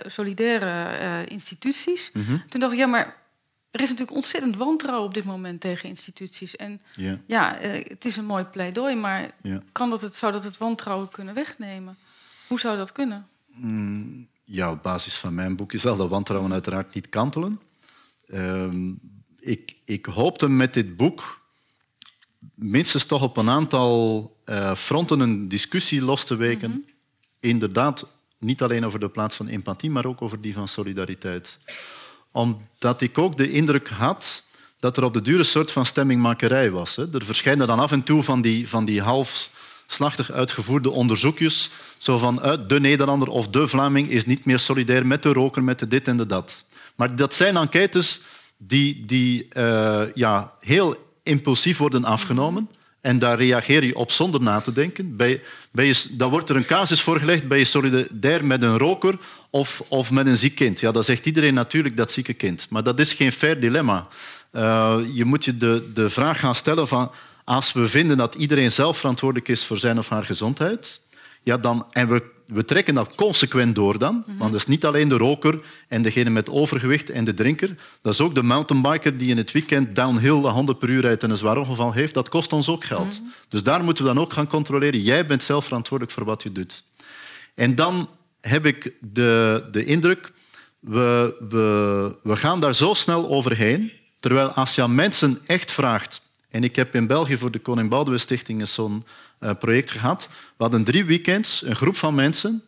solidaire 0.06 0.98
eh, 0.98 1.26
instituties. 1.26 2.12
Toen 2.50 2.60
dacht 2.60 2.74
ik, 2.74 2.80
ja, 2.80 2.86
maar 2.86 3.21
er 3.72 3.82
is 3.82 3.90
natuurlijk 3.90 4.18
ontzettend 4.18 4.56
wantrouwen 4.56 5.08
op 5.08 5.14
dit 5.14 5.24
moment 5.24 5.62
tegen 5.62 5.90
instituties. 5.90 6.56
En 6.56 6.82
Ja. 6.96 7.20
ja, 7.26 7.58
eh, 7.60 7.90
het 7.90 8.06
is 8.06 8.18
een 8.18 8.26
mooi 8.26 8.44
pleidooi, 8.44 8.96
maar 8.96 9.32
kan 9.72 9.90
dat 9.90 10.02
het, 10.02 10.16
zou 10.16 10.32
dat 10.32 10.44
het 10.44 10.58
wantrouwen 10.58 11.10
kunnen 11.10 11.34
wegnemen? 11.34 11.98
Hoe 12.48 12.60
zou 12.60 12.78
dat 12.78 12.92
kunnen? 12.92 13.28
Ja, 14.44 14.72
op 14.72 14.84
basis 14.84 15.16
van 15.16 15.34
mijn 15.34 15.56
boekje 15.56 15.78
zal 15.78 15.96
dat 15.96 16.10
wantrouwen 16.10 16.52
uiteraard 16.52 16.94
niet 16.94 17.10
kantelen. 17.10 17.60
Ehm, 18.28 18.94
ik, 19.40 19.76
ik 19.86 20.06
hoopte 20.06 20.50
met 20.50 20.74
dit 20.74 20.98
boek 20.98 21.42
minstens 22.56 23.06
toch 23.06 23.22
op 23.22 23.38
een 23.38 23.50
aantal 23.50 24.36
eh, 24.46 24.76
fronten 24.76 25.20
een 25.20 25.48
discussie 25.48 26.02
los 26.02 26.26
te 26.26 26.36
weken. 26.36 26.86
Inderdaad, 27.40 28.08
niet 28.38 28.62
alleen 28.62 28.86
over 28.86 29.00
de 29.00 29.10
plaats 29.10 29.36
van 29.36 29.48
empathie, 29.48 29.90
maar 29.90 30.06
ook 30.06 30.22
over 30.22 30.42
die 30.42 30.54
van 30.54 30.68
solidariteit. 30.68 31.58
Omdat 32.32 33.02
ik 33.02 33.18
ook 33.18 33.38
de 33.38 33.52
indruk 33.52 33.90
had 33.90 34.44
dat 34.80 34.98
er 34.98 35.04
op 35.04 35.14
de 35.14 35.22
duur 35.22 35.40
een 35.40 35.46
soort 35.46 35.72
van 35.72 35.86
stemmingmakerij 35.86 36.72
was. 36.72 36.98
Er 36.98 37.26
verschijnen 37.26 37.68
dan 37.68 37.80
af 37.80 37.92
en 37.92 38.04
toe 38.04 38.24
van 38.24 38.42
die, 38.42 38.70
van 38.70 38.86
die 38.86 39.02
half 39.02 39.50
slachtig 39.88 40.32
uitgevoerde 40.32 40.90
onderzoekjes. 40.90 41.70
Zo 41.98 42.18
van 42.18 42.42
uit 42.42 42.70
de 42.70 42.80
Nederlander 42.80 43.28
of 43.28 43.48
de 43.48 43.68
Vlaming 43.68 44.10
is 44.10 44.26
niet 44.26 44.46
meer 44.46 44.60
solidair 44.60 45.08
met 45.08 45.24
de 45.24 45.34
roker, 45.34 45.64
met 45.64 45.80
de 45.80 45.88
dit 45.88 46.08
en 46.08 46.18
de 46.18 46.26
dat. 46.26 46.66
Maar 46.96 47.16
dat 47.16 47.34
zijn 47.34 47.58
enquêtes 47.58 48.22
die, 48.58 49.06
die 49.06 49.48
eh, 49.50 50.04
ja, 50.14 50.54
heel 50.60 50.96
impulsief 51.24 51.78
worden 51.78 52.06
afgenomen. 52.06 52.70
En 53.02 53.20
daar 53.20 53.38
reageer 53.38 53.84
je 53.84 53.96
op 53.96 54.12
zonder 54.12 54.42
na 54.42 54.60
te 54.60 54.72
denken. 54.72 55.16
Bij, 55.16 55.42
bij 55.72 55.96
dan 56.12 56.30
wordt 56.30 56.50
er 56.50 56.56
een 56.56 56.66
casus 56.66 57.02
voorgelegd. 57.02 57.48
Ben 57.48 57.58
je 57.58 57.66
solidair 57.66 58.46
met 58.46 58.62
een 58.62 58.78
roker 58.78 59.16
of, 59.50 59.84
of 59.88 60.12
met 60.12 60.28
een 60.28 60.38
ziek 60.38 60.56
kind? 60.56 60.80
Ja, 60.80 60.92
dan 60.92 61.04
zegt 61.04 61.26
iedereen 61.26 61.54
natuurlijk 61.54 61.98
dat 61.98 62.12
zieke 62.12 62.34
kind. 62.34 62.68
Maar 62.70 62.84
dat 62.84 63.00
is 63.00 63.14
geen 63.14 63.32
fair 63.32 63.60
dilemma. 63.60 64.08
Eh, 64.52 65.00
je 65.14 65.26
moet 65.26 65.46
je 65.46 65.58
de, 65.58 65.92
de 65.94 66.10
vraag 66.10 66.40
gaan 66.40 66.56
stellen 66.56 66.88
van... 66.88 67.12
Als 67.44 67.74
we 67.74 67.88
vinden 67.88 68.18
dat 68.18 68.36
iedereen 68.36 68.72
zelf 68.72 68.98
verantwoordelijk 68.98 69.48
is 69.48 69.66
voor 69.66 69.78
zijn 69.78 69.98
of 69.98 70.10
haar 70.10 70.24
gezondheid... 70.24 71.02
Ja, 71.44 71.58
dan, 71.58 71.86
en 71.92 72.08
we, 72.08 72.24
we 72.52 72.66
trekken 72.66 72.94
dat 72.94 73.16
consequent 73.16 73.76
door 73.76 73.98
dan. 73.98 74.24
Want 74.26 74.52
dat 74.52 74.62
is 74.62 74.68
niet 74.68 74.86
alleen 74.86 75.08
de 75.08 75.18
roker 75.18 75.60
en 75.88 76.02
degene 76.02 76.30
met 76.30 76.50
overgewicht 76.50 77.10
en 77.10 77.24
de 77.24 77.34
drinker. 77.34 77.76
Dat 78.02 78.14
is 78.14 78.22
ook 78.22 78.36
de 78.36 78.44
mountainbiker 78.44 79.18
die 79.18 79.30
in 79.30 79.38
het 79.38 79.52
weekend 79.52 79.96
downhill 79.96 80.34
100 80.34 80.80
per 80.80 80.90
uur 80.90 81.02
rijdt 81.02 81.24
en 81.24 81.30
een 81.30 81.38
zwaar 81.38 81.58
ongeval 81.58 81.92
heeft. 81.92 82.14
Dat 82.14 82.30
kost 82.30 82.54
ons 82.54 82.70
ook 82.70 82.84
geld. 82.84 83.22
Dus 83.48 83.64
daar 83.64 83.84
moeten 83.84 84.06
we 84.06 84.14
dan 84.14 84.24
ook 84.24 84.34
gaan 84.34 84.48
controleren. 84.48 85.02
Jij 85.02 85.26
bent 85.26 85.44
zelf 85.44 85.66
verantwoordelijk 85.66 86.16
voor 86.16 86.26
wat 86.26 86.44
je 86.44 86.52
doet. 86.52 86.84
En 87.56 87.76
dan 87.76 88.10
heb 88.42 88.66
ik 88.66 88.94
de, 89.00 89.64
de 89.72 89.86
indruk, 89.86 90.32
we, 90.80 91.36
we, 91.50 92.16
we 92.24 92.36
gaan 92.36 92.60
daar 92.60 92.76
zo 92.76 92.94
snel 92.94 93.30
overheen. 93.30 93.92
Terwijl 94.20 94.50
als 94.50 94.76
je 94.76 94.82
aan 94.82 94.96
mensen 94.96 95.40
echt 95.46 95.72
vraagt... 95.72 96.22
En 96.52 96.64
ik 96.64 96.76
heb 96.76 96.96
in 96.96 97.08
België 97.08 97.38
voor 97.38 97.52
de 97.52 97.60
Koning 97.60 97.90
Boudewijn 97.90 98.22
Stichting 98.22 98.68
zo'n 98.68 99.04
project 99.60 99.92
gehad. 99.92 100.30
We 100.32 100.64
hadden 100.64 100.84
drie 100.84 101.06
weekends, 101.06 101.64
een 101.66 101.76
groep 101.76 101.96
van 101.96 102.16
mensen, 102.16 102.64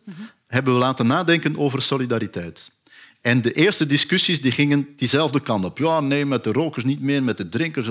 hebben 0.46 0.72
we 0.72 0.78
laten 0.78 1.06
nadenken 1.06 1.58
over 1.58 1.82
solidariteit. 1.82 2.72
En 3.20 3.42
de 3.42 3.52
eerste 3.52 3.86
discussies 3.86 4.40
die 4.40 4.52
gingen 4.52 4.88
diezelfde 4.96 5.40
kant 5.40 5.64
op. 5.64 5.78
Ja, 5.78 6.00
nee, 6.00 6.26
met 6.26 6.44
de 6.44 6.52
rokers 6.52 6.84
niet 6.84 7.00
meer, 7.00 7.22
met 7.22 7.36
de 7.36 7.48
drinkers. 7.48 7.86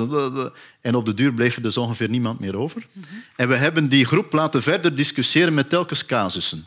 En 0.81 0.95
op 0.95 1.05
de 1.05 1.14
duur 1.14 1.34
bleef 1.34 1.55
er 1.55 1.61
dus 1.61 1.77
ongeveer 1.77 2.10
niemand 2.10 2.39
meer 2.39 2.57
over. 2.57 2.88
En 3.35 3.47
we 3.47 3.55
hebben 3.55 3.89
die 3.89 4.05
groep 4.05 4.34
laten 4.34 4.61
verder 4.61 4.95
discussiëren 4.95 5.53
met 5.53 5.69
telkens 5.69 6.05
casussen. 6.05 6.65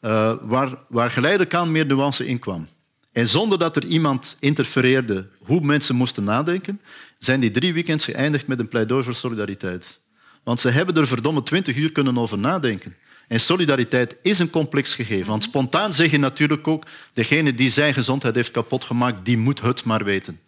Eh, 0.00 0.32
waar, 0.42 0.78
waar 0.88 1.10
geleidelijk 1.10 1.54
aan 1.54 1.72
meer 1.72 1.86
nuance 1.86 2.26
in 2.26 2.38
kwam. 2.38 2.66
En 3.12 3.28
zonder 3.28 3.58
dat 3.58 3.76
er 3.76 3.84
iemand 3.84 4.36
interfereerde 4.40 5.28
hoe 5.38 5.60
mensen 5.60 5.94
moesten 5.94 6.24
nadenken, 6.24 6.80
zijn 7.18 7.40
die 7.40 7.50
drie 7.50 7.74
weekends 7.74 8.04
geëindigd 8.04 8.46
met 8.46 8.58
een 8.58 8.68
pleidooi 8.68 9.02
voor 9.02 9.14
solidariteit. 9.14 10.00
Want 10.44 10.60
ze 10.60 10.68
hebben 10.68 10.96
er 10.96 11.06
verdomme 11.06 11.42
twintig 11.42 11.76
uur 11.76 11.92
kunnen 11.92 12.18
over 12.18 12.38
nadenken. 12.38 12.96
En 13.28 13.40
solidariteit 13.40 14.16
is 14.22 14.38
een 14.38 14.50
complex 14.50 14.94
gegeven. 14.94 15.26
Want 15.26 15.42
spontaan 15.42 15.92
zeg 15.92 16.10
je 16.10 16.18
natuurlijk 16.18 16.68
ook, 16.68 16.86
degene 17.12 17.54
die 17.54 17.70
zijn 17.70 17.94
gezondheid 17.94 18.34
heeft 18.34 18.50
kapotgemaakt, 18.50 19.24
die 19.24 19.38
moet 19.38 19.60
het 19.60 19.84
maar 19.84 20.04
weten. 20.04 20.40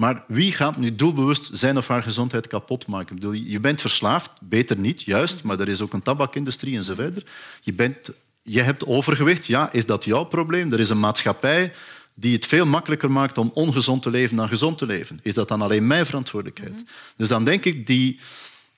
Maar 0.00 0.24
wie 0.28 0.52
gaat 0.52 0.76
nu 0.76 0.96
doelbewust 0.96 1.50
zijn 1.52 1.76
of 1.76 1.88
haar 1.88 2.02
gezondheid 2.02 2.46
kapot 2.46 2.86
maken? 2.86 3.14
Ik 3.14 3.20
bedoel, 3.20 3.32
je 3.32 3.60
bent 3.60 3.80
verslaafd, 3.80 4.30
beter 4.40 4.78
niet, 4.78 5.02
juist, 5.02 5.42
maar 5.42 5.60
er 5.60 5.68
is 5.68 5.80
ook 5.80 5.92
een 5.92 6.02
tabakindustrie 6.02 6.76
en 6.76 6.84
zo 6.84 6.94
verder. 6.94 7.22
Je, 7.60 7.72
bent, 7.72 8.10
je 8.42 8.62
hebt 8.62 8.86
overgewicht, 8.86 9.46
ja, 9.46 9.72
is 9.72 9.86
dat 9.86 10.04
jouw 10.04 10.24
probleem? 10.24 10.72
Er 10.72 10.80
is 10.80 10.90
een 10.90 11.00
maatschappij 11.00 11.72
die 12.14 12.34
het 12.34 12.46
veel 12.46 12.66
makkelijker 12.66 13.10
maakt 13.10 13.38
om 13.38 13.50
ongezond 13.54 14.02
te 14.02 14.10
leven 14.10 14.36
dan 14.36 14.48
gezond 14.48 14.78
te 14.78 14.86
leven. 14.86 15.18
Is 15.22 15.34
dat 15.34 15.48
dan 15.48 15.62
alleen 15.62 15.86
mijn 15.86 16.06
verantwoordelijkheid? 16.06 16.84
Dus 17.16 17.28
dan 17.28 17.44
denk 17.44 17.64
ik, 17.64 17.86
die, 17.86 18.20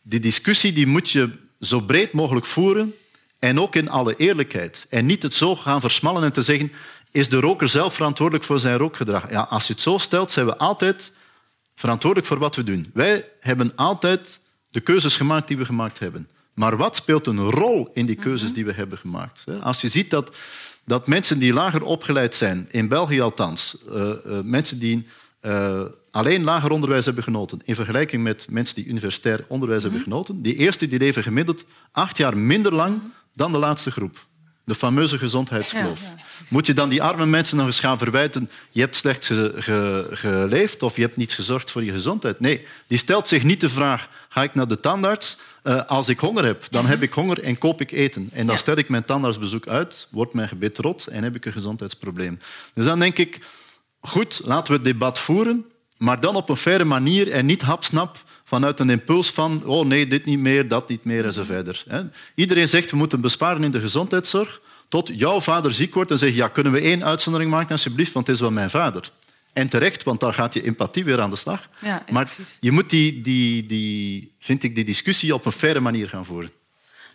die 0.03 0.21
discussie 0.21 0.73
die 0.73 0.87
moet 0.87 1.11
je 1.11 1.31
zo 1.61 1.81
breed 1.81 2.13
mogelijk 2.13 2.47
voeren 2.47 2.95
en 3.39 3.61
ook 3.61 3.75
in 3.75 3.89
alle 3.89 4.17
eerlijkheid. 4.17 4.87
En 4.91 5.07
niet 5.07 5.23
het 5.23 5.35
zo 5.35 5.57
gaan 5.57 5.81
versmallen 5.81 6.23
en 6.23 6.33
te 6.33 6.43
zeggen, 6.43 6.73
is 7.11 7.29
de 7.29 7.41
roker 7.41 7.69
zelf 7.69 7.95
verantwoordelijk 7.95 8.45
voor 8.45 8.59
zijn 8.59 8.77
rookgedrag? 8.77 9.31
Ja, 9.31 9.41
als 9.41 9.67
je 9.67 9.73
het 9.73 9.83
zo 9.83 9.99
stelt, 9.99 10.33
zijn 10.33 10.47
we 10.47 10.57
altijd 10.57 11.13
verantwoordelijk 11.75 12.29
voor 12.29 12.39
wat 12.39 12.57
we 12.57 12.63
doen. 12.63 12.91
Wij 12.95 13.29
hebben 13.41 13.73
altijd 13.77 14.41
de 14.71 14.81
keuzes 14.81 15.17
gemaakt 15.17 15.49
die 15.49 15.57
we 15.57 15.65
gemaakt 15.65 15.99
hebben. 15.99 16.29
Maar 16.55 16.77
wat 16.77 16.97
speelt 16.97 17.27
een 17.27 17.51
rol 17.51 17.91
in 17.95 18.07
die 18.07 18.17
keuzes 18.17 18.53
die 18.53 18.65
we 18.65 18.73
hebben 18.73 18.99
gemaakt? 18.99 19.45
Als 19.61 19.81
je 19.81 19.89
ziet 19.89 20.11
dat, 20.11 20.37
dat 20.85 21.07
mensen 21.07 21.39
die 21.39 21.53
lager 21.53 21.83
opgeleid 21.83 22.35
zijn, 22.35 22.69
in 22.71 22.89
België 22.89 23.21
althans, 23.21 23.77
uh, 23.89 23.95
uh, 23.95 24.41
mensen 24.43 24.79
die 24.79 25.07
uh, 25.43 25.85
alleen 26.13 26.45
lager 26.45 26.71
onderwijs 26.71 27.05
hebben 27.05 27.25
genoten, 27.25 27.61
in 27.65 27.75
vergelijking 27.75 28.23
met 28.23 28.47
mensen 28.51 28.75
die 28.75 28.87
universitair 28.87 29.45
onderwijs 29.49 29.83
hebben 29.83 30.01
genoten, 30.01 30.43
die 30.43 30.57
eerste 30.57 30.87
die 30.89 30.99
leven 30.99 31.23
gemiddeld 31.23 31.65
acht 31.93 32.17
jaar 32.17 32.37
minder 32.39 32.75
lang 32.75 33.01
dan 33.35 33.53
de 33.53 33.59
laatste 33.59 33.91
groep. 33.91 34.27
De 34.65 34.75
fameuze 34.75 35.19
gezondheidskloof. 35.19 36.01
Ja, 36.01 36.15
ja, 36.17 36.25
Moet 36.49 36.67
je 36.67 36.73
dan 36.73 36.89
die 36.89 37.03
arme 37.03 37.27
mensen 37.27 37.57
nog 37.57 37.67
eens 37.67 37.81
gaan 37.81 37.99
verwijten... 37.99 38.51
je 38.71 38.81
hebt 38.81 38.97
slecht 38.97 39.25
ge- 39.27 39.53
ge- 39.57 40.09
geleefd 40.11 40.83
of 40.83 40.97
je 40.97 41.03
hebt 41.03 41.17
niet 41.17 41.33
gezorgd 41.33 41.71
voor 41.71 41.85
je 41.85 41.93
gezondheid? 41.93 42.41
Nee, 42.41 42.67
die 42.87 42.99
stelt 42.99 43.29
zich 43.29 43.43
niet 43.43 43.61
de 43.61 43.69
vraag... 43.69 44.09
ga 44.29 44.43
ik 44.43 44.55
naar 44.55 44.69
de 44.69 44.81
tandarts? 44.81 45.39
Eh, 45.63 45.85
als 45.87 46.09
ik 46.09 46.19
honger 46.19 46.45
heb, 46.45 46.65
dan 46.71 46.87
heb 46.87 47.03
ik 47.03 47.13
honger 47.13 47.43
en 47.43 47.59
koop 47.59 47.81
ik 47.81 47.91
eten. 47.91 48.29
En 48.33 48.47
dan 48.47 48.59
stel 48.59 48.77
ik 48.77 48.89
mijn 48.89 49.05
tandartsbezoek 49.05 49.67
uit, 49.69 50.09
wordt 50.11 50.35
mijn 50.35 50.49
gebit 50.49 50.79
rot 50.79 51.07
en 51.07 51.23
heb 51.23 51.35
ik 51.37 51.45
een 51.45 51.53
gezondheidsprobleem. 51.53 52.39
Dus 52.75 52.85
dan 52.85 52.99
denk 52.99 53.19
ik, 53.19 53.39
goed, 54.01 54.41
laten 54.45 54.67
we 54.73 54.79
het 54.79 54.85
debat 54.89 55.19
voeren, 55.19 55.65
maar 56.03 56.21
dan 56.21 56.37
op 56.37 56.49
een 56.49 56.57
faire 56.57 56.85
manier 56.85 57.31
en 57.31 57.47
niet 57.47 57.63
hapsnap 57.63 58.25
vanuit 58.45 58.81
een 58.81 58.91
impuls 58.91 59.31
van 59.31 59.63
oh 59.65 59.87
nee, 59.87 60.07
dit 60.07 60.25
niet 60.25 60.39
meer, 60.39 60.69
dat 60.69 60.89
niet 60.89 61.05
meer 61.05 61.25
en 61.25 61.33
zo 61.33 61.43
verder. 61.43 61.85
Iedereen 62.35 62.69
zegt 62.69 62.91
we 62.91 62.97
moeten 62.97 63.21
besparen 63.21 63.63
in 63.63 63.71
de 63.71 63.81
gezondheidszorg 63.81 64.61
tot 64.89 65.11
jouw 65.15 65.41
vader 65.41 65.75
ziek 65.75 65.95
wordt 65.95 66.11
en 66.11 66.19
zegt 66.19 66.35
ja, 66.35 66.49
kunnen 66.49 66.73
we 66.73 66.81
één 66.81 67.05
uitzondering 67.05 67.51
maken 67.51 67.71
alsjeblieft, 67.71 68.13
want 68.13 68.27
het 68.27 68.37
is 68.37 68.43
wel 68.43 68.51
mijn 68.51 68.71
vader. 68.71 69.11
En 69.53 69.69
terecht, 69.69 70.03
want 70.03 70.21
dan 70.21 70.35
gaat 70.35 70.55
je 70.55 70.63
empathie 70.63 71.05
weer 71.05 71.21
aan 71.21 71.31
de 71.31 71.37
slag. 71.37 71.69
Ja, 71.81 72.05
maar 72.11 72.33
je 72.61 72.73
moet 72.73 72.91
die, 72.91 73.21
die, 73.21 73.67
die, 73.67 74.33
vind 74.39 74.63
ik, 74.63 74.75
die 74.75 74.85
discussie 74.85 75.35
op 75.35 75.45
een 75.45 75.53
faire 75.53 75.81
manier 75.81 76.09
gaan 76.09 76.25
voeren. 76.25 76.51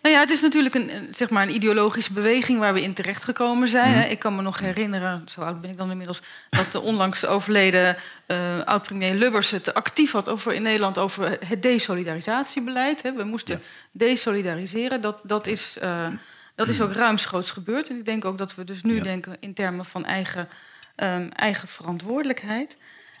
Nou 0.08 0.20
ja, 0.20 0.26
het 0.26 0.36
is 0.36 0.42
natuurlijk 0.42 0.74
een, 0.74 1.08
zeg 1.10 1.30
maar 1.30 1.42
een 1.42 1.54
ideologische 1.54 2.12
beweging 2.12 2.58
waar 2.58 2.74
we 2.74 2.82
in 2.82 2.94
terechtgekomen 2.94 3.68
zijn. 3.68 3.98
Mhm. 3.98 4.10
Ik 4.10 4.18
kan 4.18 4.36
me 4.36 4.42
nog 4.42 4.58
herinneren, 4.58 5.22
zo 5.28 5.40
oud 5.40 5.60
ben 5.60 5.70
ik 5.70 5.76
dan 5.76 5.90
inmiddels, 5.90 6.20
dat 6.50 6.72
de 6.72 6.80
onlangs 6.80 7.26
overleden 7.26 7.96
eh, 8.26 8.60
oud-premier 8.64 9.14
Lubbers 9.14 9.50
het 9.50 9.74
actief 9.74 10.12
had 10.12 10.28
over, 10.28 10.52
in 10.52 10.62
Nederland 10.62 10.98
over 10.98 11.38
het 11.46 11.62
desolidarisatiebeleid. 11.62 13.02
We 13.02 13.24
moesten 13.24 13.62
desolidariseren. 13.92 15.00
Dat, 15.00 15.18
dat, 15.22 15.46
is, 15.46 15.78
eh, 15.78 16.06
dat 16.54 16.68
is 16.68 16.80
ook 16.80 16.92
ruimschoots 16.92 17.50
gebeurd. 17.50 17.88
En 17.88 17.96
ik 17.96 18.04
denk 18.04 18.24
ook 18.24 18.38
dat 18.38 18.54
we 18.54 18.64
dus 18.64 18.82
nu 18.82 18.94
Ja. 18.94 19.02
denken 19.02 19.36
in 19.40 19.54
termen 19.54 19.84
van 19.84 20.04
eigen, 20.04 20.48
ehm, 20.96 21.28
eigen 21.28 21.68
verantwoordelijkheid. 21.68 22.76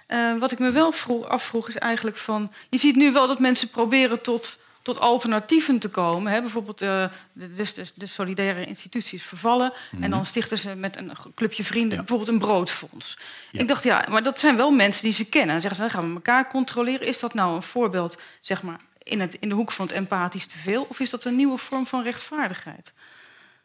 Eh, 0.06 0.38
wat 0.38 0.52
ik 0.52 0.58
me 0.58 0.70
wel 0.70 0.92
vroeg, 0.92 1.28
afvroeg 1.28 1.68
is 1.68 1.76
eigenlijk 1.76 2.16
van... 2.16 2.52
Je 2.68 2.78
ziet 2.78 2.96
nu 2.96 3.12
wel 3.12 3.26
dat 3.26 3.38
mensen 3.38 3.68
proberen 3.68 4.20
tot, 4.22 4.58
tot 4.88 5.00
alternatieven 5.00 5.78
te 5.78 5.88
komen. 5.88 6.32
Hè? 6.32 6.40
Bijvoorbeeld 6.40 6.80
eh, 6.82 7.04
de, 7.32 7.52
dus 7.52 7.74
de, 7.74 7.84
de 7.94 8.06
solidaire 8.06 8.64
instituties 8.64 9.22
vervallen. 9.22 9.72
En 10.00 10.10
dan 10.10 10.26
stichten 10.26 10.58
ze 10.58 10.74
met 10.74 10.96
een 10.96 11.12
clubje 11.34 11.64
vrienden 11.64 11.90
Ja. 11.90 11.96
bijvoorbeeld 11.96 12.28
een 12.28 12.38
broodfonds. 12.38 13.18
Ja. 13.50 13.60
Ik 13.60 13.68
dacht, 13.68 13.82
ja, 13.82 14.06
maar 14.10 14.22
dat 14.22 14.40
zijn 14.40 14.56
wel 14.56 14.70
mensen 14.70 15.02
die 15.04 15.12
ze 15.12 15.24
kennen. 15.28 15.50
Dan 15.50 15.60
zeggen 15.60 15.76
ze, 15.80 15.86
dan 15.86 16.00
gaan 16.00 16.08
we 16.08 16.14
elkaar 16.14 16.48
controleren. 16.48 17.06
Is 17.06 17.18
dat 17.18 17.34
nou 17.34 17.54
een 17.56 17.62
voorbeeld, 17.62 18.22
zeg 18.40 18.62
maar, 18.62 18.80
in, 19.02 19.20
het, 19.20 19.34
in 19.40 19.48
de 19.48 19.54
hoek 19.54 19.72
van 19.72 19.86
het 19.86 19.94
empathisch 19.94 20.46
te 20.46 20.58
veel? 20.58 20.86
Of 20.88 21.00
is 21.00 21.10
dat 21.10 21.24
een 21.24 21.36
nieuwe 21.36 21.58
vorm 21.58 21.86
van 21.86 22.02
rechtvaardigheid? 22.02 22.92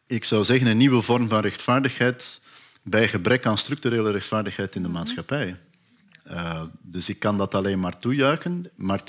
Ik 0.06 0.24
zou 0.24 0.44
zeggen 0.44 0.66
een 0.66 0.76
nieuwe 0.76 1.02
vorm 1.02 1.28
van 1.28 1.40
rechtvaardigheid 1.40 2.40
bij 2.82 3.08
gebrek 3.08 3.46
aan 3.46 3.58
structurele 3.58 4.10
rechtvaardigheid 4.10 4.74
in 4.74 4.82
de 4.82 4.88
maatschappij. 4.88 5.56
Eh, 6.24 6.62
dus 6.82 7.08
ik 7.08 7.18
kan 7.18 7.38
dat 7.38 7.54
alleen 7.54 7.80
maar 7.80 7.98
toejuichen, 7.98 8.70
maar 8.74 9.04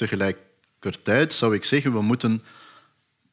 tegelijkertijd 0.91 1.33
zou 1.33 1.55
ik 1.55 1.63
zeggen 1.63 1.93
we 1.93 2.01
moeten 2.01 2.41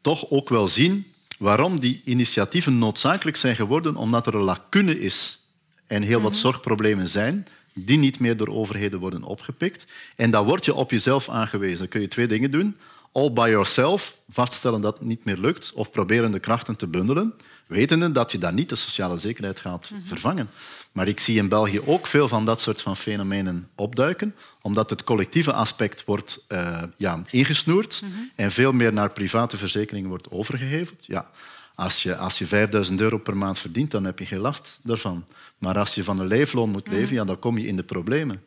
toch 0.00 0.30
ook 0.30 0.48
wel 0.48 0.68
zien 0.68 1.06
waarom 1.38 1.80
die 1.80 2.02
initiatieven 2.04 2.78
noodzakelijk 2.78 3.36
zijn 3.36 3.56
geworden, 3.56 3.96
omdat 3.96 4.26
er 4.26 4.34
een 4.34 4.42
lacune 4.42 5.00
is 5.00 5.40
en 5.86 6.02
heel 6.02 6.20
wat 6.20 6.36
zorgproblemen 6.36 7.08
zijn 7.08 7.46
die 7.74 7.98
niet 7.98 8.20
meer 8.20 8.36
door 8.36 8.48
overheden 8.48 9.00
worden 9.00 9.22
opgepikt. 9.22 9.86
En 10.16 10.30
dan 10.30 10.44
word 10.44 10.64
je 10.64 10.74
op 10.74 10.90
jezelf 10.90 11.28
aangewezen. 11.28 11.78
Dan 11.78 11.88
kun 11.88 12.00
je 12.00 12.08
twee 12.08 12.26
dingen 12.26 12.50
doen. 12.50 12.76
All 13.12 13.32
by 13.32 13.48
yourself, 13.50 14.20
vaststellen 14.28 14.80
dat 14.80 14.98
het 14.98 15.06
niet 15.06 15.24
meer 15.24 15.36
lukt, 15.36 15.72
of 15.74 15.90
proberen 15.90 16.32
de 16.32 16.38
krachten 16.38 16.76
te 16.76 16.86
bundelen, 16.86 17.34
wetende 17.66 18.12
dat 18.12 18.32
je 18.32 18.38
dan 18.38 18.54
niet 18.54 18.68
de 18.68 18.74
sociale 18.74 19.16
zekerheid 19.16 19.60
gaat 19.60 19.90
vervangen. 20.04 20.50
Maar 20.92 21.08
ik 21.08 21.20
zie 21.20 21.36
in 21.36 21.48
België 21.48 21.80
ook 21.80 22.06
veel 22.06 22.28
van 22.28 22.44
dat 22.44 22.60
soort 22.60 22.82
van 22.82 22.96
fenomenen 22.96 23.68
opduiken, 23.74 24.34
omdat 24.60 24.90
het 24.90 25.04
collectieve 25.04 25.52
aspect 25.52 26.04
wordt 26.04 26.44
eh, 26.48 26.82
ja, 26.96 27.22
ingesnoerd 27.30 28.02
en 28.34 28.52
veel 28.52 28.72
meer 28.72 28.92
naar 28.92 29.10
private 29.10 29.56
verzekeringen 29.56 30.08
wordt 30.08 30.30
overgeheveld. 30.30 31.06
Ja, 31.06 31.30
als 31.74 32.02
je, 32.02 32.16
als 32.16 32.38
je 32.38 32.46
5000 32.46 33.00
euro 33.00 33.18
per 33.18 33.36
maand 33.36 33.58
verdient, 33.58 33.90
dan 33.90 34.04
heb 34.04 34.18
je 34.18 34.26
geen 34.26 34.38
last 34.38 34.80
daarvan. 34.82 35.24
Maar 35.58 35.78
als 35.78 35.94
je 35.94 36.04
van 36.04 36.18
een 36.18 36.26
leefloon 36.26 36.70
moet 36.70 36.88
leven, 36.88 37.14
ja, 37.14 37.24
dan 37.24 37.38
kom 37.38 37.58
je 37.58 37.66
in 37.66 37.76
de 37.76 37.82
problemen. 37.82 38.42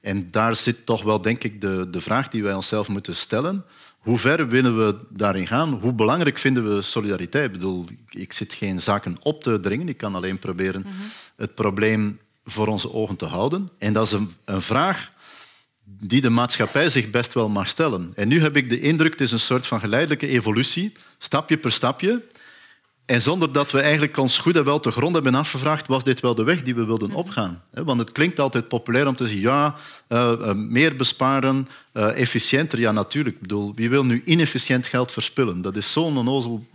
En 0.00 0.30
daar 0.30 0.56
zit 0.56 0.86
toch 0.86 1.02
wel, 1.02 1.22
denk 1.22 1.44
ik, 1.44 1.60
de, 1.60 1.88
de 1.90 2.00
vraag 2.00 2.28
die 2.28 2.42
wij 2.42 2.54
onszelf 2.54 2.88
moeten 2.88 3.14
stellen. 3.14 3.64
Hoe 4.02 4.18
ver 4.18 4.48
willen 4.48 4.86
we 4.86 4.96
daarin 5.08 5.46
gaan? 5.46 5.72
Hoe 5.72 5.92
belangrijk 5.92 6.38
vinden 6.38 6.74
we 6.74 6.82
solidariteit? 6.82 7.46
Ik 7.46 7.52
bedoel, 7.52 7.86
ik 8.10 8.32
zit 8.32 8.54
geen 8.54 8.80
zaken 8.80 9.16
op 9.22 9.42
te 9.42 9.60
dringen. 9.60 9.88
Ik 9.88 9.96
kan 9.96 10.14
alleen 10.14 10.38
proberen 10.38 10.86
het 11.36 11.54
probleem 11.54 12.18
voor 12.44 12.66
onze 12.66 12.92
ogen 12.92 13.16
te 13.16 13.24
houden. 13.24 13.70
En 13.78 13.92
dat 13.92 14.06
is 14.06 14.12
een, 14.12 14.30
een 14.44 14.62
vraag 14.62 15.12
die 15.84 16.20
de 16.20 16.30
maatschappij 16.30 16.90
zich 16.90 17.10
best 17.10 17.34
wel 17.34 17.48
mag 17.48 17.68
stellen. 17.68 18.12
En 18.14 18.28
nu 18.28 18.40
heb 18.40 18.56
ik 18.56 18.68
de 18.68 18.80
indruk, 18.80 19.12
het 19.12 19.20
is 19.20 19.32
een 19.32 19.40
soort 19.40 19.66
van 19.66 19.80
geleidelijke 19.80 20.26
evolutie, 20.26 20.92
stapje 21.18 21.56
per 21.56 21.72
stapje. 21.72 22.22
En 23.12 23.20
zonder 23.20 23.52
dat 23.52 23.70
we 23.70 23.80
eigenlijk 23.80 24.16
ons 24.16 24.38
goed 24.38 24.56
en 24.56 24.64
wel 24.64 24.80
te 24.80 24.90
grond 24.90 25.14
hebben 25.14 25.34
afgevraagd, 25.34 25.86
was 25.86 26.04
dit 26.04 26.20
wel 26.20 26.34
de 26.34 26.42
weg 26.42 26.62
die 26.62 26.74
we 26.74 26.84
wilden 26.84 27.12
opgaan? 27.12 27.62
Hè, 27.70 27.84
Want 27.84 27.98
het 27.98 28.12
klinkt 28.12 28.40
altijd 28.40 28.68
populair 28.68 29.06
om 29.06 29.16
te 29.16 29.26
zeggen, 29.26 29.42
ja, 29.42 29.74
eh, 30.06 30.32
eh, 30.32 30.56
meer 30.56 30.96
besparen, 30.96 31.68
eh, 31.92 32.20
efficiënter. 32.20 32.78
Ja, 32.78 32.92
natuurlijk. 32.92 33.34
Ik 33.34 33.40
bedoel, 33.40 33.72
wie 33.74 33.90
wil 33.90 34.04
nu 34.04 34.22
inefficiënt 34.24 34.86
geld 34.86 35.12
verspillen? 35.12 35.60
Dat 35.60 35.76
is 35.76 35.92
zo'n 35.92 36.16
onnozel, 36.16 36.66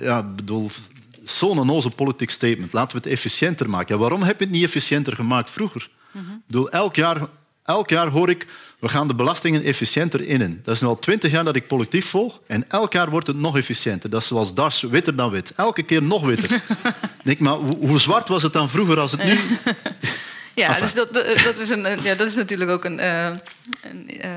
ja, 0.00 0.18
ik 0.18 0.36
bedoel, 0.36 0.70
zo'n 1.24 1.58
onnozel 1.58 1.90
politiek 1.90 2.30
statement. 2.30 2.72
Laten 2.72 2.96
we 2.96 3.02
het 3.02 3.12
efficiënter 3.12 3.70
maken. 3.70 3.94
Ja, 3.94 4.00
waarom 4.00 4.22
heb 4.22 4.38
je 4.38 4.44
het 4.44 4.54
niet 4.54 4.64
efficiënter 4.64 5.14
gemaakt 5.14 5.50
vroeger? 5.50 5.88
Ik 6.14 6.20
bedoel, 6.46 6.70
elk 6.70 6.96
jaar, 6.96 7.20
elk 7.64 7.90
jaar 7.90 8.08
hoor 8.08 8.30
ik, 8.30 8.46
we 8.80 8.88
gaan 8.88 9.08
de 9.08 9.14
belastingen 9.14 9.62
efficiënter 9.62 10.20
innen. 10.26 10.60
Dat 10.62 10.74
is 10.74 10.80
nu 10.80 10.88
al 10.88 10.98
twintig 10.98 11.30
jaar 11.30 11.44
dat 11.44 11.56
ik 11.56 11.66
politiek 11.66 12.02
volg 12.02 12.40
en 12.46 12.64
elk 12.68 12.92
jaar 12.92 13.10
wordt 13.10 13.26
het 13.26 13.36
nog 13.36 13.56
efficiënter. 13.56 14.10
Dat 14.10 14.20
is 14.22 14.26
zoals 14.28 14.54
das, 14.54 14.82
witter 14.82 15.16
dan 15.16 15.30
wit. 15.30 15.52
Elke 15.56 15.82
keer 15.82 16.02
nog 16.02 16.22
witter. 16.24 16.60
Denk 17.24 17.38
maar, 17.38 17.54
hoe, 17.54 17.98
zwart 17.98 18.28
was 18.28 18.42
het 18.42 18.52
dan 18.52 18.70
vroeger 18.70 19.00
als 19.00 19.12
het 19.12 19.24
nu... 19.24 19.38
Ja, 20.54 20.68
Enfin. 20.68 20.82
dus 20.82 20.94
dat, 20.94 21.12
dat, 21.44 21.58
is 21.58 21.68
een, 21.68 21.86
eh, 21.86 22.04
ja, 22.04 22.14
dat 22.14 22.26
is 22.26 22.34
natuurlijk 22.34 22.70
ook 22.70 22.84
een, 22.84 22.98
eh, 22.98 23.24
een, 23.82 24.20
eh, 24.20 24.30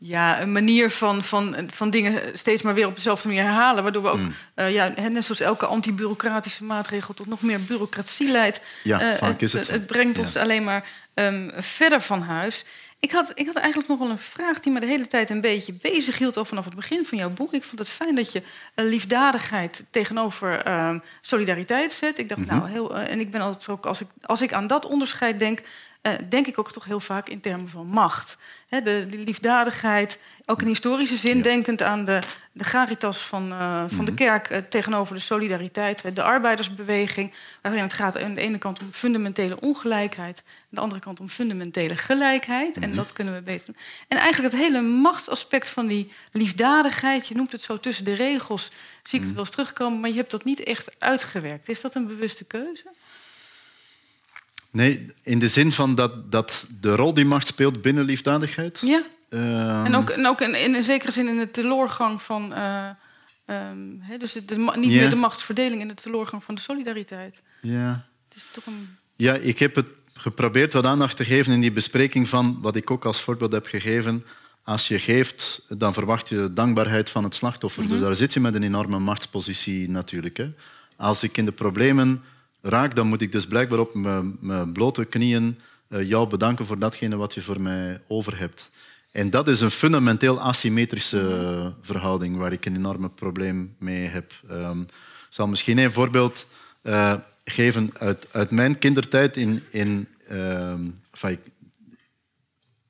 ja, 0.00 0.40
een 0.40 0.52
manier 0.52 0.90
van, 0.90 1.24
van, 1.24 1.68
van 1.72 1.90
dingen 1.90 2.22
steeds 2.34 2.62
maar 2.62 2.74
weer 2.74 2.86
op 2.86 2.94
dezelfde 2.94 3.28
manier 3.28 3.42
herhalen. 3.42 3.82
Waardoor 3.82 4.02
we 4.02 4.08
ook, 4.08 4.18
Mm. 4.18 4.32
ja, 4.54 4.88
net 4.88 5.24
zoals 5.24 5.40
elke 5.40 5.66
anti-bureaucratische 5.66 6.64
maatregel 6.64 7.14
tot 7.14 7.26
nog 7.26 7.42
meer 7.42 7.60
bureaucratie 7.60 8.30
leidt. 8.30 8.60
Ja, 8.82 8.98
het 8.98 9.86
brengt 9.86 10.18
ons 10.18 10.32
Ja. 10.32 10.40
alleen 10.40 10.64
maar 10.64 10.84
ehm, 11.14 11.50
verder 11.56 12.00
van 12.00 12.22
huis. 12.22 12.64
Ik 13.00 13.10
had, 13.10 13.32
ik 13.34 13.46
had 13.46 13.54
eigenlijk 13.56 13.88
nog 13.88 13.98
wel 13.98 14.10
een 14.10 14.18
vraag 14.18 14.60
die 14.60 14.72
me 14.72 14.80
de 14.80 14.86
hele 14.86 15.06
tijd 15.06 15.30
een 15.30 15.40
beetje 15.40 15.72
bezig 15.72 16.18
hield 16.18 16.36
al 16.36 16.44
vanaf 16.44 16.64
het 16.64 16.74
begin 16.74 17.04
van 17.06 17.18
jouw 17.18 17.30
boek. 17.30 17.52
Ik 17.52 17.64
vond 17.64 17.78
het 17.78 17.88
fijn 17.88 18.14
dat 18.14 18.32
je 18.32 18.42
liefdadigheid 18.74 19.84
tegenover 19.90 20.62
ehm, 20.64 20.98
solidariteit 21.20 21.92
zet. 21.92 22.18
Ik 22.18 22.28
dacht, 22.28 22.40
Mhm. 22.40 22.56
nou, 22.56 22.68
heel, 22.70 22.96
eh, 22.96 23.12
en 23.12 23.20
ik 23.20 23.30
ben 23.30 23.40
altijd 23.40 23.68
ook, 23.68 23.86
als 23.86 24.00
ik, 24.00 24.06
als 24.22 24.42
ik 24.42 24.52
aan 24.52 24.66
dat 24.66 24.86
onderscheid 24.86 25.38
denk, 25.38 25.60
eh, 26.02 26.12
denk 26.28 26.46
ik 26.46 26.58
ook 26.58 26.72
toch 26.72 26.84
heel 26.84 27.00
vaak 27.00 27.28
in 27.28 27.40
termen 27.40 27.68
van 27.68 27.86
macht. 27.86 28.36
Hè, 28.68 28.82
de, 28.82 29.06
de 29.10 29.16
liefdadigheid, 29.16 30.18
ook 30.46 30.60
in 30.62 30.66
historische 30.66 31.16
zin, 31.16 31.36
Ja. 31.36 31.42
denkend 31.42 31.82
aan 31.82 32.04
de, 32.04 32.18
de 32.52 32.64
graritas 32.64 33.22
van, 33.22 33.52
eh, 33.52 33.84
van 33.88 34.04
de 34.04 34.14
kerk 34.14 34.50
eh, 34.50 34.58
tegenover 34.68 35.14
de 35.14 35.20
solidariteit, 35.20 36.14
de 36.14 36.22
arbeidersbeweging, 36.22 37.32
waarin 37.62 37.82
het 37.82 37.92
gaat 37.92 38.18
aan 38.18 38.34
de 38.34 38.40
ene 38.40 38.58
kant 38.58 38.80
om 38.80 38.88
fundamentele 38.92 39.60
ongelijkheid, 39.60 40.42
aan 40.46 40.68
de 40.68 40.80
andere 40.80 41.00
kant 41.00 41.20
om 41.20 41.28
fundamentele 41.28 41.96
gelijkheid. 41.96 42.76
En 42.78 42.94
dat 42.94 43.12
kunnen 43.12 43.34
we 43.34 43.42
beter 43.42 43.66
doen. 43.66 43.76
En 44.08 44.18
eigenlijk 44.18 44.52
het 44.52 44.62
hele 44.62 44.80
machtsaspect 44.80 45.70
van 45.70 45.86
die 45.86 46.12
liefdadigheid, 46.32 47.28
je 47.28 47.34
noemt 47.34 47.52
het 47.52 47.62
zo 47.62 47.80
tussen 47.80 48.04
de 48.04 48.14
regels, 48.14 48.70
zie 49.02 49.18
ik 49.18 49.24
het 49.24 49.34
wel 49.34 49.44
eens 49.44 49.50
terugkomen, 49.54 50.00
maar 50.00 50.10
je 50.10 50.16
hebt 50.16 50.30
dat 50.30 50.44
niet 50.44 50.62
echt 50.62 51.00
uitgewerkt. 51.00 51.68
Is 51.68 51.80
dat 51.80 51.94
een 51.94 52.06
bewuste 52.06 52.44
keuze? 52.44 52.84
Nee, 54.70 55.12
in 55.22 55.38
de 55.38 55.48
zin 55.48 55.72
van 55.72 55.94
dat, 55.94 56.32
dat 56.32 56.68
de 56.80 56.94
rol 56.96 57.14
die 57.14 57.24
macht 57.24 57.46
speelt 57.46 57.82
binnen 57.82 58.04
liefdadigheid. 58.04 58.78
Ja. 58.80 59.02
Ehm, 59.28 59.84
En 59.84 59.94
ook, 59.94 60.10
en 60.10 60.26
ook 60.26 60.40
in, 60.40 60.54
in 60.54 60.74
een 60.74 60.84
zekere 60.84 61.12
zin 61.12 61.28
in 61.28 61.38
de 61.38 61.50
teleurgang 61.50 62.22
van. 62.22 62.54
eh, 62.54 62.88
ehm, 63.44 63.78
hè, 64.00 64.16
dus 64.18 64.32
de, 64.32 64.56
niet 64.76 64.90
meer 64.90 65.10
de 65.10 65.16
machtsverdeling 65.16 65.80
en 65.82 65.88
de 65.88 65.94
teleurgang 65.94 66.44
van 66.44 66.54
de 66.54 66.60
solidariteit. 66.60 67.42
ja. 67.62 68.08
Het 68.28 68.38
is 68.38 68.46
toch 68.52 68.66
een. 68.66 68.88
Ja, 69.16 69.34
ik 69.34 69.58
heb 69.58 69.74
het 69.74 69.86
geprobeerd 70.14 70.72
wat 70.72 70.84
aandacht 70.86 71.16
te 71.16 71.24
geven 71.24 71.52
in 71.52 71.60
die 71.60 71.72
bespreking 71.72 72.28
van 72.28 72.58
wat 72.60 72.76
ik 72.76 72.90
ook 72.90 73.04
als 73.04 73.20
voorbeeld 73.20 73.52
heb 73.52 73.66
gegeven. 73.66 74.24
Als 74.64 74.88
je 74.88 74.98
geeft, 74.98 75.62
dan 75.68 75.92
verwacht 75.94 76.28
je 76.28 76.50
dankbaarheid 76.52 77.10
van 77.10 77.24
het 77.24 77.34
slachtoffer. 77.34 77.88
Dus 77.88 78.00
daar 78.00 78.14
zit 78.14 78.32
je 78.32 78.40
met 78.40 78.54
een 78.54 78.62
enorme 78.62 78.98
machtspositie 78.98 79.88
natuurlijk. 79.90 80.36
Hè. 80.36 80.50
Als 80.96 81.22
ik 81.22 81.36
in 81.36 81.44
de 81.44 81.52
problemen 81.52 82.22
raak, 82.62 82.94
dan 82.94 83.06
moet 83.06 83.20
ik 83.20 83.32
dus 83.32 83.46
blijkbaar 83.46 83.78
op 83.78 83.94
mijn, 83.94 84.36
mijn 84.40 84.72
blote 84.72 85.04
knieën 85.04 85.58
eh, 85.88 86.08
jou 86.08 86.28
bedanken 86.28 86.66
voor 86.66 86.78
datgene 86.78 87.16
wat 87.16 87.34
je 87.34 87.40
voor 87.40 87.60
mij 87.60 88.00
over 88.08 88.38
hebt. 88.38 88.70
En 89.10 89.30
dat 89.30 89.48
is 89.48 89.60
een 89.60 89.70
fundamenteel 89.70 90.40
asymmetrische 90.40 91.20
eh, 91.20 91.86
verhouding 91.86 92.36
waar 92.36 92.52
ik 92.52 92.66
een 92.66 92.76
enorme 92.76 93.08
probleem 93.08 93.74
mee 93.78 94.06
heb. 94.06 94.32
Ehm, 94.48 94.80
ik 94.80 94.88
zal 95.28 95.48
misschien 95.48 95.78
een 95.78 95.92
voorbeeld 95.92 96.46
uh, 96.82 97.14
geven 97.44 97.90
uit, 97.98 98.28
uit 98.32 98.50
mijn 98.50 98.78
kindertijd 98.78 99.36
in... 99.36 99.62
in 99.70 100.08
uh, 100.30 100.70
enfin, 101.10 101.30
ik, 101.30 101.40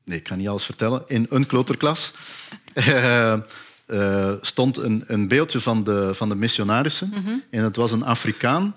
nee, 0.04 0.18
ik 0.18 0.24
kan 0.24 0.38
niet 0.38 0.48
alles 0.48 0.64
vertellen. 0.64 1.02
In 1.06 1.26
een 1.30 1.46
kleuterklas 1.46 2.12
uh, 2.74 3.38
stond 4.40 4.76
een, 4.76 5.04
een, 5.06 5.28
beeldje 5.28 5.60
van 5.60 5.84
de, 5.84 6.14
van 6.14 6.28
de 6.28 6.34
missionarissen. 6.34 7.08
Mm 7.14 7.24
-hmm. 7.24 7.42
En 7.50 7.64
het 7.64 7.76
was 7.76 7.90
een 7.90 8.04
Afrikaan. 8.04 8.74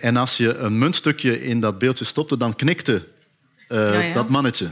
En 0.00 0.16
als 0.16 0.36
je 0.36 0.54
een 0.54 0.78
muntstukje 0.78 1.42
in 1.42 1.60
dat 1.60 1.78
beeldje 1.78 2.04
stopte, 2.04 2.36
dan 2.36 2.56
knikte 2.56 3.02
ja, 3.68 4.00
ja. 4.00 4.14
dat 4.14 4.28
mannetje. 4.28 4.70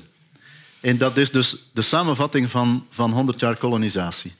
En 0.80 0.98
dat 0.98 1.16
is 1.16 1.30
dus 1.30 1.56
de 1.72 1.82
samenvatting 1.82 2.50
van, 2.50 2.86
van 2.90 3.10
100 3.10 3.40
jaar 3.40 3.58
kolonisatie. 3.58 4.34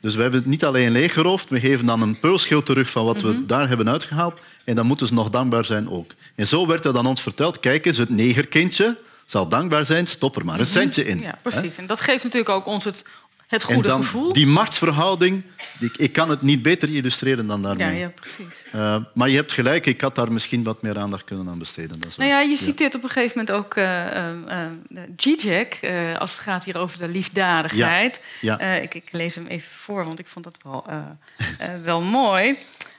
Dus 0.00 0.14
we 0.14 0.22
hebben 0.22 0.40
het 0.40 0.48
niet 0.48 0.64
alleen 0.64 0.90
leeggeroofd, 0.90 1.50
we 1.50 1.60
geven 1.60 1.86
dan 1.86 2.02
een 2.02 2.18
peulschild 2.18 2.66
terug 2.66 2.90
van 2.90 3.04
wat 3.04 3.20
we 3.20 3.32
mhm. 3.32 3.46
daar 3.46 3.68
hebben 3.68 3.88
uitgehaald. 3.88 4.40
En 4.64 4.74
dan 4.74 4.86
moeten 4.86 5.06
ze 5.06 5.14
nog 5.14 5.30
dankbaar 5.30 5.64
zijn 5.64 5.90
ook. 5.90 6.12
En 6.34 6.46
zo 6.46 6.66
werd 6.66 6.84
er 6.84 6.92
dan 6.92 7.06
ons 7.06 7.22
verteld, 7.22 7.60
kijk 7.60 7.86
eens, 7.86 7.96
het 7.96 8.08
negerkindje 8.08 8.98
zal 9.24 9.48
dankbaar 9.48 9.84
zijn, 9.84 10.06
stop 10.06 10.36
er 10.36 10.44
maar 10.44 10.54
een 10.54 10.60
mhm. 10.60 10.70
centje 10.70 11.04
in. 11.04 11.20
Ja, 11.20 11.38
precies. 11.42 11.78
En 11.78 11.86
dat 11.86 12.00
geeft 12.00 12.24
natuurlijk 12.24 12.50
ook 12.50 12.66
ons 12.66 12.84
het 12.84 13.04
het 13.46 13.62
goede 13.62 13.82
en 13.82 13.88
dan 13.88 14.02
gevoel. 14.02 14.32
Die 14.32 14.46
machtsverhouding, 14.46 15.42
ik, 15.78 15.96
ik, 15.96 16.12
kan 16.12 16.30
het 16.30 16.42
niet 16.42 16.62
beter 16.62 16.88
illustreren 16.94 17.46
dan 17.46 17.62
daarmee. 17.62 17.92
Ja, 17.92 17.98
ja 17.98 18.12
precies. 18.14 18.64
Uh, 18.74 18.96
maar 19.14 19.28
je 19.28 19.36
hebt 19.36 19.52
gelijk, 19.52 19.86
ik 19.86 20.00
had 20.00 20.14
daar 20.14 20.32
misschien 20.32 20.62
wat 20.62 20.82
meer 20.82 20.98
aandacht 20.98 21.24
kunnen 21.24 21.48
aan 21.48 21.58
besteden. 21.58 22.00
Dat 22.00 22.16
nou 22.16 22.30
ja, 22.30 22.40
je 22.40 22.56
citeert 22.56 22.94
op 22.94 23.02
een 23.02 23.10
gegeven 23.10 23.38
moment 23.38 23.56
ook 23.56 23.76
uh, 23.76 24.06
uh, 24.48 25.00
Zizek, 25.16 25.80
als 26.18 26.30
het 26.30 26.40
gaat 26.40 26.64
hier 26.64 26.78
over 26.78 26.98
de 26.98 27.08
liefdadigheid. 27.08 28.20
Ja. 28.40 28.56
ja. 28.60 28.74
Ik, 28.74 28.94
ik, 28.94 29.08
lees 29.10 29.34
hem 29.34 29.46
even 29.46 29.70
voor, 29.70 30.04
want 30.04 30.18
ik 30.18 30.26
vond 30.26 30.44
dat 30.44 30.56
wel, 30.62 30.86
wel 31.82 32.00
mooi. 32.00 32.56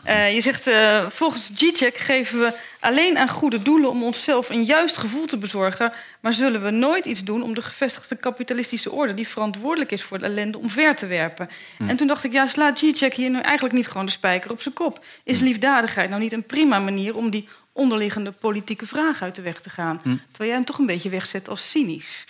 Uh, 0.08 0.34
je 0.34 0.42
zegt, 0.42 0.68
uh, 0.68 1.06
volgens 1.10 1.50
Zizek 1.54 1.98
geven 1.98 2.40
we 2.40 2.54
alleen 2.80 3.18
aan 3.18 3.30
goede 3.30 3.62
doelen 3.62 3.90
om 3.90 4.04
onszelf 4.04 4.50
een 4.50 4.64
juist 4.64 4.98
gevoel 4.98 5.26
te 5.26 5.38
bezorgen, 5.38 5.94
maar 6.20 6.34
zullen 6.34 6.64
we 6.64 6.70
nooit 6.70 7.06
iets 7.06 7.24
doen 7.24 7.44
om 7.44 7.54
de 7.54 7.62
gevestigde 7.62 8.16
kapitalistische 8.16 8.92
orde, 8.92 9.14
die 9.14 9.28
verantwoordelijk 9.28 9.92
is 9.92 10.04
voor 10.04 10.18
de 10.18 10.26
ellende, 10.26 10.58
omver 10.58 10.96
te 10.96 11.08
werpen. 11.08 11.50
Mm. 11.78 11.90
En 11.90 11.96
toen 11.96 12.08
dacht 12.08 12.24
ik, 12.24 12.32
ja, 12.32 12.48
slaat 12.48 12.80
Zizek 12.80 13.14
hier 13.14 13.30
nu 13.30 13.40
eigenlijk 13.40 13.76
niet 13.76 13.88
gewoon 13.88 14.06
de 14.06 14.12
spijker 14.12 14.52
op 14.52 14.62
zijn 14.62 14.74
kop? 14.74 15.06
Is 15.24 15.40
mm. 15.40 15.46
liefdadigheid 15.46 16.10
nou 16.10 16.22
niet 16.22 16.34
een 16.34 16.46
prima 16.46 16.80
manier 16.80 17.16
om 17.16 17.30
die 17.30 17.48
onderliggende 17.72 18.32
politieke 18.32 18.86
vraag 18.86 19.22
uit 19.22 19.36
de 19.36 19.42
weg 19.42 19.62
te 19.62 19.70
gaan? 19.70 20.02
Mm. 20.04 20.22
Terwijl 20.28 20.50
jij 20.50 20.60
hem 20.60 20.66
toch 20.66 20.78
een 20.78 20.86
beetje 20.86 21.10
wegzet 21.10 21.50
als 21.50 21.70
cynisch. 21.70 22.26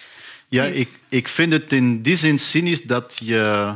Ja, 0.48 0.64
ik, 0.64 0.90
ik 1.10 1.28
vind 1.28 1.52
het 1.52 1.72
in 1.72 2.02
die 2.02 2.18
zin 2.18 2.40
cynisch 2.40 2.84
dat 2.84 3.18
je 3.20 3.76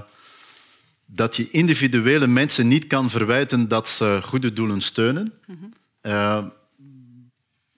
dat 1.12 1.36
je 1.36 1.50
individuele 1.50 2.28
mensen 2.28 2.68
niet 2.68 2.88
kan 2.88 3.10
verwijten 3.10 3.68
dat 3.68 3.88
ze 3.88 4.20
goede 4.24 4.54
doelen 4.54 4.82
steunen. 4.82 5.34
uh, 6.02 6.46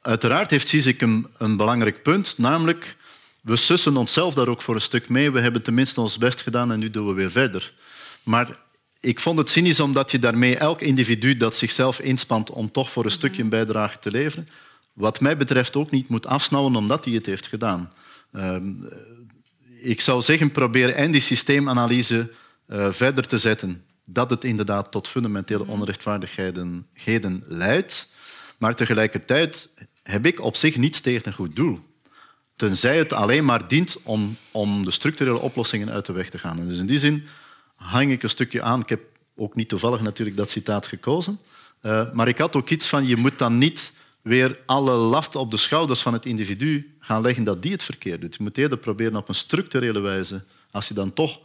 uiteraard 0.02 0.50
heeft 0.50 0.70
Zizek 0.70 1.02
een, 1.02 1.28
een, 1.38 1.58
belangrijk 1.58 2.04
punt, 2.04 2.38
namelijk 2.38 2.98
we 3.44 3.56
sussen 3.56 3.98
onszelf 3.98 4.34
daar 4.34 4.48
ook 4.48 4.62
voor 4.62 4.76
een 4.76 4.82
stuk 4.82 5.10
mee. 5.10 5.32
We 5.32 5.40
hebben 5.40 5.62
tenminste 5.62 6.02
ons 6.02 6.18
best 6.18 6.42
gedaan 6.42 6.72
en 6.72 6.80
nu 6.80 6.90
doen 6.90 7.08
we 7.08 7.14
weer 7.14 7.32
verder. 7.32 7.74
Maar 8.24 8.60
ik 9.00 9.20
vond 9.20 9.38
het 9.38 9.50
cynisch 9.50 9.80
omdat 9.80 10.12
je 10.12 10.20
daarmee 10.20 10.58
elk 10.58 10.82
individu 10.82 11.38
dat 11.38 11.56
zichzelf 11.56 12.00
inspant 12.00 12.50
om 12.50 12.72
toch 12.72 12.92
voor 12.92 13.06
een 13.06 13.12
stukje 13.12 13.42
een 13.42 13.50
bijdrage 13.50 14.00
te 14.00 14.12
leveren, 14.12 14.48
wat 14.94 15.20
mij 15.20 15.38
betreft 15.38 15.76
ook 15.76 15.92
niet 15.92 16.10
moet 16.10 16.28
afsnauwen 16.28 16.76
omdat 16.76 17.06
hij 17.06 17.14
het 17.14 17.26
heeft 17.26 17.48
gedaan. 17.48 17.94
Uh, 18.34 18.56
ik 19.82 20.02
zou 20.02 20.22
zeggen, 20.22 20.52
probeer 20.52 20.94
en 20.94 21.12
die 21.12 21.22
systeemanalyse 21.22 22.32
uh, 22.72 22.92
verder 22.92 23.28
te 23.28 23.38
zetten 23.38 23.86
dat 24.06 24.30
het 24.30 24.44
inderdaad 24.44 24.92
tot 24.92 25.08
fundamentele 25.08 25.64
mhm. 25.64 25.72
onrechtvaardigheden 25.72 27.44
leidt. 27.48 28.10
Maar 28.58 28.76
tegelijkertijd 28.76 29.70
heb 30.04 30.26
ik 30.26 30.42
op 30.42 30.56
zich 30.56 30.78
niets 30.78 31.02
tegen 31.02 31.28
een 31.28 31.34
goed 31.34 31.56
doel. 31.56 31.80
Tenzij 32.56 32.98
het 32.98 33.14
alleen 33.14 33.46
maar 33.46 33.68
dient 33.68 33.98
om, 34.04 34.38
om 34.52 34.84
de 34.86 34.92
structurele 34.92 35.40
oplossingen 35.40 35.90
uit 35.90 36.06
de 36.06 36.14
weg 36.14 36.30
te 36.30 36.38
gaan. 36.38 36.60
En 36.60 36.68
dus 36.68 36.80
in 36.80 36.86
die 36.86 37.00
zin 37.00 37.24
hang 37.76 38.12
ik 38.12 38.24
een 38.24 38.30
stukje 38.30 38.62
aan. 38.62 38.82
Ik 38.82 38.90
heb 38.90 39.02
ook 39.36 39.56
niet 39.56 39.70
toevallig 39.70 40.02
natuurlijk 40.02 40.38
dat 40.38 40.50
citaat 40.50 40.88
gekozen. 40.88 41.40
Uh, 41.84 42.12
maar 42.14 42.28
ik 42.28 42.38
had 42.38 42.56
ook 42.56 42.70
iets 42.70 42.88
van, 42.88 43.08
je 43.08 43.18
moet 43.18 43.38
dan 43.38 43.58
niet 43.58 43.94
weer 44.22 44.60
alle 44.66 44.96
last 44.96 45.36
op 45.36 45.52
de 45.52 45.58
schouders 45.58 46.02
van 46.02 46.14
het 46.14 46.26
individu 46.26 46.96
gaan 47.00 47.22
leggen 47.22 47.44
dat 47.44 47.62
die 47.62 47.72
het 47.72 47.84
verkeerd 47.84 48.22
doet. 48.22 48.36
Je 48.36 48.44
moet 48.44 48.58
eerder 48.58 48.78
proberen 48.78 49.16
op 49.16 49.30
een 49.30 49.36
structurele 49.36 50.00
wijze, 50.00 50.44
als 50.72 50.88
je 50.88 50.94
dan 50.94 51.14
toch 51.14 51.40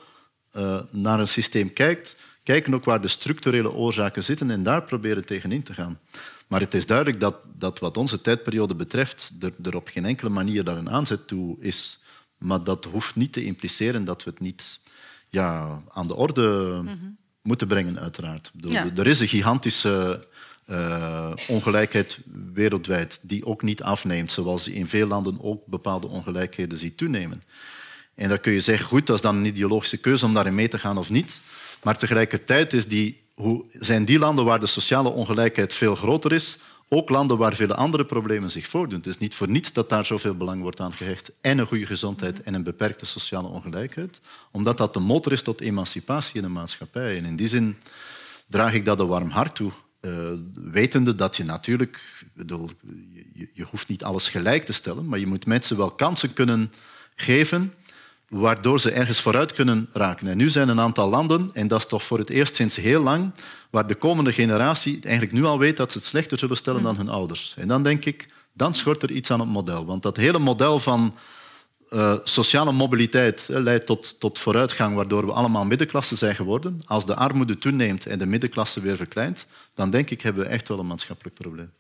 uh, 0.57 0.81
naar 0.91 1.21
een 1.21 1.29
systeem 1.29 1.73
kijkt, 1.73 2.17
kijken 2.43 2.75
ook 2.75 2.85
waar 2.85 3.01
de 3.01 3.09
structurele 3.09 3.73
oorzaken 3.73 4.25
zitten 4.25 4.51
en 4.51 4.63
daar 4.63 4.83
proberen 4.83 5.25
tegenin 5.27 5.63
te 5.63 5.75
gaan. 5.75 5.99
Maar 6.47 6.61
het 6.61 6.75
is 6.75 6.87
duidelijk 6.87 7.21
dat, 7.21 7.37
dat 7.55 7.79
wat 7.79 7.97
onze 7.97 8.21
tijdperiode 8.21 8.75
betreft 8.75 9.33
er, 9.41 9.53
er 9.63 9.77
op 9.77 9.89
geen 9.89 10.05
enkele 10.05 10.31
manier 10.31 10.65
daar 10.65 10.77
een 10.77 10.91
aanzet 10.91 11.27
toe 11.27 11.57
is. 11.61 11.99
Maar 12.39 12.65
dat 12.65 12.85
hoeft 12.85 13.17
niet 13.17 13.33
te 13.33 13.45
impliceren 13.45 14.05
dat 14.05 14.25
we 14.25 14.31
het 14.31 14.41
niet 14.41 14.81
ja, 15.31 15.83
aan 15.89 16.09
de 16.09 16.15
orde 16.15 16.83
moeten 17.43 17.67
brengen, 17.67 17.99
uiteraard. 17.99 18.51
Bedoel, 18.55 18.75
Er 18.75 19.07
is 19.07 19.21
een 19.21 19.29
gigantische 19.29 20.27
uh, 20.67 21.33
ongelijkheid 21.49 22.19
wereldwijd 22.53 23.19
die 23.23 23.47
ook 23.47 23.63
niet 23.63 23.83
afneemt, 23.83 24.33
zoals 24.33 24.65
je 24.65 24.75
in 24.75 24.87
veel 24.87 25.07
landen 25.07 25.43
ook 25.43 25.67
bepaalde 25.67 26.07
ongelijkheden 26.07 26.79
ziet 26.79 26.97
toenemen. 26.97 27.43
En 28.17 28.29
dan 28.29 28.41
kun 28.41 28.53
je 28.53 28.61
zeggen, 28.61 28.87
goed, 28.87 29.07
dat 29.07 29.17
is 29.17 29.23
dan 29.23 29.37
een 29.37 29.45
ideologische 29.45 29.97
keuze 29.97 30.25
om 30.25 30.35
daarin 30.35 30.55
mee 30.55 30.69
te 30.69 30.79
gaan 30.79 30.99
of 30.99 31.11
niet. 31.11 31.41
Maar 31.83 31.99
tegelijkertijd 31.99 32.73
is 32.73 32.89
die, 32.89 33.23
hoe, 33.35 33.65
zijn 33.73 34.05
die 34.05 34.19
landen 34.19 34.45
waar 34.45 34.61
de 34.61 34.67
sociale 34.67 35.09
ongelijkheid 35.09 35.75
veel 35.75 35.95
groter 35.95 36.33
is, 36.33 36.59
ook 36.89 37.09
landen 37.09 37.39
waar 37.39 37.55
vele 37.55 37.75
andere 37.75 38.05
problemen 38.05 38.51
zich 38.51 38.67
voordoen. 38.67 38.99
Het 38.99 39.07
is 39.07 39.19
niet 39.19 39.35
voor 39.35 39.49
niets 39.49 39.73
dat 39.73 39.89
daar 39.89 40.05
zoveel 40.05 40.37
belang 40.37 40.63
wordt 40.63 40.81
aan 40.81 40.93
gehecht. 40.93 41.31
En 41.41 41.59
een 41.59 41.67
goede 41.67 41.87
gezondheid 41.87 42.43
en 42.43 42.55
een 42.55 42.63
beperkte 42.63 43.07
sociale 43.07 43.49
ongelijkheid. 43.49 44.21
Omdat 44.53 44.79
dat 44.79 44.93
de 44.93 45.01
motor 45.01 45.33
is 45.33 45.43
tot 45.43 45.61
emancipatie 45.61 46.37
in 46.37 46.43
de 46.43 46.49
maatschappij. 46.49 47.19
En 47.19 47.25
in 47.25 47.37
die 47.37 47.49
zin 47.49 47.77
draag 48.47 48.75
ik 48.75 48.85
dat 48.85 49.01
een 49.01 49.07
warm 49.07 49.31
hart 49.31 49.55
toe. 49.55 49.73
Uh, 50.01 50.29
wetende 50.55 51.15
dat 51.15 51.37
je 51.37 51.45
natuurlijk... 51.45 52.25
Bedoel, 52.35 52.71
je, 53.33 53.49
je 53.53 53.65
hoeft 53.71 53.89
niet 53.89 54.05
alles 54.05 54.29
gelijk 54.29 54.65
te 54.65 54.73
stellen, 54.73 55.07
maar 55.07 55.19
je 55.19 55.27
moet 55.27 55.47
mensen 55.47 55.77
wel 55.77 55.91
kansen 55.91 56.33
kunnen 56.33 56.73
geven 57.15 57.73
waardoor 58.29 58.81
ze 58.81 58.91
ergens 58.91 59.21
vooruit 59.21 59.53
kunnen 59.53 59.89
raken. 59.93 60.29
En 60.29 60.37
nu 60.37 60.51
zijn 60.51 60.69
een 60.69 60.81
aantal 60.81 61.09
landen, 61.09 61.51
en 61.53 61.69
dat 61.69 61.79
is 61.81 61.87
toch 61.87 62.03
voor 62.03 62.19
het 62.19 62.31
eerst 62.31 62.57
sinds 62.57 62.77
heel 62.77 63.03
lang, 63.03 63.33
waar 63.71 63.87
de 63.87 63.95
komende 63.95 64.33
generatie 64.33 64.99
eigenlijk 65.03 65.35
nu 65.35 65.45
al 65.45 65.59
weet 65.59 65.77
dat 65.77 65.93
ze 65.93 65.99
het 65.99 66.07
slechter 66.07 66.39
zullen 66.39 66.57
stellen 66.57 66.83
dan 66.83 66.97
hun 66.97 67.09
ouders. 67.09 67.55
En 67.59 67.69
dan 67.69 67.83
denk 67.83 68.05
ik, 68.05 68.29
dan 68.53 68.75
schort 68.75 69.03
er 69.03 69.11
iets 69.11 69.31
aan 69.31 69.41
het 69.41 69.49
model. 69.49 69.85
Want 69.85 70.03
dat 70.03 70.17
hele 70.17 70.39
model 70.39 70.79
van 70.79 71.15
uh, 71.91 72.15
sociale 72.25 72.73
mobiliteit 72.73 73.49
uh, 73.51 73.59
leidt 73.59 73.87
tot, 73.87 74.21
tot 74.21 74.39
vooruitgang, 74.39 74.95
waardoor 74.95 75.27
we 75.27 75.33
allemaal 75.33 75.65
middenklasse 75.65 76.17
zijn 76.17 76.35
geworden. 76.35 76.81
Als 76.85 77.07
de 77.07 77.15
armoede 77.15 77.59
toeneemt 77.59 78.07
en 78.07 78.19
de 78.19 78.27
middenklasse 78.27 78.81
weer 78.81 78.97
verkleint, 78.97 79.47
dan 79.75 79.91
denk 79.91 80.11
ik 80.11 80.23
hebben 80.23 80.45
we 80.45 80.51
echt 80.51 80.69
wel 80.69 80.79
een 80.79 80.87
maatschappelijk 80.87 81.37
probleem. 81.37 81.71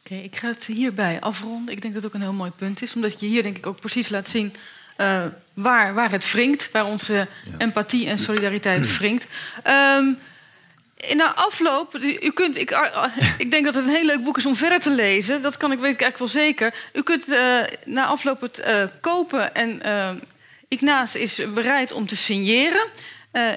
Oké, 0.00 0.14
ik 0.14 0.36
ga 0.36 0.48
het 0.48 0.64
hierbij 0.64 1.20
afronden. 1.20 1.74
Ik 1.74 1.82
denk 1.82 1.94
dat 1.94 2.02
het 2.02 2.12
ook 2.12 2.18
een 2.18 2.26
heel 2.26 2.36
mooi 2.36 2.50
punt 2.50 2.82
is, 2.82 2.94
omdat 2.94 3.20
je 3.20 3.26
hier 3.26 3.42
denk 3.42 3.56
ik 3.56 3.66
ook 3.66 3.80
precies 3.80 4.08
laat 4.08 4.28
zien 4.28 4.52
uh, 5.00 5.24
waar, 5.54 5.94
waar 5.94 6.10
het 6.10 6.32
wringt, 6.32 6.70
waar 6.70 6.84
onze 6.84 7.28
empathie 7.58 8.08
en 8.08 8.18
solidariteit 8.18 8.86
wringt. 8.98 9.26
Um, 9.66 10.18
in 10.96 11.16
de 11.16 11.32
afloop, 11.34 11.94
u 12.20 12.30
kunt, 12.30 12.56
ik, 12.56 12.90
ik 13.38 13.50
denk 13.50 13.64
dat 13.64 13.74
het 13.74 13.84
een 13.84 13.90
heel 13.90 14.04
leuk 14.04 14.24
boek 14.24 14.36
is 14.36 14.46
om 14.46 14.56
verder 14.56 14.80
te 14.80 14.90
lezen. 14.90 15.42
Dat 15.42 15.56
kan 15.56 15.72
ik, 15.72 15.78
weet 15.78 15.94
ik 15.94 16.00
eigenlijk 16.00 16.32
wel 16.32 16.42
zeker. 16.44 16.74
U 16.92 17.02
kunt 17.02 17.28
uh, 17.28 17.60
na 17.84 18.06
afloop 18.06 18.40
het 18.40 18.62
uh, 18.66 18.84
kopen 19.00 19.54
en 19.54 19.82
Ignaas 20.68 21.16
is 21.16 21.42
bereid 21.54 21.92
om 21.92 22.06
te 22.06 22.16
signeren. 22.16 22.86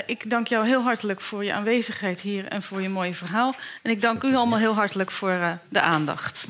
ik 0.05 0.29
dank 0.29 0.47
jou 0.47 0.67
heel 0.67 0.81
hartelijk 0.81 1.21
voor 1.21 1.43
je 1.43 1.53
aanwezigheid 1.53 2.21
hier 2.21 2.45
en 2.45 2.63
voor 2.63 2.81
je 2.81 2.89
mooie 2.89 3.13
verhaal. 3.13 3.55
En 3.81 3.91
ik 3.91 4.01
dank 4.01 4.23
u 4.23 4.35
allemaal 4.35 4.59
heel 4.59 4.75
hartelijk 4.75 5.11
voor 5.11 5.59
de 5.69 5.81
aandacht. 5.81 6.45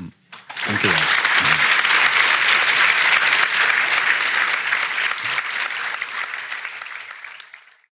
Dank 0.67 0.83
u 0.83 0.87
wel. 0.87 1.62